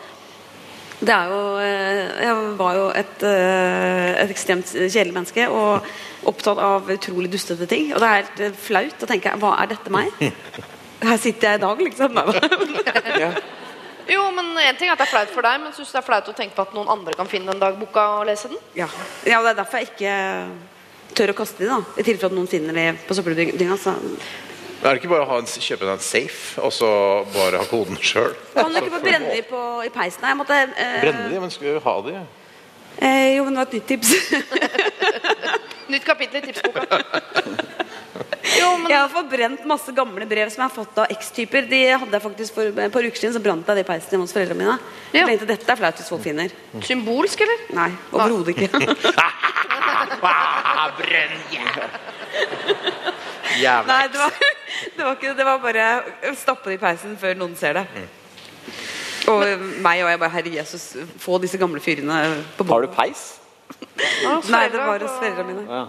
Det 1.02 1.10
er 1.10 1.32
jo 1.32 1.40
eh, 1.58 2.22
Jeg 2.22 2.36
var 2.60 2.76
jo 2.78 2.84
et, 2.94 3.24
et 3.26 4.30
ekstremt 4.30 4.70
kjedelig 4.70 5.16
menneske 5.16 5.48
og 5.50 5.88
opptatt 6.30 6.60
av 6.62 6.92
utrolig 6.94 7.32
dustete 7.34 7.66
ting. 7.66 7.90
Og 7.96 8.04
det 8.04 8.10
er 8.12 8.30
helt 8.44 8.60
flaut 8.62 9.02
å 9.02 9.10
tenke 9.10 9.34
Hva 9.42 9.56
er 9.64 9.72
dette 9.74 9.90
meg? 9.90 10.14
Her 11.02 11.18
sitter 11.18 11.56
jeg 11.56 11.58
i 11.58 11.64
dag, 11.64 11.82
liksom. 11.82 12.20
ja. 13.18 13.32
Jo, 14.12 14.28
men 14.36 14.52
En 14.62 14.78
ting 14.78 14.90
er 14.90 14.94
at 14.94 15.02
det 15.02 15.08
er 15.08 15.14
flaut 15.16 15.34
for 15.34 15.42
deg, 15.42 15.64
men 15.64 15.74
syns 15.74 15.90
du 15.90 15.96
det 15.96 16.02
er 16.04 16.06
flaut 16.06 16.30
å 16.30 16.36
tenke 16.38 16.54
på 16.54 16.68
at 16.68 16.76
noen 16.78 16.92
andre 16.94 17.18
kan 17.18 17.30
finne 17.32 17.50
den 17.56 17.62
dagboka 17.64 18.04
og 18.20 18.28
lese 18.30 18.52
den? 18.52 18.62
Ja. 18.78 18.86
ja, 19.26 19.40
og 19.40 19.48
det 19.48 19.56
er 19.56 19.60
derfor 19.64 19.82
jeg 19.82 19.90
ikke 19.96 20.14
tør 21.18 21.34
å 21.34 21.38
kaste 21.38 21.64
de, 21.64 21.70
da. 21.70 21.82
I 21.98 22.06
tilfelle 22.06 22.32
at 22.32 22.38
noen 22.38 22.50
finner 22.50 22.78
de 22.78 22.88
på 23.08 23.18
søppeldynga. 23.18 23.78
Er 24.82 24.96
det 24.96 24.98
ikke 24.98 25.12
bare 25.12 25.26
å 25.28 25.30
ha 25.30 25.38
en, 25.38 25.46
kjøpe 25.46 25.86
en 25.86 26.02
safe, 26.02 26.58
og 26.62 26.72
så 26.74 26.90
bare 27.36 27.60
ha 27.62 27.68
koden 27.70 28.00
sjøl? 28.02 28.34
kan 28.56 28.72
du 28.74 28.80
ikke 28.80 28.96
bare 28.96 29.06
brenne 29.06 29.36
de 29.36 29.44
på, 29.46 29.60
i 29.86 29.92
peisen? 29.94 30.26
Jeg 30.26 30.40
måtte 30.40 30.58
eh, 30.58 30.96
Brenne 31.04 31.28
de? 31.30 31.42
Men 31.44 31.54
skal 31.54 31.68
vi 31.68 31.84
ha 31.86 31.96
de? 32.08 32.16
Eh, 32.98 33.28
jo, 33.36 33.46
men 33.46 33.54
det 33.54 33.62
var 33.62 33.70
et 33.70 33.78
nytt 33.78 33.88
tips. 33.92 34.16
Nytt 35.92 36.06
kapittel 36.08 36.42
i 36.42 36.50
tipsboka. 36.50 37.02
Jo, 38.42 38.70
men 38.82 38.90
Jeg 38.90 38.98
har 38.98 39.10
forbrent 39.14 39.66
masse 39.70 39.94
gamle 39.94 40.26
brev 40.30 40.50
som 40.50 40.64
jeg 40.64 40.70
har 40.70 40.74
fått 40.76 40.98
av 41.04 41.12
X-typer. 41.14 41.68
De 41.70 41.82
hadde 41.94 42.16
jeg 42.18 42.24
faktisk 42.24 42.56
For 42.58 42.72
et 42.86 42.94
par 42.94 43.06
uker 43.06 43.20
siden 43.22 43.36
så 43.36 43.42
brant 43.44 43.68
jeg 43.70 43.78
de 43.78 43.84
i 43.84 43.88
peisen 43.88 44.10
hjemme 44.16 44.26
hos 44.26 44.34
foreldrene 44.36 44.58
mine. 44.64 44.78
Ja. 45.14 45.22
Jeg 45.22 45.28
tenkte 45.34 45.50
dette 45.54 45.72
er 45.76 45.80
flaut 45.82 46.02
hvis 46.02 46.10
folk 46.10 46.24
finner. 46.26 46.54
Symbolsk, 46.88 47.44
eller? 47.46 47.60
Nei, 47.78 47.90
overhodet 48.12 48.56
ikke. 48.56 48.70
Jævla 53.62 53.88
Nei, 53.94 54.08
det 54.12 54.20
var, 54.22 54.32
det 54.96 55.04
var 55.06 55.14
ikke 55.18 55.34
det. 55.38 55.46
var 55.46 55.62
bare 55.64 55.86
stappe 56.40 56.70
det 56.72 56.78
i 56.80 56.82
peisen 56.82 57.18
før 57.20 57.38
noen 57.40 57.56
ser 57.60 57.78
det. 57.82 57.86
Og 59.30 59.44
meg 59.84 60.02
og 60.02 60.10
jeg 60.10 60.20
bare 60.22 60.34
Herre 60.34 60.54
Jesus, 60.56 60.86
få 61.22 61.38
disse 61.44 61.60
gamle 61.62 61.82
fyrene 61.84 62.18
på 62.58 62.66
Har 62.66 62.82
du 62.82 62.88
båten. 62.90 62.96
peis? 62.98 63.28
Nei, 64.50 64.66
det 64.74 64.80
var 64.82 65.04
hos 65.04 65.18
foreldrene 65.20 65.48
mine. 65.52 65.64
Ja. 65.70 65.84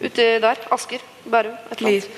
Uti 0.00 0.26
der. 0.42 0.64
Asker. 0.74 1.04
Bærum. 1.24 1.54
Et 1.70 1.78
eller 1.78 1.90
annet. 1.90 2.08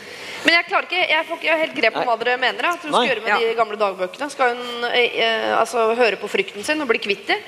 Men 0.46 0.54
jeg 0.54 0.66
klarer 0.68 0.86
ikke, 0.86 1.02
jeg 1.10 1.26
får 1.28 1.38
ikke 1.40 1.58
helt 1.60 1.76
grep 1.76 1.96
om 2.00 2.08
hva 2.08 2.16
dere 2.22 2.38
mener. 2.40 2.62
da. 2.62 2.72
Hva 2.76 2.90
skal 2.92 3.08
gjøre 3.10 3.22
med 3.24 3.32
Ja. 3.32 3.38
de 3.42 3.54
gamle 3.58 3.76
dagbøkene? 3.80 4.30
Skal 4.30 4.54
hun 4.54 4.84
eh, 4.92 5.20
eh, 5.26 5.58
altså, 5.58 5.94
høre 5.98 6.16
på 6.20 6.28
frykten 6.30 6.64
sin 6.64 6.80
og 6.80 6.88
bli 6.88 6.98
kvitt 7.02 7.26
dem? 7.26 7.40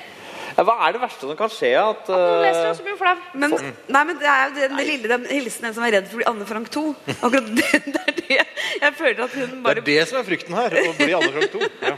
Ja, 0.57 0.63
Hva 0.67 0.75
er 0.87 0.91
det 0.97 1.01
verste 1.01 1.23
som 1.23 1.37
kan 1.39 1.51
skje? 1.53 1.71
At, 1.79 2.09
Hun 2.09 2.41
leser 2.43 2.63
det, 2.65 2.71
uh, 2.71 2.75
så 2.75 2.83
blir 2.83 2.95
hun 2.95 2.99
flau. 2.99 3.15
Men, 3.33 3.53
nei, 3.87 4.03
men 4.09 4.17
det 4.19 4.27
er 4.27 4.41
jo 4.49 4.55
den, 4.57 4.75
den 4.75 4.87
lille 4.89 5.07
den 5.07 5.25
hilsenen 5.29 5.73
som 5.77 5.85
er 5.87 5.93
redd 5.95 6.09
for 6.09 6.17
å 6.17 6.19
bli 6.19 6.27
Anne 6.33 6.47
Frank 6.49 6.71
2. 6.73 6.83
Akkurat 7.15 7.51
det, 7.55 7.69
det 7.85 8.01
er 8.03 8.17
det. 8.19 8.39
Jeg 8.81 8.93
føler 8.97 9.23
at 9.23 9.37
hun 9.39 9.63
Det 9.63 9.77
er 9.77 9.81
det 9.87 9.99
som 10.09 10.19
er 10.19 10.27
frykten 10.27 10.57
her. 10.59 10.75
Å 10.83 10.95
bli 10.99 11.13
Anne 11.15 11.31
Frank 11.37 11.55
2. 11.55 11.69
Ja. 11.87 11.95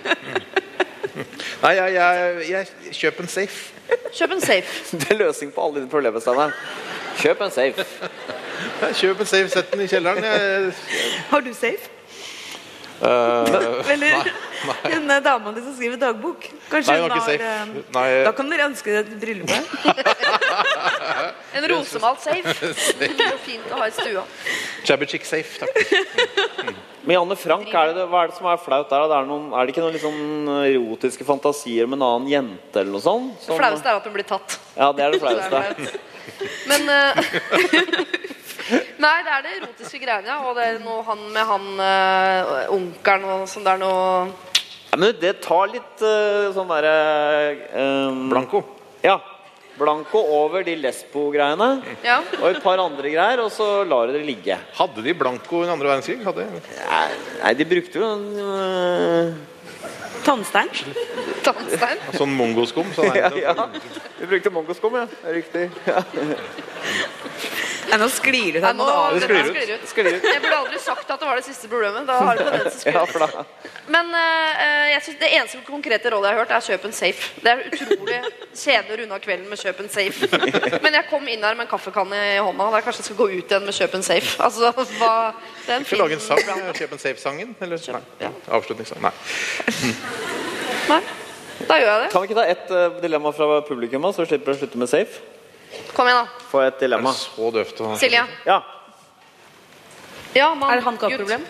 Nei, 1.61 1.71
jeg, 1.77 1.93
jeg, 1.93 2.49
jeg 2.49 2.95
kjøp 2.99 3.19
en 3.23 3.27
safe. 3.27 3.71
Kjøp 4.17 4.35
en 4.37 4.41
safe. 4.41 4.75
det 4.99 5.07
er 5.11 5.19
løsning 5.23 5.53
på 5.55 5.63
alle 5.65 5.81
dine 5.81 5.89
problemer, 5.91 6.19
Steinar. 6.23 6.53
Kjøp 7.21 7.41
en 7.45 7.51
safe. 7.53 7.85
Jeg 8.81 8.95
kjøp 9.01 9.19
en 9.25 9.29
safe, 9.29 9.49
sett 9.53 9.71
den 9.73 9.81
i 9.85 9.89
kjelleren. 9.91 10.23
Jeg, 10.23 10.71
Har 11.31 11.43
du 11.45 11.51
safe? 11.57 11.89
Uh, 13.01 13.81
Eller 13.93 14.27
hun 14.85 15.09
er 15.09 15.23
dama 15.25 15.49
di 15.55 15.61
som 15.65 15.73
skriver 15.73 15.97
dagbok. 15.97 16.43
Kanskje 16.69 16.93
nei, 16.93 16.99
hun 17.01 17.09
har 17.09 17.17
har, 17.17 17.25
safe. 17.25 17.41
eh, 17.41 17.85
Nei, 17.95 18.09
Da 18.27 18.33
kan 18.37 18.51
dere 18.53 18.67
ønske 18.69 18.93
dere 18.93 19.01
et 19.07 19.15
bryllupet. 19.23 19.63
En 21.57 21.67
rosemalt 21.71 22.21
safe. 22.27 22.71
Det 22.99 23.11
er 23.11 23.39
fint 23.43 23.71
å 23.71 23.81
ha 23.81 23.89
i 23.89 23.95
stua. 23.95 24.23
Jabby 24.87 25.09
chick 25.09 25.27
safe, 25.27 25.59
takk. 25.61 25.75
Men 27.01 27.15
Janne 27.17 27.35
Frank, 27.39 27.65
er 27.73 27.95
det, 27.95 28.03
hva 28.11 28.23
er 28.23 28.29
det 28.29 28.37
som 28.37 28.47
er 28.51 28.59
flaut 28.61 28.85
der? 28.91 29.01
da? 29.01 29.07
Det 29.09 29.15
er, 29.17 29.29
noen, 29.29 29.47
er 29.57 29.65
det 29.65 29.73
ikke 29.73 29.85
noen 29.87 30.01
sånn 30.03 30.51
erotiske 30.67 31.25
fantasier 31.25 31.89
med 31.89 31.97
en 31.97 32.05
annen 32.05 32.29
jente 32.29 32.83
eller 32.83 32.93
noe 32.93 33.01
sånt? 33.01 33.41
Det 33.41 33.57
flaueste 33.57 33.89
er 33.89 33.97
at 33.97 34.05
hun 34.05 34.13
blir 34.13 34.27
tatt. 34.29 34.59
Ja, 34.75 34.91
det 34.93 35.07
er 35.07 35.15
det 35.15 35.17
er 35.21 35.23
flaueste. 35.25 35.89
Men 36.69 36.81
uh... 36.93 38.19
Nei, 39.01 39.15
det 39.25 39.33
er 39.33 39.41
det 39.43 39.55
erotiske 39.57 39.99
greiene, 40.03 40.29
ja. 40.29 40.37
Og 40.45 40.55
det 40.55 40.67
er 40.67 40.79
noe 40.83 41.01
han 41.07 41.25
med 41.33 41.49
han 41.49 41.67
uh, 41.81 42.69
onkelen 42.77 43.27
og 43.33 43.49
sånn. 43.49 43.65
Det 43.65 43.73
er 43.73 43.81
noe 43.81 44.29
Ja, 44.91 44.99
men 45.01 45.17
det 45.23 45.33
tar 45.41 45.73
litt 45.73 46.05
uh, 46.05 46.51
sånn 46.53 46.69
derre 46.69 46.95
uh, 47.73 48.21
Blanko. 48.29 48.61
Ja. 49.01 49.17
Blanco 49.77 50.19
over 50.35 50.65
de 50.67 50.75
lesbo-greiene. 50.77 51.69
Ja. 52.05 52.19
Og 52.41 52.49
et 52.51 52.59
par 52.63 52.81
andre 52.83 53.13
greier, 53.13 53.41
og 53.43 53.51
så 53.53 53.83
lar 53.87 54.09
de 54.11 54.19
det 54.19 54.25
ligge. 54.27 54.57
Hadde 54.77 55.05
de 55.05 55.15
blanco 55.17 55.61
under 55.61 55.73
andre 55.75 55.93
verdenskrig? 55.93 56.19
Hadde 56.25 56.45
de? 56.45 56.61
Nei, 56.81 57.07
nei, 57.39 57.53
de 57.57 57.67
brukte 57.71 58.01
jo 58.01 58.11
en 58.11 58.27
uh, 58.37 59.31
Tannstein. 60.25 60.69
Tannstein. 61.45 62.03
Sånn 62.19 62.35
mongoskum? 62.37 62.91
Så 62.95 63.07
ja, 63.21 63.31
ja. 63.33 63.55
Vi 64.19 64.29
brukte 64.29 64.53
mongoskum, 64.53 64.99
ja. 64.99 65.07
Er 65.25 65.39
Riktig. 65.39 65.69
Ja. 65.87 66.05
Nei, 67.91 67.97
nå 67.99 68.07
sklir 68.07 68.55
det 68.55 68.69
nå, 68.77 68.85
sklir 69.19 69.33
ut. 69.41 69.49
sklir 69.51 69.71
ut. 69.75 69.87
Sklir 69.89 70.09
ut. 70.15 70.25
Jeg 70.25 70.41
burde 70.43 70.59
aldri 70.61 70.79
sagt 70.79 71.09
at 71.11 71.19
det 71.19 71.27
var 71.27 71.39
det 71.41 71.45
siste 71.45 71.67
problemet. 71.71 72.05
Da 72.07 72.19
har 72.23 72.39
det 72.39 72.45
tendens 72.47 72.77
til 72.79 72.95
å 72.95 73.03
Ja, 73.03 73.31
ut. 73.35 73.71
Men 73.91 74.13
uh, 74.15 74.85
jeg 74.93 75.01
synes 75.07 75.19
det 75.19 75.31
eneste 75.35 75.61
konkrete 75.67 76.13
rådet 76.13 76.29
jeg 76.29 76.37
har 76.37 76.45
hørt, 76.45 76.53
er 76.55 76.65
kjøp 76.69 76.87
en 76.87 76.95
safe. 76.95 77.31
Det 77.43 77.51
er 77.51 77.63
utrolig 77.67 78.19
kjedelig 78.61 78.95
å 78.95 78.99
runde 79.01 79.17
av 79.17 79.25
kvelden 79.25 79.49
med 79.51 79.59
kjøp 79.59 79.81
en 79.83 79.91
safe. 79.91 80.29
Men 80.85 80.99
jeg 80.99 81.07
kom 81.09 81.27
inn 81.27 81.43
her 81.43 81.57
med 81.57 81.65
en 81.67 81.71
kaffekanne 81.73 82.21
i 82.35 82.37
hånda. 82.39 82.69
Da 82.77 82.83
kanskje 82.85 83.03
jeg 83.03 83.09
skal 83.09 83.19
gå 83.19 83.27
ut 83.33 83.51
igjen 83.55 83.67
med 83.67 83.77
kjøp 83.81 83.97
en 83.99 84.07
safe. 84.07 84.37
Altså, 84.47 84.71
hva, 85.01 85.11
det 85.65 85.75
er 85.75 85.81
en 85.81 85.89
Skal 85.89 86.03
lage 86.05 86.17
en 86.19 86.23
sang? 86.23 86.45
brand. 86.47 86.71
Kjøp 86.79 86.95
en 86.95 87.03
safe-sangen? 87.03 87.55
Eller? 87.67 87.83
Nei. 87.97 88.03
ja. 88.23 88.31
Avslutningssang? 88.55 89.03
Nei. 89.03 89.13
Nei, 90.91 91.01
da 91.67 91.77
gjør 91.77 91.91
jeg 91.91 92.01
det. 92.05 92.09
Kan 92.13 92.23
vi 92.23 92.31
ikke 92.31 92.39
ta 92.39 92.47
ett 92.55 92.73
uh, 92.73 93.01
dilemma 93.03 93.35
fra 93.35 93.61
publikum, 93.67 94.07
så 94.11 94.23
vi 94.23 94.31
slipper 94.31 94.55
å 94.55 94.59
slutte 94.61 94.81
med 94.81 94.91
safe? 94.91 95.21
Kom 95.95 96.07
igjen, 96.07 96.25
da. 96.25 96.45
Få 96.51 96.61
et 96.65 96.79
dilemma. 96.79 97.11
så 97.15 97.51
døvt 97.53 97.79
å 97.81 97.93
Silje. 97.99 98.23
Ja. 98.45 98.61
Ja, 100.35 100.53
mann, 100.55 100.71
Er 100.71 100.75
det 100.79 100.83
han 100.85 100.97
gutt. 100.97 101.17
problem? 101.17 101.45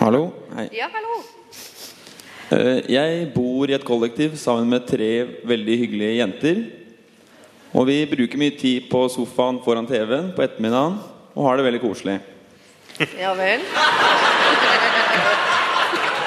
Hallo. 0.00 0.32
Hei. 0.56 0.68
Ja, 0.72 0.88
hallo. 0.94 1.16
Eh, 2.50 2.82
Jeg 2.92 3.32
bor 3.34 3.68
i 3.68 3.74
et 3.74 3.84
kollektiv 3.84 4.36
sammen 4.40 4.68
med 4.70 4.86
tre 4.88 5.10
veldig 5.44 5.78
hyggelige 5.82 6.16
jenter. 6.20 6.62
Og 7.76 7.86
vi 7.90 7.98
bruker 8.08 8.38
mye 8.40 8.54
tid 8.56 8.88
på 8.90 9.02
sofaen 9.12 9.58
foran 9.64 9.86
TV-en 9.86 10.30
på 10.36 10.42
ettermiddagen 10.46 10.96
og 11.36 11.44
har 11.44 11.56
det 11.58 11.66
veldig 11.66 11.82
koselig. 11.82 12.20
Ja 13.20 13.34
vel. 13.36 13.60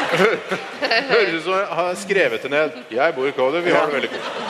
Høres 0.10 1.34
ut 1.36 1.44
som 1.46 1.54
jeg 1.54 1.70
har 1.80 1.96
skrevet 2.02 2.44
det 2.46 2.52
ned. 2.52 2.78
Jeg 2.94 3.16
bor 3.16 3.28
i 3.30 3.34
Kåler, 3.36 3.62
vi 3.66 3.74
har 3.76 3.86
det 3.90 3.98
veldig 4.00 4.10
koselig. 4.16 4.46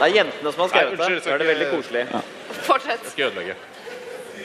Det 0.00 0.06
er 0.06 0.14
jentene 0.14 0.52
som 0.52 0.62
har 0.62 0.68
Nei, 0.68 0.72
skrevet 0.72 0.94
unnskyld, 0.94 1.16
det. 1.16 1.24
Så 1.24 1.32
er 1.34 1.42
det 1.42 1.48
veldig 1.50 1.68
koselig. 1.74 2.04
Fortsett. 2.66 3.10
Skal 3.12 3.28
ødelegge. 3.30 3.56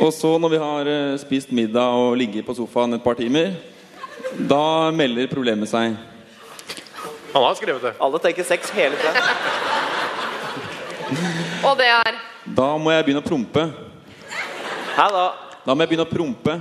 Og 0.04 0.12
så 0.14 0.34
når 0.42 0.52
vi 0.52 0.60
har 0.60 0.90
eh, 0.92 1.16
spist 1.22 1.52
middag 1.56 1.96
og 1.96 2.18
ligget 2.20 2.46
på 2.48 2.56
sofaen 2.58 2.98
et 2.98 3.04
par 3.04 3.16
timer, 3.20 3.54
da 4.36 4.92
melder 4.92 5.30
problemet 5.32 5.72
seg. 5.72 5.96
Han 7.36 7.44
har 7.44 7.56
skrevet 7.60 7.84
det. 7.84 7.94
Alle 8.04 8.20
tenker 8.24 8.48
sex 8.48 8.72
hele 8.76 8.96
tida. 9.00 9.24
Og 11.66 11.76
det 11.80 11.88
er 11.92 12.16
Da 12.56 12.68
må 12.78 12.92
jeg 12.92 13.06
begynne 13.08 13.24
å 13.24 13.28
prompe. 13.28 13.66
Hæ, 14.96 15.08
da? 15.12 15.26
Da 15.66 15.74
må 15.74 15.84
jeg 15.84 15.92
begynne 15.92 16.06
å 16.06 16.12
prompe. 16.12 16.60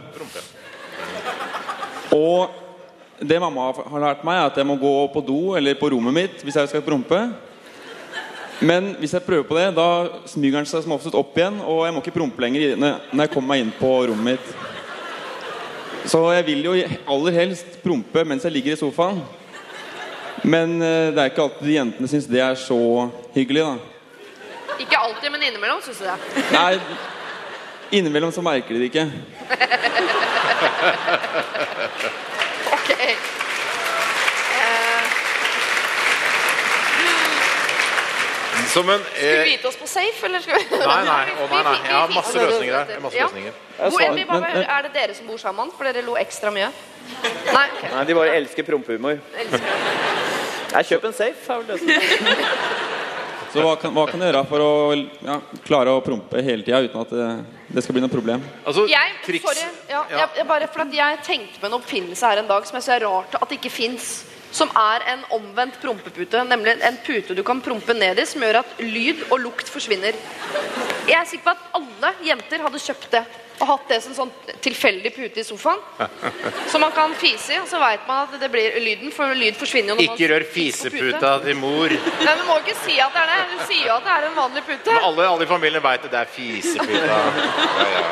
Og 2.14 2.63
det 3.20 3.40
mamma 3.40 3.72
har 3.76 4.02
lært 4.02 4.24
meg, 4.26 4.38
er 4.38 4.48
at 4.48 4.56
jeg 4.58 4.66
må 4.66 4.76
gå 4.80 4.92
på 5.12 5.22
do 5.24 5.40
eller 5.58 5.76
på 5.78 5.90
rommet 5.94 6.14
mitt 6.14 6.44
hvis 6.44 6.56
jeg 6.58 6.70
skal 6.72 6.82
prompe. 6.86 7.20
Men 8.64 8.94
hvis 9.00 9.14
jeg 9.16 9.24
prøver 9.26 9.46
på 9.46 9.56
det, 9.58 9.66
da 9.76 9.88
smyger 10.30 10.60
den 10.60 10.68
seg 10.70 10.84
som 10.84 10.94
oftest 10.94 11.16
opp 11.18 11.36
igjen, 11.38 11.58
og 11.60 11.84
jeg 11.84 11.94
må 11.94 12.02
ikke 12.02 12.14
prompe 12.14 12.42
lenger 12.44 12.76
når 12.78 13.24
jeg 13.24 13.32
kommer 13.34 13.54
meg 13.54 13.64
inn 13.64 13.72
på 13.78 13.90
rommet 14.10 14.34
mitt. 14.34 14.46
Så 16.08 16.20
jeg 16.36 16.46
vil 16.46 16.66
jo 16.66 16.74
aller 17.14 17.32
helst 17.38 17.78
prompe 17.82 18.24
mens 18.28 18.44
jeg 18.44 18.54
ligger 18.54 18.72
i 18.74 18.80
sofaen. 18.80 19.22
Men 20.44 20.76
eh, 20.82 21.08
det 21.14 21.20
er 21.22 21.30
ikke 21.30 21.46
alltid 21.46 21.64
de 21.64 21.78
jentene 21.78 22.08
syns 22.10 22.26
det 22.28 22.42
er 22.44 22.54
så 22.60 23.08
hyggelig, 23.32 23.62
da. 23.64 23.74
Ikke 24.82 24.98
alltid, 24.98 25.30
men 25.32 25.46
innimellom 25.46 25.80
syns 25.86 26.02
du 26.02 26.04
det. 26.04 26.18
Nei, 26.52 26.74
innimellom 27.96 28.32
så 28.34 28.44
merker 28.44 28.76
de 28.76 28.80
det 28.82 28.90
ikke. 28.92 29.06
Ok. 32.84 33.00
Eh, 33.00 33.16
Som 38.72 38.90
en 38.90 39.00
skal 39.00 39.20
vi 39.22 39.28
eh, 39.38 39.44
vite 39.44 39.68
oss 39.68 39.76
på 39.76 39.86
safe, 39.86 40.26
eller 40.26 40.40
skal 40.40 40.58
vi 40.58 40.78
Nei, 40.78 41.04
nei. 41.06 41.24
Å, 41.42 41.46
nei, 41.50 41.62
nei. 41.66 41.74
Jeg 41.84 41.94
har 41.94 42.08
masse 42.14 42.34
løsninger 42.38 42.74
her. 42.74 42.86
Jeg 42.88 42.96
har 42.96 43.02
Masse 43.04 43.16
Ja. 43.18 43.26
løsninger. 43.28 43.52
Hvor, 43.78 44.14
vi 44.14 44.24
bare, 44.24 44.64
er 44.64 44.82
det 44.86 44.92
dere 44.94 45.14
som 45.14 45.26
bor 45.26 45.36
sammen? 45.42 45.70
For 45.76 45.84
dere 45.88 46.02
lo 46.06 46.16
ekstra 46.20 46.50
mye? 46.54 46.70
Nei, 47.56 47.66
ok. 47.76 47.84
Nei, 47.92 48.04
de 48.08 48.14
bare 48.18 48.34
elsker 48.40 48.66
prompehumor. 48.66 49.18
Jeg 50.74 50.86
kjøp 50.90 51.04
en 51.10 51.12
safe. 51.12 51.52
er 51.52 51.56
vel 51.56 51.66
det 51.66 51.78
som- 51.80 52.93
Så 53.54 53.62
hva 53.62 53.76
kan, 53.78 53.92
hva 53.94 54.04
kan 54.10 54.18
du 54.18 54.26
gjøre 54.26 54.40
for 54.50 54.62
å 54.64 54.70
ja, 54.98 55.36
klare 55.62 55.92
å 55.94 56.00
prompe 56.02 56.42
hele 56.42 56.64
tida 56.66 56.80
uten 56.82 56.98
at 57.04 57.12
det, 57.14 57.28
det 57.76 57.84
skal 57.84 57.94
bli 57.94 58.02
noe 58.02 58.10
problem? 58.10 58.42
Altså, 58.66 58.88
Jeg, 58.90 59.12
triks 59.22 59.46
sorry, 59.46 59.66
ja, 59.92 60.00
Ja. 60.10 60.24
Jeg, 60.34 60.46
bare, 60.48 60.66
for 60.74 60.82
at 60.82 60.96
jeg 60.96 61.20
tenkte 61.26 61.62
på 61.62 61.68
en 61.70 61.76
oppfinnelse 61.78 62.32
her 62.32 62.42
en 62.42 62.50
dag 62.50 62.66
som 62.66 62.80
jeg 62.80 62.86
ser 62.88 62.98
er 62.98 63.06
rart 63.06 63.36
at 63.38 63.46
det 63.46 63.60
ikke 63.60 63.72
fins. 63.76 64.08
Som 64.54 64.70
er 64.78 65.02
en 65.10 65.22
omvendt 65.34 65.80
prompepute. 65.82 66.42
Nemlig 66.46 66.76
en 66.86 66.98
pute 67.02 67.34
du 67.34 67.42
kan 67.46 67.62
prompe 67.62 67.94
ned 67.94 68.20
i, 68.22 68.26
som 68.26 68.42
gjør 68.42 68.60
at 68.60 68.76
lyd 68.82 69.24
og 69.30 69.40
lukt 69.42 69.70
forsvinner. 69.70 70.14
Jeg 71.08 71.16
er 71.18 71.26
sikker 71.26 71.48
på 71.48 71.54
at 71.56 71.64
alle 71.78 72.12
jenter 72.26 72.62
hadde 72.62 72.82
kjøpt 72.82 73.08
det. 73.16 73.24
Og 73.60 73.68
hatt 73.68 73.88
det 73.88 74.00
som 74.02 74.14
sånn 74.16 74.30
tilfeldig 74.64 75.12
pute 75.14 75.40
i 75.40 75.44
sofaen. 75.46 75.78
Som 76.72 76.82
man 76.82 76.92
kan 76.94 77.12
fise 77.18 77.54
i, 77.54 77.58
og 77.62 77.68
så 77.70 77.78
veit 77.78 78.02
man 78.08 78.24
at 78.26 78.34
det 78.40 78.48
blir 78.50 78.78
lyden. 78.82 79.12
For 79.14 79.30
lyd 79.38 79.58
forsvinner 79.60 79.94
jo 79.94 79.98
når 80.00 80.14
Ikke 80.16 80.30
rør 80.32 80.46
fiseputa 80.56 81.34
til 81.44 81.58
mor. 81.60 81.94
Nei, 81.94 82.36
Du 82.40 82.46
må 82.48 82.58
ikke 82.64 82.74
si 82.82 82.98
at 83.00 83.14
det 83.14 83.22
er 83.22 83.30
det. 83.30 83.42
Du 83.52 83.66
sier 83.70 83.86
jo 83.86 83.98
at 83.98 84.08
det 84.08 84.14
er 84.16 84.26
en 84.30 84.38
vanlig 84.38 84.64
pute. 84.66 84.90
Men 84.90 85.10
alle, 85.10 85.28
alle 85.36 85.46
i 85.46 85.50
familien 85.50 85.84
veit 85.84 86.08
at 86.08 86.14
Det 86.16 86.24
er 86.24 86.32
fiseputa. 86.38 87.20
Ja, 87.84 87.86
ja. 87.90 88.06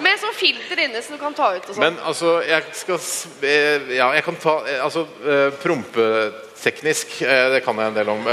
Med 0.00 0.16
sånn 0.16 0.32
filter 0.32 0.80
inne 0.80 1.00
som 1.04 1.16
du 1.16 1.20
kan 1.20 1.34
ta 1.36 1.50
ut 1.56 1.66
og 1.68 1.74
sånn. 1.74 1.82
Men 1.82 1.98
altså, 2.08 2.38
jeg 2.46 2.64
skal 2.78 3.00
eh, 3.44 3.90
Ja, 3.98 4.08
jeg 4.16 4.24
kan 4.24 4.38
ta 4.40 4.54
eh, 4.64 4.80
Altså, 4.80 5.04
eh, 5.26 5.50
prompeteknisk, 5.60 7.18
det 7.52 7.60
kan 7.66 7.78
jeg 7.80 7.92
en 7.92 7.98
del 7.98 8.12
om. 8.12 8.24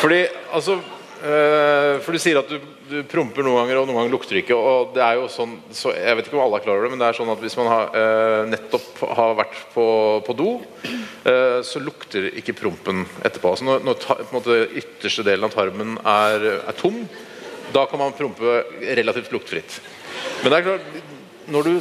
Fordi, 0.00 0.20
altså 0.54 0.78
For 1.20 2.16
du 2.16 2.20
sier 2.22 2.38
at 2.40 2.48
du, 2.48 2.56
du 2.90 3.00
promper 3.08 3.44
noen 3.44 3.60
ganger, 3.60 3.80
og 3.80 3.88
noen 3.88 3.98
ganger 4.00 4.12
lukter 4.14 4.38
ikke. 4.40 4.56
Og 4.56 4.94
det 4.96 5.02
er 5.04 5.18
jo 5.18 5.28
sånn 5.30 5.56
så 5.76 5.92
Jeg 5.94 6.16
vet 6.16 6.28
ikke 6.28 6.38
om 6.38 6.44
alle 6.46 6.60
er 6.60 6.64
klar 6.64 6.78
over 6.78 6.86
det, 6.86 6.92
men 6.94 7.02
det 7.02 7.08
er 7.10 7.18
sånn 7.18 7.32
at 7.32 7.42
hvis 7.44 7.56
man 7.60 7.70
har, 7.70 7.90
eh, 8.00 8.40
nettopp 8.50 9.02
har 9.18 9.36
vært 9.38 9.58
på, 9.74 9.86
på 10.26 10.36
do, 10.38 10.48
eh, 11.28 11.60
så 11.66 11.82
lukter 11.82 12.30
ikke 12.40 12.56
prompen 12.58 13.04
etterpå. 13.20 13.52
Altså 13.52 13.68
når, 13.68 13.84
når 13.86 14.00
ta, 14.02 14.18
måte, 14.34 14.58
ytterste 14.80 15.26
delen 15.26 15.46
av 15.46 15.54
tarmen 15.54 15.98
er, 16.00 16.48
er 16.60 16.78
tom, 16.80 17.02
da 17.74 17.86
kan 17.90 18.02
man 18.02 18.16
prompe 18.18 18.62
relativt 18.98 19.32
luktfritt. 19.34 19.80
Men 20.42 20.50
det 20.50 20.58
er 20.58 20.68
klart 20.70 21.09
du, 21.50 21.72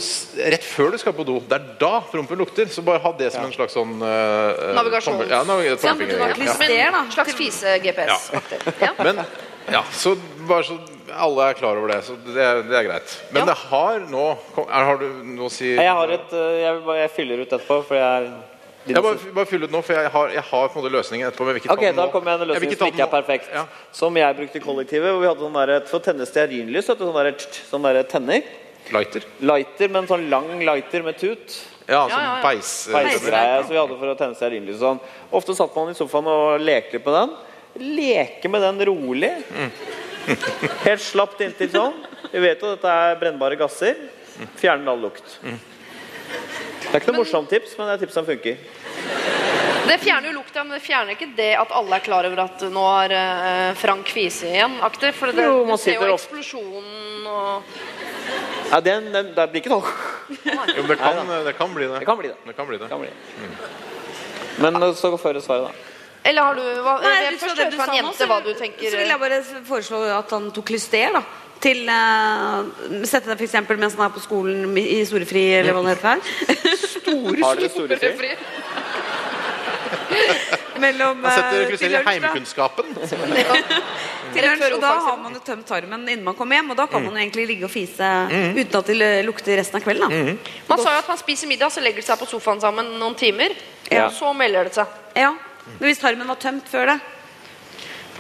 rett 0.50 0.66
før 0.66 0.92
du 0.92 0.98
skal 1.02 1.14
på 1.14 1.26
do, 1.28 1.40
det 1.46 1.58
er 1.60 1.68
da 1.82 1.92
prompen 2.10 2.40
lukter. 2.42 2.70
Så 2.74 2.82
bare 2.86 3.02
ha 3.04 3.12
det 3.20 3.30
som 3.34 3.46
en 3.46 3.54
slags 3.54 3.78
sånn 3.78 3.96
uh, 4.02 4.74
Navigasjon. 4.78 5.22
Ja, 5.30 5.44
navig 5.48 5.70
ja, 5.70 5.78
ja. 5.78 7.04
slags 7.14 7.36
fise-GPS-aktig. 7.38 8.64
Ja. 8.82 8.94
Men 8.98 9.22
ja, 9.70 9.84
så 9.94 10.16
bare 10.50 10.64
så 10.66 10.80
alle 11.14 11.50
er 11.50 11.58
klar 11.58 11.78
over 11.78 11.88
det. 11.94 12.04
Så 12.06 12.16
det, 12.26 12.38
er- 12.38 12.64
det 12.64 12.78
er 12.78 12.86
greit. 12.88 13.18
Men 13.32 13.42
Ja. 13.42 13.46
det 13.46 13.58
har 13.58 14.00
nå 14.00 14.38
kom, 14.56 14.66
er, 14.70 14.84
Har 14.86 14.98
du 14.98 15.08
noe 15.24 15.50
å 15.50 15.52
si? 15.52 15.76
Jeg 15.76 15.90
har 15.90 16.08
et 16.10 16.34
øh, 16.34 16.62
Jeg, 16.62 16.84
bare, 16.86 16.98
jeg 16.98 17.12
fyller 17.12 17.42
ut 17.42 17.52
etterpå, 17.54 17.84
for 17.86 17.96
jeg 17.96 18.24
er 18.24 18.32
Jeg 18.88 19.04
bare, 19.04 19.18
bare 19.34 19.46
fyll 19.46 19.64
ut 19.64 19.72
nå, 19.72 19.82
for 19.84 19.94
jeg 19.94 20.10
har, 20.10 20.30
jeg 20.30 20.42
har 20.42 20.68
på 20.70 20.80
en 20.80 20.84
måte 20.84 20.94
løsningen 20.94 21.28
etterpå. 21.28 21.46
Men 21.46 21.56
Ok, 21.70 21.96
da 21.96 22.08
kommer 22.10 22.32
jeg 22.32 22.42
en 22.42 22.48
løsning 22.48 22.70
jeg 22.72 22.80
som 22.80 22.88
ikke 22.88 23.04
er 23.04 23.12
perfekt. 23.12 23.50
Ja. 23.54 23.66
Som 23.92 24.18
jeg 24.18 24.36
brukte 24.36 24.58
i 24.58 24.64
kollektivet. 24.64 25.12
Hvor 25.12 25.22
vi 25.22 25.28
hadde 25.28 25.46
sånn 25.46 25.60
der, 25.60 25.86
For 25.86 26.00
å 26.00 26.04
tenne 26.04 26.26
stearinlys, 26.26 26.86
sånn 26.86 27.14
der, 27.14 27.34
sånn 27.70 27.86
der 27.86 28.04
tenner. 28.04 28.42
Lighter. 28.94 29.26
Lighter, 29.46 29.92
men 29.94 30.08
sånn 30.10 30.30
lang 30.32 30.48
lighter 30.66 31.06
med 31.06 31.20
tut. 31.20 31.60
Ja, 31.90 31.90
Ja, 31.90 32.02
sånn 32.10 32.22
ja, 32.22 32.34
ja. 32.38 32.42
beis... 32.46 32.72
Peisgreie 32.94 33.62
som 33.64 33.74
vi 33.74 33.80
hadde 33.80 33.98
for 33.98 34.12
å 34.12 34.18
tenne 34.18 34.60
og 34.60 34.80
sånn. 34.82 35.00
Ofte 35.40 35.56
satt 35.58 35.76
man 35.76 35.90
i 35.90 35.98
sofaen 35.98 36.30
og 36.30 36.62
lekte 36.62 36.98
litt 36.98 37.06
på 37.06 37.14
den. 37.16 37.34
Leke 37.98 38.52
med 38.52 38.62
den 38.66 38.84
rolig. 38.90 39.32
Helt 40.86 41.02
slapt 41.02 41.42
inntil 41.42 41.72
sånn. 41.74 41.98
Vi 42.30 42.42
vet 42.44 42.62
jo 42.62 42.70
at 42.70 42.78
dette 42.78 42.94
er 42.94 43.20
brennbare 43.22 43.58
gasser. 43.58 43.98
Fjerner 44.62 44.94
all 44.94 45.02
lukt. 45.08 45.40
Det 45.40 46.92
er 46.94 47.02
ikke 47.02 47.14
noe 47.14 47.24
morsomt 47.24 47.50
tips, 47.52 47.74
men 47.78 47.90
det 47.90 47.98
er 47.98 48.04
tips 48.06 48.18
som 48.20 48.28
funker. 48.28 48.62
Det 49.90 49.98
fjerner 50.04 50.30
jo 50.30 50.36
lukta, 50.38 50.64
men 50.64 50.76
det 50.78 50.84
fjerner 50.86 51.16
ikke 51.16 51.32
det 51.38 51.52
at 51.58 51.72
alle 51.74 51.98
er 51.98 52.04
klar 52.06 52.28
over 52.30 52.44
at 52.44 52.62
nå 52.70 52.84
har 52.86 53.14
eh, 53.16 53.70
Frank 53.80 54.12
fise 54.14 54.46
igjen. 54.52 54.76
Akter, 54.86 55.16
for 55.18 55.34
det, 55.34 55.48
Jo, 55.48 55.64
du 55.66 55.74
ser 55.82 55.98
jo 55.98 56.12
eksplosjonen 56.14 57.26
og 57.26 57.74
Ja, 58.72 58.80
den, 58.86 59.10
den, 59.14 59.32
det 59.36 59.50
blir 59.52 59.62
ikke 59.64 59.74
noe. 59.74 59.94
Jo, 60.78 60.84
det 60.88 60.98
kan, 61.00 61.28
det 61.46 61.56
kan 61.58 61.72
bli 61.74 61.88
det. 61.88 62.00
Det 62.00 62.06
kan 62.06 62.18
bli 62.20 62.28
det. 62.30 62.36
Det 62.46 62.56
kan 62.56 62.68
bli 62.68 62.78
det. 62.78 62.84
Det 62.84 62.90
kan 62.90 63.00
bli. 63.02 63.10
Men 64.62 64.84
øh, 64.84 64.96
så 64.96 65.18
før 65.18 65.40
svaret, 65.42 65.64
da. 65.70 65.72
Eller 66.30 66.44
har 66.44 66.54
du 66.54 66.62
hva, 66.84 66.98
Nei, 67.02 67.14
Jeg 67.24 67.40
fra 67.40 67.48
først 67.48 67.58
det 67.62 67.68
du 67.72 67.78
fra 67.80 67.86
sa 67.86 67.92
en 67.92 67.96
nå, 67.96 68.10
jente 68.12 68.18
så- 68.20 68.28
hva 68.28 68.40
du 68.44 68.54
tenker 68.54 68.92
Så 68.92 68.98
vil 69.00 69.08
jeg 69.14 69.20
bare 69.20 69.44
foreslå 69.68 70.02
at 70.18 70.30
han 70.36 70.52
tok 70.52 70.70
lyster, 70.76 71.14
da. 71.16 71.22
Til 71.60 71.90
uh, 71.92 73.04
Sette 73.08 73.28
deg 73.32 73.40
f.eks. 73.42 73.54
mens 73.78 73.96
han 73.96 74.06
er 74.06 74.14
på 74.16 74.22
skolen 74.24 74.78
i 74.80 75.02
storefri, 75.08 75.46
eller 75.60 75.74
hva 75.76 75.82
det 75.84 75.96
heter 75.98 76.10
her. 76.14 76.20
Har 77.44 77.56
dere 77.60 77.70
store 77.74 77.98
fri? 78.00 78.32
Mellom 80.80 81.26
Jeg 81.26 81.36
setter 81.36 81.62
eh, 81.62 81.74
til 81.74 81.88
i 81.88 81.92
lunsj, 81.94 82.08
heimkunnskapen. 82.10 82.94
Til 84.34 84.46
lunsj, 84.46 84.66
og 84.76 84.82
da 84.84 84.94
har 85.08 85.20
man 85.20 85.34
jo 85.34 85.42
tømt 85.46 85.66
tarmen 85.70 86.04
innen 86.06 86.26
man 86.26 86.38
kommer 86.38 86.60
hjem, 86.60 86.72
og 86.74 86.78
da 86.78 86.86
kan 86.92 87.02
man 87.02 87.16
jo 87.18 87.24
egentlig 87.24 87.48
ligge 87.50 87.66
og 87.66 87.74
fise 87.74 88.10
uten 88.30 88.80
at 88.80 88.92
det 88.92 89.12
lukter 89.26 89.58
resten 89.58 89.80
av 89.80 89.86
kvelden. 89.86 90.12
Da. 90.12 90.34
Man 90.70 90.84
sa 90.84 90.96
jo 90.96 91.04
at 91.04 91.10
man 91.10 91.22
spiser 91.22 91.50
middag, 91.50 91.74
så 91.74 91.84
legger 91.84 92.04
de 92.04 92.10
seg 92.12 92.20
på 92.22 92.30
sofaen 92.30 92.62
sammen 92.62 92.94
noen 93.02 93.18
timer. 93.18 93.56
Ja. 93.90 94.08
Og 94.08 94.14
så 94.18 94.34
melder 94.38 94.70
det 94.70 94.78
seg. 94.78 95.00
Ja. 95.18 95.34
Men 95.80 95.88
hvis 95.90 96.02
tarmen 96.02 96.30
var 96.30 96.38
tømt 96.42 96.70
før 96.70 96.94
det 96.94 97.00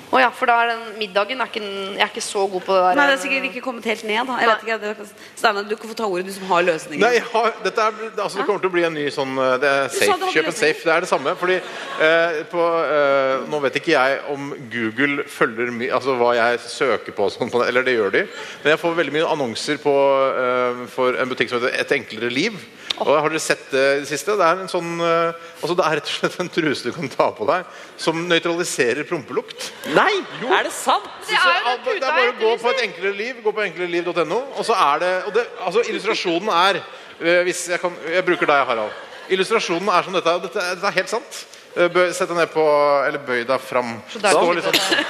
Å 0.10 0.18
ja, 0.24 0.30
for 0.34 0.49
da 0.49 0.55
er 0.64 0.72
den 0.72 0.86
middagen 0.97 1.41
er 1.43 1.49
ikke, 1.51 1.62
Jeg 1.62 2.01
er 2.01 2.10
ikke 2.10 2.24
så 2.26 2.45
god 2.49 2.64
på 2.66 2.74
det 2.74 2.82
der. 2.82 2.95
Nei, 2.97 3.03
det 3.10 3.14
er 3.14 3.22
sikkert 3.22 3.43
ikke 3.51 3.62
kommet 3.62 3.86
helt 3.86 4.05
ned. 4.10 4.22
Da. 4.26 4.38
Jeg 4.41 4.49
vet 4.49 4.64
ikke, 4.66 4.78
det, 4.82 5.10
Steinar, 5.38 5.68
du 5.70 5.76
kan 5.78 5.91
få 5.91 5.97
ta 5.99 6.07
ordet, 6.10 6.26
du 6.26 6.34
som 6.34 6.47
har 6.49 6.66
løsningen. 6.66 7.03
Nei, 7.05 7.20
ja, 7.20 7.43
dette 7.66 7.86
er, 7.86 7.99
altså, 8.16 8.39
det 8.39 8.45
kommer 8.47 8.64
til 8.64 8.72
å 8.72 8.74
bli 8.74 8.86
en 8.88 8.97
ny 8.97 9.05
sånn 9.14 9.38
eh, 9.38 9.53
det 9.62 9.70
er 9.70 9.93
safe, 9.93 10.32
Kjøp 10.34 10.49
en 10.49 10.57
safe. 10.57 10.82
Det 10.88 10.95
er 10.95 11.05
det 11.05 11.12
samme. 11.12 11.36
Fordi 11.43 11.60
eh, 11.60 12.41
på, 12.49 12.66
eh, 12.95 13.45
Nå 13.53 13.62
vet 13.68 13.80
ikke 13.82 13.93
jeg 13.93 14.18
om 14.34 14.49
Google 14.74 15.28
følger 15.30 15.70
mye 15.78 15.93
altså 15.99 16.18
hva 16.18 16.34
jeg 16.39 16.64
søker 16.66 17.14
på, 17.14 17.30
sånn, 17.36 17.53
eller 17.68 17.86
det 17.86 17.97
gjør 17.99 18.18
de. 18.18 18.26
Men 18.64 18.74
jeg 18.74 18.82
får 18.82 18.97
veldig 19.03 19.18
mye 19.20 19.32
annonser 19.38 19.78
på, 19.84 19.95
eh, 20.41 20.84
for 20.95 21.22
en 21.22 21.30
butikk 21.30 21.53
som 21.53 21.62
heter 21.62 21.78
Et 21.86 21.97
enklere 21.99 22.34
liv. 22.34 22.57
Og 23.00 23.10
Har 23.10 23.32
dere 23.32 23.41
sett 23.43 23.66
det 23.72 23.84
i 23.95 24.00
det 24.04 24.10
siste? 24.10 24.36
Det 24.39 24.45
er 24.45 24.64
en 24.64 24.72
sånn 24.72 24.95
eh, 25.04 25.36
altså 25.60 25.76
det 25.80 25.86
er 25.88 26.00
rett 26.00 26.12
og 26.12 26.16
slett 26.18 26.39
en 26.43 26.52
truse 26.54 26.88
du 26.88 26.95
kan 26.95 27.12
ta 27.12 27.30
på 27.36 27.47
deg 27.50 27.68
som 28.00 28.20
nøytraliserer 28.30 29.08
prompelukt. 29.10 29.70
Nei! 29.95 30.12
Er 30.47 30.68
det 30.68 30.74
sant? 30.76 31.08
Det 31.28 31.38
er 31.38 31.60
jo 31.60 31.76
det, 31.86 32.00
det 32.00 32.10
er 32.10 32.18
bare 32.22 32.34
å 32.34 32.39
gå 32.41 32.56
på 32.64 32.74
et 32.74 32.84
enklere 32.88 33.16
liv 33.18 33.43
Gå 33.45 33.54
på 33.56 33.64
enklere 33.66 34.04
og 34.10 34.66
så 34.66 34.76
er 34.76 35.00
det, 35.04 35.14
og 35.28 35.34
det 35.36 35.45
altså, 35.66 35.84
Illustrasjonen 35.88 36.50
er 36.54 36.82
eh, 36.82 37.41
hvis 37.47 37.68
jeg, 37.72 37.80
kan, 37.82 37.95
jeg 38.10 38.26
bruker 38.28 38.50
deg, 38.50 38.66
Harald 38.68 39.32
Illustrasjonen 39.32 39.89
er 39.93 40.06
som 40.06 40.16
dette 40.16 40.36
Dette, 40.47 40.68
dette 40.76 40.89
er 40.89 41.00
helt 41.00 41.12
sant 41.12 41.39
Eh, 41.78 41.89
bøy, 41.91 42.10
Sett 42.14 42.30
deg 42.32 42.39
ned 42.39 42.50
på 42.54 42.64
Eller 43.06 43.22
bøy 43.22 43.43
deg 43.47 43.62
fram 43.62 44.00
der 44.16 44.34
sitter 44.34 44.56
litt 44.58 44.66
sånn 44.66 45.06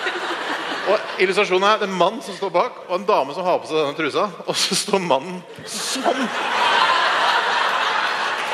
Og 0.89 1.21
illustrasjonen 1.23 1.67
er 1.69 1.85
en 1.85 1.93
mann 1.95 2.19
som 2.25 2.35
står 2.35 2.51
bak 2.51 2.81
Og 2.89 2.97
en 2.97 3.07
dame 3.07 3.35
som 3.35 3.47
har 3.47 3.61
på 3.61 3.69
seg 3.69 3.79
denne 3.79 3.95
trusa 3.95 4.27
Og 4.45 4.57
så 4.59 4.75
står 4.75 5.05
mannen 5.05 5.39
sånn 5.63 6.25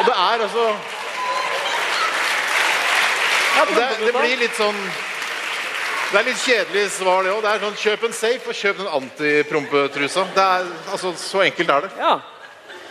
Og 0.06 0.12
det 0.12 0.16
er 0.22 0.43
altså 0.45 0.66
det, 3.76 3.86
det 4.06 4.14
blir 4.14 4.38
litt 4.43 4.58
sånn 4.58 4.78
det 6.12 6.20
er 6.22 6.28
litt 6.28 6.38
kjedelig 6.45 6.84
svar, 6.93 7.26
det 7.26 7.32
òg. 7.34 7.39
Det 7.43 7.49
er 7.49 7.64
sånn, 7.64 7.78
Kjøp 7.82 8.03
en 8.06 8.14
safe 8.14 8.51
og 8.51 8.56
kjøp 8.56 8.78
den 8.78 8.91
antiprompetrusa. 8.93 10.24
Det 10.36 10.43
er, 10.43 10.68
altså, 10.93 11.12
så 11.18 11.41
enkelt 11.43 11.74
er 11.74 11.88
det. 11.88 11.89
Ja. 11.97 12.12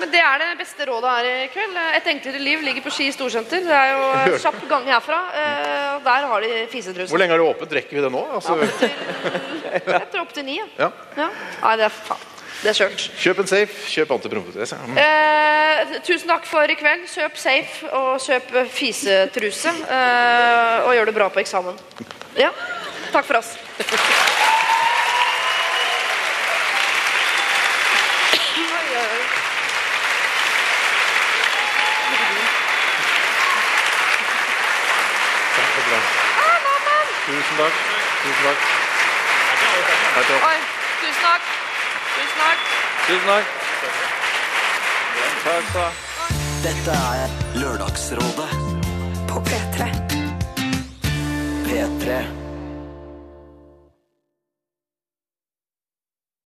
Men 0.01 0.11
det 0.11 0.19
er 0.19 0.43
det 0.43 0.49
beste 0.59 0.89
rådet 0.91 1.13
her 1.15 1.29
i 1.31 1.47
kveld. 1.55 1.79
Et 2.01 2.11
enklere 2.11 2.43
liv 2.43 2.67
ligger 2.67 2.83
på 2.85 2.93
Ski 2.93 3.07
storsenter. 3.15 3.63
Det 3.65 3.79
er 3.79 3.95
jo 3.95 4.37
kjapp 4.45 4.61
gang 4.69 4.91
herfra. 4.91 5.21
eh, 5.41 5.89
Og 5.95 6.05
der 6.11 6.29
har 6.33 6.45
de 6.45 7.07
Hvor 7.07 7.23
lenge 7.23 7.39
er 7.39 7.45
det 7.45 7.49
åpent? 7.55 7.79
Rekker 7.79 8.01
vi 8.01 8.05
det 8.05 8.13
nå? 8.13 8.27
Altså, 8.35 8.59
Etter 9.79 10.21
opp 10.21 10.35
til 10.35 10.45
ni. 10.51 10.59
ja. 10.59 10.67
ja. 10.83 10.91
Ja. 11.17 11.31
Nei, 11.63 11.77
det 11.81 11.87
er 11.87 12.01
faen. 12.11 12.34
Det 12.65 12.71
er 12.71 12.77
kjørt. 12.79 13.03
Kjøp 13.21 13.41
en 13.43 13.49
safe, 13.51 13.75
kjøp 13.93 14.13
antiprompetruse. 14.15 14.77
Mm. 14.89 14.97
Eh, 14.97 15.91
tusen 16.07 16.31
takk 16.31 16.47
for 16.49 16.65
i 16.65 16.77
kveld. 16.81 17.03
Kjøp 17.13 17.37
safe 17.37 17.91
og 17.93 18.23
kjøp 18.25 18.55
fisetruse. 18.73 19.69
Eh, 19.69 20.87
og 20.87 20.95
gjør 20.97 21.11
det 21.11 21.15
bra 21.19 21.27
på 21.29 21.43
eksamen. 21.43 21.77
Ja. 22.41 22.49
Takk 23.13 23.29
for 23.29 23.37
oss. 23.37 23.53
Kjempebra. 35.53 36.01
Tusen 37.27 37.61
takk. 37.61 37.85
Tusen 38.25 38.43
takk. 38.49 38.59
Oi, 40.49 40.59
tusen 41.05 41.23
takk. 41.29 41.74
Tusen 42.15 42.39
takk. 42.39 42.61
Tusen 43.07 43.27
takk. 43.27 43.47
Takk 45.45 45.65
skal. 45.71 45.91
Dette 46.65 46.95
er 47.17 47.35
Lørdagsrådet 47.59 48.49
på 49.29 49.43
P3. 49.51 49.91
P3. 51.67 52.44